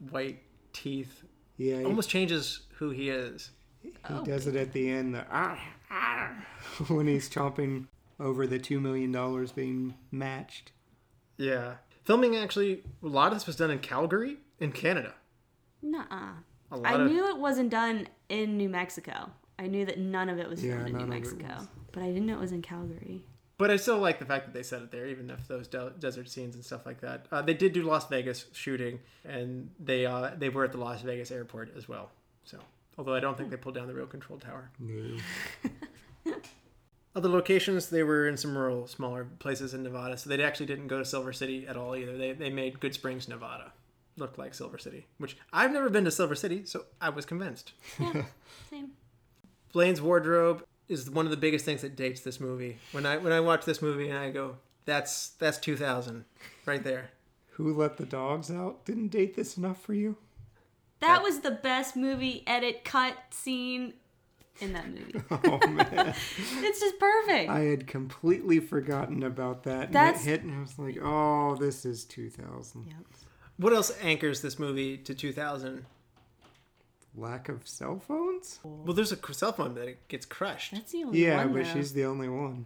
white 0.09 0.41
teeth. 0.73 1.23
Yeah. 1.57 1.79
He, 1.79 1.85
Almost 1.85 2.09
changes 2.09 2.61
who 2.77 2.89
he 2.91 3.09
is. 3.09 3.51
he 3.81 3.91
does 4.23 4.47
it 4.47 4.55
at 4.55 4.71
the 4.73 4.89
end. 4.89 5.15
The, 5.15 5.25
ah, 5.31 5.59
ah, 5.89 6.31
when 6.87 7.07
he's 7.07 7.29
chomping 7.29 7.87
over 8.19 8.47
the 8.47 8.59
two 8.59 8.79
million 8.79 9.11
dollars 9.11 9.51
being 9.51 9.95
matched. 10.11 10.71
Yeah. 11.37 11.75
Filming 12.03 12.35
actually, 12.35 12.83
a 13.03 13.07
lot 13.07 13.27
of 13.31 13.33
this 13.35 13.47
was 13.47 13.55
done 13.55 13.71
in 13.71 13.79
Calgary, 13.79 14.37
in 14.59 14.71
Canada. 14.71 15.13
Nuh-uh. 15.81 16.33
A 16.71 16.77
lot 16.77 16.85
I 16.85 17.01
of 17.01 17.11
knew 17.11 17.27
it 17.27 17.37
wasn't 17.37 17.69
done 17.69 18.07
in 18.29 18.57
New 18.57 18.69
Mexico. 18.69 19.31
I 19.61 19.67
knew 19.67 19.85
that 19.85 19.99
none 19.99 20.27
of 20.27 20.39
it 20.39 20.49
was 20.49 20.63
Yeah, 20.63 20.73
filmed 20.73 20.87
in 20.87 20.93
New 20.93 20.99
none 20.99 21.09
of 21.09 21.13
it 21.13 21.19
Mexico, 21.19 21.67
but 21.91 22.01
I 22.01 22.07
didn't 22.07 22.25
know 22.25 22.33
it 22.33 22.39
was 22.41 22.51
in 22.51 22.63
Calgary. 22.63 23.21
But 23.59 23.69
I 23.69 23.75
still 23.75 23.99
like 23.99 24.17
the 24.17 24.25
fact 24.25 24.45
that 24.47 24.55
they 24.55 24.63
set 24.63 24.81
it 24.81 24.89
there, 24.89 25.05
even 25.05 25.29
if 25.29 25.47
those 25.47 25.67
de- 25.67 25.93
desert 25.99 26.29
scenes 26.29 26.55
and 26.55 26.65
stuff 26.65 26.83
like 26.83 26.99
that. 27.01 27.27
Uh, 27.31 27.43
they 27.43 27.53
did 27.53 27.73
do 27.73 27.83
Las 27.83 28.07
Vegas 28.09 28.47
shooting, 28.53 28.99
and 29.23 29.69
they 29.79 30.07
uh, 30.07 30.31
they 30.35 30.49
were 30.49 30.63
at 30.63 30.71
the 30.71 30.79
Las 30.79 31.03
Vegas 31.03 31.29
airport 31.29 31.71
as 31.77 31.87
well. 31.87 32.09
So, 32.43 32.57
although 32.97 33.13
I 33.13 33.19
don't 33.19 33.37
think 33.37 33.51
they 33.51 33.57
pulled 33.57 33.75
down 33.75 33.85
the 33.87 33.93
real 33.93 34.07
control 34.07 34.39
tower. 34.39 34.71
No. 34.79 35.15
Other 37.15 37.29
locations, 37.29 37.89
they 37.89 38.03
were 38.03 38.27
in 38.27 38.37
some 38.37 38.57
rural, 38.57 38.87
smaller 38.87 39.25
places 39.37 39.73
in 39.75 39.83
Nevada. 39.83 40.17
So 40.17 40.29
they 40.29 40.41
actually 40.41 40.65
didn't 40.65 40.87
go 40.87 40.97
to 40.97 41.05
Silver 41.05 41.33
City 41.33 41.67
at 41.67 41.77
all 41.77 41.95
either. 41.95 42.17
They 42.17 42.31
they 42.31 42.49
made 42.49 42.79
Good 42.79 42.95
Springs, 42.95 43.27
Nevada, 43.27 43.73
look 44.17 44.39
like 44.39 44.55
Silver 44.55 44.79
City, 44.79 45.05
which 45.19 45.37
I've 45.53 45.71
never 45.71 45.89
been 45.89 46.05
to 46.05 46.11
Silver 46.11 46.33
City, 46.35 46.65
so 46.65 46.85
I 46.99 47.09
was 47.09 47.25
convinced. 47.27 47.73
Yeah, 47.99 48.23
same. 48.71 48.91
Blaine's 49.71 50.01
wardrobe 50.01 50.65
is 50.87 51.09
one 51.09 51.25
of 51.25 51.31
the 51.31 51.37
biggest 51.37 51.65
things 51.65 51.81
that 51.81 51.95
dates 51.95 52.21
this 52.21 52.39
movie. 52.39 52.77
When 52.91 53.05
I 53.05 53.17
when 53.17 53.31
I 53.33 53.39
watch 53.39 53.65
this 53.65 53.81
movie 53.81 54.09
and 54.09 54.17
I 54.17 54.29
go, 54.31 54.57
that's 54.85 55.29
that's 55.39 55.57
2000 55.57 56.25
right 56.65 56.83
there. 56.83 57.11
Who 57.51 57.73
let 57.73 57.97
the 57.97 58.05
dogs 58.05 58.49
out? 58.49 58.85
Didn't 58.85 59.09
date 59.09 59.35
this 59.35 59.57
enough 59.57 59.81
for 59.81 59.93
you? 59.93 60.17
That 60.99 61.23
was 61.23 61.39
the 61.39 61.51
best 61.51 61.95
movie 61.95 62.43
edit 62.45 62.83
cut 62.83 63.17
scene 63.31 63.93
in 64.59 64.73
that 64.73 64.87
movie. 64.89 65.21
Oh 65.31 65.67
man. 65.67 66.13
it's 66.37 66.79
just 66.79 66.99
perfect. 66.99 67.49
I 67.49 67.61
had 67.61 67.87
completely 67.87 68.59
forgotten 68.59 69.23
about 69.23 69.63
that. 69.63 69.85
And 69.85 69.93
That's- 69.93 70.25
it 70.25 70.29
hit, 70.29 70.43
and 70.43 70.55
I 70.55 70.61
was 70.61 70.77
like, 70.77 70.97
"Oh, 71.01 71.55
this 71.55 71.85
is 71.85 72.05
2000." 72.05 72.85
Yep. 72.87 72.95
What 73.57 73.73
else 73.73 73.91
anchors 74.01 74.41
this 74.41 74.57
movie 74.59 74.97
to 74.97 75.13
2000? 75.13 75.85
Lack 77.15 77.49
of 77.49 77.67
cell 77.67 77.99
phones? 77.99 78.59
Well, 78.63 78.93
there's 78.93 79.11
a 79.11 79.33
cell 79.33 79.51
phone 79.51 79.75
that 79.75 79.87
it 79.87 80.07
gets 80.07 80.25
crushed. 80.25 80.71
That's 80.73 80.91
the 80.93 81.03
only 81.03 81.23
Yeah, 81.25 81.37
one. 81.37 81.53
but 81.53 81.65
though. 81.65 81.73
she's 81.73 81.93
the 81.93 82.05
only 82.05 82.29
one. 82.29 82.65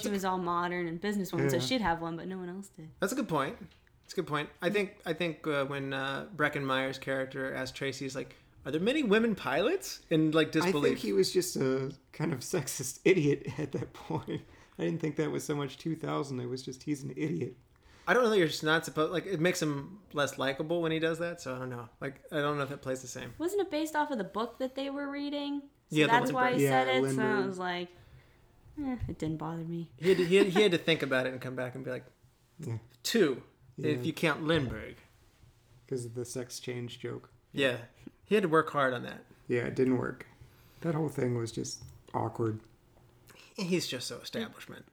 she 0.00 0.08
was 0.08 0.24
all 0.24 0.38
modern 0.38 0.86
and 0.86 1.00
businesswoman, 1.00 1.50
so 1.50 1.56
Yeah. 1.56 1.62
she'd 1.62 1.80
have 1.82 2.00
one, 2.00 2.16
but 2.16 2.26
no 2.28 2.38
one 2.38 2.48
else 2.48 2.68
did. 2.68 2.88
That's 3.00 3.12
a 3.12 3.16
good 3.16 3.28
point. 3.28 3.56
That's 4.02 4.12
a 4.14 4.16
good 4.16 4.26
point. 4.26 4.48
I 4.62 4.70
think 4.70 4.96
I 5.04 5.12
think 5.12 5.46
uh, 5.46 5.64
when 5.66 5.92
uh, 5.92 6.26
Breckin 6.34 6.62
Meyer's 6.64 6.98
character 6.98 7.54
asked 7.54 7.74
Tracy, 7.76 8.04
he's 8.06 8.16
like, 8.16 8.34
"Are 8.64 8.72
there 8.72 8.80
many 8.80 9.02
women 9.02 9.34
pilots?" 9.34 10.00
In 10.10 10.30
like 10.32 10.50
disbelief. 10.52 10.62
I 10.64 10.66
disbelief. 10.72 10.92
think 10.94 10.98
he 11.00 11.12
was 11.12 11.32
just 11.32 11.56
a 11.56 11.92
kind 12.12 12.32
of 12.32 12.40
sexist 12.54 13.00
idiot 13.04 13.46
at 13.58 13.72
that 13.72 13.92
point. 13.92 14.40
I 14.78 14.84
didn't 14.84 15.00
think 15.00 15.16
that 15.16 15.30
was 15.30 15.44
so 15.44 15.54
much 15.54 15.76
2000. 15.78 16.40
It 16.40 16.46
was 16.48 16.62
just 16.62 16.82
he's 16.84 17.02
an 17.02 17.12
idiot. 17.16 17.54
I 18.06 18.14
don't 18.14 18.24
know 18.24 18.30
that 18.30 18.38
you're 18.38 18.46
just 18.48 18.64
not 18.64 18.84
supposed. 18.84 19.12
Like, 19.12 19.26
it 19.26 19.40
makes 19.40 19.60
him 19.62 19.98
less 20.12 20.38
likable 20.38 20.82
when 20.82 20.90
he 20.92 20.98
does 20.98 21.18
that. 21.20 21.40
So 21.40 21.54
I 21.54 21.58
don't 21.58 21.70
know. 21.70 21.88
Like, 22.00 22.20
I 22.32 22.36
don't 22.36 22.56
know 22.56 22.64
if 22.64 22.70
it 22.72 22.82
plays 22.82 23.02
the 23.02 23.08
same. 23.08 23.32
Wasn't 23.38 23.60
it 23.60 23.70
based 23.70 23.94
off 23.94 24.10
of 24.10 24.18
the 24.18 24.24
book 24.24 24.58
that 24.58 24.74
they 24.74 24.90
were 24.90 25.08
reading? 25.10 25.60
So 25.90 25.96
Yeah, 25.96 26.06
that's 26.06 26.32
why 26.32 26.52
he 26.54 26.66
Lindbergh. 26.66 26.68
said 26.70 26.86
Yeah, 26.86 27.08
it. 27.10 27.14
So 27.14 27.22
I 27.22 27.46
was 27.46 27.58
like, 27.58 27.88
eh, 28.84 28.96
it 29.08 29.18
didn't 29.18 29.36
bother 29.38 29.62
me. 29.64 29.88
He 29.98 30.08
had, 30.08 30.18
to, 30.18 30.24
he, 30.24 30.36
had, 30.36 30.46
he 30.48 30.62
had 30.62 30.72
to 30.72 30.78
think 30.78 31.02
about 31.02 31.26
it 31.26 31.32
and 31.32 31.40
come 31.40 31.54
back 31.54 31.74
and 31.74 31.84
be 31.84 31.90
like, 31.90 32.04
Yeah. 32.58 32.78
two, 33.02 33.42
Yeah. 33.76 33.90
if 33.92 34.04
you 34.06 34.12
count 34.12 34.44
Lindbergh. 34.44 34.96
Because 35.86 36.04
of 36.04 36.14
the 36.14 36.24
sex 36.24 36.58
change 36.60 37.00
joke. 37.00 37.30
Yeah, 37.52 37.76
he 38.24 38.34
had 38.36 38.42
to 38.42 38.48
work 38.48 38.70
hard 38.70 38.94
on 38.94 39.02
that. 39.02 39.24
Yeah, 39.48 39.62
it 39.62 39.74
didn't 39.74 39.98
work. 39.98 40.26
That 40.82 40.94
whole 40.94 41.08
thing 41.08 41.36
was 41.36 41.50
just 41.50 41.82
awkward. 42.14 42.60
He's 43.56 43.86
just 43.88 44.06
so 44.06 44.18
establishment. 44.22 44.84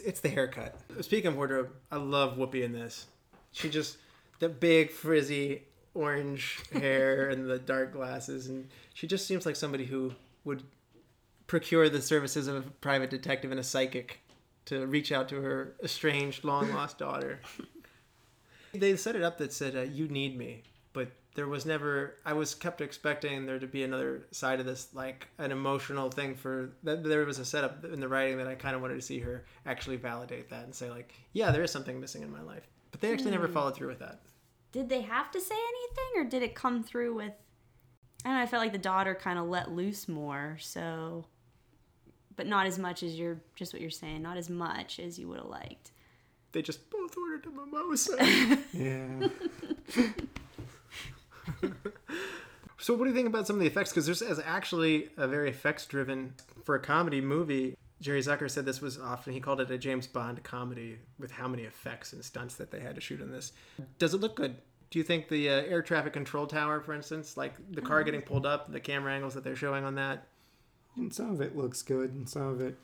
It's 0.00 0.20
the 0.20 0.28
haircut. 0.28 0.78
Speaking 1.00 1.28
of 1.28 1.36
wardrobe, 1.36 1.70
I 1.90 1.96
love 1.96 2.36
Whoopi 2.36 2.62
in 2.62 2.72
this. 2.72 3.06
She 3.52 3.68
just 3.68 3.98
the 4.38 4.48
big 4.48 4.90
frizzy 4.90 5.62
orange 5.94 6.60
hair 6.72 7.28
and 7.30 7.48
the 7.48 7.58
dark 7.58 7.92
glasses, 7.92 8.46
and 8.48 8.68
she 8.94 9.06
just 9.06 9.26
seems 9.26 9.46
like 9.46 9.56
somebody 9.56 9.84
who 9.84 10.12
would 10.44 10.62
procure 11.46 11.88
the 11.88 12.02
services 12.02 12.46
of 12.46 12.56
a 12.56 12.62
private 12.80 13.10
detective 13.10 13.50
and 13.50 13.60
a 13.60 13.64
psychic 13.64 14.20
to 14.66 14.86
reach 14.86 15.12
out 15.12 15.28
to 15.30 15.40
her 15.40 15.74
estranged, 15.82 16.44
long 16.44 16.72
lost 16.72 16.98
daughter. 16.98 17.40
They 18.74 18.96
set 18.96 19.16
it 19.16 19.22
up 19.22 19.38
that 19.38 19.54
said, 19.54 19.74
uh, 19.74 19.80
"You 19.80 20.08
need 20.08 20.36
me," 20.36 20.62
there 21.38 21.46
was 21.46 21.64
never. 21.64 22.16
I 22.24 22.32
was 22.32 22.52
kept 22.52 22.80
expecting 22.80 23.46
there 23.46 23.60
to 23.60 23.66
be 23.68 23.84
another 23.84 24.26
side 24.32 24.58
of 24.58 24.66
this, 24.66 24.88
like 24.92 25.28
an 25.38 25.52
emotional 25.52 26.10
thing 26.10 26.34
for. 26.34 26.72
That 26.82 27.04
there 27.04 27.24
was 27.24 27.38
a 27.38 27.44
setup 27.44 27.84
in 27.84 28.00
the 28.00 28.08
writing 28.08 28.38
that 28.38 28.48
I 28.48 28.56
kind 28.56 28.74
of 28.74 28.82
wanted 28.82 28.96
to 28.96 29.02
see 29.02 29.20
her 29.20 29.44
actually 29.64 29.98
validate 29.98 30.50
that 30.50 30.64
and 30.64 30.74
say, 30.74 30.90
like, 30.90 31.14
"Yeah, 31.32 31.52
there 31.52 31.62
is 31.62 31.70
something 31.70 32.00
missing 32.00 32.22
in 32.22 32.32
my 32.32 32.42
life," 32.42 32.66
but 32.90 33.00
they 33.00 33.12
actually 33.12 33.30
never 33.30 33.46
hmm. 33.46 33.52
followed 33.52 33.76
through 33.76 33.86
with 33.86 34.00
that. 34.00 34.18
Did 34.72 34.88
they 34.88 35.02
have 35.02 35.30
to 35.30 35.40
say 35.40 35.54
anything, 35.54 36.20
or 36.20 36.24
did 36.28 36.42
it 36.42 36.56
come 36.56 36.82
through 36.82 37.14
with? 37.14 37.34
I 38.24 38.30
don't 38.30 38.38
know. 38.38 38.42
I 38.42 38.46
felt 38.46 38.64
like 38.64 38.72
the 38.72 38.78
daughter 38.78 39.14
kind 39.14 39.38
of 39.38 39.46
let 39.46 39.70
loose 39.70 40.08
more, 40.08 40.56
so, 40.60 41.24
but 42.34 42.48
not 42.48 42.66
as 42.66 42.80
much 42.80 43.04
as 43.04 43.16
you're 43.16 43.40
just 43.54 43.72
what 43.72 43.80
you're 43.80 43.90
saying. 43.90 44.22
Not 44.22 44.38
as 44.38 44.50
much 44.50 44.98
as 44.98 45.20
you 45.20 45.28
would 45.28 45.38
have 45.38 45.46
liked. 45.46 45.92
They 46.50 46.62
just 46.62 46.90
both 46.90 47.16
ordered 47.16 47.46
a 47.46 47.50
mimosa. 47.50 48.58
Yeah. 48.72 49.28
So, 52.80 52.94
what 52.94 53.04
do 53.04 53.10
you 53.10 53.16
think 53.16 53.26
about 53.26 53.44
some 53.44 53.56
of 53.56 53.60
the 53.60 53.66
effects? 53.66 53.90
Because 53.90 54.06
this 54.06 54.22
is 54.22 54.38
actually 54.38 55.08
a 55.16 55.26
very 55.26 55.50
effects 55.50 55.84
driven 55.84 56.34
for 56.64 56.76
a 56.76 56.80
comedy 56.80 57.20
movie. 57.20 57.76
Jerry 58.00 58.20
Zucker 58.20 58.48
said 58.48 58.64
this 58.64 58.80
was 58.80 59.00
often 59.00 59.32
he 59.32 59.40
called 59.40 59.60
it 59.60 59.68
a 59.68 59.76
James 59.76 60.06
Bond 60.06 60.40
comedy 60.44 60.98
with 61.18 61.32
how 61.32 61.48
many 61.48 61.64
effects 61.64 62.12
and 62.12 62.24
stunts 62.24 62.54
that 62.54 62.70
they 62.70 62.78
had 62.78 62.94
to 62.94 63.00
shoot 63.00 63.20
in 63.20 63.32
this. 63.32 63.50
Does 63.98 64.14
it 64.14 64.20
look 64.20 64.36
good? 64.36 64.54
Do 64.90 65.00
you 65.00 65.02
think 65.02 65.28
the 65.28 65.50
uh, 65.50 65.52
air 65.62 65.82
traffic 65.82 66.12
control 66.12 66.46
tower, 66.46 66.80
for 66.80 66.94
instance, 66.94 67.36
like 67.36 67.54
the 67.72 67.82
car 67.82 68.04
getting 68.04 68.22
pulled 68.22 68.46
up, 68.46 68.70
the 68.70 68.78
camera 68.78 69.12
angles 69.12 69.34
that 69.34 69.42
they're 69.42 69.56
showing 69.56 69.84
on 69.84 69.96
that? 69.96 70.28
and 70.96 71.14
some 71.14 71.30
of 71.30 71.40
it 71.40 71.56
looks 71.56 71.82
good, 71.82 72.12
and 72.12 72.28
some 72.28 72.48
of 72.48 72.60
it 72.60 72.76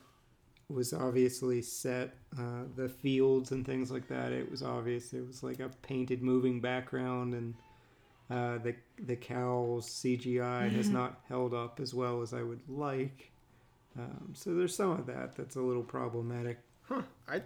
was 0.69 0.93
obviously 0.93 1.61
set. 1.61 2.15
Uh, 2.37 2.63
the 2.75 2.89
fields 2.89 3.51
and 3.51 3.65
things 3.65 3.91
like 3.91 4.07
that. 4.07 4.31
It 4.31 4.49
was 4.49 4.61
obvious. 4.61 5.13
It 5.13 5.25
was 5.25 5.43
like 5.43 5.59
a 5.59 5.69
painted, 5.83 6.21
moving 6.21 6.59
background, 6.59 7.33
and 7.33 7.53
uh, 8.29 8.57
the 8.59 8.75
the 8.99 9.15
cow's 9.15 9.87
CGI 9.87 10.71
has 10.71 10.89
not 10.89 11.21
held 11.27 11.53
up 11.53 11.79
as 11.79 11.93
well 11.93 12.21
as 12.21 12.33
I 12.33 12.41
would 12.41 12.61
like. 12.67 13.31
Um, 13.97 14.33
so 14.33 14.53
there's 14.53 14.75
some 14.75 14.91
of 14.91 15.05
that 15.05 15.35
that's 15.35 15.55
a 15.55 15.61
little 15.61 15.83
problematic. 15.83 16.59
Huh. 16.83 17.03
I 17.27 17.41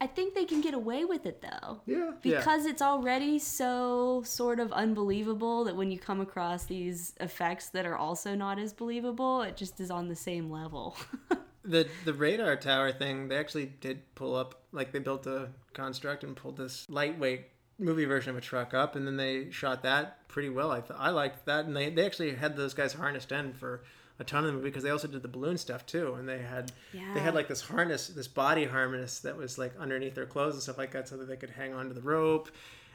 I 0.00 0.06
think 0.06 0.34
they 0.34 0.44
can 0.44 0.60
get 0.60 0.74
away 0.74 1.04
with 1.04 1.26
it 1.26 1.40
though. 1.40 1.80
Yeah. 1.86 2.12
Yeah. 2.22 2.38
Because 2.38 2.66
it's 2.66 2.82
already 2.82 3.38
so 3.38 4.22
sort 4.26 4.60
of 4.60 4.72
unbelievable 4.72 5.64
that 5.64 5.76
when 5.76 5.90
you 5.90 5.98
come 5.98 6.20
across 6.20 6.64
these 6.64 7.14
effects 7.20 7.70
that 7.70 7.86
are 7.86 7.96
also 7.96 8.34
not 8.34 8.58
as 8.58 8.72
believable, 8.72 9.42
it 9.42 9.56
just 9.56 9.80
is 9.80 9.90
on 9.90 10.08
the 10.08 10.16
same 10.16 10.50
level. 10.50 10.96
the 11.64 11.88
the 12.04 12.12
radar 12.12 12.56
tower 12.56 12.92
thing 12.92 13.28
they 13.28 13.36
actually 13.36 13.66
did 13.80 14.02
pull 14.14 14.34
up 14.34 14.62
like 14.72 14.92
they 14.92 14.98
built 14.98 15.26
a 15.26 15.48
construct 15.72 16.24
and 16.24 16.36
pulled 16.36 16.56
this 16.56 16.86
lightweight 16.88 17.46
movie 17.78 18.04
version 18.04 18.30
of 18.30 18.36
a 18.36 18.40
truck 18.40 18.72
up 18.74 18.96
and 18.96 19.06
then 19.06 19.16
they 19.16 19.50
shot 19.50 19.82
that 19.82 20.26
pretty 20.28 20.48
well 20.48 20.70
i 20.70 20.80
th- 20.80 20.98
i 20.98 21.10
liked 21.10 21.44
that 21.46 21.64
and 21.66 21.76
they, 21.76 21.90
they 21.90 22.06
actually 22.06 22.34
had 22.34 22.56
those 22.56 22.72
guys 22.74 22.94
harnessed 22.94 23.30
in 23.32 23.52
for 23.52 23.82
a 24.18 24.24
ton 24.24 24.40
of 24.40 24.46
the 24.46 24.52
movie 24.52 24.70
because 24.70 24.82
they 24.82 24.88
also 24.90 25.06
did 25.06 25.20
the 25.22 25.28
balloon 25.28 25.58
stuff 25.58 25.84
too 25.84 26.14
and 26.14 26.26
they 26.26 26.38
had 26.38 26.72
they 27.14 27.20
had 27.20 27.34
like 27.34 27.48
this 27.48 27.60
harness 27.60 28.08
this 28.08 28.28
body 28.28 28.64
harness 28.64 29.18
that 29.20 29.36
was 29.36 29.58
like 29.58 29.72
underneath 29.78 30.14
their 30.14 30.24
clothes 30.24 30.54
and 30.54 30.62
stuff 30.62 30.78
like 30.78 30.90
that 30.92 31.06
so 31.06 31.18
that 31.18 31.28
they 31.28 31.36
could 31.36 31.50
hang 31.50 31.74
onto 31.74 31.92
the 31.92 32.00
rope 32.00 32.48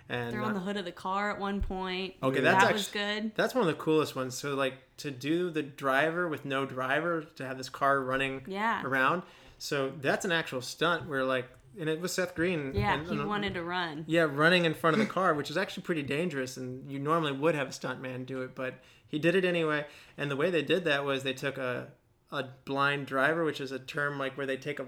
and 0.09 0.33
They're 0.33 0.41
on 0.41 0.55
the 0.55 0.59
hood 0.59 0.75
of 0.77 0.83
the 0.83 0.91
car 0.91 1.31
at 1.31 1.39
one 1.39 1.61
point. 1.61 2.15
Okay, 2.21 2.41
that's 2.41 2.63
that 2.65 2.73
was 2.73 2.87
good. 2.89 3.31
That's 3.35 3.53
one 3.55 3.61
of 3.61 3.67
the 3.67 3.81
coolest 3.81 4.13
ones. 4.13 4.35
So 4.37 4.55
like 4.55 4.73
to 4.97 5.11
do 5.11 5.49
the 5.51 5.61
driver 5.61 6.27
with 6.27 6.43
no 6.43 6.65
driver 6.65 7.23
to 7.37 7.45
have 7.45 7.57
this 7.57 7.69
car 7.69 8.01
running 8.01 8.41
Yeah. 8.45 8.81
around. 8.83 9.21
So 9.57 9.93
that's 10.01 10.25
an 10.25 10.33
actual 10.33 10.59
stunt 10.61 11.07
where 11.07 11.23
like 11.23 11.47
and 11.79 11.89
it 11.89 11.99
was 12.01 12.13
Seth 12.13 12.35
Green. 12.35 12.71
Yeah, 12.75 12.93
and, 12.95 13.07
he 13.07 13.17
and- 13.17 13.27
wanted 13.27 13.53
to 13.55 13.63
run. 13.63 14.03
Yeah, 14.07 14.27
running 14.29 14.65
in 14.65 14.73
front 14.73 14.95
of 14.95 14.99
the 14.99 15.05
car, 15.11 15.33
which 15.33 15.49
is 15.49 15.57
actually 15.57 15.83
pretty 15.83 16.03
dangerous, 16.03 16.57
and 16.57 16.89
you 16.91 16.99
normally 16.99 17.31
would 17.31 17.55
have 17.55 17.67
a 17.67 17.71
stuntman 17.71 18.25
do 18.25 18.41
it, 18.41 18.55
but 18.55 18.75
he 19.07 19.19
did 19.19 19.35
it 19.35 19.45
anyway. 19.45 19.85
And 20.17 20.29
the 20.31 20.35
way 20.35 20.49
they 20.49 20.61
did 20.61 20.83
that 20.85 21.05
was 21.05 21.23
they 21.23 21.33
took 21.33 21.57
a 21.57 21.87
a 22.31 22.45
blind 22.65 23.07
driver, 23.07 23.43
which 23.43 23.59
is 23.59 23.71
a 23.73 23.79
term 23.79 24.17
like 24.17 24.37
where 24.37 24.45
they 24.45 24.55
take 24.55 24.79
a, 24.79 24.87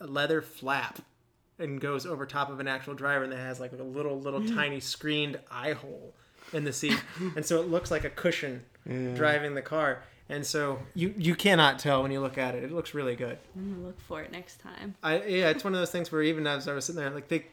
a 0.00 0.06
leather 0.06 0.42
flap 0.42 0.98
and 1.58 1.80
goes 1.80 2.04
over 2.04 2.26
top 2.26 2.50
of 2.50 2.60
an 2.60 2.68
actual 2.68 2.92
driver, 2.94 3.24
and 3.24 3.32
that 3.32 3.38
has 3.38 3.60
like 3.60 3.72
a 3.72 3.82
little 3.82 4.20
little 4.20 4.44
tiny 4.54 4.78
screened 4.80 5.38
eye 5.50 5.72
hole 5.72 6.14
in 6.52 6.64
the 6.64 6.72
seat, 6.72 7.02
and 7.36 7.46
so 7.46 7.60
it 7.60 7.68
looks 7.68 7.90
like 7.90 8.04
a 8.04 8.10
cushion 8.10 8.64
Yeah. 8.84 9.14
driving 9.14 9.54
the 9.54 9.62
car. 9.62 10.02
And 10.32 10.46
so 10.46 10.78
you 10.94 11.14
you 11.18 11.34
cannot 11.34 11.78
tell 11.78 12.02
when 12.02 12.10
you 12.10 12.20
look 12.20 12.38
at 12.38 12.54
it. 12.54 12.64
It 12.64 12.72
looks 12.72 12.94
really 12.94 13.16
good. 13.16 13.36
I'm 13.54 13.74
gonna 13.74 13.86
look 13.86 14.00
for 14.00 14.22
it 14.22 14.32
next 14.32 14.60
time. 14.60 14.94
I 15.02 15.22
yeah, 15.24 15.50
it's 15.50 15.62
one 15.62 15.74
of 15.74 15.78
those 15.78 15.90
things 15.90 16.10
where 16.10 16.22
even 16.22 16.46
as 16.46 16.66
I 16.66 16.72
was 16.72 16.86
sitting 16.86 17.02
there, 17.02 17.10
like 17.10 17.28
they, 17.28 17.48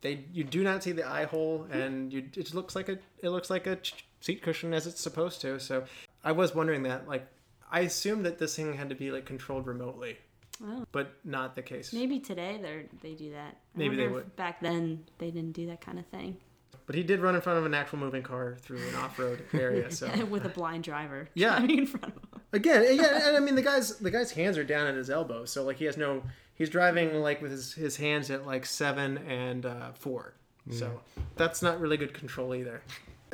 they 0.00 0.24
you 0.32 0.42
do 0.42 0.62
not 0.64 0.82
see 0.82 0.92
the 0.92 1.06
eye 1.06 1.26
hole, 1.26 1.66
hmm. 1.70 1.78
and 1.78 2.12
you 2.12 2.24
it 2.34 2.54
looks 2.54 2.74
like 2.74 2.88
a 2.88 2.98
it 3.18 3.28
looks 3.28 3.50
like 3.50 3.66
a 3.66 3.78
seat 4.22 4.40
cushion 4.40 4.72
as 4.72 4.86
it's 4.86 5.02
supposed 5.02 5.42
to. 5.42 5.60
So 5.60 5.84
I 6.24 6.32
was 6.32 6.54
wondering 6.54 6.84
that, 6.84 7.06
like, 7.06 7.26
I 7.70 7.80
assumed 7.80 8.24
that 8.24 8.38
this 8.38 8.56
thing 8.56 8.72
had 8.72 8.88
to 8.88 8.94
be 8.94 9.10
like 9.10 9.26
controlled 9.26 9.66
remotely, 9.66 10.16
Oh. 10.64 10.86
but 10.92 11.16
not 11.24 11.54
the 11.54 11.62
case. 11.62 11.92
Maybe 11.92 12.20
today 12.20 12.58
they 12.62 12.86
they 13.06 13.14
do 13.14 13.32
that. 13.32 13.58
I 13.74 13.78
Maybe 13.78 13.96
they 13.96 14.08
would. 14.08 14.34
Back 14.34 14.62
then 14.62 15.04
they 15.18 15.30
didn't 15.30 15.52
do 15.52 15.66
that 15.66 15.82
kind 15.82 15.98
of 15.98 16.06
thing 16.06 16.38
But 16.86 16.96
he 16.96 17.02
did 17.02 17.20
run 17.20 17.34
in 17.34 17.40
front 17.40 17.58
of 17.58 17.64
an 17.64 17.72
actual 17.72 17.98
moving 17.98 18.22
car 18.22 18.56
through 18.60 18.86
an 18.88 18.94
off-road 18.96 19.42
area. 19.54 19.90
So 19.90 20.08
with 20.30 20.44
a 20.44 20.50
blind 20.50 20.84
driver. 20.84 21.28
Yeah. 21.34 21.58
driving 21.58 21.78
in 21.78 21.86
front 21.86 22.04
of 22.04 22.12
him. 22.22 22.40
again, 22.52 22.84
yeah, 22.96 23.28
and 23.28 23.36
I 23.36 23.40
mean 23.40 23.54
the 23.54 23.62
guy's 23.62 23.96
the 23.98 24.10
guy's 24.10 24.32
hands 24.32 24.58
are 24.58 24.64
down 24.64 24.86
at 24.86 24.94
his 24.94 25.08
elbows, 25.10 25.50
so 25.50 25.64
like 25.64 25.76
he 25.78 25.86
has 25.86 25.96
no. 25.96 26.22
He's 26.56 26.70
driving 26.70 27.14
like 27.14 27.42
with 27.42 27.50
his 27.50 27.72
his 27.74 27.96
hands 27.96 28.30
at 28.30 28.46
like 28.46 28.64
seven 28.66 29.18
and 29.18 29.66
uh, 29.66 29.92
four, 29.94 30.34
so 30.70 31.00
that's 31.36 31.62
not 31.62 31.80
really 31.80 31.96
good 31.96 32.14
control 32.14 32.54
either. 32.54 32.82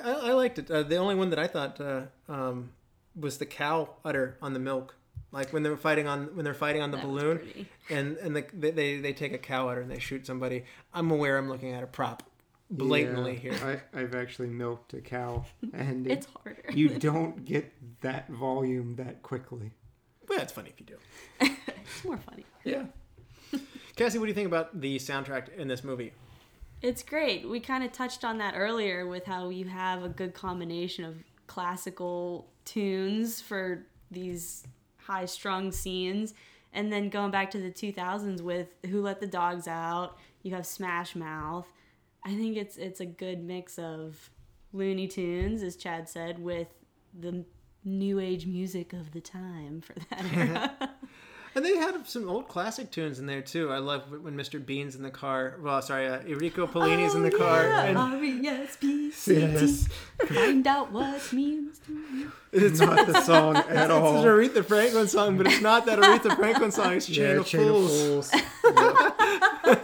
I, 0.03 0.13
I 0.13 0.33
liked 0.33 0.59
it. 0.59 0.71
Uh, 0.71 0.83
the 0.85 0.97
only 0.97 1.15
one 1.17 1.29
that 1.31 1.39
I 1.39 1.47
thought 1.47 1.79
uh, 1.81 2.03
um, 2.31 2.71
was 3.15 3.37
the 3.39 3.45
cow 3.47 3.91
udder 4.07 4.39
on 4.41 4.55
the 4.55 4.59
milk, 4.59 4.95
like 5.33 5.53
when 5.53 5.63
they 5.65 5.69
were 5.71 5.77
fighting 5.77 6.07
on 6.07 6.35
when 6.35 6.45
they're 6.47 6.55
fighting 6.55 6.81
on 6.81 6.91
the 6.93 6.97
That 6.97 7.07
balloon, 7.07 7.67
and 7.91 8.17
and 8.19 8.35
the, 8.37 8.47
they, 8.55 8.71
they 8.71 8.97
they 9.01 9.13
take 9.13 9.35
a 9.35 9.39
cow 9.39 9.69
udder 9.69 9.81
and 9.83 9.91
they 9.91 9.99
shoot 9.99 10.25
somebody. 10.27 10.65
I'm 10.95 11.11
aware 11.11 11.37
I'm 11.37 11.49
looking 11.51 11.73
at 11.73 11.83
a 11.83 11.87
prop 11.89 12.23
blatantly 12.71 13.41
Yeah, 13.43 13.55
here. 13.55 13.83
I, 13.95 14.01
I've 14.01 14.15
actually 14.15 14.49
milked 14.49 14.95
a 14.95 15.01
cow, 15.01 15.45
and 15.73 16.07
it- 16.07 16.13
It's 16.13 16.27
harder. 16.27 16.63
you 16.73 16.89
don't 16.91 17.45
get 17.45 17.73
that 18.03 18.29
volume 18.31 18.97
that 18.97 19.23
quickly. 19.23 19.73
Well, 20.29 20.41
it's 20.41 20.53
funny 20.53 20.71
if 20.71 20.81
you 20.81 20.87
do. 20.87 20.97
It's 21.93 22.05
more 22.05 22.19
funny. 22.19 22.45
Yeah. 22.65 22.85
Cassie, 23.97 24.19
what 24.19 24.27
do 24.27 24.29
you 24.29 24.35
think 24.35 24.47
about 24.47 24.81
the 24.81 24.97
soundtrack 24.99 25.53
in 25.57 25.67
this 25.67 25.83
movie? 25.83 26.13
It's 26.83 27.03
great. 27.03 27.49
We 27.49 27.59
kind 27.59 27.83
of 27.83 27.91
touched 27.93 28.25
on 28.25 28.39
that 28.39 28.55
earlier 28.57 29.07
with 29.09 29.25
how 29.27 29.49
you 29.49 29.65
have 29.67 30.05
a 30.05 30.09
good 30.09 30.33
combination 30.33 31.05
of 31.05 31.17
classical 31.49 32.47
tunes 32.65 33.41
for 33.41 33.85
these 34.11 34.65
high 34.99 35.27
strung 35.27 35.73
scenes. 35.73 36.33
And 36.73 36.93
then 36.93 37.09
going 37.11 37.33
back 37.33 37.51
to 37.51 37.59
the 37.59 37.71
2000s 37.73 38.41
with 38.41 38.69
Who 38.89 39.03
Let 39.03 39.21
the 39.21 39.27
Dogs 39.27 39.67
Out, 39.67 40.17
you 40.43 40.55
have 40.55 40.65
Smash 40.65 41.17
Mouth. 41.17 41.67
I 42.25 42.35
think 42.35 42.57
it's 42.57 42.77
it's 42.77 43.01
a 43.01 43.07
good 43.07 43.43
mix 43.43 43.79
of 43.79 44.31
Looney 44.73 45.09
Tunes, 45.09 45.63
as 45.63 45.77
Chad 45.77 46.09
said, 46.09 46.39
with 46.39 46.69
the 47.19 47.45
new 47.85 48.21
age 48.21 48.47
music 48.47 48.93
of 48.93 49.13
the 49.13 49.21
time 49.21 49.81
for 49.81 49.95
that 50.11 50.25
era. 50.35 50.91
And 51.55 51.65
they 51.65 51.77
had 51.77 52.07
some 52.07 52.29
old 52.29 52.47
classic 52.47 52.93
tunes 52.93 53.19
in 53.19 53.27
there 53.27 53.43
too. 53.43 53.73
I 53.73 53.79
love 53.79 54.05
when 54.23 54.37
Mr. 54.37 54.65
Bean's 54.65 54.95
in 54.95 55.03
the 55.03 55.11
car. 55.11 55.57
Well, 55.61 55.83
sorry, 55.83 56.07
uh, 56.09 56.21
Enrico 56.21 56.67
Pollini's 56.67 57.15
in 57.17 57.25
the 57.25 57.31
car, 57.31 57.65
and 57.65 57.99
R-E-S-P-C-T. 57.99 59.93
Find 60.29 60.67
out 60.67 60.93
what 60.93 61.33
means 61.33 61.79
to 61.87 61.93
you. 61.93 62.33
it's 62.53 62.81
Not 62.81 63.07
the 63.07 63.21
song 63.23 63.57
at 63.57 63.91
all. 63.91 64.17
It's 64.17 64.25
an 64.25 64.29
all. 64.29 64.37
Aretha 64.37 64.65
Franklin 64.65 65.09
song, 65.09 65.37
but 65.37 65.47
it's 65.47 65.61
not 65.61 65.87
that 65.87 65.99
Aretha 65.99 66.37
Franklin 66.37 66.71
song. 66.71 66.93
It's 66.95 67.07
Chain, 67.07 67.17
Yeah, 67.17 67.31
of, 67.41 67.47
Chain 67.47 67.61
of 67.63 67.67
Fools. 67.67 68.31
Fools. 68.31 68.33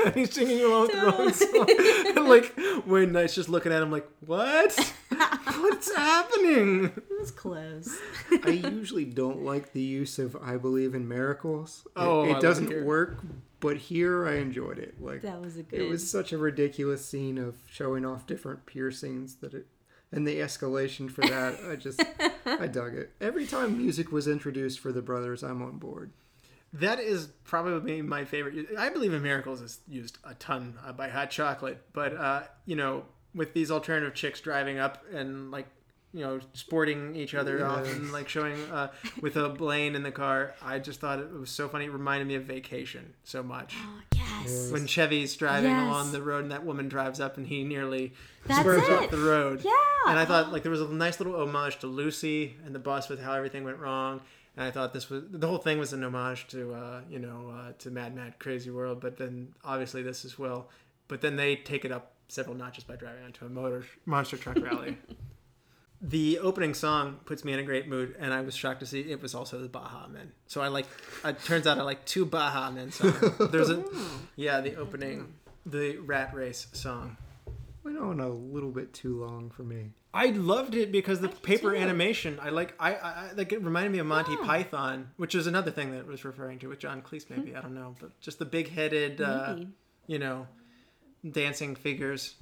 He's 0.14 0.32
singing 0.32 0.62
along 0.64 0.82
with 0.82 0.92
the 0.92 1.00
wrong 1.02 1.32
song. 1.32 2.16
and 2.16 2.28
like 2.28 2.54
Wayne 2.86 3.12
Knight's 3.12 3.34
just 3.34 3.48
looking 3.48 3.72
at 3.72 3.82
him 3.82 3.90
like, 3.90 4.06
"What? 4.24 4.94
What's 5.58 5.94
happening?" 5.94 6.86
It 6.86 7.20
was 7.20 7.30
close. 7.30 7.96
I 8.44 8.50
usually 8.50 9.04
don't 9.04 9.42
like 9.42 9.72
the 9.72 9.80
use 9.82 10.18
of 10.18 10.36
"I 10.42 10.56
believe 10.56 10.94
in 10.94 11.06
miracles." 11.08 11.86
Oh, 11.94 12.24
I 12.24 12.36
it 12.36 12.40
doesn't 12.40 12.72
it 12.72 12.84
work, 12.84 13.18
but 13.60 13.76
here 13.76 14.26
I 14.26 14.36
enjoyed 14.36 14.78
it. 14.78 14.94
Like 15.00 15.22
That 15.22 15.40
was 15.40 15.56
a 15.56 15.62
good. 15.62 15.80
it 15.80 15.88
was 15.88 16.08
such 16.08 16.32
a 16.32 16.38
ridiculous 16.38 17.04
scene 17.04 17.38
of 17.38 17.56
showing 17.70 18.04
off 18.04 18.26
different 18.26 18.66
piercings 18.66 19.36
that 19.36 19.54
it, 19.54 19.66
and 20.12 20.26
the 20.26 20.36
escalation 20.36 21.10
for 21.10 21.22
that. 21.22 21.58
I 21.68 21.76
just, 21.76 22.02
I 22.46 22.66
dug 22.66 22.94
it. 22.94 23.12
Every 23.20 23.46
time 23.46 23.78
music 23.78 24.12
was 24.12 24.28
introduced 24.28 24.80
for 24.80 24.92
the 24.92 25.02
brothers, 25.02 25.42
I'm 25.42 25.62
on 25.62 25.78
board. 25.78 26.12
That 26.72 27.00
is 27.00 27.28
probably 27.44 28.02
my 28.02 28.24
favorite. 28.24 28.68
I 28.78 28.88
believe 28.88 29.14
in 29.14 29.22
miracles 29.22 29.60
is 29.60 29.80
used 29.88 30.18
a 30.24 30.34
ton 30.34 30.78
uh, 30.84 30.92
by 30.92 31.08
Hot 31.08 31.30
Chocolate, 31.30 31.82
but 31.92 32.14
uh, 32.16 32.42
you 32.66 32.76
know, 32.76 33.04
with 33.34 33.54
these 33.54 33.70
alternative 33.70 34.14
chicks 34.14 34.40
driving 34.40 34.78
up 34.78 35.04
and 35.12 35.50
like 35.50 35.66
you 36.16 36.22
know 36.24 36.40
sporting 36.54 37.14
each 37.14 37.34
other 37.34 37.64
off 37.66 37.86
and 37.92 38.10
like 38.10 38.28
showing 38.28 38.54
uh, 38.72 38.88
with 39.20 39.36
a 39.36 39.50
Blaine 39.50 39.94
in 39.94 40.02
the 40.02 40.10
car, 40.10 40.54
I 40.62 40.78
just 40.78 40.98
thought 40.98 41.18
it 41.18 41.30
was 41.30 41.50
so 41.50 41.68
funny. 41.68 41.84
It 41.84 41.92
reminded 41.92 42.26
me 42.26 42.34
of 42.36 42.44
Vacation 42.44 43.12
so 43.22 43.42
much. 43.42 43.74
Oh, 43.76 44.00
yes. 44.16 44.70
When 44.72 44.86
Chevy's 44.86 45.36
driving 45.36 45.70
Yes. 45.70 45.82
along 45.86 46.12
the 46.12 46.22
road 46.22 46.42
and 46.44 46.52
that 46.52 46.64
woman 46.64 46.88
drives 46.88 47.20
up 47.20 47.36
and 47.36 47.46
he 47.46 47.62
nearly 47.64 48.14
That's 48.46 48.62
swerves 48.62 48.88
it. 48.88 48.92
off 48.92 49.10
the 49.10 49.18
road. 49.18 49.60
Yeah. 49.62 49.70
And 50.08 50.18
I 50.18 50.24
thought 50.24 50.52
like 50.52 50.62
there 50.62 50.72
was 50.72 50.80
a 50.80 50.88
nice 50.88 51.20
little 51.20 51.36
homage 51.40 51.78
to 51.80 51.86
Lucy 51.86 52.56
and 52.64 52.74
the 52.74 52.78
bus 52.78 53.08
with 53.10 53.20
how 53.20 53.34
everything 53.34 53.62
went 53.64 53.78
wrong. 53.78 54.22
And 54.56 54.64
I 54.64 54.70
thought 54.70 54.94
this 54.94 55.10
was 55.10 55.24
the 55.30 55.46
whole 55.46 55.58
thing 55.58 55.78
was 55.78 55.92
an 55.92 56.02
homage 56.02 56.46
to 56.48 56.72
uh, 56.72 57.00
you 57.10 57.18
know 57.18 57.52
uh, 57.54 57.72
to 57.80 57.90
Mad 57.90 58.14
Mad 58.16 58.38
Crazy 58.38 58.70
World. 58.70 59.00
But 59.02 59.18
then 59.18 59.48
obviously 59.64 60.02
this 60.02 60.24
as 60.24 60.38
well. 60.38 60.70
But 61.08 61.20
then 61.20 61.36
they 61.36 61.56
take 61.56 61.84
it 61.84 61.92
up 61.92 62.12
several 62.28 62.56
notches 62.56 62.82
by 62.84 62.96
driving 62.96 63.22
onto 63.24 63.44
a 63.44 63.48
motor 63.48 63.84
monster 64.06 64.36
truck 64.38 64.56
rally. 64.62 64.96
the 66.08 66.38
opening 66.38 66.72
song 66.72 67.18
puts 67.24 67.44
me 67.44 67.52
in 67.52 67.58
a 67.58 67.62
great 67.64 67.88
mood, 67.88 68.14
and 68.20 68.32
I 68.32 68.40
was 68.42 68.54
shocked 68.54 68.80
to 68.80 68.86
see 68.86 69.00
it 69.00 69.20
was 69.20 69.34
also 69.34 69.58
the 69.60 69.68
Baha 69.68 70.08
Men. 70.08 70.30
So 70.46 70.60
I 70.60 70.68
like. 70.68 70.86
It 71.24 71.42
turns 71.44 71.66
out 71.66 71.78
I 71.78 71.82
like 71.82 72.04
two 72.04 72.24
Baha 72.24 72.70
Men 72.72 72.92
songs. 72.92 73.18
There's 73.50 73.70
a 73.70 73.82
yeah 74.36 74.60
the 74.60 74.76
opening 74.76 75.34
the 75.66 75.96
Rat 75.98 76.32
Race 76.34 76.68
song. 76.72 77.16
Went 77.82 77.98
on 77.98 78.20
a 78.20 78.28
little 78.28 78.70
bit 78.70 78.92
too 78.92 79.20
long 79.24 79.50
for 79.50 79.62
me. 79.62 79.90
I 80.14 80.26
loved 80.30 80.74
it 80.74 80.90
because 80.90 81.20
the 81.20 81.28
did 81.28 81.42
paper 81.42 81.70
too. 81.72 81.76
animation. 81.76 82.38
I 82.40 82.48
like. 82.50 82.74
I, 82.80 82.94
I 82.94 83.08
I- 83.08 83.30
like. 83.36 83.52
It 83.52 83.62
reminded 83.62 83.92
me 83.92 83.98
of 83.98 84.06
Monty 84.06 84.32
Yeah. 84.32 84.44
Python, 84.46 85.10
which 85.16 85.34
is 85.34 85.46
another 85.46 85.70
thing 85.70 85.90
that 85.90 85.98
it 85.98 86.06
was 86.06 86.24
referring 86.24 86.58
to 86.60 86.68
with 86.68 86.78
John 86.78 87.02
Cleese. 87.02 87.28
Maybe 87.28 87.54
I 87.56 87.60
don't 87.60 87.74
know, 87.74 87.94
but 88.00 88.18
just 88.20 88.38
the 88.38 88.44
big-headed, 88.44 89.20
uh, 89.20 89.54
Maybe. 89.56 89.68
you 90.06 90.18
know, 90.18 90.46
dancing 91.28 91.74
figures. 91.74 92.34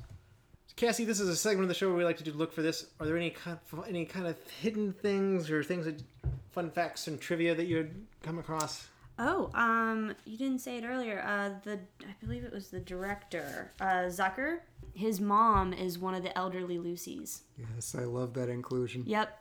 Cassie, 0.77 1.05
this 1.05 1.20
is 1.20 1.28
a 1.28 1.36
segment 1.36 1.62
of 1.65 1.69
the 1.69 1.74
show 1.74 1.89
where 1.89 1.97
we 1.97 2.05
like 2.05 2.16
to 2.16 2.24
do 2.24 2.32
look 2.32 2.53
for 2.53 2.62
this. 2.62 2.86
Are 2.99 3.07
there 3.07 3.16
any 3.16 3.31
kind 3.31 3.57
of, 3.73 3.85
any 3.89 4.05
kind 4.05 4.27
of 4.27 4.36
hidden 4.61 4.93
things 4.93 5.49
or 5.51 5.62
things 5.62 5.85
that 5.86 6.03
fun 6.51 6.70
facts 6.70 7.07
and 7.07 7.20
trivia 7.20 7.55
that 7.55 7.66
you'd 7.66 8.07
come 8.23 8.39
across? 8.39 8.89
Oh, 9.16 9.51
um, 9.55 10.15
you 10.24 10.36
didn't 10.36 10.59
say 10.59 10.77
it 10.78 10.85
earlier. 10.85 11.23
Uh, 11.24 11.51
the 11.62 11.78
I 12.03 12.15
believe 12.20 12.43
it 12.43 12.53
was 12.53 12.69
the 12.70 12.81
director, 12.81 13.70
uh, 13.81 14.07
Zucker. 14.09 14.59
His 14.95 15.20
mom 15.20 15.73
is 15.73 15.99
one 15.99 16.15
of 16.15 16.24
the 16.24 16.36
elderly 16.36 16.78
Lucys. 16.78 17.43
Yes, 17.57 17.95
I 17.95 18.03
love 18.05 18.35
that 18.35 18.49
inclusion. 18.49 19.05
Yep. 19.07 19.39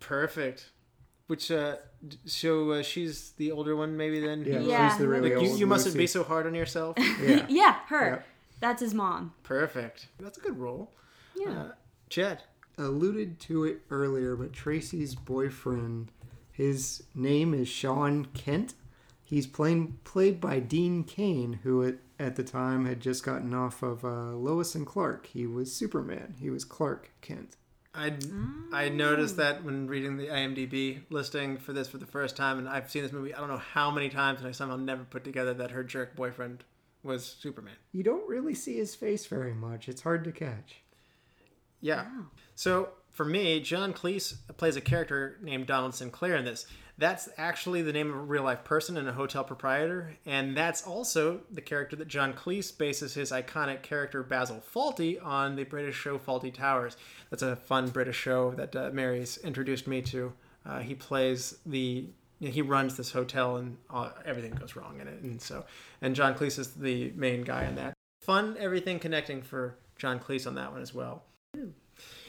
Perfect. 0.00 0.70
Which 1.28 1.50
uh, 1.52 1.76
so 2.24 2.70
uh, 2.72 2.82
she's 2.82 3.32
the 3.36 3.52
older 3.52 3.76
one, 3.76 3.96
maybe 3.96 4.18
then. 4.18 4.44
Yeah, 4.44 4.60
Yeah. 4.60 4.88
she's 4.88 4.98
the 4.98 5.06
really 5.08 5.30
Like, 5.30 5.38
old 5.38 5.46
you, 5.52 5.56
you 5.58 5.66
mustn't 5.68 5.96
be 5.96 6.06
so 6.08 6.24
hard 6.24 6.46
on 6.46 6.54
yourself. 6.54 6.96
Yeah. 7.22 7.46
Yeah, 7.48 7.76
her. 7.88 8.10
Yep. 8.10 8.26
That's 8.60 8.80
his 8.82 8.94
mom. 8.94 9.34
Perfect. 9.42 10.08
That's 10.18 10.38
a 10.38 10.40
good 10.40 10.58
role. 10.58 10.92
Yeah. 11.36 11.50
Uh, 11.50 11.72
Chad. 12.08 12.42
alluded 12.76 13.38
to 13.40 13.64
it 13.64 13.82
earlier, 13.90 14.34
but 14.36 14.52
Tracy's 14.52 15.14
boyfriend, 15.14 16.10
his 16.52 17.02
name 17.14 17.54
is 17.54 17.68
Sean 17.68 18.26
Kent. 18.26 18.74
He's 19.24 19.46
playing 19.46 19.98
played 20.04 20.40
by 20.40 20.58
Dean 20.58 21.04
Cain, 21.04 21.60
who 21.62 21.84
at, 21.86 21.96
at 22.18 22.36
the 22.36 22.42
time 22.44 22.86
had 22.86 23.00
just 23.00 23.22
gotten 23.24 23.52
off 23.52 23.82
of 23.82 24.04
uh, 24.04 24.32
Lois 24.34 24.74
and 24.74 24.86
Clark. 24.86 25.26
He 25.26 25.46
was 25.46 25.70
Superman. 25.72 26.34
He 26.40 26.48
was 26.50 26.64
Clark 26.64 27.10
Kent. 27.20 27.56
I 27.94 28.14
I 28.72 28.88
noticed 28.90 29.36
that 29.36 29.64
when 29.64 29.86
reading 29.86 30.16
the 30.16 30.28
IMDb 30.28 31.00
listing 31.10 31.58
for 31.58 31.72
this 31.72 31.88
for 31.88 31.98
the 31.98 32.06
first 32.06 32.36
time, 32.36 32.58
and 32.58 32.68
I've 32.68 32.90
seen 32.90 33.02
this 33.02 33.12
movie 33.12 33.34
I 33.34 33.38
don't 33.38 33.48
know 33.48 33.58
how 33.58 33.90
many 33.90 34.08
times, 34.08 34.38
and 34.40 34.48
I 34.48 34.52
somehow 34.52 34.76
never 34.76 35.04
put 35.04 35.24
together 35.24 35.52
that 35.54 35.72
her 35.72 35.82
jerk 35.84 36.14
boyfriend 36.16 36.64
was 37.02 37.24
Superman. 37.24 37.74
You 37.92 38.02
don't 38.02 38.28
really 38.28 38.54
see 38.54 38.76
his 38.76 38.94
face 38.94 39.26
very 39.26 39.54
much. 39.54 39.88
It's 39.88 40.02
hard 40.02 40.24
to 40.24 40.32
catch. 40.32 40.82
Yeah. 41.80 42.06
So 42.54 42.90
for 43.10 43.24
me, 43.24 43.60
John 43.60 43.92
Cleese 43.92 44.36
plays 44.56 44.76
a 44.76 44.80
character 44.80 45.38
named 45.42 45.66
Donald 45.66 45.94
Sinclair 45.94 46.36
in 46.36 46.44
this. 46.44 46.66
That's 46.98 47.28
actually 47.36 47.82
the 47.82 47.92
name 47.92 48.10
of 48.10 48.16
a 48.16 48.22
real 48.22 48.42
life 48.42 48.64
person 48.64 48.96
and 48.96 49.08
a 49.08 49.12
hotel 49.12 49.44
proprietor, 49.44 50.16
and 50.26 50.56
that's 50.56 50.82
also 50.82 51.42
the 51.48 51.60
character 51.60 51.94
that 51.94 52.08
John 52.08 52.32
Cleese 52.32 52.76
bases 52.76 53.14
his 53.14 53.30
iconic 53.30 53.82
character 53.82 54.24
Basil 54.24 54.60
Fawlty 54.74 55.24
on 55.24 55.54
the 55.54 55.62
British 55.62 55.94
show 55.94 56.18
Fawlty 56.18 56.52
Towers. 56.52 56.96
That's 57.30 57.44
a 57.44 57.54
fun 57.54 57.90
British 57.90 58.16
show 58.16 58.50
that 58.56 58.74
uh, 58.74 58.90
Mary's 58.92 59.38
introduced 59.38 59.86
me 59.86 60.02
to. 60.02 60.32
Uh, 60.66 60.80
he 60.80 60.96
plays 60.96 61.56
the 61.64 62.06
he 62.40 62.62
runs 62.62 62.96
this 62.96 63.12
hotel 63.12 63.56
and 63.56 63.76
uh, 63.90 64.10
everything 64.24 64.52
goes 64.52 64.76
wrong 64.76 65.00
in 65.00 65.08
it, 65.08 65.22
and 65.22 65.40
so 65.40 65.64
and 66.00 66.14
John 66.14 66.34
Cleese 66.34 66.58
is 66.58 66.74
the 66.74 67.12
main 67.16 67.42
guy 67.42 67.64
in 67.64 67.74
that. 67.76 67.94
Fun 68.22 68.56
everything 68.58 68.98
connecting 68.98 69.42
for 69.42 69.76
John 69.96 70.18
Cleese 70.20 70.46
on 70.46 70.54
that 70.56 70.72
one 70.72 70.82
as 70.82 70.92
well. 70.94 71.22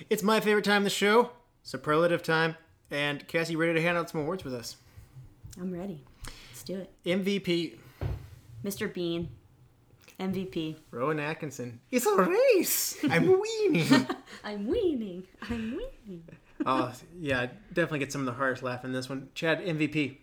It's 0.10 0.24
my 0.24 0.40
favorite 0.40 0.66
time 0.66 0.78
of 0.78 0.84
the 0.86 0.90
show, 0.90 1.32
superlative 1.64 2.24
time. 2.24 2.56
And 2.92 3.28
Cassie, 3.28 3.56
ready 3.56 3.74
to 3.76 3.82
hand 3.82 3.98
out 3.98 4.10
some 4.10 4.22
awards 4.22 4.44
with 4.44 4.56
us? 4.56 4.78
I'm 5.62 5.72
ready. 5.72 6.04
Let's 6.50 6.64
do 6.64 6.78
it. 6.80 6.92
MVP, 7.06 7.78
Mr. 8.66 8.92
Bean. 8.92 9.30
MVP. 10.20 10.76
Rowan 10.92 11.20
Atkinson. 11.20 11.80
It's 11.92 12.06
a 12.06 12.16
race. 12.16 12.98
I'm 13.10 13.26
weaning. 13.40 14.08
I'm 14.44 14.68
weaning. 14.68 15.24
I'm 15.50 15.78
weaning. 15.78 16.24
Oh, 16.66 16.94
yeah, 17.20 17.48
definitely 17.74 18.00
get 18.00 18.12
some 18.12 18.22
of 18.22 18.26
the 18.26 18.34
hardest 18.34 18.64
laugh 18.64 18.84
in 18.86 18.92
this 18.92 19.10
one. 19.10 19.30
Chad, 19.36 19.62
MVP. 19.66 20.18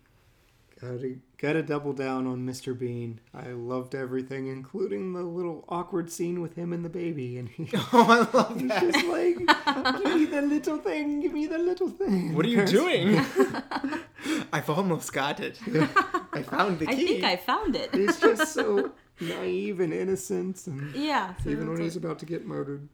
Gotta, 0.79 1.17
gotta 1.39 1.63
double 1.63 1.95
down 1.95 2.27
on 2.27 2.47
Mr. 2.47 2.79
Bean. 2.79 3.19
I 3.33 3.49
loved 3.53 3.95
everything, 3.95 4.49
including 4.49 5.15
the 5.15 5.23
little 5.23 5.65
awkward 5.71 6.11
scene 6.13 6.43
with 6.43 6.55
him 6.55 6.75
and 6.75 6.85
the 6.85 6.91
baby. 6.91 7.39
And 7.39 7.49
he, 7.49 7.71
Oh, 7.75 8.29
I 8.33 8.37
love 8.37 8.61
he's 8.61 8.69
that. 8.69 8.83
just 8.83 9.07
like, 9.07 9.39
give 10.05 10.15
me 10.17 10.25
the 10.27 10.43
little 10.43 10.77
thing, 10.77 11.21
give 11.21 11.33
me 11.33 11.47
the 11.47 11.57
little 11.57 11.89
thing. 11.89 12.35
What 12.35 12.45
are 12.45 12.51
you 12.51 12.67
doing? 12.67 13.19
I've 14.53 14.69
almost 14.69 15.15
got 15.15 15.41
it. 15.41 15.59
I 16.35 16.43
found 16.43 16.81
the 16.81 16.87
key. 16.87 16.93
I 16.93 16.97
think 16.97 17.25
I 17.25 17.37
found 17.37 17.75
it. 17.75 17.95
He's 17.95 18.21
just 18.21 18.53
so 18.53 18.93
naive 19.19 19.81
and 19.81 19.95
innocent, 19.95 20.67
and 20.67 20.95
Yeah. 20.95 21.35
so 21.43 21.49
even 21.49 21.69
when 21.69 21.77
that's 21.77 21.95
he's 21.95 21.97
about 21.97 22.19
to 22.19 22.27
get 22.27 22.47
murdered. 22.47 22.87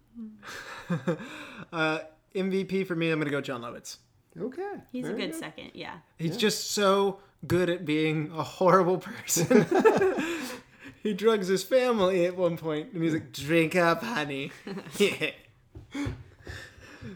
uh, 1.73 1.98
MVP 2.34 2.86
for 2.86 2.94
me, 2.94 3.10
I'm 3.10 3.18
going 3.18 3.26
to 3.26 3.30
go 3.30 3.40
Jon 3.40 3.62
Lovitz. 3.62 3.98
Okay. 4.40 4.74
He's 4.92 5.04
a 5.04 5.09
very 5.09 5.26
good 5.26 5.34
second. 5.34 5.72
Yeah. 5.74 5.98
He's 6.18 6.36
just 6.36 6.70
so 6.70 7.18
good 7.46 7.68
at 7.68 7.84
being 7.84 8.30
a 8.34 8.42
horrible 8.42 8.98
person. 8.98 9.66
he 11.02 11.12
drugs 11.12 11.48
his 11.48 11.62
family 11.62 12.26
at 12.26 12.36
one 12.36 12.56
point, 12.56 12.92
and 12.92 13.02
he's 13.02 13.12
like, 13.12 13.32
"Drink 13.32 13.76
up, 13.76 14.02
honey." 14.02 14.52
yeah. 14.98 15.30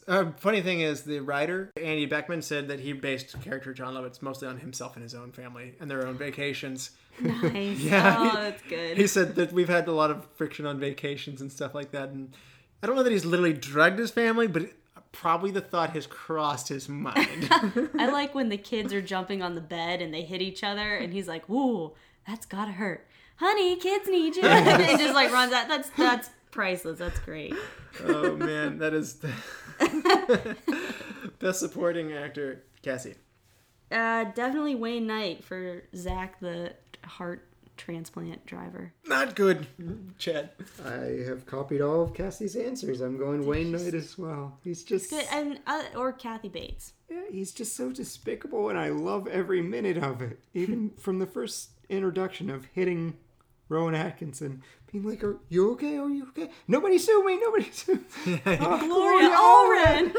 Uh, 0.09 0.33
funny 0.37 0.61
thing 0.61 0.81
is, 0.81 1.03
the 1.03 1.21
writer 1.21 1.71
Andy 1.77 2.07
Breckman 2.07 2.43
said 2.43 2.69
that 2.69 2.81
he 2.81 2.93
based 2.93 3.41
character 3.41 3.73
Jon 3.73 3.95
Lovitz 3.95 4.21
mostly 4.21 4.49
on 4.49 4.59
himself 4.59 4.97
and 4.97 5.03
his 5.03 5.15
own 5.15 5.33
family 5.33 5.75
and 5.81 5.91
their 5.91 6.07
own 6.07 6.17
vacations. 6.17 6.91
Nice. 7.19 7.79
Yeah. 7.79 8.15
Oh, 8.19 8.37
that's 8.37 8.61
good. 8.65 8.99
He 8.99 9.07
said 9.07 9.37
that 9.37 9.51
we've 9.51 9.71
had 9.71 9.89
a 9.89 9.93
lot 9.93 10.11
of 10.11 10.27
friction 10.37 10.67
on 10.67 10.79
vacations 10.79 11.41
and 11.41 11.51
stuff 11.51 11.75
like 11.75 11.93
that, 11.93 12.11
and 12.11 12.35
I 12.83 12.87
don't 12.87 12.95
know 12.95 13.03
that 13.03 13.11
he's 13.11 13.25
literally 13.25 13.55
drugged 13.55 13.99
his 13.99 14.11
family, 14.11 14.47
but 14.47 14.71
probably 15.21 15.51
the 15.51 15.61
thought 15.61 15.91
has 15.91 16.07
crossed 16.07 16.69
his 16.69 16.89
mind. 16.89 17.49
I 17.99 18.11
like 18.11 18.35
when 18.35 18.49
the 18.49 18.59
kids 18.59 18.93
are 18.93 19.01
jumping 19.03 19.43
on 19.43 19.55
the 19.55 19.61
bed 19.61 20.03
and 20.03 20.13
they 20.13 20.23
hit 20.23 20.43
each 20.43 20.63
other, 20.63 20.97
and 20.97 21.13
he's 21.13 21.27
like, 21.29 21.49
"Ooh, 21.49 21.95
that's 22.27 22.47
gotta 22.47 22.73
hurt, 22.73 23.07
honey. 23.37 23.77
Kids 23.77 24.09
need 24.09 24.37
you." 24.37 24.43
and 24.47 24.99
just 24.99 25.15
like 25.15 25.33
runs 25.33 25.53
out. 25.53 25.69
That's 25.69 25.91
that's 25.91 26.31
priceless. 26.51 26.99
That's 26.99 27.19
great. 27.21 27.55
oh 28.05 28.37
man, 28.37 28.79
that 28.79 28.93
is 28.95 29.15
the 29.15 30.57
best 31.39 31.61
supporting 31.61 32.13
actor, 32.13 32.65
Cassie. 32.83 33.15
Uh, 33.91 34.25
definitely 34.25 34.75
Wayne 34.75 35.07
Knight 35.07 35.45
for 35.45 35.85
Zach, 35.95 36.41
the 36.41 36.75
heart 37.05 37.49
transplant 37.77 38.45
driver. 38.47 38.93
Not 39.07 39.35
good, 39.35 39.67
Chad. 40.19 40.51
I 40.85 41.25
have 41.27 41.47
copied 41.47 41.81
all 41.81 42.03
of 42.03 42.15
Cassie's 42.15 42.57
answers. 42.57 43.01
I'm 43.01 43.19
going 43.19 43.47
Wayne 43.47 43.73
Knight 43.73 43.95
as 43.95 44.17
well. 44.19 44.59
He's 44.65 44.83
just 44.85 45.11
Good, 45.11 45.27
and 45.33 45.61
uh, 45.67 45.85
or 45.97 46.13
Kathy 46.13 46.49
Bates. 46.49 46.93
yeah, 47.11 47.23
he's 47.31 47.53
just 47.53 47.77
so 47.77 47.91
despicable, 47.93 48.69
and 48.69 48.79
I 48.79 48.89
love 48.91 49.27
every 49.29 49.63
minute 49.63 49.99
of 49.99 50.23
it. 50.23 50.41
Even 50.55 50.91
from 50.99 51.19
the 51.19 51.27
first 51.27 51.71
introduction 51.89 52.51
of 52.51 52.67
hitting 52.73 53.17
Rowan 53.69 53.95
Atkinson, 53.95 54.63
being 54.93 55.05
like, 55.09 55.25
"Are 55.25 55.39
you 55.49 55.73
okay? 55.73 55.97
Are 55.99 56.09
you 56.09 56.29
okay? 56.29 56.51
Nobody 56.69 56.99
sue 56.99 57.25
me! 57.25 57.39
Nobody 57.41 57.71
sue." 57.73 58.05
me." 58.27 58.41
Ah, 58.47 58.79
Gloria 58.79 59.31
Allred. 59.31 60.15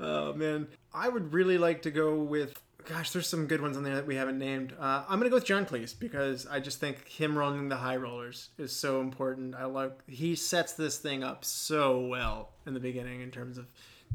Oh 0.00 0.32
man, 0.34 0.66
I 0.92 1.08
would 1.08 1.32
really 1.32 1.58
like 1.58 1.82
to 1.82 1.90
go 1.90 2.16
with. 2.16 2.54
Gosh, 2.84 3.12
there's 3.12 3.28
some 3.28 3.46
good 3.46 3.60
ones 3.60 3.76
on 3.76 3.84
there 3.84 3.94
that 3.94 4.06
we 4.06 4.16
haven't 4.16 4.38
named. 4.38 4.74
Uh, 4.78 5.04
I'm 5.08 5.18
gonna 5.18 5.30
go 5.30 5.36
with 5.36 5.44
John 5.44 5.64
Cleese 5.64 5.98
because 5.98 6.46
I 6.46 6.58
just 6.58 6.80
think 6.80 7.06
him 7.06 7.38
running 7.38 7.68
the 7.68 7.76
high 7.76 7.96
rollers 7.96 8.48
is 8.58 8.72
so 8.74 9.00
important. 9.00 9.54
I 9.54 9.66
love 9.66 9.92
he 10.08 10.34
sets 10.34 10.72
this 10.72 10.98
thing 10.98 11.22
up 11.22 11.44
so 11.44 12.00
well 12.00 12.50
in 12.66 12.74
the 12.74 12.80
beginning 12.80 13.20
in 13.20 13.30
terms 13.30 13.56
of 13.56 13.66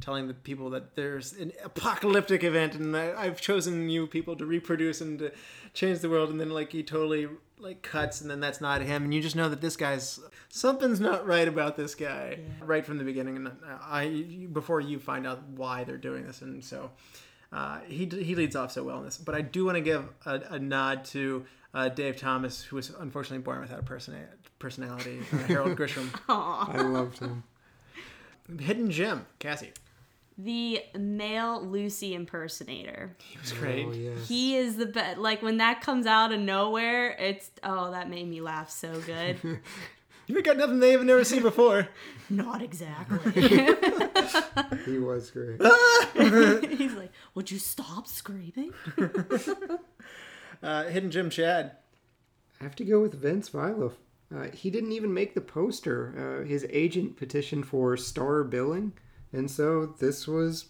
telling 0.01 0.27
the 0.27 0.33
people 0.33 0.69
that 0.71 0.95
there's 0.95 1.33
an 1.33 1.53
apocalyptic 1.63 2.43
event 2.43 2.75
and 2.75 2.95
I, 2.95 3.13
I've 3.17 3.41
chosen 3.41 3.89
you 3.89 4.05
people 4.05 4.35
to 4.35 4.45
reproduce 4.45 5.01
and 5.01 5.17
to 5.19 5.31
change 5.73 5.99
the 5.99 6.09
world, 6.09 6.29
and 6.29 6.39
then 6.39 6.49
like 6.49 6.71
he 6.71 6.83
totally 6.83 7.29
like 7.59 7.81
cuts 7.81 8.21
and 8.21 8.29
then 8.29 8.39
that's 8.39 8.59
not 8.59 8.81
him, 8.81 9.05
and 9.05 9.13
you 9.13 9.21
just 9.21 9.35
know 9.35 9.49
that 9.49 9.61
this 9.61 9.77
guy's 9.77 10.19
something's 10.49 10.99
not 10.99 11.25
right 11.25 11.47
about 11.47 11.77
this 11.77 11.95
guy 11.95 12.39
right 12.61 12.85
from 12.85 12.97
the 12.97 13.03
beginning, 13.05 13.37
and 13.37 13.51
I 13.81 14.47
before 14.51 14.81
you 14.81 14.99
find 14.99 15.25
out 15.25 15.41
why 15.55 15.85
they're 15.85 15.97
doing 15.97 16.25
this, 16.27 16.41
and 16.41 16.63
so. 16.63 16.91
Uh, 17.51 17.79
he, 17.87 18.05
he 18.05 18.35
leads 18.35 18.55
off 18.55 18.71
so 18.71 18.83
well 18.83 18.97
in 18.99 19.05
this, 19.05 19.17
but 19.17 19.33
I 19.35 19.41
do 19.41 19.65
want 19.65 19.75
to 19.75 19.81
give 19.81 20.05
a, 20.25 20.41
a 20.51 20.59
nod 20.59 21.05
to 21.05 21.45
uh, 21.73 21.89
Dave 21.89 22.17
Thomas, 22.17 22.61
who 22.63 22.75
was 22.75 22.91
unfortunately 22.99 23.43
born 23.43 23.61
without 23.61 23.79
a 23.79 23.83
persona- 23.83 24.27
personality. 24.59 25.19
Uh, 25.31 25.37
Harold 25.47 25.77
Grisham, 25.77 26.09
I 26.29 26.81
loved 26.81 27.19
him. 27.19 27.43
hidden 28.59 28.91
gem, 28.91 29.25
Cassie. 29.39 29.71
The 30.39 30.83
male 30.95 31.65
Lucy 31.65 32.13
impersonator. 32.13 33.15
He 33.23 33.39
was 33.39 33.53
great. 33.53 33.85
Oh 33.87 33.91
yes. 33.91 34.27
He 34.27 34.55
is 34.55 34.75
the 34.75 34.85
best. 34.85 35.17
Like 35.17 35.41
when 35.41 35.57
that 35.57 35.81
comes 35.81 36.05
out 36.05 36.31
of 36.31 36.39
nowhere, 36.39 37.09
it's 37.17 37.49
oh 37.63 37.89
that 37.89 38.07
made 38.07 38.27
me 38.27 38.39
laugh 38.41 38.69
so 38.69 39.01
good. 39.01 39.37
You 40.27 40.41
got 40.41 40.57
nothing 40.57 40.79
they 40.79 40.91
have 40.91 41.05
never 41.05 41.23
seen 41.23 41.41
before. 41.41 41.87
Not 42.29 42.61
exactly. 42.61 43.31
he 44.85 44.97
was 44.97 45.31
great. 45.31 45.61
He's 46.77 46.93
like, 46.93 47.11
would 47.33 47.49
you 47.49 47.59
stop 47.59 48.07
screaming? 48.07 48.73
Uh, 50.61 50.85
hidden 50.85 51.11
gem 51.11 51.29
Chad. 51.29 51.77
I 52.59 52.63
have 52.63 52.75
to 52.75 52.85
go 52.85 52.99
with 52.99 53.13
Vince 53.13 53.49
Vieluf. 53.49 53.93
Uh, 54.35 54.47
he 54.53 54.69
didn't 54.69 54.91
even 54.91 55.13
make 55.13 55.33
the 55.33 55.41
poster. 55.41 56.41
Uh, 56.43 56.47
his 56.47 56.65
agent 56.69 57.15
petitioned 57.15 57.65
for 57.65 57.95
star 57.95 58.43
billing, 58.43 58.93
and 59.31 59.49
so 59.49 59.85
this 59.99 60.27
was 60.27 60.65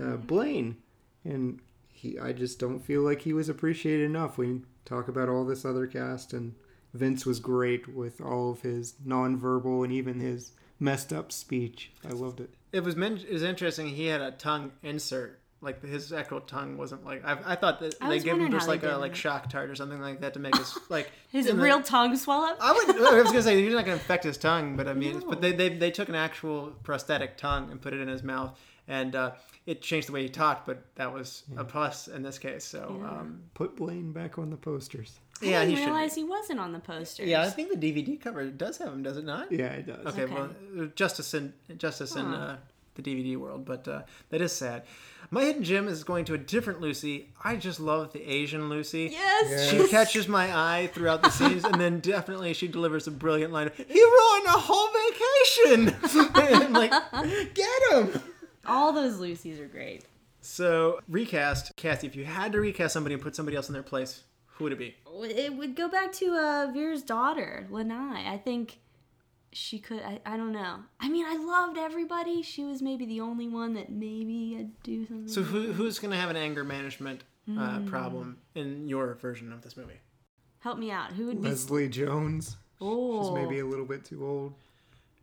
uh, 0.00 0.16
Blaine. 0.16 0.76
And 1.24 1.60
he, 1.88 2.18
I 2.18 2.32
just 2.32 2.58
don't 2.58 2.78
feel 2.78 3.02
like 3.02 3.22
he 3.22 3.32
was 3.32 3.48
appreciated 3.48 4.04
enough. 4.04 4.38
We 4.38 4.60
talk 4.84 5.08
about 5.08 5.28
all 5.28 5.44
this 5.44 5.64
other 5.64 5.86
cast, 5.86 6.32
and 6.32 6.54
Vince 6.94 7.24
was 7.26 7.40
great 7.40 7.88
with 7.94 8.20
all 8.20 8.50
of 8.50 8.62
his 8.62 8.94
nonverbal 9.06 9.84
and 9.84 9.92
even 9.92 10.20
his 10.20 10.52
messed 10.78 11.12
up 11.12 11.30
speech. 11.32 11.92
I 12.08 12.12
loved 12.12 12.40
it. 12.40 12.50
It 12.72 12.82
was 12.84 12.96
men- 12.96 13.18
it 13.28 13.32
was 13.32 13.42
interesting. 13.42 13.88
He 13.88 14.06
had 14.06 14.20
a 14.20 14.30
tongue 14.32 14.72
insert 14.82 15.38
Like 15.60 15.84
his 15.84 16.12
actual 16.12 16.40
tongue 16.40 16.78
wasn't 16.78 17.04
like 17.04 17.22
I, 17.24 17.36
I 17.44 17.54
thought 17.56 17.80
that 17.80 17.94
I 18.00 18.08
they 18.08 18.18
gave 18.20 18.38
him 18.38 18.50
just 18.50 18.66
like 18.68 18.82
a 18.82 18.96
like 18.96 19.12
it. 19.12 19.16
shock 19.16 19.50
tart 19.50 19.68
or 19.70 19.74
something 19.74 20.00
like 20.00 20.20
that 20.22 20.32
to 20.34 20.40
make 20.40 20.56
his 20.56 20.78
like 20.88 21.10
His 21.30 21.46
in 21.46 21.56
the- 21.58 21.62
real 21.62 21.82
tongue 21.82 22.16
swell 22.16 22.42
up. 22.42 22.56
I 22.60 22.72
would. 22.72 22.88
I 22.96 23.20
was 23.20 23.24
gonna 23.30 23.42
say 23.42 23.62
he's 23.62 23.72
not 23.74 23.84
gonna 23.84 23.98
infect 23.98 24.24
his 24.24 24.38
tongue, 24.38 24.76
but 24.76 24.88
I 24.88 24.94
mean, 24.94 25.22
but 25.28 25.40
they, 25.42 25.52
they 25.52 25.68
they 25.68 25.90
took 25.90 26.08
an 26.08 26.14
actual 26.14 26.72
prosthetic 26.82 27.36
tongue 27.36 27.70
and 27.70 27.80
put 27.80 27.92
it 27.92 28.00
in 28.00 28.08
his 28.08 28.22
mouth, 28.22 28.58
and 28.88 29.14
uh, 29.14 29.32
it 29.66 29.82
changed 29.82 30.08
the 30.08 30.12
way 30.12 30.22
he 30.22 30.28
talked. 30.30 30.66
But 30.66 30.82
that 30.94 31.12
was 31.12 31.42
a 31.56 31.64
plus 31.64 32.08
in 32.08 32.22
this 32.22 32.38
case. 32.38 32.64
So 32.64 32.96
yeah, 33.00 33.10
um, 33.20 33.42
Put 33.54 33.76
Blaine 33.76 34.12
back 34.12 34.38
on 34.38 34.48
the 34.50 34.56
posters. 34.56 35.18
Yeah 35.42 35.60
I 35.60 35.64
he 35.64 35.70
didn't 35.70 35.78
should. 35.78 35.84
be. 35.86 35.90
realize 35.92 36.14
he 36.14 36.24
wasn't 36.24 36.60
on 36.60 36.72
the 36.72 36.78
poster. 36.80 37.24
Yeah, 37.24 37.42
I 37.42 37.50
think 37.50 37.70
the 37.78 37.92
DVD 37.92 38.20
cover 38.20 38.46
does 38.50 38.78
have 38.78 38.88
him, 38.88 39.02
does 39.02 39.16
it 39.16 39.24
not? 39.24 39.50
Yeah, 39.50 39.66
it 39.72 39.86
does. 39.86 40.06
Okay, 40.06 40.22
Okay. 40.24 40.34
well, 40.34 40.50
uh, 40.80 40.84
justice 40.94 41.34
in 41.34 41.52
justice 41.76 42.14
in 42.16 42.26
uh, 42.26 42.58
the 42.94 43.02
DVD 43.02 43.36
world, 43.36 43.64
but 43.64 43.86
uh, 43.88 44.02
that 44.30 44.40
is 44.40 44.52
sad. 44.52 44.82
My 45.30 45.44
hidden 45.44 45.62
gem 45.62 45.86
is 45.86 46.02
going 46.02 46.24
to 46.24 46.34
a 46.34 46.38
different 46.38 46.80
Lucy. 46.80 47.28
I 47.44 47.54
just 47.54 47.78
love 47.78 48.12
the 48.12 48.20
Asian 48.28 48.68
Lucy. 48.68 49.10
Yes. 49.12 49.70
She 49.70 49.86
catches 49.88 50.26
my 50.26 50.46
eye 50.52 50.90
throughout 50.92 51.22
the 51.22 51.30
scenes, 51.30 51.64
and 51.64 51.80
then 51.80 52.00
definitely 52.14 52.52
she 52.52 52.66
delivers 52.66 53.06
a 53.06 53.12
brilliant 53.12 53.52
line. 53.52 53.68
of, 53.68 53.76
He 53.76 54.02
ruined 54.02 54.46
a 54.46 54.58
whole 54.58 54.88
vacation. 54.88 55.94
and 56.34 56.64
I'm 56.64 56.72
like, 56.72 57.54
get 57.54 57.68
him. 57.92 58.20
All 58.66 58.92
those 58.92 59.18
Lucys 59.18 59.60
are 59.60 59.68
great. 59.68 60.04
So 60.40 60.98
recast, 61.08 61.76
Kathy. 61.76 62.06
If 62.08 62.16
you 62.16 62.24
had 62.24 62.52
to 62.52 62.60
recast 62.60 62.92
somebody 62.92 63.14
and 63.14 63.22
put 63.22 63.36
somebody 63.36 63.56
else 63.56 63.68
in 63.68 63.72
their 63.74 63.82
place, 63.84 64.24
who 64.60 64.64
would 64.64 64.72
it 64.74 64.78
be? 64.78 64.94
It 65.22 65.54
would 65.54 65.74
go 65.74 65.88
back 65.88 66.12
to 66.12 66.34
uh, 66.36 66.70
Veer's 66.70 67.02
daughter, 67.02 67.66
Lanai. 67.70 68.30
I 68.30 68.36
think 68.36 68.78
she 69.52 69.78
could. 69.78 70.02
I, 70.02 70.20
I 70.26 70.36
don't 70.36 70.52
know. 70.52 70.80
I 71.00 71.08
mean, 71.08 71.24
I 71.26 71.36
loved 71.36 71.78
everybody. 71.78 72.42
She 72.42 72.62
was 72.62 72.82
maybe 72.82 73.06
the 73.06 73.22
only 73.22 73.48
one 73.48 73.72
that 73.72 73.90
maybe 73.90 74.56
I'd 74.60 74.82
do 74.82 75.06
something. 75.06 75.28
So 75.28 75.42
who, 75.42 75.72
who's 75.72 75.98
going 75.98 76.10
to 76.10 76.18
have 76.18 76.28
an 76.28 76.36
anger 76.36 76.62
management 76.62 77.24
uh, 77.58 77.80
problem 77.86 78.36
in 78.54 78.86
your 78.86 79.14
version 79.14 79.50
of 79.50 79.62
this 79.62 79.78
movie? 79.78 79.98
Help 80.58 80.78
me 80.78 80.90
out. 80.90 81.12
Who 81.12 81.26
would 81.28 81.40
be? 81.40 81.48
Leslie 81.48 81.88
Jones. 81.88 82.58
Oh, 82.82 83.24
She's 83.24 83.42
maybe 83.42 83.60
a 83.60 83.66
little 83.66 83.86
bit 83.86 84.04
too 84.04 84.26
old. 84.26 84.52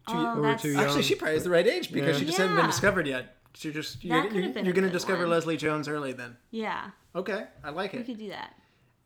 oh, 0.07 0.39
or 0.39 0.41
that's, 0.41 0.64
too 0.64 0.72
young. 0.72 0.84
Actually, 0.84 1.03
she 1.03 1.14
probably 1.14 1.38
is 1.38 1.43
the 1.43 1.51
right 1.51 1.68
age 1.68 1.91
because 1.91 2.15
Yeah. 2.15 2.19
she 2.19 2.26
just 2.26 2.39
hasn't 2.39 2.55
been 2.57 2.65
discovered 2.65 3.05
yet. 3.05 3.35
She 3.53 3.72
just 3.72 4.03
you're, 4.03 4.18
you're, 4.18 4.31
could 4.31 4.43
have 4.43 4.65
you're 4.65 4.73
going 4.73 4.85
to 4.88 4.91
discover 4.91 5.23
one. 5.23 5.30
Leslie 5.31 5.57
Jones 5.57 5.88
early 5.88 6.14
then. 6.14 6.38
yeah. 6.49 6.89
Okay, 7.15 7.45
I 7.64 7.69
like 7.72 7.93
it. 7.95 7.99
We 7.99 8.03
could 8.03 8.19
do 8.19 8.30
that. 8.30 8.53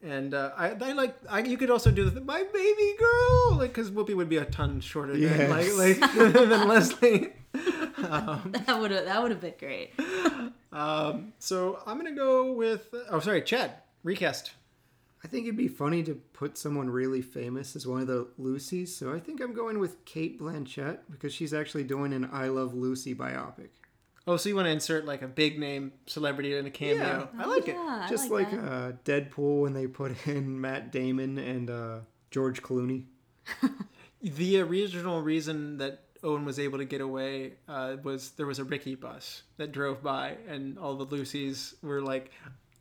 And 0.04 0.34
uh, 0.34 0.52
I, 0.58 0.70
I 0.72 0.92
like 0.94 1.16
I, 1.30 1.40
you 1.42 1.58
could 1.58 1.70
also 1.70 1.92
do 1.92 2.10
the 2.10 2.22
my 2.22 2.44
baby 2.44 2.96
girl 2.98 3.58
like 3.58 3.70
because 3.74 3.92
Whoopi 3.92 4.16
would 4.16 4.30
be 4.30 4.38
a 4.38 4.46
ton 4.46 4.80
shorter 4.82 5.14
than 5.16 5.50
like, 5.50 5.66
Yes. 5.68 5.78
like 5.78 6.14
than 6.50 6.68
Leslie. 6.68 7.30
That 8.02 8.78
would 8.80 8.92
have. 8.92 9.06
That 9.06 9.22
would 9.22 9.32
have 9.32 9.42
been 9.42 9.54
great. 9.60 9.92
Um, 10.72 11.34
so 11.40 11.80
I'm 11.86 11.98
gonna 11.98 12.16
go 12.16 12.52
with 12.54 12.94
oh 13.10 13.20
sorry 13.20 13.42
Chad 13.44 13.74
recast. 14.04 14.52
I 15.24 15.28
think 15.28 15.46
it'd 15.46 15.56
be 15.58 15.68
funny 15.68 16.02
to 16.04 16.16
put 16.34 16.58
someone 16.58 16.90
really 16.90 17.22
famous 17.22 17.76
as 17.76 17.86
one 17.86 18.02
of 18.02 18.08
the 18.08 18.28
Lucys, 18.40 18.88
so 18.88 19.14
I 19.14 19.20
think 19.20 19.40
I'm 19.40 19.54
going 19.54 19.78
with 19.78 20.04
Cate 20.04 20.40
Blanchett 20.42 20.98
because 21.12 21.32
she's 21.32 21.54
actually 21.54 21.84
doing 21.84 22.12
an 22.12 22.28
I 22.34 22.48
Love 22.48 22.74
Lucy 22.74 23.14
biopic. 23.14 23.70
Oh, 24.28 24.38
so 24.38 24.50
you 24.50 24.56
want 24.56 24.68
to 24.68 24.72
insert 24.72 25.06
like 25.06 25.22
a 25.22 25.28
big 25.28 25.58
name 25.60 25.94
celebrity 26.06 26.56
in 26.56 26.66
a 26.66 26.72
cameo? 26.72 27.28
I 27.38 27.46
like 27.46 27.68
it. 27.68 27.76
Yeah, 27.76 28.04
I 28.06 28.08
Just 28.10 28.30
like, 28.30 28.52
like, 28.52 28.62
uh, 28.62 28.92
Deadpool 29.04 29.62
when 29.62 29.74
they 29.74 29.88
put 29.88 30.16
in 30.28 30.62
Matt 30.62 30.92
Damon 30.92 31.38
and 31.38 31.70
uh, 31.70 32.00
George 32.30 32.62
Clooney. 32.62 33.06
The 34.24 34.60
original 34.60 35.22
reason 35.24 35.78
that 35.78 36.04
Owen 36.24 36.46
was 36.46 36.60
able 36.60 36.78
to 36.78 36.86
get 36.86 37.02
away 37.02 37.54
uh, 37.68 37.96
was 38.04 38.32
there 38.32 38.46
was 38.46 38.60
a 38.60 38.64
Ricky 38.64 38.94
bus 38.94 39.42
that 39.58 39.72
drove 39.72 40.04
by, 40.04 40.38
and 40.48 40.78
all 40.78 40.96
the 40.96 41.08
Lucys 41.08 41.74
were 41.82 42.02
like, 42.04 42.32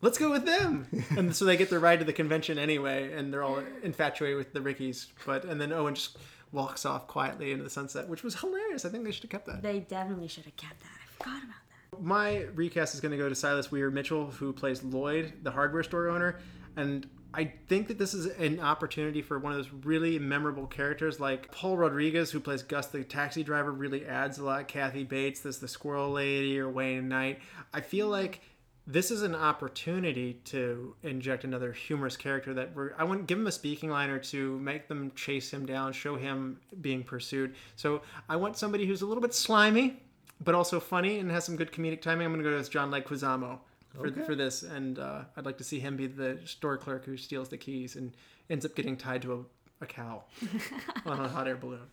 "Let's 0.01 0.19
go 0.19 0.29
with 0.29 0.45
them," 0.45 0.85
and 1.17 1.35
so 1.35 1.45
they 1.45 1.57
get 1.57 1.71
their 1.71 1.79
ride 1.79 1.97
to 1.97 2.05
the 2.05 2.13
convention 2.13 2.59
anyway, 2.59 3.11
and 3.13 3.33
they're 3.33 3.41
all 3.41 3.63
infatuated 3.81 4.37
with 4.37 4.53
the 4.53 4.61
Rickies. 4.61 5.07
But 5.25 5.45
and 5.45 5.59
then 5.59 5.73
Owen 5.73 5.95
just 5.95 6.17
walks 6.51 6.85
off 6.85 7.07
quietly 7.07 7.51
into 7.51 7.63
the 7.63 7.71
sunset, 7.71 8.07
which 8.07 8.21
was 8.21 8.39
hilarious. 8.39 8.85
I 8.85 8.89
think 8.89 9.03
they 9.03 9.11
should 9.11 9.23
have 9.23 9.31
kept 9.31 9.47
that. 9.47 9.63
They 9.63 9.79
definitely 9.79 10.27
should 10.27 10.45
have 10.45 10.57
kept 10.57 10.79
that. 10.81 11.10
Forgot 11.23 11.43
about 11.43 11.55
that. 11.91 12.01
My 12.01 12.43
recast 12.55 12.93
is 12.95 13.01
going 13.01 13.11
to 13.11 13.17
go 13.17 13.29
to 13.29 13.35
Silas 13.35 13.71
Weir 13.71 13.91
Mitchell, 13.91 14.31
who 14.31 14.53
plays 14.53 14.83
Lloyd, 14.83 15.33
the 15.43 15.51
hardware 15.51 15.83
store 15.83 16.09
owner. 16.09 16.39
And 16.75 17.07
I 17.33 17.53
think 17.67 17.87
that 17.87 17.97
this 17.97 18.13
is 18.13 18.25
an 18.25 18.59
opportunity 18.59 19.21
for 19.21 19.39
one 19.39 19.53
of 19.53 19.57
those 19.57 19.71
really 19.85 20.19
memorable 20.19 20.67
characters 20.67 21.19
like 21.19 21.51
Paul 21.51 21.77
Rodriguez, 21.77 22.31
who 22.31 22.39
plays 22.39 22.63
Gus 22.63 22.87
the 22.87 23.03
taxi 23.03 23.43
driver, 23.43 23.71
really 23.71 24.05
adds 24.05 24.37
a 24.37 24.43
lot. 24.43 24.67
Kathy 24.67 25.03
Bates, 25.03 25.41
this 25.41 25.57
the 25.57 25.67
squirrel 25.67 26.11
lady, 26.11 26.59
or 26.59 26.69
Wayne 26.69 27.07
Knight. 27.07 27.39
I 27.73 27.81
feel 27.81 28.07
like 28.07 28.41
this 28.87 29.11
is 29.11 29.21
an 29.21 29.35
opportunity 29.35 30.33
to 30.45 30.95
inject 31.03 31.43
another 31.43 31.71
humorous 31.71 32.17
character 32.17 32.53
that 32.55 32.75
we're 32.75 32.93
I 32.97 33.03
want 33.03 33.21
to 33.21 33.25
give 33.25 33.37
him 33.37 33.47
a 33.47 33.51
speaking 33.51 33.89
line 33.89 34.09
or 34.09 34.19
two, 34.19 34.59
make 34.59 34.87
them 34.87 35.11
chase 35.15 35.51
him 35.53 35.65
down, 35.65 35.93
show 35.93 36.15
him 36.15 36.59
being 36.81 37.03
pursued. 37.03 37.55
So 37.75 38.01
I 38.27 38.35
want 38.35 38.57
somebody 38.57 38.85
who's 38.85 39.03
a 39.03 39.05
little 39.05 39.21
bit 39.21 39.33
slimy, 39.33 40.01
but 40.43 40.55
also 40.55 40.79
funny 40.79 41.19
and 41.19 41.31
has 41.31 41.45
some 41.45 41.55
good 41.55 41.71
comedic 41.71 42.01
timing. 42.01 42.25
I'm 42.25 42.33
gonna 42.33 42.43
go 42.43 42.55
with 42.55 42.69
John 42.69 42.91
Leguizamo 42.91 43.59
for 43.95 44.11
for 44.25 44.35
this, 44.35 44.63
and 44.63 44.99
uh, 44.99 45.23
I'd 45.35 45.45
like 45.45 45.57
to 45.59 45.63
see 45.63 45.79
him 45.79 45.95
be 45.95 46.07
the 46.07 46.39
store 46.45 46.77
clerk 46.77 47.05
who 47.05 47.17
steals 47.17 47.49
the 47.49 47.57
keys 47.57 47.95
and 47.95 48.13
ends 48.49 48.65
up 48.65 48.75
getting 48.75 48.97
tied 48.97 49.21
to 49.23 49.33
a, 49.33 49.83
a 49.83 49.85
cow 49.85 50.23
on 51.05 51.19
a 51.19 51.27
hot 51.27 51.47
air 51.47 51.57
balloon. 51.57 51.87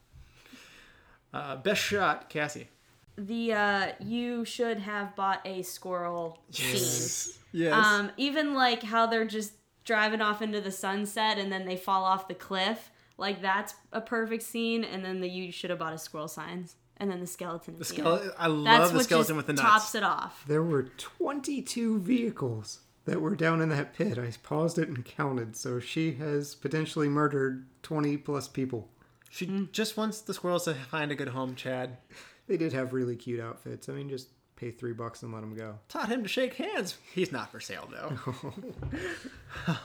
Uh, 1.33 1.57
best 1.57 1.83
shot, 1.83 2.31
Cassie. 2.31 2.69
The 3.17 3.53
uh, 3.53 3.87
you 4.01 4.45
should 4.45 4.79
have 4.79 5.17
bought 5.17 5.41
a 5.45 5.63
squirrel 5.63 6.39
scene. 6.51 7.35
Yes. 7.53 7.75
Um, 7.75 8.13
even 8.17 8.55
like 8.55 8.83
how 8.83 9.07
they're 9.07 9.25
just 9.27 9.53
driving 9.85 10.21
off 10.21 10.43
into 10.43 10.61
the 10.61 10.71
sunset 10.71 11.39
and 11.39 11.51
then 11.51 11.65
they 11.65 11.77
fall 11.77 12.05
off 12.05 12.29
the 12.29 12.35
cliff. 12.35 12.91
Like 13.17 13.43
that's 13.43 13.75
a 13.93 14.01
perfect 14.01 14.45
scene. 14.45 14.85
And 14.85 15.05
then 15.05 15.21
the 15.21 15.29
you 15.29 15.51
should 15.51 15.71
have 15.71 15.79
bought 15.79 15.93
a 15.93 15.99
squirrel 15.99 16.29
signs. 16.29 16.77
And 17.01 17.11
then 17.11 17.21
the 17.21 17.27
skeleton. 17.27 17.75
the 17.75 17.77
at 17.77 17.79
the 17.79 17.85
skeleton. 17.85 18.33
I 18.39 18.49
love 18.49 18.65
That's 18.65 18.91
the 18.91 18.97
what 18.97 19.05
skeleton 19.05 19.37
just 19.37 19.37
with 19.37 19.47
the 19.47 19.53
nuts. 19.53 19.63
tops 19.63 19.95
it 19.95 20.03
off. 20.03 20.45
There 20.47 20.63
were 20.63 20.85
22 20.97 22.01
vehicles 22.01 22.81
that 23.05 23.21
were 23.21 23.37
down 23.37 23.61
in 23.61 23.69
that 23.71 23.95
pit. 23.95 24.19
I 24.19 24.31
paused 24.43 24.79
it 24.79 24.89
and 24.89 25.05
counted, 25.05 25.57
so 25.57 25.81
she 25.81 26.13
has 26.15 26.55
potentially 26.55 27.09
murdered 27.09 27.67
20 27.83 28.17
plus 28.19 28.49
people. 28.49 28.89
She 29.31 29.69
just 29.73 29.97
wants 29.97 30.21
the 30.21 30.35
squirrels 30.35 30.65
to 30.65 30.75
find 30.75 31.13
a 31.13 31.15
good 31.15 31.29
home, 31.29 31.55
Chad. 31.55 31.99
They 32.47 32.57
did 32.57 32.73
have 32.73 32.93
really 32.93 33.15
cute 33.17 33.41
outfits. 33.41 33.89
I 33.89 33.93
mean, 33.93 34.09
just 34.09 34.29
pay 34.57 34.71
three 34.71 34.93
bucks 34.93 35.23
and 35.23 35.33
let 35.33 35.41
them 35.41 35.55
go. 35.55 35.79
Taught 35.89 36.09
him 36.09 36.23
to 36.23 36.29
shake 36.29 36.55
hands. 36.55 36.97
He's 37.15 37.31
not 37.31 37.53
for 37.53 37.61
sale, 37.61 37.89
though. 37.91 38.35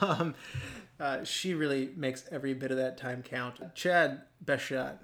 um, 0.00 0.34
uh, 0.98 1.24
she 1.24 1.54
really 1.54 1.90
makes 1.96 2.24
every 2.30 2.54
bit 2.54 2.70
of 2.70 2.76
that 2.78 2.98
time 2.98 3.22
count. 3.22 3.60
Chad, 3.74 4.22
best 4.40 4.64
shot. 4.64 5.02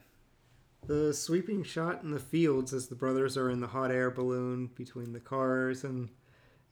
The 0.87 1.13
sweeping 1.15 1.63
shot 1.63 2.03
in 2.03 2.11
the 2.11 2.19
fields 2.19 2.73
as 2.73 2.89
the 2.89 2.95
brothers 2.95 3.37
are 3.37 3.51
in 3.51 3.61
the 3.61 3.69
hot 3.69 3.91
air 3.91 4.11
balloon 4.11 4.71
between 4.75 5.13
the 5.13 5.21
cars 5.21 5.85
and 5.85 6.09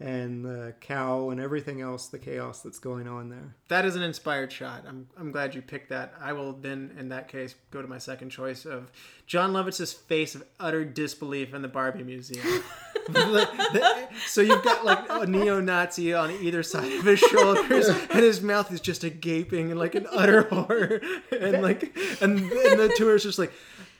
and 0.00 0.44
the 0.44 0.74
cow 0.80 1.30
and 1.30 1.40
everything 1.40 1.80
else, 1.80 2.06
the 2.06 2.20
chaos 2.20 2.62
that's 2.62 2.78
going 2.78 3.08
on 3.08 3.30
there. 3.30 3.56
That 3.66 3.84
is 3.84 3.96
an 3.96 4.02
inspired 4.02 4.52
shot. 4.52 4.84
I'm, 4.86 5.08
I'm 5.18 5.32
glad 5.32 5.56
you 5.56 5.62
picked 5.62 5.88
that. 5.88 6.14
I 6.20 6.32
will 6.34 6.52
then, 6.52 6.94
in 6.96 7.08
that 7.08 7.26
case, 7.26 7.56
go 7.72 7.82
to 7.82 7.88
my 7.88 7.98
second 7.98 8.30
choice 8.30 8.64
of 8.64 8.92
Jon 9.26 9.52
Lovitz's 9.52 9.92
face 9.92 10.36
of 10.36 10.44
utter 10.60 10.84
disbelief 10.84 11.52
in 11.52 11.62
the 11.62 11.68
Barbie 11.68 12.04
Museum. 12.04 12.62
So 14.26 14.40
you've 14.40 14.62
got 14.62 14.84
like 14.84 15.04
a 15.08 15.26
neo-Nazi 15.26 16.12
on 16.12 16.30
either 16.30 16.62
side 16.62 16.92
of 16.92 17.04
his 17.04 17.18
shoulders, 17.18 17.88
and 17.88 18.20
his 18.20 18.42
mouth 18.42 18.70
is 18.72 18.80
just 18.80 19.04
a 19.04 19.10
gaping 19.10 19.70
and 19.70 19.80
like 19.80 19.94
an 19.94 20.06
utter 20.12 20.42
horror, 20.50 21.00
and 21.32 21.62
like, 21.62 21.96
and, 22.20 22.38
and 22.38 22.80
the 22.80 22.92
tourist 22.96 23.24
just 23.24 23.38
like 23.38 23.52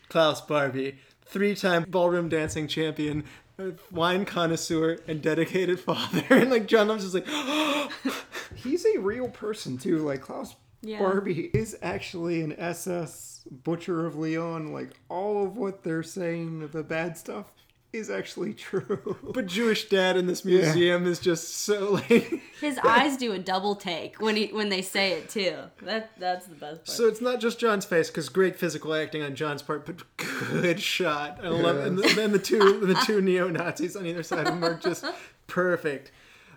Klaus 0.08 0.40
Barbie, 0.40 0.98
three-time 1.26 1.84
ballroom 1.88 2.28
dancing 2.28 2.66
champion. 2.68 3.24
uh, 3.58 3.70
Wine 3.90 4.24
connoisseur 4.24 4.98
and 5.06 5.20
dedicated 5.22 5.80
father, 5.88 6.22
and 6.30 6.50
like 6.50 6.66
Jon 6.66 6.88
Lovitz 6.88 7.04
is 7.04 7.14
like, 7.14 7.26
He's 8.54 8.84
a 8.86 8.98
real 8.98 9.28
person 9.28 9.78
too. 9.78 9.98
Like 9.98 10.20
Klaus 10.22 10.56
Yeah. 10.82 10.98
Barbie 10.98 11.50
is 11.54 11.76
actually 11.82 12.40
an 12.42 12.54
SS 12.58 13.44
butcher 13.50 14.06
of 14.06 14.16
Lyon. 14.16 14.72
Like 14.72 14.90
all 15.08 15.44
of 15.44 15.56
what 15.56 15.82
they're 15.84 16.02
saying, 16.02 16.68
the 16.68 16.82
bad 16.82 17.16
stuff, 17.16 17.52
is 17.92 18.10
actually 18.10 18.54
true. 18.54 19.16
But 19.32 19.46
Jewish 19.46 19.88
dad 19.88 20.16
in 20.16 20.26
this 20.26 20.44
museum 20.44 21.06
is 21.06 21.20
just 21.20 21.56
so 21.56 21.92
like. 21.92 22.08
His 22.60 22.78
eyes 22.78 23.16
do 23.16 23.32
a 23.32 23.38
double 23.38 23.76
take 23.76 24.20
when 24.20 24.36
he 24.36 24.46
when 24.48 24.68
they 24.68 24.82
say 24.82 25.12
it 25.12 25.28
too. 25.28 25.54
That 25.82 26.10
that's 26.18 26.46
the 26.46 26.54
best 26.54 26.84
part. 26.84 26.88
So 26.88 27.06
it's 27.06 27.20
not 27.20 27.40
just 27.40 27.58
Jon's 27.58 27.84
face, 27.84 28.08
because 28.08 28.28
great 28.28 28.56
physical 28.56 28.94
acting 28.94 29.22
on 29.22 29.34
Jon's 29.34 29.62
part, 29.62 29.86
but 29.86 30.02
good 30.16 30.80
shot. 30.80 31.38
I 31.42 31.48
love, 31.48 31.78
and 31.78 31.98
then 31.98 32.32
the 32.32 32.38
two 32.38 32.84
the 32.84 32.94
two 33.06 33.20
neo 33.20 33.48
Nazis 33.48 33.96
on 33.96 34.06
either 34.06 34.22
side 34.22 34.46
of 34.46 34.54
him 34.54 34.64
are 34.64 34.74
just 34.74 35.04
perfect. 35.46 36.10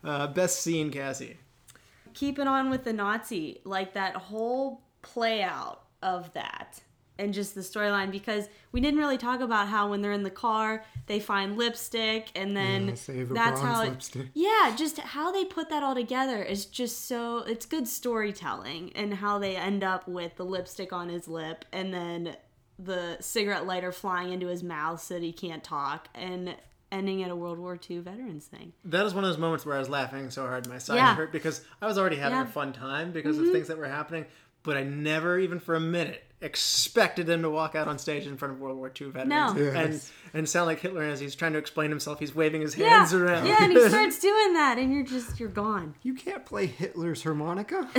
Uh, 0.03 0.27
best 0.27 0.61
scene, 0.61 0.89
Cassie. 0.91 1.37
Keeping 2.13 2.47
on 2.47 2.69
with 2.69 2.83
the 2.83 2.93
Nazi, 2.93 3.61
like 3.63 3.93
that 3.93 4.15
whole 4.15 4.81
play 5.01 5.43
out 5.43 5.83
of 6.01 6.33
that 6.33 6.81
and 7.22 7.34
just 7.34 7.56
the 7.56 7.61
storyline 7.61 8.11
because 8.11 8.49
we 8.72 8.81
didn't 8.81 8.99
really 8.99 9.18
talk 9.18 9.39
about 9.41 9.68
how 9.68 9.89
when 9.89 10.02
they're 10.02 10.11
in 10.11 10.23
the 10.23 10.30
car 10.30 10.84
they 11.07 11.19
find 11.19 11.57
lipstick 11.57 12.30
and 12.35 12.56
then 12.57 12.89
Yeah, 12.89 12.95
save 12.95 13.31
a 13.31 13.34
that's 13.34 13.61
how 13.61 13.84
it, 13.84 13.89
lipstick. 13.89 14.27
yeah 14.34 14.76
just 14.76 14.98
how 14.99 15.31
they 15.31 15.45
put 15.45 15.69
that 15.69 15.84
all 15.84 15.95
together 15.95 16.41
is 16.43 16.65
just 16.65 17.06
so 17.07 17.39
it's 17.39 17.65
good 17.65 17.88
storytelling 17.88 18.91
and 18.95 19.14
how 19.15 19.39
they 19.39 19.56
end 19.56 19.84
up 19.84 20.07
with 20.07 20.35
the 20.35 20.45
lipstick 20.45 20.93
on 20.93 21.10
his 21.10 21.27
lip 21.27 21.65
and 21.72 21.93
then 21.93 22.35
the 22.80 23.18
cigarette 23.19 23.65
lighter 23.68 23.91
flying 23.91 24.31
into 24.31 24.48
his 24.48 24.64
mouth 24.64 25.02
so 25.02 25.14
that 25.15 25.23
he 25.23 25.31
can't 25.34 25.64
talk 25.64 26.07
and 26.15 26.56
ending 26.91 27.23
at 27.23 27.31
a 27.31 27.35
world 27.35 27.57
war 27.60 27.80
ii 27.89 27.99
veterans 27.99 28.45
thing 28.48 28.73
That 28.84 29.03
was 29.03 29.14
one 29.14 29.23
of 29.23 29.30
those 29.30 29.38
moments 29.38 29.65
where 29.65 29.76
I 29.76 29.80
was 29.80 29.89
laughing 29.89 30.30
so 30.30 30.45
hard 30.48 30.68
my 30.68 30.77
side 30.77 30.95
Yeah. 30.95 31.15
hurt 31.15 31.31
because 31.31 31.61
I 31.81 31.85
was 31.85 31.98
already 31.98 32.18
having 32.18 32.38
Yeah. 32.38 32.41
Mm-hmm. 32.43 32.49
a 32.49 32.53
fun 32.53 32.73
time 32.73 33.11
because 33.11 33.38
of 33.38 33.49
things 33.52 33.68
that 33.68 33.77
were 33.77 33.88
happening, 33.88 34.26
but 34.64 34.76
I 34.77 34.84
never 34.84 35.39
even 35.39 35.60
for 35.60 35.76
a 35.76 35.80
minute 35.80 36.23
expected 36.41 37.30
him 37.30 37.41
to 37.43 37.49
walk 37.49 37.76
out 37.76 37.88
on 37.88 37.97
stage 37.99 38.26
in 38.26 38.35
front 38.38 38.53
of 38.55 38.59
World 38.59 38.77
War 38.77 38.91
II 38.99 39.07
veterans 39.11 39.30
No. 39.30 39.69
and 39.80 39.93
Yes. 39.93 40.11
and 40.34 40.49
sound 40.49 40.65
like 40.68 40.80
Hitler 40.80 41.03
as 41.03 41.19
he's 41.19 41.35
trying 41.35 41.53
to 41.53 41.59
explain 41.59 41.89
himself. 41.89 42.19
He's 42.19 42.34
waving 42.34 42.61
his 42.61 42.76
yeah 42.77 42.89
hands 42.99 43.13
around. 43.13 43.45
yeah 43.45 43.63
and 43.63 43.72
he 43.72 43.88
starts 43.89 44.19
doing 44.19 44.53
that 44.53 44.77
and 44.80 44.91
you're 44.93 45.03
just 45.03 45.39
you're 45.39 45.49
gone 45.49 45.93
You 46.01 46.13
can't 46.15 46.45
play 46.45 46.65
Hitler's 46.65 47.22
harmonica. 47.23 47.88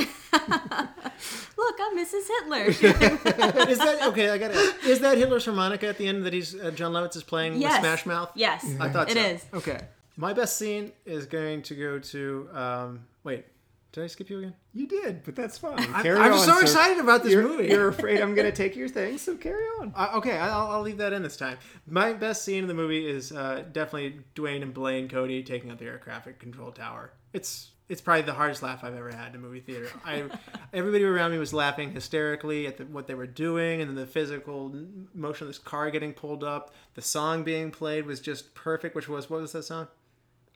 look 1.56 1.76
i'm 1.80 1.96
mrs 1.96 2.26
hitler 2.26 2.64
is 3.70 3.78
that 3.78 3.98
okay? 4.08 4.30
I 4.30 4.38
got 4.38 4.50
it. 4.50 4.56
Is 4.86 5.00
that 5.00 5.18
Hitler's 5.18 5.44
harmonica 5.44 5.86
at 5.88 5.98
the 5.98 6.06
end 6.06 6.24
that 6.24 6.32
he's 6.32 6.54
uh, 6.58 6.70
Jon 6.72 6.92
Lovitz 6.92 7.16
is 7.16 7.22
playing 7.22 7.60
yes 7.60 7.72
with 7.74 7.80
Smash 7.80 8.06
Mouth? 8.06 8.30
yes 8.34 8.64
I 8.80 8.88
thought 8.88 9.10
it 9.10 9.14
so. 9.14 9.20
is. 9.20 9.44
Okay. 9.54 9.80
My 10.16 10.32
best 10.32 10.56
scene 10.58 10.92
is 11.06 11.26
going 11.26 11.62
to 11.62 11.74
go 11.74 11.98
to 11.98 12.48
um 12.52 13.04
wait, 13.24 13.44
did 13.92 14.04
I 14.04 14.06
skip 14.06 14.30
you 14.30 14.38
again? 14.38 14.54
You 14.72 14.86
did, 14.86 15.22
but 15.22 15.36
that's 15.36 15.58
fine. 15.58 15.78
I'm, 15.78 16.02
Carry 16.02 16.18
I'm 16.18 16.32
on, 16.32 16.38
so 16.38 16.54
sir. 16.54 16.62
excited 16.62 16.98
about 16.98 17.22
this 17.22 17.32
You're, 17.32 17.42
movie. 17.42 17.68
you're 17.68 17.88
afraid 17.88 18.20
I'm 18.20 18.34
going 18.34 18.46
to 18.50 18.56
take 18.56 18.74
your 18.74 18.88
thing, 18.88 19.18
so 19.18 19.36
carry 19.36 19.64
on. 19.80 19.92
Uh, 19.94 20.12
okay, 20.14 20.38
I'll, 20.38 20.70
I'll 20.70 20.82
leave 20.82 20.98
that 20.98 21.12
in 21.12 21.22
this 21.22 21.36
time. 21.36 21.58
My 21.86 22.12
best 22.14 22.42
scene 22.44 22.62
in 22.62 22.68
the 22.68 22.74
movie 22.74 23.06
is 23.06 23.32
uh, 23.32 23.64
definitely 23.70 24.20
Duane 24.34 24.62
and 24.62 24.72
Blaine 24.72 25.08
Cody 25.08 25.42
taking 25.42 25.70
out 25.70 25.78
the 25.78 25.84
air 25.84 25.98
traffic 25.98 26.38
control 26.38 26.72
tower. 26.72 27.12
It's 27.34 27.68
it's 27.88 28.00
probably 28.00 28.22
the 28.22 28.32
hardest 28.32 28.62
laugh 28.62 28.84
I've 28.84 28.94
ever 28.94 29.10
had 29.10 29.30
in 29.30 29.34
a 29.34 29.38
movie 29.38 29.60
theater. 29.60 29.90
I 30.06 30.24
everybody 30.72 31.04
around 31.04 31.32
me 31.32 31.38
was 31.38 31.52
laughing 31.52 31.92
hysterically 31.92 32.66
at 32.66 32.78
the, 32.78 32.86
what 32.86 33.06
they 33.06 33.14
were 33.14 33.26
doing, 33.26 33.82
and 33.82 33.90
then 33.90 33.96
the 33.96 34.06
physical 34.06 34.74
motion 35.12 35.46
of 35.46 35.48
this 35.52 35.58
car 35.58 35.90
getting 35.90 36.14
pulled 36.14 36.42
up. 36.42 36.72
The 36.94 37.02
song 37.02 37.44
being 37.44 37.70
played 37.70 38.06
was 38.06 38.20
just 38.20 38.54
perfect. 38.54 38.94
Which 38.94 39.08
was 39.08 39.28
what 39.28 39.42
was 39.42 39.52
that 39.52 39.64
song? 39.64 39.88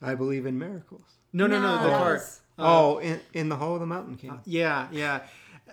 I 0.00 0.14
believe 0.14 0.46
in 0.46 0.58
miracles. 0.58 1.16
No, 1.32 1.46
no, 1.46 1.60
no, 1.60 1.82
the 1.82 1.90
that 1.90 1.98
car. 1.98 2.22
Was- 2.58 2.66
oh, 2.66 2.98
in, 2.98 3.20
in 3.34 3.48
the 3.48 3.56
Hall 3.56 3.74
of 3.74 3.80
the 3.80 3.86
Mountain 3.86 4.16
King. 4.16 4.30
Uh, 4.30 4.38
yeah, 4.44 4.88
yeah. 4.92 5.20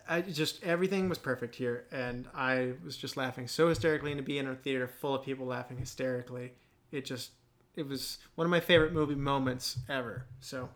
I 0.09 0.21
just 0.21 0.63
everything 0.63 1.07
was 1.07 1.17
perfect 1.17 1.55
here, 1.55 1.85
and 1.91 2.27
I 2.35 2.73
was 2.83 2.97
just 2.97 3.15
laughing 3.15 3.47
so 3.47 3.69
hysterically, 3.69 4.11
and 4.11 4.17
to 4.19 4.23
be 4.23 4.37
in 4.37 4.47
a 4.47 4.55
theater 4.55 4.87
full 4.87 5.15
of 5.15 5.23
people 5.23 5.45
laughing 5.45 5.77
hysterically, 5.77 6.51
it 6.91 7.05
just 7.05 7.31
it 7.75 7.87
was 7.87 8.17
one 8.35 8.45
of 8.45 8.51
my 8.51 8.59
favorite 8.59 8.91
movie 8.91 9.15
moments 9.15 9.77
ever. 9.87 10.25
So, 10.41 10.69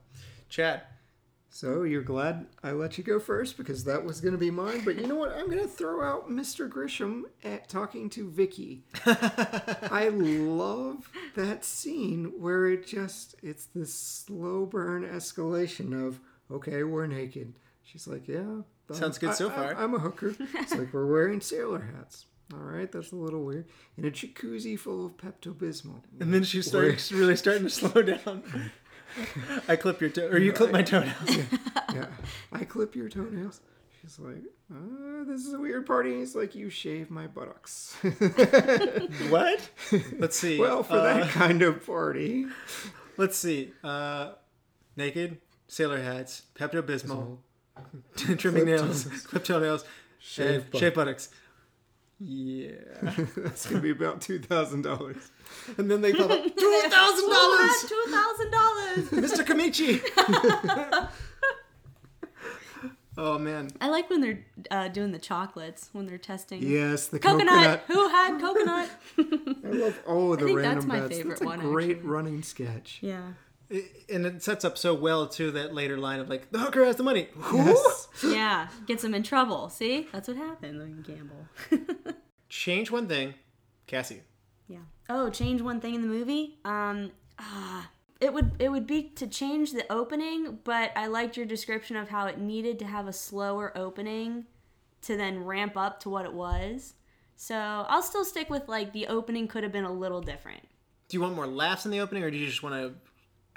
Chad, 0.49 0.81
So 1.57 1.81
you're 1.81 2.03
glad 2.03 2.45
I 2.63 2.69
let 2.73 2.99
you 2.99 3.03
go 3.03 3.19
first 3.19 3.57
because 3.57 3.83
that 3.85 4.05
was 4.05 4.21
going 4.21 4.33
to 4.33 4.37
be 4.37 4.51
mine. 4.51 4.83
But 4.85 4.99
you 4.99 5.07
know 5.07 5.15
what? 5.15 5.31
I'm 5.31 5.47
going 5.47 5.57
to 5.57 5.67
throw 5.67 6.03
out 6.07 6.29
Mr. 6.29 6.69
Grisham 6.69 7.23
at 7.43 7.67
talking 7.67 8.11
to 8.11 8.29
Vicky. 8.29 8.83
I 9.07 10.09
love 10.13 11.09
that 11.33 11.65
scene 11.65 12.25
where 12.37 12.67
it 12.67 12.85
just 12.85 13.37
it's 13.41 13.65
this 13.73 13.91
slow 13.91 14.67
burn 14.67 15.01
escalation 15.03 16.07
of 16.07 16.19
okay, 16.51 16.83
we're 16.83 17.07
naked. 17.07 17.55
She's 17.81 18.07
like, 18.07 18.27
yeah, 18.27 18.37
I'm- 18.41 18.65
Sounds 18.91 19.17
good 19.17 19.33
so 19.33 19.49
I- 19.49 19.51
I- 19.51 19.55
far. 19.55 19.75
I'm 19.83 19.95
a 19.95 19.99
hooker. 19.99 20.35
It's 20.39 20.75
like 20.75 20.93
we're 20.93 21.07
wearing 21.07 21.41
sailor 21.41 21.91
hats. 21.97 22.27
All 22.53 22.59
right, 22.59 22.89
that's 22.91 23.11
a 23.11 23.15
little 23.15 23.43
weird. 23.43 23.65
In 23.97 24.05
a 24.05 24.11
jacuzzi 24.11 24.77
full 24.77 25.07
of 25.07 25.17
Pepto 25.17 25.53
Bismol. 25.55 26.01
and 26.19 26.31
then 26.31 26.43
she 26.43 26.61
starts 26.61 27.11
really 27.11 27.35
starting 27.35 27.63
to 27.63 27.69
slow 27.71 28.03
down. 28.03 28.43
I 29.67 29.75
clip 29.75 30.01
your 30.01 30.09
toe, 30.09 30.27
or 30.27 30.37
you 30.37 30.51
clip 30.53 30.71
my 30.71 30.81
toenails. 30.83 31.15
yeah. 31.93 32.07
I 32.51 32.63
clip 32.65 32.95
your 32.95 33.09
toenails. 33.09 33.61
She's 34.01 34.19
like, 34.19 34.43
uh, 34.73 35.23
this 35.25 35.45
is 35.45 35.53
a 35.53 35.59
weird 35.59 35.85
party. 35.85 36.17
He's 36.19 36.35
like, 36.35 36.53
you 36.55 36.69
shave 36.69 37.09
my 37.09 37.27
buttocks. 37.27 37.95
what? 39.29 39.69
Let's 40.19 40.37
see. 40.37 40.59
well, 40.59 40.83
for 40.83 40.93
Uh, 40.97 41.03
that 41.03 41.29
kind 41.29 41.61
of 41.61 41.85
party. 41.85 42.45
let's 43.17 43.37
see. 43.37 43.73
Uh, 43.83 44.33
naked, 44.95 45.39
sailor 45.67 46.01
hats, 46.01 46.43
Pepto 46.55 46.81
Bismol, 46.81 47.39
trimming 48.37 48.65
nails, 48.65 49.05
clip 49.25 49.43
toenails, 49.43 49.83
Shave 50.19 50.69
butt- 50.71 50.79
shave 50.79 50.93
buttocks. 50.93 51.29
Yeah. 52.19 52.71
That's 53.37 53.65
going 53.67 53.77
to 53.77 53.81
be 53.81 53.91
about 53.91 54.21
$2,000. 54.21 55.29
And 55.77 55.89
then 55.91 56.01
they 56.01 56.11
up 56.13 56.29
two 56.57 56.81
thousand 56.89 57.29
dollars, 57.29 57.85
Two 57.87 58.05
thousand 58.09 58.51
dollars. 58.51 59.09
Mr. 59.11 59.45
Kamichi. 59.45 60.01
oh 63.17 63.37
man, 63.39 63.69
I 63.81 63.89
like 63.89 64.09
when 64.09 64.21
they're 64.21 64.45
uh, 64.71 64.87
doing 64.89 65.11
the 65.11 65.19
chocolates 65.19 65.89
when 65.93 66.05
they're 66.05 66.17
testing. 66.17 66.61
Yes, 66.63 67.07
the 67.07 67.19
Coconut. 67.19 67.47
coconut. 67.47 67.83
Who 67.87 68.09
had 68.09 68.39
coconut? 68.41 68.89
I 69.63 69.67
love 69.69 69.99
all 70.07 70.33
of 70.33 70.39
the 70.39 70.45
think 70.45 70.57
that's 70.61 70.67
random 70.85 70.87
my 70.87 70.99
bets. 71.01 71.15
favorite 71.17 71.29
That's 71.31 71.41
a 71.41 71.45
one, 71.45 71.59
great 71.59 71.91
actually. 71.97 72.07
running 72.09 72.43
sketch. 72.43 72.99
yeah. 73.01 73.21
It- 73.69 74.05
and 74.09 74.25
it 74.25 74.41
sets 74.43 74.63
up 74.63 74.77
so 74.77 74.93
well 74.93 75.27
too 75.27 75.51
that 75.51 75.73
later 75.73 75.97
line 75.97 76.19
of 76.19 76.29
like 76.29 76.51
the 76.51 76.59
hooker 76.59 76.85
has 76.85 76.95
the 76.95 77.03
money. 77.03 77.27
Yes. 77.53 78.07
Yeah. 78.23 78.69
Gets 78.87 79.03
him 79.03 79.13
in 79.13 79.21
trouble. 79.21 79.69
See? 79.69 80.07
That's 80.11 80.27
what 80.27 80.37
happened 80.37 80.79
when 80.79 80.95
you 80.97 81.03
gamble. 81.03 82.15
Change 82.49 82.89
one 82.89 83.07
thing, 83.07 83.35
Cassie. 83.85 84.21
Yeah. 84.67 84.79
Oh, 85.09 85.29
change 85.29 85.61
one 85.61 85.79
thing 85.79 85.93
in 85.95 86.01
the 86.01 86.07
movie. 86.07 86.57
Um, 86.65 87.11
ah, 87.39 87.89
it 88.19 88.33
would 88.33 88.51
it 88.59 88.69
would 88.69 88.87
be 88.87 89.03
to 89.15 89.27
change 89.27 89.71
the 89.73 89.85
opening, 89.91 90.59
but 90.63 90.91
I 90.95 91.07
liked 91.07 91.37
your 91.37 91.45
description 91.45 91.95
of 91.95 92.09
how 92.09 92.25
it 92.25 92.39
needed 92.39 92.79
to 92.79 92.85
have 92.85 93.07
a 93.07 93.13
slower 93.13 93.71
opening 93.77 94.45
to 95.03 95.15
then 95.15 95.43
ramp 95.45 95.77
up 95.77 95.99
to 96.01 96.09
what 96.09 96.25
it 96.25 96.33
was. 96.33 96.95
So 97.35 97.55
I'll 97.55 98.01
still 98.01 98.25
stick 98.25 98.49
with 98.49 98.67
like 98.67 98.93
the 98.93 99.07
opening 99.07 99.47
could 99.47 99.63
have 99.63 99.71
been 99.71 99.85
a 99.85 99.93
little 99.93 100.21
different. 100.21 100.63
Do 101.07 101.15
you 101.17 101.21
want 101.21 101.35
more 101.35 101.47
laughs 101.47 101.85
in 101.85 101.91
the 101.91 101.99
opening, 101.99 102.23
or 102.23 102.31
do 102.31 102.37
you 102.37 102.47
just 102.47 102.63
want 102.63 102.75
to 102.75 102.93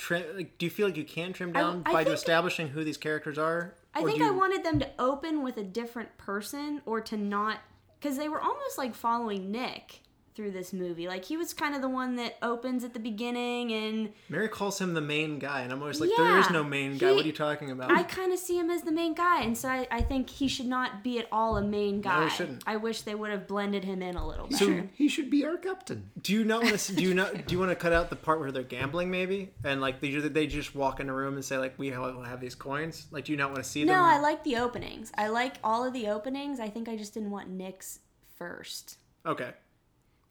trim? 0.01 0.25
Like, 0.37 0.59
do 0.59 0.67
you 0.67 0.71
feel 0.71 0.87
like 0.89 0.97
you 0.97 1.05
can 1.05 1.33
trim 1.33 1.53
down 1.53 1.83
I 1.87 1.93
by 1.93 2.05
establishing 2.05 2.69
who 2.69 2.83
these 2.85 2.97
characters 2.97 3.39
are? 3.39 3.75
I 3.95 4.03
think 4.05 4.19
you- 4.19 4.27
I 4.27 4.31
wanted 4.31 4.65
them 4.65 4.79
to 4.81 4.89
open 4.99 5.43
with 5.43 5.57
a 5.57 5.63
different 5.65 6.17
person 6.19 6.81
or 6.87 7.01
to 7.03 7.17
not 7.17 7.59
because 8.01 8.17
they 8.17 8.29
were 8.29 8.41
almost 8.41 8.79
like 8.79 8.95
following 8.95 9.51
Nick 9.51 10.01
through 10.41 10.51
this 10.53 10.73
movie. 10.73 11.07
Like 11.07 11.27
he 11.27 11.37
was 11.37 11.53
kind 11.53 11.75
of 11.75 11.83
the 11.83 11.89
one 11.89 12.17
that 12.17 12.37
opens 12.41 12.83
at 12.83 12.95
the 12.95 12.99
beginning 12.99 13.73
and 13.73 14.11
Mary 14.31 14.49
calls 14.49 14.81
him 14.81 14.95
the 14.95 15.01
main 15.03 15.39
guy, 15.39 15.61
and 15.61 15.71
I'm 15.71 15.83
always 15.83 16.01
like, 16.01 16.09
there 16.17 16.39
is 16.39 16.49
no 16.49 16.65
main 16.65 16.97
guy. 16.97 17.11
he- 17.11 17.15
what 17.17 17.25
are 17.25 17.27
you 17.27 17.33
talking 17.35 17.71
about? 17.71 17.91
I 17.93 18.03
kind 18.05 18.33
of 18.33 18.39
see 18.39 18.59
him 18.59 18.71
as 18.71 18.83
the 18.83 18.91
main 18.93 19.13
guy, 19.15 19.43
and 19.43 19.57
so 19.57 19.69
I, 19.69 19.87
I 19.91 20.01
think 20.01 20.31
he 20.31 20.49
should 20.49 20.67
not 20.67 21.05
be 21.05 21.19
at 21.19 21.27
all 21.31 21.59
a 21.59 21.63
main 21.63 22.01
guy. 22.01 22.25
he 22.25 22.31
shouldn't. 22.31 22.63
I 22.67 22.77
wish 22.77 23.03
they 23.03 23.15
would 23.15 23.31
have 23.31 23.47
blended 23.47 23.85
him 23.85 24.01
in 24.01 24.17
a 24.17 24.27
little 24.27 24.51
So 24.51 24.67
better. 24.67 24.89
he 24.95 25.09
should 25.09 25.29
be 25.29 25.45
our 25.45 25.59
captain. 25.59 26.11
Do 26.23 26.33
you 26.33 26.45
not 26.45 26.63
want 26.63 26.79
to? 26.79 26.93
Do 26.95 27.03
you 27.03 27.13
not? 27.13 27.47
Do 27.47 27.53
you 27.53 27.59
want 27.59 27.71
to 27.73 27.77
cut 27.77 27.93
out 27.93 28.09
the 28.09 28.17
part 28.17 28.41
where 28.41 28.51
they're 28.51 28.63
gambling, 28.63 29.11
maybe? 29.11 29.51
And 29.63 29.83
like 29.83 30.01
they 30.01 30.11
they 30.17 30.47
just 30.47 30.75
walk 30.75 31.01
in 31.01 31.11
a 31.11 31.15
room 31.15 31.35
and 31.35 31.45
say 31.45 31.59
like, 31.59 31.79
"We 31.79 31.89
have, 31.89 32.25
have 32.25 32.41
these 32.41 32.55
coins." 32.55 33.07
Like, 33.11 33.27
do 33.27 33.33
you 33.33 33.39
not 33.39 33.51
want 33.51 33.63
to 33.63 33.69
see 33.69 33.85
them? 33.85 33.95
no, 33.95 34.03
I 34.03 34.19
like 34.21 34.43
the 34.45 34.57
openings. 34.57 35.13
I 35.19 35.29
like 35.29 35.57
all 35.63 35.85
of 35.85 35.93
the 35.93 36.09
openings. 36.09 36.61
I 36.61 36.69
think 36.71 36.89
I 36.89 36.97
just 36.97 37.13
didn't 37.13 37.31
want 37.31 37.51
Nick's 37.51 37.99
first. 38.37 38.97
Okay. 39.27 39.51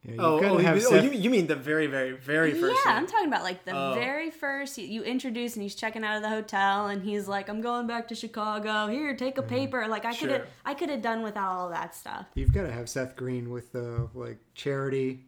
Yeah, 0.05 0.11
you've 0.11 0.19
Oh, 0.21 0.39
oh, 0.43 0.57
have 0.59 0.77
you, 0.77 0.87
oh, 0.87 0.89
Seth- 0.91 1.03
you, 1.03 1.11
you 1.11 1.29
mean 1.29 1.47
the 1.47 1.57
very, 1.57 1.87
very, 1.87 2.11
very 2.13 2.53
first? 2.53 2.73
yeah, 2.85 2.91
scene. 2.93 2.97
I'm 2.99 3.05
talking 3.07 3.27
about 3.27 3.43
like 3.43 3.65
the 3.65 3.75
Oh. 3.75 3.93
very 3.95 4.31
first. 4.31 4.77
You, 4.77 4.87
you 4.87 5.03
introduce 5.03 5.55
and 5.55 5.63
he's 5.63 5.75
checking 5.75 6.05
out 6.05 6.15
of 6.15 6.21
the 6.23 6.29
hotel 6.29 6.87
and 6.87 7.03
he's 7.03 7.27
like, 7.27 7.49
"I'm 7.49 7.59
going 7.59 7.85
back 7.85 8.07
to 8.07 8.15
Chicago. 8.15 8.87
Here, 8.87 9.13
take 9.15 9.37
a 9.37 9.41
paper." 9.43 9.85
Like 9.89 10.05
I 10.05 10.15
could 10.15 10.29
have—I 10.31 10.73
could 10.73 10.89
have 10.89 11.01
done 11.01 11.21
without 11.21 11.51
all 11.51 11.69
that 11.71 11.95
stuff. 11.95 12.27
You've 12.35 12.53
got 12.53 12.61
to 12.63 12.71
have 12.71 12.87
Seth 12.89 13.17
Green 13.17 13.49
with 13.49 13.73
the 13.73 14.07
like 14.13 14.37
charity 14.55 15.25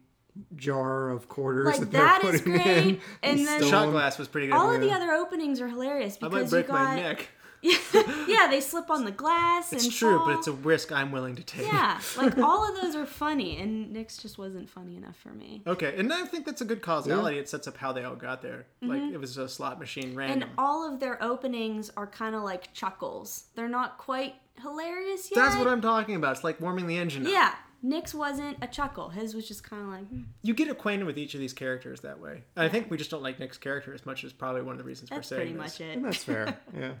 jar 0.56 1.10
of 1.10 1.28
quarters 1.28 1.66
Like, 1.66 1.80
that 1.80 1.92
that 1.92 2.22
they're 2.22 2.32
putting 2.32 2.52
great, 2.52 2.66
in. 2.66 3.00
and 3.22 3.38
He's 3.38 3.46
then- 3.48 3.64
Shot 3.68 3.90
glass 3.90 4.16
was 4.18 4.28
pretty 4.28 4.46
good. 4.46 4.54
All 4.56 4.72
of 4.72 4.80
the 4.80 4.90
other 4.90 5.12
openings 5.12 5.60
are 5.60 5.68
hilarious 5.68 6.16
I 6.22 6.28
because 6.28 6.44
might 6.44 6.50
break 6.50 6.66
you 6.68 6.72
got 6.72 6.84
my 6.84 6.96
neck. 6.96 7.28
yeah, 8.28 8.48
they 8.50 8.60
slip 8.60 8.90
on 8.90 9.04
the 9.04 9.10
glass 9.12 9.72
It's 9.72 9.84
and 9.84 9.92
true, 9.92 10.18
fall. 10.18 10.26
but 10.26 10.38
it's 10.38 10.46
a 10.48 10.52
risk 10.52 10.90
I'm 10.92 11.12
willing 11.12 11.36
to 11.36 11.42
take. 11.42 11.66
yeah, 11.66 12.00
like 12.16 12.36
all 12.38 12.68
of 12.68 12.80
those 12.80 12.94
are 12.96 13.06
funny, 13.06 13.58
and 13.58 13.92
Nick's 13.92 14.16
just 14.18 14.38
wasn't 14.38 14.68
funny 14.68 14.96
enough 14.96 15.16
for 15.16 15.28
me. 15.30 15.62
Okay, 15.66 15.94
and 15.96 16.12
I 16.12 16.24
think 16.24 16.44
that's 16.46 16.60
a 16.60 16.64
good 16.64 16.82
causality. 16.82 17.38
It 17.38 17.48
sets 17.48 17.68
up 17.68 17.76
how 17.76 17.92
they 17.92 18.04
all 18.04 18.16
got 18.16 18.42
there. 18.42 18.66
Like 18.80 19.02
it 19.12 19.18
was 19.18 19.36
a 19.38 19.48
slot 19.48 19.78
machine 19.78 20.14
random. 20.14 20.42
And 20.42 20.50
all 20.58 20.92
of 20.92 20.98
their 21.00 21.22
openings 21.22 21.90
are 21.96 22.06
kind 22.06 22.34
of 22.34 22.42
like 22.42 22.72
chuckles. 22.74 23.44
They're 23.54 23.68
not 23.68 23.98
quite 23.98 24.34
hilarious 24.60 25.30
yet. 25.30 25.36
That's 25.42 25.56
what 25.56 25.68
I'm 25.68 25.80
talking 25.80 26.14
about. 26.16 26.36
It's 26.36 26.44
like 26.44 26.60
warming 26.60 26.86
the 26.86 26.96
engine. 26.98 27.26
up. 27.26 27.32
Yeah, 27.32 27.54
Nick's 27.82 28.12
wasn't 28.14 28.58
a 28.62 28.66
chuckle. 28.66 29.10
His 29.10 29.34
was 29.34 29.46
just 29.46 29.62
kind 29.62 29.82
of 29.82 29.88
like 29.88 30.08
hmm, 30.08 30.22
You 30.42 30.54
get 30.54 30.68
acquainted 30.68 31.04
with 31.04 31.18
each 31.18 31.34
of 31.34 31.40
these 31.40 31.52
characters 31.52 32.00
that 32.00 32.18
way. 32.20 32.42
I 32.56 32.68
think 32.68 32.90
we 32.90 32.96
just 32.96 33.10
don't 33.10 33.22
like 33.22 33.38
Nick's 33.38 33.58
character 33.58 33.94
as 33.94 34.04
much 34.06 34.24
as 34.24 34.32
probably 34.32 34.62
one 34.62 34.72
of 34.72 34.78
the 34.78 34.84
reasons 34.84 35.10
that's 35.10 35.30
we're 35.30 35.36
saying 35.38 35.54
pretty 35.56 35.62
this. 35.64 35.80
much 35.80 35.88
And 35.88 36.00
it. 36.00 36.04
that's 36.04 36.24
fair. 36.24 36.58
Yeah. 36.78 36.92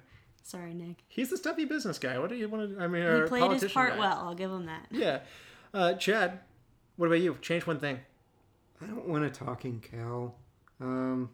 Sorry, 0.42 0.74
Nick. 0.74 1.02
He's 1.08 1.30
the 1.30 1.36
stuffy 1.36 1.64
business 1.64 1.98
guy. 1.98 2.18
What 2.18 2.28
do 2.30 2.36
you 2.36 2.48
want 2.48 2.76
to? 2.76 2.82
I 2.82 2.86
mean, 2.88 3.02
He 3.02 3.08
or 3.08 3.26
played 3.28 3.40
his 3.42 3.46
politician 3.48 3.74
part 3.74 3.92
guy. 3.92 3.98
well. 3.98 4.18
I'll 4.18 4.34
give 4.34 4.50
him 4.50 4.66
that. 4.66 4.86
Yeah. 4.90 5.20
Uh, 5.72 5.94
Chad, 5.94 6.40
what 6.96 7.06
about 7.06 7.20
you? 7.20 7.36
Change 7.40 7.66
one 7.66 7.78
thing. 7.78 8.00
I 8.82 8.86
don't 8.86 9.06
want 9.08 9.24
a 9.24 9.30
talking 9.30 9.80
cow. 9.80 10.34
Um, 10.80 11.30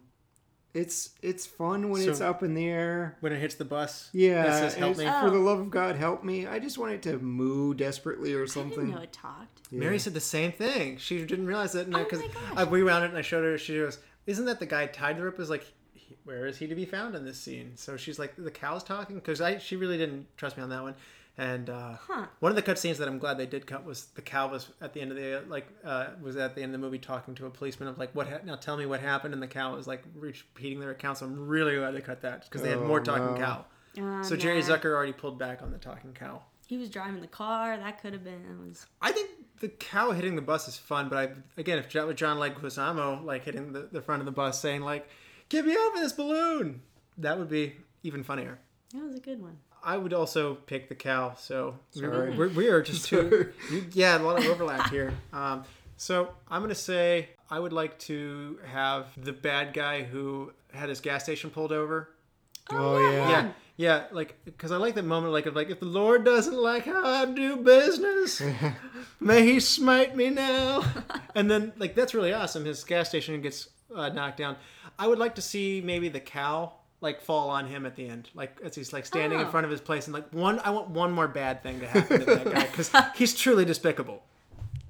it's 0.75 1.09
it's 1.23 1.47
fun 1.47 1.89
when 1.89 2.03
So- 2.03 2.11
it's 2.11 2.21
up 2.21 2.43
in 2.43 2.53
the 2.53 2.67
air. 2.67 3.17
When 3.21 3.33
it 3.33 3.39
hits 3.39 3.55
the 3.55 3.65
bus. 3.65 4.09
Yeah, 4.13 4.43
It 4.45 4.51
says, 4.59 4.75
help 4.75 4.91
it's- 4.91 4.97
me. 5.23 5.27
for 5.27 5.33
the 5.35 5.39
Oh. 5.41 5.45
love 5.45 5.59
of 5.59 5.71
God, 5.71 5.95
help 5.95 6.23
me. 6.23 6.45
I 6.45 6.59
just 6.59 6.77
want 6.77 6.93
it 6.93 7.01
to 7.03 7.17
moo 7.17 7.73
desperately 7.73 8.33
or 8.35 8.45
something. 8.45 8.63
I 8.63 8.69
didn't 8.69 8.75
something. 8.83 8.95
know 8.95 9.01
it 9.01 9.11
talked. 9.13 9.61
Yeah. 9.71 9.79
Mary 9.79 9.97
said 9.97 10.13
the 10.13 10.19
same 10.21 10.51
thing. 10.51 10.97
She 10.97 11.25
didn't 11.25 11.47
realize 11.47 11.71
that 11.73 11.87
Oh 11.91 11.97
because 12.03 12.19
my 12.19 12.27
gosh. 12.27 12.53
I 12.57 12.63
rewound 12.63 13.03
it 13.05 13.09
and 13.09 13.17
I 13.17 13.21
showed 13.23 13.43
her. 13.43 13.57
She 13.57 13.79
goes, 13.79 13.97
"Isn't 14.27 14.45
that 14.45 14.59
the 14.59 14.67
guy 14.67 14.85
tied 14.85 15.13
to 15.13 15.19
the 15.21 15.25
rope?" 15.25 15.39
Is 15.39 15.49
like, 15.49 15.63
"He- 15.63 15.73
"Where 16.29 16.45
is 16.45 16.57
he 16.57 16.67
to 16.67 16.75
be 16.75 16.85
found 16.85 17.15
in 17.15 17.25
this 17.25 17.39
scene?" 17.39 17.71
So 17.75 17.97
she's 17.97 18.19
like, 18.19 18.33
"The 18.37 18.51
cow's 18.51 18.83
talking," 18.83 19.15
because 19.15 19.41
I 19.41 19.57
she 19.57 19.75
really 19.75 19.97
didn't 19.97 20.27
trust 20.37 20.55
me 20.57 20.63
on 20.63 20.69
that 20.69 20.83
one. 20.83 20.95
And 21.37 21.69
uh, 21.69 21.93
Huh. 22.07 22.25
one 22.41 22.51
of 22.51 22.57
the 22.57 22.61
cut 22.61 22.77
scenes 22.77 22.97
that 22.97 23.07
I'm 23.07 23.17
glad 23.17 23.37
they 23.37 23.45
did 23.45 23.65
cut 23.65 23.85
was 23.85 24.07
the 24.15 24.21
cow 24.21 24.49
was 24.49 24.69
at 24.81 24.91
the 24.93 24.99
end 25.01 25.11
of 25.11 25.17
the 25.17 25.43
like 25.47 25.67
uh, 25.85 26.07
was 26.21 26.35
at 26.35 26.53
the 26.55 26.61
end 26.61 26.75
of 26.75 26.79
the 26.81 26.85
movie 26.85 26.99
talking 26.99 27.33
to 27.35 27.45
a 27.45 27.49
policeman 27.49 27.87
of 27.89 27.97
like, 27.97 28.13
"What? 28.13 28.27
Ha- 28.27 28.39
now 28.45 28.55
tell 28.57 28.77
me 28.77 28.85
what 28.85 28.99
happened." 28.99 29.33
And 29.33 29.41
the 29.41 29.47
cow 29.47 29.73
was 29.75 29.87
like 29.87 30.03
repeating 30.15 30.79
their 30.79 30.91
account. 30.91 31.17
So 31.17 31.25
I'm 31.25 31.47
really 31.47 31.75
glad 31.77 31.95
they 31.95 32.01
cut 32.01 32.21
that 32.21 32.43
because 32.43 32.61
they 32.61 32.69
had 32.69 32.79
Oh, 32.79 32.87
more 32.87 32.99
talking 32.99 33.33
no. 33.33 33.39
cow. 33.39 33.65
Uh, 33.99 34.23
So 34.23 34.35
Jerry. 34.35 34.61
Zucker 34.61 34.93
already 34.93 35.13
pulled 35.13 35.39
back 35.39 35.61
on 35.61 35.71
the 35.71 35.77
talking 35.77 36.13
cow. 36.13 36.41
He 36.67 36.77
was 36.77 36.89
driving 36.89 37.21
the 37.21 37.27
car. 37.27 37.75
That 37.77 37.99
could 38.01 38.13
have 38.13 38.23
been. 38.23 38.45
It 38.45 38.67
was. 38.67 38.85
I 39.01 39.11
think 39.11 39.29
the 39.59 39.69
cow 39.69 40.11
hitting 40.11 40.35
the 40.35 40.41
bus 40.41 40.67
is 40.67 40.77
fun, 40.77 41.09
but 41.09 41.17
I 41.17 41.31
again, 41.59 41.79
if 41.79 41.89
John, 41.89 42.05
with 42.07 42.17
John 42.17 42.37
Leguizamo 42.37 43.23
like 43.25 43.45
hitting 43.45 43.71
the, 43.73 43.87
the 43.91 44.01
front 44.01 44.21
of 44.21 44.25
the 44.25 44.31
bus, 44.31 44.61
saying 44.61 44.81
like, 44.81 45.07
"Get 45.49 45.65
me 45.65 45.73
off 45.73 45.95
of 45.95 46.01
this 46.01 46.13
balloon," 46.13 46.81
that 47.17 47.37
would 47.37 47.49
be 47.49 47.75
even 48.03 48.23
funnier. 48.23 48.59
That 48.93 49.03
was 49.03 49.15
a 49.15 49.19
good 49.19 49.41
one. 49.41 49.57
I 49.83 49.97
would 49.97 50.13
also 50.13 50.55
pick 50.55 50.89
the 50.89 50.95
cow. 50.95 51.35
So 51.37 51.79
Sorry. 51.91 52.35
we're, 52.35 52.49
we 52.49 52.67
are 52.67 52.81
just 52.81 53.05
too, 53.07 53.53
you- 53.71 53.85
yeah, 53.93 54.17
a 54.17 54.23
lot 54.23 54.37
of 54.39 54.45
overlap 54.45 54.89
here. 54.89 55.13
Um, 55.31 55.63
so 55.95 56.29
I'm 56.49 56.61
gonna 56.61 56.75
say 56.75 57.29
I 57.49 57.59
would 57.59 57.73
like 57.73 57.97
to 57.99 58.59
have 58.65 59.07
the 59.17 59.31
bad 59.33 59.73
guy 59.73 60.03
who 60.03 60.51
had 60.73 60.89
his 60.89 60.99
gas 61.01 61.23
station 61.23 61.49
pulled 61.49 61.71
over. 61.71 62.09
Oh, 62.71 62.99
yeah. 62.99 63.29
Yeah, 63.29 63.51
yeah, 63.77 64.03
like 64.11 64.37
because 64.45 64.71
I 64.71 64.77
like 64.77 64.95
that 64.95 65.05
moment, 65.05 65.31
like 65.33 65.45
of 65.45 65.55
like 65.55 65.69
if 65.69 65.79
the 65.79 65.85
Lord 65.85 66.23
doesn't 66.25 66.53
like 66.55 66.85
how 66.85 67.03
I 67.05 67.25
do 67.25 67.55
business, 67.57 68.41
may 69.19 69.43
He 69.45 69.59
smite 69.59 70.15
me 70.15 70.29
now. 70.29 70.83
and 71.35 71.49
then 71.49 71.71
like 71.77 71.95
that's 71.95 72.13
really 72.13 72.33
awesome. 72.33 72.65
His 72.65 72.83
gas 72.83 73.09
station 73.09 73.39
gets 73.41 73.69
uh, 73.95 74.09
knocked 74.09 74.37
down. 74.37 74.55
I 74.97 75.07
would 75.07 75.19
like 75.19 75.35
to 75.35 75.41
see 75.41 75.81
maybe 75.83 76.09
the 76.09 76.19
cow 76.19 76.73
like 77.01 77.21
fall 77.21 77.49
on 77.49 77.65
him 77.67 77.85
at 77.85 77.95
the 77.95 78.07
end, 78.07 78.29
like 78.33 78.57
as 78.63 78.75
he's 78.75 78.91
like 78.91 79.05
standing 79.05 79.39
in 79.39 79.47
Oh. 79.47 79.49
front 79.49 79.65
of 79.65 79.71
his 79.71 79.79
place, 79.81 80.07
and 80.07 80.13
like 80.13 80.31
one, 80.33 80.59
I 80.59 80.69
want 80.71 80.89
one 80.89 81.11
more 81.11 81.27
bad 81.29 81.63
thing 81.63 81.79
to 81.79 81.87
happen 81.87 82.19
to 82.19 82.25
that 82.25 82.45
guy 82.51 82.63
because 82.65 82.91
he's 83.15 83.33
truly 83.35 83.63
despicable. 83.65 84.21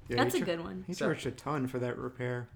Yeah, 0.08 0.16
That's 0.24 0.34
a 0.34 0.38
char- 0.38 0.46
good 0.46 0.64
one. 0.64 0.84
He 0.88 0.92
So- 0.94 1.04
charged 1.06 1.26
a 1.26 1.30
ton 1.30 1.68
for 1.68 1.78
that 1.78 1.96
repair. 1.96 2.48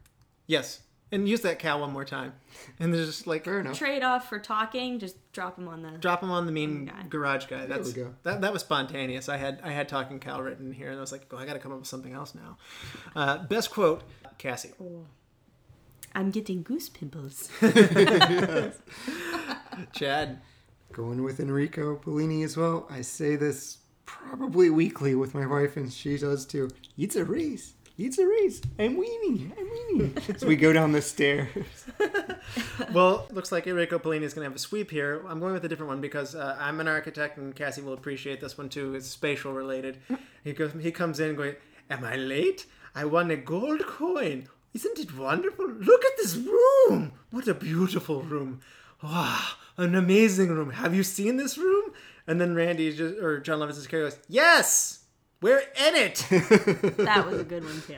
Yes, 0.48 0.80
and 1.12 1.28
use 1.28 1.42
that 1.42 1.60
cow 1.60 1.78
one 1.78 1.92
more 1.92 2.04
time, 2.04 2.32
and 2.80 2.92
there's 2.92 3.06
just 3.06 3.28
like 3.28 3.44
Fair 3.44 3.60
enough. 3.60 3.78
Trade 3.78 4.02
off 4.02 4.28
for 4.28 4.40
talking. 4.40 4.98
Just 4.98 5.16
drop 5.32 5.56
him 5.56 5.68
on 5.68 5.82
the. 5.82 5.90
drop 5.98 6.20
him 6.22 6.32
on 6.32 6.46
the 6.46 6.52
mean 6.52 6.90
Okay. 6.92 7.08
garage 7.08 7.46
guy. 7.46 7.66
That's 7.66 7.88
we 7.94 7.94
go. 8.02 8.12
that 8.24 8.40
that 8.40 8.52
was 8.52 8.62
spontaneous. 8.62 9.28
I 9.28 9.36
had 9.36 9.60
I 9.62 9.70
had 9.70 9.88
talking 9.88 10.18
cow 10.18 10.40
written 10.40 10.72
here, 10.72 10.88
and 10.88 10.98
I 10.98 11.00
was 11.00 11.12
like, 11.12 11.26
oh, 11.30 11.36
I 11.36 11.46
got 11.46 11.52
to 11.52 11.60
come 11.60 11.70
up 11.70 11.78
with 11.78 11.86
something 11.86 12.12
else 12.12 12.34
now. 12.34 12.58
Uh, 13.14 13.38
best 13.44 13.70
quote, 13.70 14.02
Cassie. 14.36 14.72
I'm 16.14 16.30
getting 16.30 16.62
goose 16.62 16.88
pimples. 16.88 17.50
Chad. 19.92 20.40
Going 20.92 21.24
with 21.24 21.40
Enrico 21.40 21.96
Pollini 21.96 22.44
as 22.44 22.56
well. 22.56 22.86
I 22.88 23.00
say 23.00 23.36
this 23.36 23.78
probably 24.06 24.70
weekly 24.70 25.14
with 25.14 25.34
my 25.34 25.44
wife, 25.44 25.76
and 25.76 25.92
she 25.92 26.16
does 26.16 26.46
too. 26.46 26.70
It's 26.96 27.16
a 27.16 27.24
race. 27.24 27.74
It's 27.98 28.18
a 28.18 28.26
race. 28.26 28.60
I'm 28.78 28.96
weaning. 28.96 29.52
I'm 29.58 29.70
weaning. 29.70 30.16
so 30.36 30.46
we 30.46 30.56
go 30.56 30.72
down 30.72 30.92
the 30.92 31.02
stairs. 31.02 31.48
Well, 32.92 33.26
looks 33.30 33.52
like 33.52 33.66
Enrico 33.66 33.98
Pollini 33.98 34.22
is 34.22 34.34
going 34.34 34.44
to 34.44 34.50
have 34.50 34.56
a 34.56 34.58
sweep 34.58 34.90
here. 34.90 35.24
I'm 35.28 35.40
going 35.40 35.52
with 35.52 35.64
a 35.64 35.68
different 35.68 35.88
one 35.88 36.00
because 36.00 36.34
uh, 36.34 36.56
I'm 36.60 36.80
an 36.80 36.88
architect, 36.88 37.38
and 37.38 37.54
Cassie 37.54 37.82
will 37.82 37.92
appreciate 37.92 38.40
this 38.40 38.58
one 38.58 38.68
too. 38.68 38.94
It's 38.94 39.08
spatial 39.08 39.52
related. 39.52 39.98
He 40.42 40.52
goes, 40.52 40.72
he 40.80 40.90
comes 40.92 41.20
in 41.20 41.34
going, 41.36 41.54
"Am 41.90 42.04
I 42.04 42.16
late? 42.16 42.66
I 42.94 43.04
won 43.04 43.30
a 43.30 43.36
gold 43.36 43.86
coin. 43.86 44.48
Isn't 44.74 44.98
it 44.98 45.16
wonderful? 45.16 45.68
Look 45.68 46.04
at 46.04 46.16
this 46.16 46.36
room. 46.36 47.12
What 47.30 47.46
a 47.48 47.54
beautiful 47.54 48.22
room. 48.22 48.60
Wow, 49.02 49.40
an 49.76 49.94
amazing 49.94 50.48
room. 50.50 50.70
Have 50.70 50.94
you 50.94 51.02
seen 51.02 51.36
this 51.36 51.56
room?" 51.56 51.92
And 52.26 52.40
then 52.40 52.54
Randy 52.54 52.92
just, 52.94 53.16
or 53.18 53.38
John 53.40 53.60
Levinson's 53.60 53.86
character 53.86 54.16
goes, 54.16 54.26
"Yes." 54.28 55.00
We're 55.42 55.58
in 55.58 55.94
it. 55.94 56.26
that 56.30 57.26
was 57.26 57.40
a 57.40 57.44
good 57.44 57.64
one 57.64 57.82
too. 57.86 57.96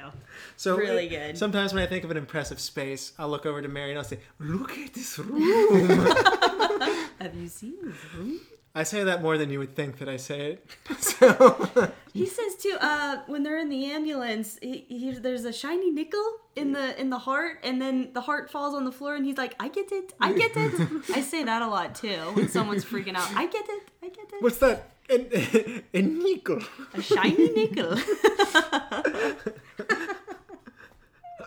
So 0.57 0.77
Really 0.77 1.07
good. 1.07 1.39
Sometimes 1.39 1.73
when 1.73 1.81
I 1.81 1.86
think 1.86 2.03
of 2.03 2.11
an 2.11 2.16
impressive 2.16 2.59
space, 2.59 3.12
I'll 3.20 3.28
look 3.28 3.47
over 3.47 3.62
to 3.62 3.69
Mary 3.69 3.90
and 3.90 3.98
I'll 3.98 4.05
say, 4.05 4.19
"Look 4.40 4.77
at 4.78 4.94
this 4.94 5.16
room." 5.16 5.89
Have 7.20 7.36
you 7.36 7.47
seen 7.47 7.74
this 7.82 7.97
room? 8.15 8.40
I 8.77 8.82
say 8.82 9.05
that 9.05 9.23
more 9.23 9.39
than 9.39 9.48
you 9.48 9.59
would 9.59 9.74
think 9.74 9.97
that 10.01 10.09
I 10.09 10.19
say 10.19 10.53
it. 10.53 10.66
So 11.01 11.90
He 12.12 12.27
says 12.27 12.55
too. 12.57 12.77
Uh, 12.81 13.23
when 13.27 13.43
they're 13.43 13.59
in 13.59 13.70
the 13.70 13.86
ambulance, 13.86 14.59
he, 14.61 14.85
he, 14.89 15.12
there's 15.12 15.44
a 15.47 15.53
shiny 15.53 15.90
nickel 15.90 16.27
in 16.55 16.73
the 16.73 16.98
in 17.01 17.09
the 17.11 17.19
heart, 17.19 17.59
and 17.65 17.81
then 17.81 18.11
the 18.12 18.20
heart 18.20 18.51
falls 18.51 18.74
on 18.74 18.85
the 18.85 18.93
floor, 18.93 19.15
and 19.16 19.24
he's 19.24 19.39
like, 19.39 19.55
"I 19.59 19.69
get 19.69 19.90
it, 19.93 20.12
I 20.20 20.32
get 20.32 20.53
it." 20.57 20.73
I 21.19 21.23
say 21.23 21.43
that 21.44 21.62
a 21.62 21.66
lot 21.69 21.94
too 21.94 22.19
when 22.35 22.48
someone's 22.48 22.85
freaking 22.85 23.16
out. 23.16 23.28
I 23.35 23.47
get 23.47 23.66
it, 23.77 23.82
I 24.03 24.09
get 24.09 24.27
it. 24.32 24.43
what's 24.43 24.59
that? 24.59 24.90
A 25.94 26.03
nickel. 26.03 26.61
a 26.94 27.03
shiny 27.03 27.48
nickel? 27.59 27.97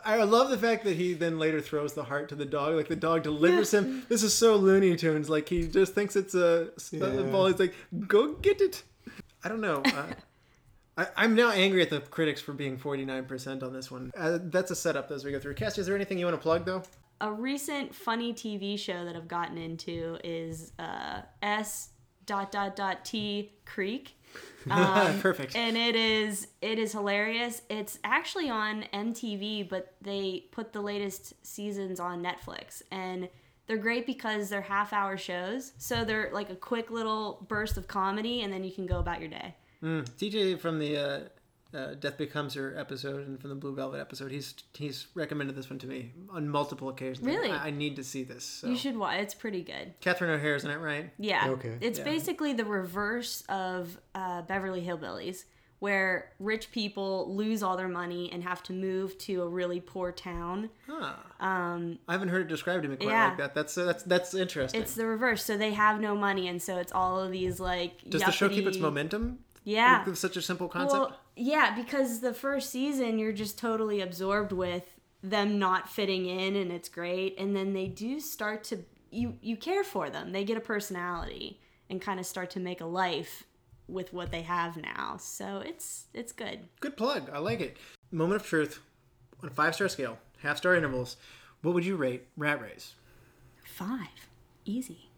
I 0.05 0.23
love 0.23 0.49
the 0.49 0.57
fact 0.57 0.83
that 0.85 0.95
he 0.95 1.13
then 1.13 1.39
later 1.39 1.61
throws 1.61 1.93
the 1.93 2.03
heart 2.03 2.29
to 2.29 2.35
the 2.35 2.45
dog. 2.45 2.75
Like 2.75 2.87
the 2.87 2.95
dog 2.95 3.23
delivers 3.23 3.73
him. 3.73 4.05
This 4.09 4.23
is 4.23 4.33
so 4.33 4.55
Looney 4.55 4.95
Tunes. 4.95 5.29
Like 5.29 5.49
he 5.49 5.67
just 5.67 5.93
thinks 5.93 6.15
it's 6.15 6.35
a, 6.35 6.69
a 6.93 6.95
Yeah. 6.95 7.21
ball. 7.31 7.47
He's 7.47 7.59
like, 7.59 7.73
"Go 8.07 8.33
get 8.33 8.61
it." 8.61 8.83
I 9.43 9.49
don't 9.49 9.61
know. 9.61 9.81
Uh, 9.85 10.05
I, 10.97 11.07
I'm 11.15 11.35
now 11.35 11.51
angry 11.51 11.81
at 11.81 11.89
the 11.89 12.01
critics 12.01 12.41
for 12.41 12.51
being 12.53 12.77
49% 12.77 13.63
on 13.63 13.71
this 13.71 13.89
one. 13.89 14.11
Uh, 14.17 14.39
that's 14.41 14.69
a 14.71 14.75
setup 14.75 15.11
as 15.11 15.23
we 15.23 15.31
go 15.31 15.39
through. 15.39 15.53
Cassie, 15.53 15.79
is 15.79 15.87
there 15.87 15.95
anything 15.95 16.17
you 16.17 16.25
want 16.25 16.35
to 16.37 16.41
plug 16.41 16.65
though? 16.65 16.83
a 17.21 17.31
recent 17.31 17.93
funny 17.93 18.33
TV 18.33 18.79
show 18.79 19.03
that 19.03 19.13
I've 19.15 19.27
gotten 19.27 19.57
into 19.57 20.17
is 20.23 20.71
uh, 20.79 21.21
S 21.41 21.89
dot 22.25 22.51
dot 22.51 22.75
dot 22.77 23.03
T 23.03 23.51
Creek. 23.65 24.17
Perfect. 25.21 25.55
and 25.55 25.77
it 25.77 25.95
is 25.95 26.47
it 26.61 26.77
is 26.79 26.91
hilarious. 26.91 27.61
It's 27.69 27.97
actually 28.03 28.49
on 28.49 28.85
MTV, 28.93 29.69
but 29.69 29.93
they 30.01 30.45
put 30.51 30.73
the 30.73 30.81
latest 30.81 31.33
seasons 31.45 31.99
on 31.99 32.21
Netflix, 32.23 32.81
and 32.91 33.29
they're 33.67 33.77
great 33.77 34.05
because 34.05 34.49
they're 34.49 34.61
half 34.61 34.93
hour 34.93 35.17
shows. 35.17 35.73
So 35.77 36.03
they're 36.03 36.29
like 36.33 36.49
a 36.49 36.55
quick 36.55 36.91
little 36.91 37.45
burst 37.47 37.77
of 37.77 37.87
comedy, 37.87 38.41
and 38.41 38.51
then 38.51 38.63
you 38.63 38.71
can 38.71 38.85
go 38.85 38.99
about 38.99 39.19
your 39.21 39.29
day. 39.29 39.55
TJ 39.83 40.59
from 40.59 40.79
the 40.79 40.97
uh, 40.97 41.19
uh, 41.73 41.93
Death 41.93 42.17
Becomes 42.17 42.53
Her 42.55 42.75
episode 42.77 43.27
and 43.27 43.39
from 43.39 43.49
the 43.51 43.55
Blue 43.55 43.75
Velvet 43.75 43.99
episode, 43.99 44.31
he's 44.31 44.55
he's 44.73 45.07
recommended 45.13 45.55
this 45.55 45.69
one 45.69 45.79
to 45.79 45.87
me 45.87 46.11
on 46.29 46.47
multiple 46.49 46.89
occasions. 46.89 47.25
Really? 47.25 47.51
I, 47.51 47.67
I 47.67 47.69
need 47.71 47.95
to 47.97 48.03
see 48.03 48.23
this. 48.23 48.43
So. 48.43 48.67
You 48.67 48.75
should 48.75 48.97
watch. 48.97 49.19
It's 49.19 49.33
pretty 49.35 49.61
good. 49.61 49.93
Catherine 49.99 50.31
O'Hara, 50.31 50.55
isn't 50.55 50.69
it 50.71 50.77
right? 50.79 51.11
Yeah. 51.19 51.49
Okay. 51.49 51.77
It's 51.81 51.99
Yeah. 51.99 52.05
basically 52.05 52.53
the 52.53 52.65
reverse 52.65 53.43
of 53.49 53.99
uh, 54.15 54.41
Beverly 54.43 54.81
Hillbillies, 54.83 55.43
where 55.77 56.31
rich 56.39 56.71
people 56.71 57.33
lose 57.35 57.61
all 57.63 57.77
their 57.77 57.87
money 57.87 58.31
and 58.33 58.43
have 58.43 58.63
to 58.63 58.73
move 58.73 59.17
to 59.19 59.43
a 59.43 59.47
really 59.47 59.79
poor 59.79 60.11
town. 60.11 60.69
Huh. 60.87 61.13
Um, 61.39 61.99
I 62.07 62.13
haven't 62.13 62.29
heard 62.29 62.41
it 62.41 62.47
described 62.47 62.83
to 62.83 62.89
me 62.89 62.95
quite 62.97 63.09
Yeah. 63.09 63.27
like 63.27 63.37
that. 63.37 63.53
That's 63.55 63.77
uh, 63.77 63.85
that's 63.85 64.03
that's 64.03 64.33
interesting. 64.33 64.81
It's 64.81 64.95
the 64.95 65.05
reverse. 65.05 65.45
So 65.45 65.55
they 65.55 65.71
have 65.73 66.01
no 66.01 66.15
money, 66.15 66.47
and 66.47 66.59
so 66.61 66.77
it's 66.77 66.91
all 66.91 67.19
of 67.19 67.31
these 67.31 67.59
like. 67.59 68.01
Does 68.09 68.23
the 68.23 68.31
show 68.31 68.49
keep 68.49 68.65
its 68.65 68.79
momentum? 68.79 69.39
Yeah. 69.65 70.03
With 70.03 70.17
such 70.17 70.35
a 70.35 70.41
simple 70.41 70.67
concept. 70.67 70.99
Well, 70.99 71.19
yeah, 71.39 71.73
because 71.75 72.19
the 72.19 72.33
first 72.33 72.69
season 72.69 73.17
you're 73.17 73.31
just 73.31 73.57
totally 73.57 74.01
absorbed 74.01 74.51
with 74.51 74.83
them 75.23 75.57
not 75.59 75.89
fitting 75.89 76.25
in, 76.25 76.55
and 76.55 76.71
it's 76.71 76.89
great. 76.89 77.37
And 77.37 77.55
then 77.55 77.73
they 77.73 77.87
do 77.87 78.19
start 78.19 78.63
to 78.65 78.79
you 79.11 79.37
you 79.41 79.55
care 79.55 79.83
for 79.83 80.09
them. 80.09 80.31
They 80.31 80.43
get 80.43 80.57
a 80.57 80.61
personality 80.61 81.59
and 81.89 82.01
kind 82.01 82.19
of 82.19 82.25
start 82.25 82.49
to 82.51 82.59
make 82.59 82.81
a 82.81 82.85
life 82.85 83.45
with 83.87 84.13
what 84.13 84.31
they 84.31 84.43
have 84.43 84.77
now. 84.77 85.17
So 85.17 85.63
it's 85.65 86.05
it's 86.13 86.31
good. 86.31 86.67
Good 86.79 86.97
plug. 86.97 87.29
I 87.33 87.39
like 87.39 87.61
it. 87.61 87.77
Moment 88.11 88.41
of 88.41 88.47
truth 88.47 88.81
on 89.41 89.49
a 89.49 89.51
five 89.51 89.75
star 89.75 89.87
scale, 89.87 90.17
half 90.41 90.57
star 90.57 90.75
intervals. 90.75 91.17
What 91.61 91.73
would 91.73 91.85
you 91.85 91.95
rate 91.95 92.27
Rat 92.37 92.61
Race? 92.61 92.95
Five, 93.63 94.27
easy. 94.65 95.09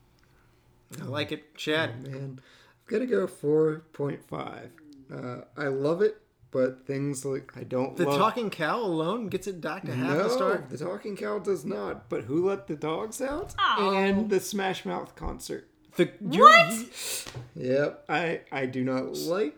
I 1.01 1.05
like 1.05 1.31
it. 1.31 1.55
Chad. 1.55 1.91
Oh, 1.93 2.09
man, 2.09 2.15
I'm 2.15 2.39
gonna 2.85 3.05
go 3.05 3.27
four 3.27 3.83
point 3.93 4.23
five. 4.27 4.71
Uh, 5.13 5.41
I 5.57 5.67
love 5.67 6.01
it, 6.01 6.21
but 6.51 6.85
things 6.87 7.25
like 7.25 7.51
I 7.57 7.63
don't 7.63 7.95
The 7.97 8.05
love. 8.05 8.17
talking 8.17 8.49
cow 8.49 8.79
alone 8.79 9.27
gets 9.27 9.47
it 9.47 9.59
docked 9.61 9.85
to 9.87 9.93
half 9.93 10.17
no, 10.17 10.25
a 10.25 10.29
star. 10.29 10.63
the 10.69 10.77
talking 10.77 11.15
cow 11.17 11.39
does 11.39 11.65
not. 11.65 12.07
But 12.09 12.23
who 12.25 12.47
let 12.47 12.67
the 12.67 12.75
dogs 12.75 13.21
out? 13.21 13.53
Oh. 13.59 13.93
And 13.95 14.29
the 14.29 14.39
Smash 14.39 14.85
Mouth 14.85 15.15
concert. 15.15 15.67
The, 15.97 16.09
What? 16.21 17.27
Yep, 17.55 18.05
I 18.07 18.41
I 18.51 18.65
do 18.65 18.83
not 18.83 19.17
like 19.17 19.55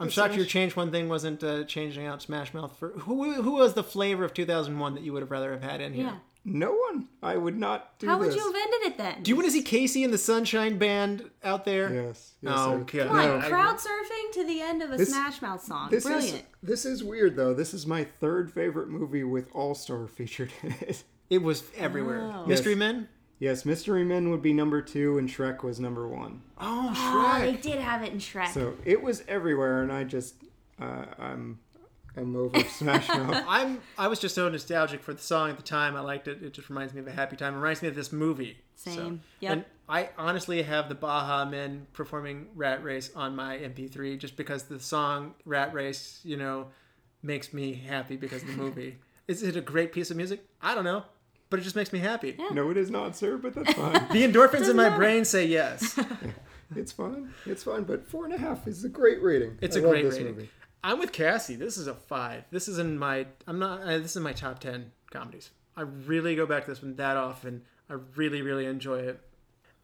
I'm 0.00 0.08
shocked 0.08 0.34
your 0.34 0.46
change 0.46 0.74
one 0.74 0.90
thing 0.90 1.08
wasn't 1.08 1.44
uh, 1.44 1.64
changing 1.64 2.06
out 2.06 2.20
Smash 2.22 2.52
Mouth 2.54 2.76
for 2.78 2.90
who? 3.00 3.42
Who 3.42 3.52
was 3.52 3.74
the 3.74 3.84
flavor 3.84 4.24
of 4.24 4.32
2001 4.34 4.94
that 4.94 5.02
you 5.02 5.12
would 5.12 5.22
have 5.22 5.30
rather 5.30 5.52
have 5.52 5.62
had 5.62 5.80
in 5.80 5.92
here? 5.92 6.06
Yeah. 6.06 6.16
No 6.46 6.72
one. 6.74 7.08
I 7.22 7.36
would 7.36 7.56
not 7.58 7.98
do 7.98 8.06
How 8.06 8.18
this. 8.18 8.28
would 8.28 8.36
you 8.36 8.46
have 8.46 8.54
ended 8.54 8.92
it 8.92 8.98
then? 8.98 9.22
Do 9.22 9.30
you 9.30 9.36
want 9.36 9.46
to 9.46 9.50
see 9.52 9.62
KC 9.62 10.04
and 10.04 10.12
the 10.12 10.18
Sunshine 10.18 10.76
Band 10.76 11.30
out 11.42 11.64
there? 11.64 11.92
Yes. 11.92 12.34
yes 12.42 12.52
Oh, 12.54 12.74
I- 12.74 12.76
God. 12.78 13.08
Come 13.08 13.16
on, 13.16 13.40
No. 13.40 13.48
crowd 13.48 13.76
surfing 13.76 14.32
to 14.34 14.44
the 14.44 14.60
end 14.60 14.82
of 14.82 14.92
a 14.92 14.96
This- 14.98 15.08
Smash 15.08 15.40
Mouth 15.40 15.64
song. 15.64 15.88
This 15.90 16.04
Brilliant. 16.04 16.34
is 16.36 16.42
this 16.62 16.84
is 16.84 17.02
weird 17.02 17.36
though. 17.36 17.54
This 17.54 17.72
is 17.72 17.86
my 17.86 18.04
third 18.04 18.52
favorite 18.52 18.88
movie 18.88 19.24
with 19.24 19.48
All 19.54 19.74
Star 19.74 20.06
featured 20.06 20.52
in 20.62 20.72
it. 20.82 21.02
It 21.30 21.42
was 21.42 21.64
everywhere. 21.76 22.30
Oh. 22.34 22.46
Mystery 22.46 22.72
Yes. 22.72 22.78
Men. 22.78 23.08
Yes, 23.38 23.64
Mystery 23.64 24.04
Men 24.04 24.30
would 24.30 24.42
be 24.42 24.52
number 24.52 24.80
two, 24.80 25.18
and 25.18 25.28
Shrek 25.28 25.62
was 25.64 25.80
number 25.80 26.06
one. 26.06 26.42
Oh, 26.58 26.92
Shrek. 26.94 27.36
Oh, 27.48 27.52
they 27.52 27.56
did 27.56 27.78
have 27.80 28.02
it 28.02 28.12
in 28.12 28.18
Shrek. 28.18 28.48
So 28.54 28.74
it 28.84 29.02
was 29.02 29.24
everywhere, 29.26 29.82
and 29.82 29.90
I 29.90 30.04
just 30.04 30.34
uh, 30.80 31.06
I'm 31.18 31.58
I'm 32.16 32.36
over 32.36 32.60
Smash 32.64 33.08
Mouth. 33.08 33.44
I'm. 33.48 33.80
I 33.98 34.06
was 34.08 34.18
just 34.20 34.34
so 34.34 34.48
nostalgic 34.48 35.02
for 35.02 35.12
the 35.14 35.20
song 35.22 35.50
at 35.50 35.56
the 35.56 35.62
time. 35.62 35.96
I 35.96 36.00
liked 36.00 36.28
it. 36.28 36.42
It 36.42 36.52
just 36.52 36.68
reminds 36.68 36.94
me 36.94 37.00
of 37.00 37.06
a 37.08 37.12
happy 37.12 37.36
time. 37.36 37.54
It 37.54 37.56
reminds 37.56 37.82
me 37.82 37.88
of 37.88 37.94
this 37.94 38.12
movie. 38.12 38.58
Same. 38.76 38.94
So, 38.94 39.18
Yep. 39.40 39.52
And 39.52 39.64
I 39.88 40.10
honestly 40.16 40.62
have 40.62 40.88
the 40.88 40.94
Baha 40.94 41.50
Men 41.50 41.86
performing 41.92 42.46
Rat 42.54 42.82
Race 42.84 43.10
on 43.16 43.34
my 43.36 43.56
MP3 43.58 44.18
just 44.18 44.36
because 44.36 44.64
the 44.64 44.78
song 44.80 45.34
Rat 45.44 45.74
Race, 45.74 46.20
you 46.24 46.36
know, 46.36 46.68
makes 47.22 47.52
me 47.52 47.72
happy 47.74 48.16
because 48.16 48.42
of 48.42 48.48
the 48.48 48.54
movie. 48.56 48.98
Is 49.28 49.42
it 49.42 49.56
a 49.56 49.60
great 49.60 49.92
piece 49.92 50.10
of 50.10 50.16
music? 50.16 50.44
I 50.62 50.74
don't 50.74 50.84
know, 50.84 51.02
but 51.50 51.58
it 51.58 51.62
just 51.62 51.76
makes 51.76 51.92
me 51.92 51.98
happy. 51.98 52.36
no, 52.52 52.70
it 52.70 52.76
is 52.76 52.90
not, 52.90 53.16
sir, 53.16 53.38
but 53.38 53.54
that's 53.54 53.72
fine. 53.78 53.92
The 54.12 54.22
endorphins 54.30 54.68
in 54.68 54.76
my 54.76 54.84
matter. 54.84 54.96
brain 54.98 55.24
say 55.24 55.46
yes. 55.46 55.98
it's 56.76 56.92
fine. 56.92 57.32
It's 57.46 57.62
fine. 57.64 57.84
But 57.84 58.06
four 58.06 58.26
and 58.26 58.34
a 58.34 58.38
half 58.38 58.68
is 58.68 58.84
a 58.84 58.88
great 58.90 59.22
rating. 59.22 59.56
It's 59.62 59.76
a 59.76 59.78
a 59.78 59.82
great 59.82 60.04
rating. 60.04 60.26
movie. 60.26 60.50
I'm 60.84 60.98
with 60.98 61.12
Cassie. 61.12 61.56
This 61.56 61.78
is 61.78 61.86
a 61.86 61.94
five. 61.94 62.44
This 62.50 62.68
is 62.68 62.78
in 62.78 62.98
my. 62.98 63.26
I'm 63.46 63.58
not. 63.58 63.80
Uh, 63.80 63.98
this 63.98 64.14
is 64.14 64.22
my 64.22 64.34
top 64.34 64.58
ten 64.58 64.92
comedies. 65.10 65.50
I 65.74 65.80
really 65.80 66.36
go 66.36 66.44
back 66.44 66.66
to 66.66 66.70
this 66.70 66.82
one 66.82 66.94
that 66.96 67.16
often. 67.16 67.62
I 67.88 67.94
really, 68.16 68.42
really 68.42 68.66
enjoy 68.66 68.98
it. 68.98 69.18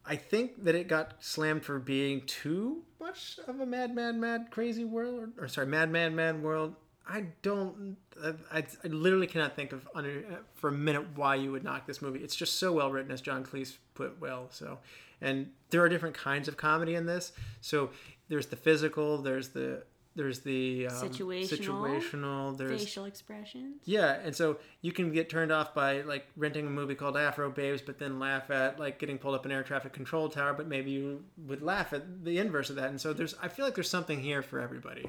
I 0.05 0.15
think 0.15 0.63
that 0.63 0.75
it 0.75 0.87
got 0.87 1.15
slammed 1.19 1.65
for 1.65 1.79
being 1.79 2.21
too 2.27 2.83
much 2.99 3.39
of 3.47 3.59
a 3.59 3.65
mad, 3.65 3.95
mad, 3.95 4.15
mad, 4.15 4.47
crazy 4.51 4.85
world, 4.85 5.19
or, 5.37 5.43
or 5.43 5.47
sorry, 5.47 5.67
mad, 5.67 5.91
mad, 5.91 6.13
mad 6.13 6.41
world. 6.43 6.75
I 7.07 7.25
don't. 7.41 7.97
I, 8.23 8.59
I, 8.59 8.65
I 8.83 8.87
literally 8.87 9.27
cannot 9.27 9.55
think 9.55 9.73
of 9.73 9.87
under, 9.95 10.23
uh, 10.31 10.35
for 10.53 10.67
a 10.67 10.71
minute 10.71 11.07
why 11.15 11.33
you 11.33 11.51
would 11.51 11.63
knock 11.63 11.87
this 11.87 12.03
movie. 12.03 12.19
It's 12.19 12.35
just 12.35 12.59
so 12.59 12.73
well 12.73 12.91
written, 12.91 13.11
as 13.11 13.21
John 13.21 13.43
Cleese 13.43 13.77
put 13.95 14.21
well. 14.21 14.49
So, 14.51 14.77
and 15.19 15.49
there 15.71 15.81
are 15.81 15.89
different 15.89 16.15
kinds 16.15 16.47
of 16.47 16.57
comedy 16.57 16.93
in 16.93 17.07
this. 17.07 17.33
So 17.59 17.89
there's 18.29 18.45
the 18.45 18.55
physical. 18.55 19.17
There's 19.17 19.49
the 19.49 19.83
there's 20.15 20.39
the 20.41 20.87
um, 20.87 20.93
Situational. 20.93 21.47
situational. 21.47 22.57
There's 22.57 22.81
Facial 22.81 23.05
expressions. 23.05 23.81
yeah, 23.85 24.19
and 24.23 24.35
so 24.35 24.57
you 24.81 24.91
can 24.91 25.11
get 25.13 25.29
turned 25.29 25.51
off 25.51 25.73
by 25.73 26.01
like 26.01 26.27
renting 26.35 26.67
a 26.67 26.69
movie 26.69 26.95
called 26.95 27.15
Afro 27.15 27.49
Babes, 27.49 27.81
but 27.81 27.97
then 27.97 28.19
laugh 28.19 28.49
at 28.51 28.79
like 28.79 28.99
getting 28.99 29.17
pulled 29.17 29.35
up 29.35 29.45
an 29.45 29.51
air 29.51 29.63
traffic 29.63 29.93
control 29.93 30.29
tower, 30.29 30.53
but 30.53 30.67
maybe 30.67 30.91
you 30.91 31.23
would 31.47 31.61
laugh 31.61 31.93
at 31.93 32.23
the 32.25 32.37
inverse 32.39 32.69
of 32.69 32.75
that. 32.75 32.89
And 32.89 32.99
so 32.99 33.13
there's, 33.13 33.35
I 33.41 33.47
feel 33.47 33.65
like 33.65 33.75
there's 33.75 33.89
something 33.89 34.19
here 34.21 34.41
for 34.41 34.59
everybody, 34.59 35.05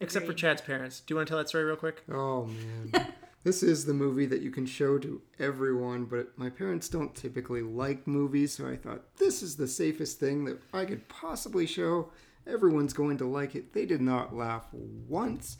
except 0.00 0.26
for 0.26 0.32
Chad's 0.32 0.62
parents. 0.62 1.00
Do 1.00 1.12
you 1.12 1.16
want 1.16 1.26
to 1.26 1.32
tell 1.32 1.38
that 1.38 1.48
story 1.48 1.64
real 1.64 1.76
quick? 1.76 2.04
Oh 2.10 2.46
man. 2.92 3.12
this 3.44 3.62
is 3.64 3.86
the 3.86 3.94
movie 3.94 4.26
that 4.26 4.40
you 4.42 4.50
can 4.52 4.66
show 4.66 4.98
to 4.98 5.20
everyone, 5.40 6.04
but 6.04 6.36
my 6.38 6.48
parents 6.50 6.88
don't 6.88 7.14
typically 7.14 7.62
like 7.62 8.06
movies, 8.06 8.52
so 8.52 8.68
I 8.68 8.76
thought 8.76 9.16
this 9.16 9.42
is 9.42 9.56
the 9.56 9.66
safest 9.66 10.20
thing 10.20 10.44
that 10.44 10.60
I 10.72 10.84
could 10.84 11.08
possibly 11.08 11.66
show. 11.66 12.10
Everyone's 12.48 12.92
going 12.92 13.18
to 13.18 13.26
like 13.26 13.54
it. 13.54 13.72
They 13.72 13.86
did 13.86 14.00
not 14.00 14.34
laugh 14.34 14.66
once. 14.72 15.58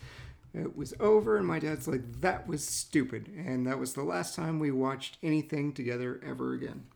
It 0.55 0.77
was 0.77 0.94
over, 0.98 1.36
and 1.36 1.47
my 1.47 1.59
dad's 1.59 1.86
like, 1.86 2.20
that 2.23 2.48
was 2.48 2.66
stupid. 2.66 3.28
And 3.28 3.66
that 3.66 3.78
was 3.78 3.93
the 3.93 4.02
last 4.02 4.35
time 4.35 4.59
we 4.59 4.70
watched 4.70 5.19
anything 5.23 5.73
together 5.73 6.20
ever 6.27 6.55
again. 6.55 6.86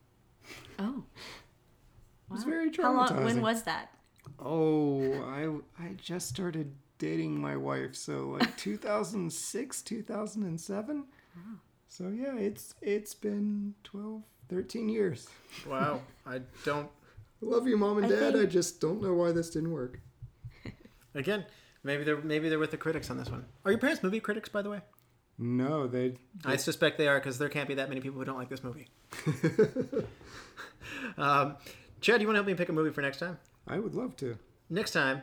Oh. 0.79 1.05
It 1.17 2.33
was 2.33 2.45
very 2.45 2.71
How 2.75 2.95
long? 2.95 3.25
When 3.25 3.43
was 3.43 3.65
that? 3.65 3.91
Oh, 4.39 5.13
I 5.25 5.49
I 5.83 5.93
just 5.97 6.29
started 6.29 6.73
dating 6.99 7.41
my 7.41 7.57
wife, 7.57 7.95
so 7.95 8.37
like 8.41 8.57
2006, 8.57 9.83
2007. 9.83 10.97
Wow. 10.97 11.43
So 11.89 12.09
yeah, 12.09 12.37
it's 12.37 12.75
it's 12.81 13.13
been 13.13 13.75
12, 13.85 14.23
13 14.49 14.89
years. 14.89 15.29
Wow, 15.69 16.01
I 16.27 16.41
don't. 16.65 16.89
I 17.43 17.47
love 17.47 17.67
you, 17.67 17.77
mom 17.77 17.99
and 17.99 18.07
I 18.07 18.11
dad. 18.11 18.35
I 18.37 18.39
think- 18.41 18.51
just 18.51 18.81
don't 18.81 19.03
know 19.03 19.15
why 19.15 19.33
this 19.33 19.51
didn't 19.51 19.73
work. 19.73 20.01
Again, 21.15 21.45
maybe 21.83 22.05
they're 22.05 22.21
maybe 22.21 22.49
they're 22.49 22.59
with 22.59 22.71
the 22.71 22.77
critics 22.77 23.11
on 23.11 23.19
this 23.19 23.29
one. 23.31 23.45
Are 23.65 23.71
your 23.73 23.81
parents 23.81 24.03
movie 24.03 24.21
critics, 24.21 24.49
by 24.49 24.63
the 24.63 24.71
way? 24.71 24.81
No, 25.39 25.87
they. 25.89 26.15
I 26.45 26.57
suspect 26.57 26.99
they 26.99 27.09
are 27.09 27.19
because 27.19 27.39
there 27.39 27.49
can't 27.49 27.67
be 27.69 27.75
that 27.75 27.89
many 27.89 28.01
people 28.01 28.19
who 28.19 28.25
don't 28.25 28.39
like 28.39 28.49
this 28.49 28.63
movie. 28.63 28.89
um, 31.19 31.57
Chad, 32.01 32.17
do 32.19 32.23
you 32.23 32.27
want 32.27 32.35
to 32.35 32.39
help 32.39 32.47
me 32.47 32.55
pick 32.55 32.69
a 32.69 32.73
movie 32.73 32.91
for 32.91 33.01
next 33.03 33.19
time? 33.19 33.39
I 33.67 33.79
would 33.79 33.95
love 33.95 34.17
to. 34.17 34.37
next 34.71 34.91
time 34.93 35.23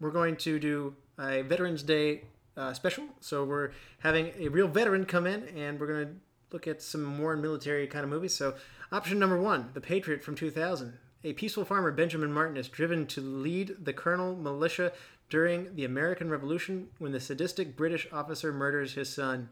we're 0.00 0.10
going 0.10 0.36
to 0.36 0.58
do 0.58 0.94
a 1.18 1.42
veterans 1.42 1.82
day 1.82 2.22
uh, 2.56 2.72
special 2.72 3.04
so 3.20 3.44
we're 3.44 3.70
having 4.00 4.32
a 4.38 4.48
real 4.48 4.68
veteran 4.68 5.04
come 5.04 5.26
in 5.26 5.42
and 5.56 5.80
we're 5.80 5.86
going 5.86 6.06
to 6.06 6.12
look 6.52 6.66
at 6.68 6.80
some 6.80 7.02
more 7.02 7.36
military 7.36 7.86
kind 7.88 8.04
of 8.04 8.10
movies 8.10 8.34
so 8.34 8.54
option 8.92 9.18
number 9.18 9.40
one 9.40 9.70
the 9.74 9.80
patriot 9.80 10.22
from 10.22 10.36
2000 10.36 10.96
a 11.24 11.32
peaceful 11.32 11.64
farmer 11.64 11.90
benjamin 11.90 12.32
martin 12.32 12.56
is 12.56 12.68
driven 12.68 13.06
to 13.06 13.20
lead 13.20 13.74
the 13.82 13.92
colonel 13.92 14.34
militia 14.36 14.92
during 15.28 15.74
the 15.74 15.84
american 15.84 16.30
revolution 16.30 16.88
when 16.98 17.12
the 17.12 17.20
sadistic 17.20 17.76
british 17.76 18.06
officer 18.12 18.52
murders 18.52 18.94
his 18.94 19.12
son 19.12 19.48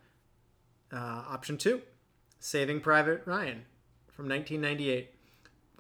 uh, 0.92 1.24
option 1.28 1.56
two 1.56 1.82
saving 2.38 2.80
private 2.80 3.22
ryan 3.26 3.64
from 4.09 4.28
1998 4.28 5.14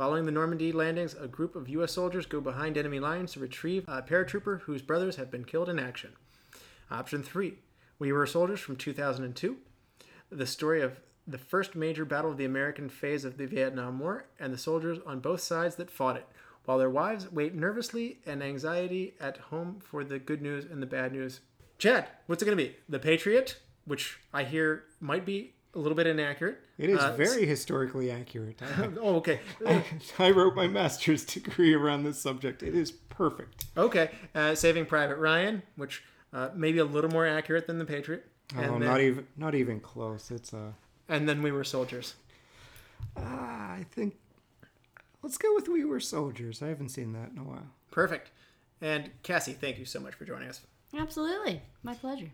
Following 0.00 0.24
the 0.24 0.32
Normandy 0.32 0.72
landings, 0.72 1.12
a 1.12 1.28
group 1.28 1.54
of 1.54 1.68
U.S. 1.68 1.92
soldiers 1.92 2.24
go 2.24 2.40
behind 2.40 2.78
enemy 2.78 2.98
lines 2.98 3.34
to 3.34 3.40
retrieve 3.40 3.84
a 3.86 4.00
paratrooper 4.00 4.62
whose 4.62 4.80
brothers 4.80 5.16
have 5.16 5.30
been 5.30 5.44
killed 5.44 5.68
in 5.68 5.78
action. 5.78 6.12
Option 6.90 7.22
3 7.22 7.58
We 7.98 8.10
Were 8.10 8.24
Soldiers 8.24 8.60
from 8.60 8.76
2002. 8.76 9.58
The 10.30 10.46
story 10.46 10.80
of 10.80 11.00
the 11.30 11.38
first 11.38 11.74
major 11.74 12.04
battle 12.04 12.30
of 12.30 12.36
the 12.36 12.44
American 12.44 12.88
phase 12.88 13.24
of 13.24 13.36
the 13.36 13.46
Vietnam 13.46 13.98
War 13.98 14.26
and 14.38 14.52
the 14.52 14.58
soldiers 14.58 14.98
on 15.06 15.20
both 15.20 15.40
sides 15.40 15.76
that 15.76 15.90
fought 15.90 16.16
it, 16.16 16.26
while 16.64 16.78
their 16.78 16.90
wives 16.90 17.30
wait 17.30 17.54
nervously 17.54 18.18
and 18.26 18.42
anxiety 18.42 19.14
at 19.20 19.36
home 19.36 19.78
for 19.80 20.04
the 20.04 20.18
good 20.18 20.42
news 20.42 20.64
and 20.64 20.82
the 20.82 20.86
bad 20.86 21.12
news. 21.12 21.40
Chad, 21.78 22.08
what's 22.26 22.42
it 22.42 22.46
going 22.46 22.56
to 22.58 22.64
be? 22.64 22.76
The 22.88 22.98
Patriot, 22.98 23.58
which 23.84 24.18
I 24.34 24.44
hear 24.44 24.84
might 25.00 25.24
be 25.24 25.54
a 25.74 25.78
little 25.78 25.94
bit 25.96 26.06
inaccurate. 26.06 26.58
It 26.78 26.90
is 26.90 26.98
Uh, 26.98 27.12
very 27.16 27.46
historically 27.46 28.10
accurate. 28.10 28.60
Oh, 29.00 29.16
okay. 29.16 29.40
I 30.18 30.30
wrote 30.32 30.54
my 30.56 30.66
master's 30.66 31.24
degree 31.24 31.72
around 31.74 32.02
this 32.04 32.18
subject. 32.20 32.62
It 32.62 32.74
is 32.74 32.90
perfect. 32.90 33.66
Okay, 33.76 34.10
uh, 34.34 34.54
Saving 34.56 34.84
Private 34.86 35.16
Ryan, 35.18 35.62
which 35.76 36.02
uh, 36.32 36.48
maybe 36.54 36.78
a 36.78 36.84
little 36.84 37.10
more 37.10 37.26
accurate 37.26 37.66
than 37.66 37.78
the 37.78 37.84
Patriot, 37.84 38.26
Oh, 38.56 38.60
and 38.60 38.74
then, 38.74 38.80
not 38.80 39.00
even 39.00 39.26
not 39.36 39.54
even 39.54 39.78
close. 39.78 40.32
It's 40.32 40.52
uh, 40.52 40.72
and 41.10 41.28
then 41.28 41.42
we 41.42 41.52
were 41.52 41.64
soldiers. 41.64 42.14
ah, 43.18 43.72
I 43.72 43.84
think. 43.90 44.14
Let's 45.22 45.36
go 45.36 45.54
with 45.54 45.68
We 45.68 45.84
Were 45.84 46.00
Soldiers. 46.00 46.62
I 46.62 46.68
haven't 46.68 46.88
seen 46.88 47.12
that 47.12 47.30
in 47.32 47.36
a 47.38 47.44
while. 47.44 47.66
Perfect. 47.90 48.30
And 48.80 49.10
Cassie, 49.22 49.52
thank 49.52 49.78
you 49.78 49.84
so 49.84 50.00
much 50.00 50.14
for 50.14 50.24
joining 50.24 50.48
us. 50.48 50.62
Absolutely. 50.96 51.60
My 51.82 51.92
pleasure. 51.92 52.30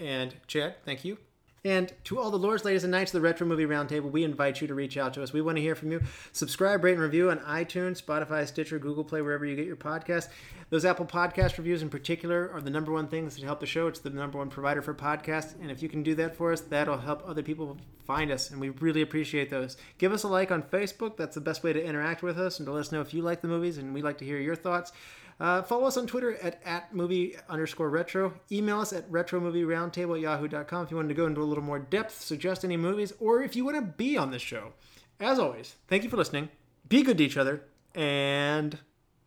And 0.00 0.34
Chad, 0.48 0.74
thank 0.84 1.04
you. 1.04 1.18
And 1.66 1.90
to 2.04 2.20
all 2.20 2.30
the 2.30 2.38
lords, 2.38 2.62
ladies, 2.62 2.84
and 2.84 2.90
knights 2.90 3.14
of 3.14 3.22
the 3.22 3.26
Retro 3.26 3.46
Movie 3.46 3.64
Roundtable, 3.64 4.10
we 4.10 4.22
invite 4.22 4.60
you 4.60 4.66
to 4.66 4.74
reach 4.74 4.98
out 4.98 5.14
to 5.14 5.22
us. 5.22 5.32
We 5.32 5.40
want 5.40 5.56
to 5.56 5.62
hear 5.62 5.74
from 5.74 5.90
you. 5.90 6.02
Subscribe, 6.32 6.84
rate, 6.84 6.92
and 6.92 7.00
review 7.00 7.30
on 7.30 7.38
iTunes, 7.38 8.04
Spotify, 8.04 8.46
Stitcher, 8.46 8.78
Google 8.78 9.02
Play, 9.02 9.22
wherever 9.22 9.46
you 9.46 9.56
get 9.56 9.66
your 9.66 9.74
podcast. 9.74 10.28
Those 10.68 10.84
Apple 10.84 11.06
Podcast 11.06 11.56
reviews 11.56 11.80
in 11.80 11.88
particular 11.88 12.50
are 12.52 12.60
the 12.60 12.68
number 12.68 12.92
one 12.92 13.08
things 13.08 13.34
that 13.34 13.44
help 13.44 13.60
the 13.60 13.66
show. 13.66 13.86
It's 13.86 14.00
the 14.00 14.10
number 14.10 14.36
one 14.36 14.50
provider 14.50 14.82
for 14.82 14.92
podcasts. 14.92 15.58
And 15.58 15.70
if 15.70 15.82
you 15.82 15.88
can 15.88 16.02
do 16.02 16.14
that 16.16 16.36
for 16.36 16.52
us, 16.52 16.60
that'll 16.60 16.98
help 16.98 17.22
other 17.26 17.42
people 17.42 17.78
find 18.04 18.30
us. 18.30 18.50
And 18.50 18.60
we 18.60 18.68
really 18.68 19.00
appreciate 19.00 19.48
those. 19.48 19.78
Give 19.96 20.12
us 20.12 20.24
a 20.24 20.28
like 20.28 20.50
on 20.50 20.64
Facebook. 20.64 21.16
That's 21.16 21.34
the 21.34 21.40
best 21.40 21.62
way 21.62 21.72
to 21.72 21.82
interact 21.82 22.22
with 22.22 22.38
us 22.38 22.58
and 22.58 22.66
to 22.66 22.72
let 22.72 22.80
us 22.80 22.92
know 22.92 23.00
if 23.00 23.14
you 23.14 23.22
like 23.22 23.40
the 23.40 23.48
movies. 23.48 23.78
And 23.78 23.94
we 23.94 24.02
like 24.02 24.18
to 24.18 24.26
hear 24.26 24.38
your 24.38 24.56
thoughts. 24.56 24.92
Uh, 25.40 25.62
follow 25.62 25.84
us 25.84 25.96
on 25.96 26.06
Twitter 26.06 26.36
at, 26.36 26.60
at 26.64 26.94
movie 26.94 27.36
underscore 27.48 27.90
retro. 27.90 28.34
Email 28.52 28.80
us 28.80 28.92
at 28.92 29.10
retromovieroundtable 29.10 30.14
at 30.14 30.20
yahoo.com 30.20 30.84
if 30.84 30.90
you 30.90 30.96
wanted 30.96 31.08
to 31.08 31.14
go 31.14 31.26
into 31.26 31.42
a 31.42 31.44
little 31.44 31.64
more 31.64 31.78
depth, 31.78 32.20
suggest 32.20 32.64
any 32.64 32.76
movies, 32.76 33.12
or 33.18 33.42
if 33.42 33.56
you 33.56 33.64
want 33.64 33.76
to 33.76 33.82
be 33.82 34.16
on 34.16 34.30
this 34.30 34.42
show. 34.42 34.72
As 35.20 35.38
always, 35.38 35.76
thank 35.88 36.04
you 36.04 36.10
for 36.10 36.16
listening. 36.16 36.48
Be 36.88 37.02
good 37.02 37.18
to 37.18 37.24
each 37.24 37.36
other 37.36 37.62
and 37.94 38.78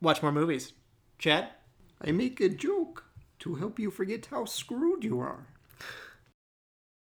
watch 0.02 0.22
more 0.22 0.32
movies. 0.32 0.74
Chad? 1.18 1.50
I 2.02 2.12
make 2.12 2.40
a 2.40 2.50
joke 2.50 3.06
to 3.40 3.56
help 3.56 3.80
you 3.80 3.90
forget 3.90 4.28
how 4.28 4.46
screwed 4.46 5.04
you 5.04 5.20
are. 5.20 5.48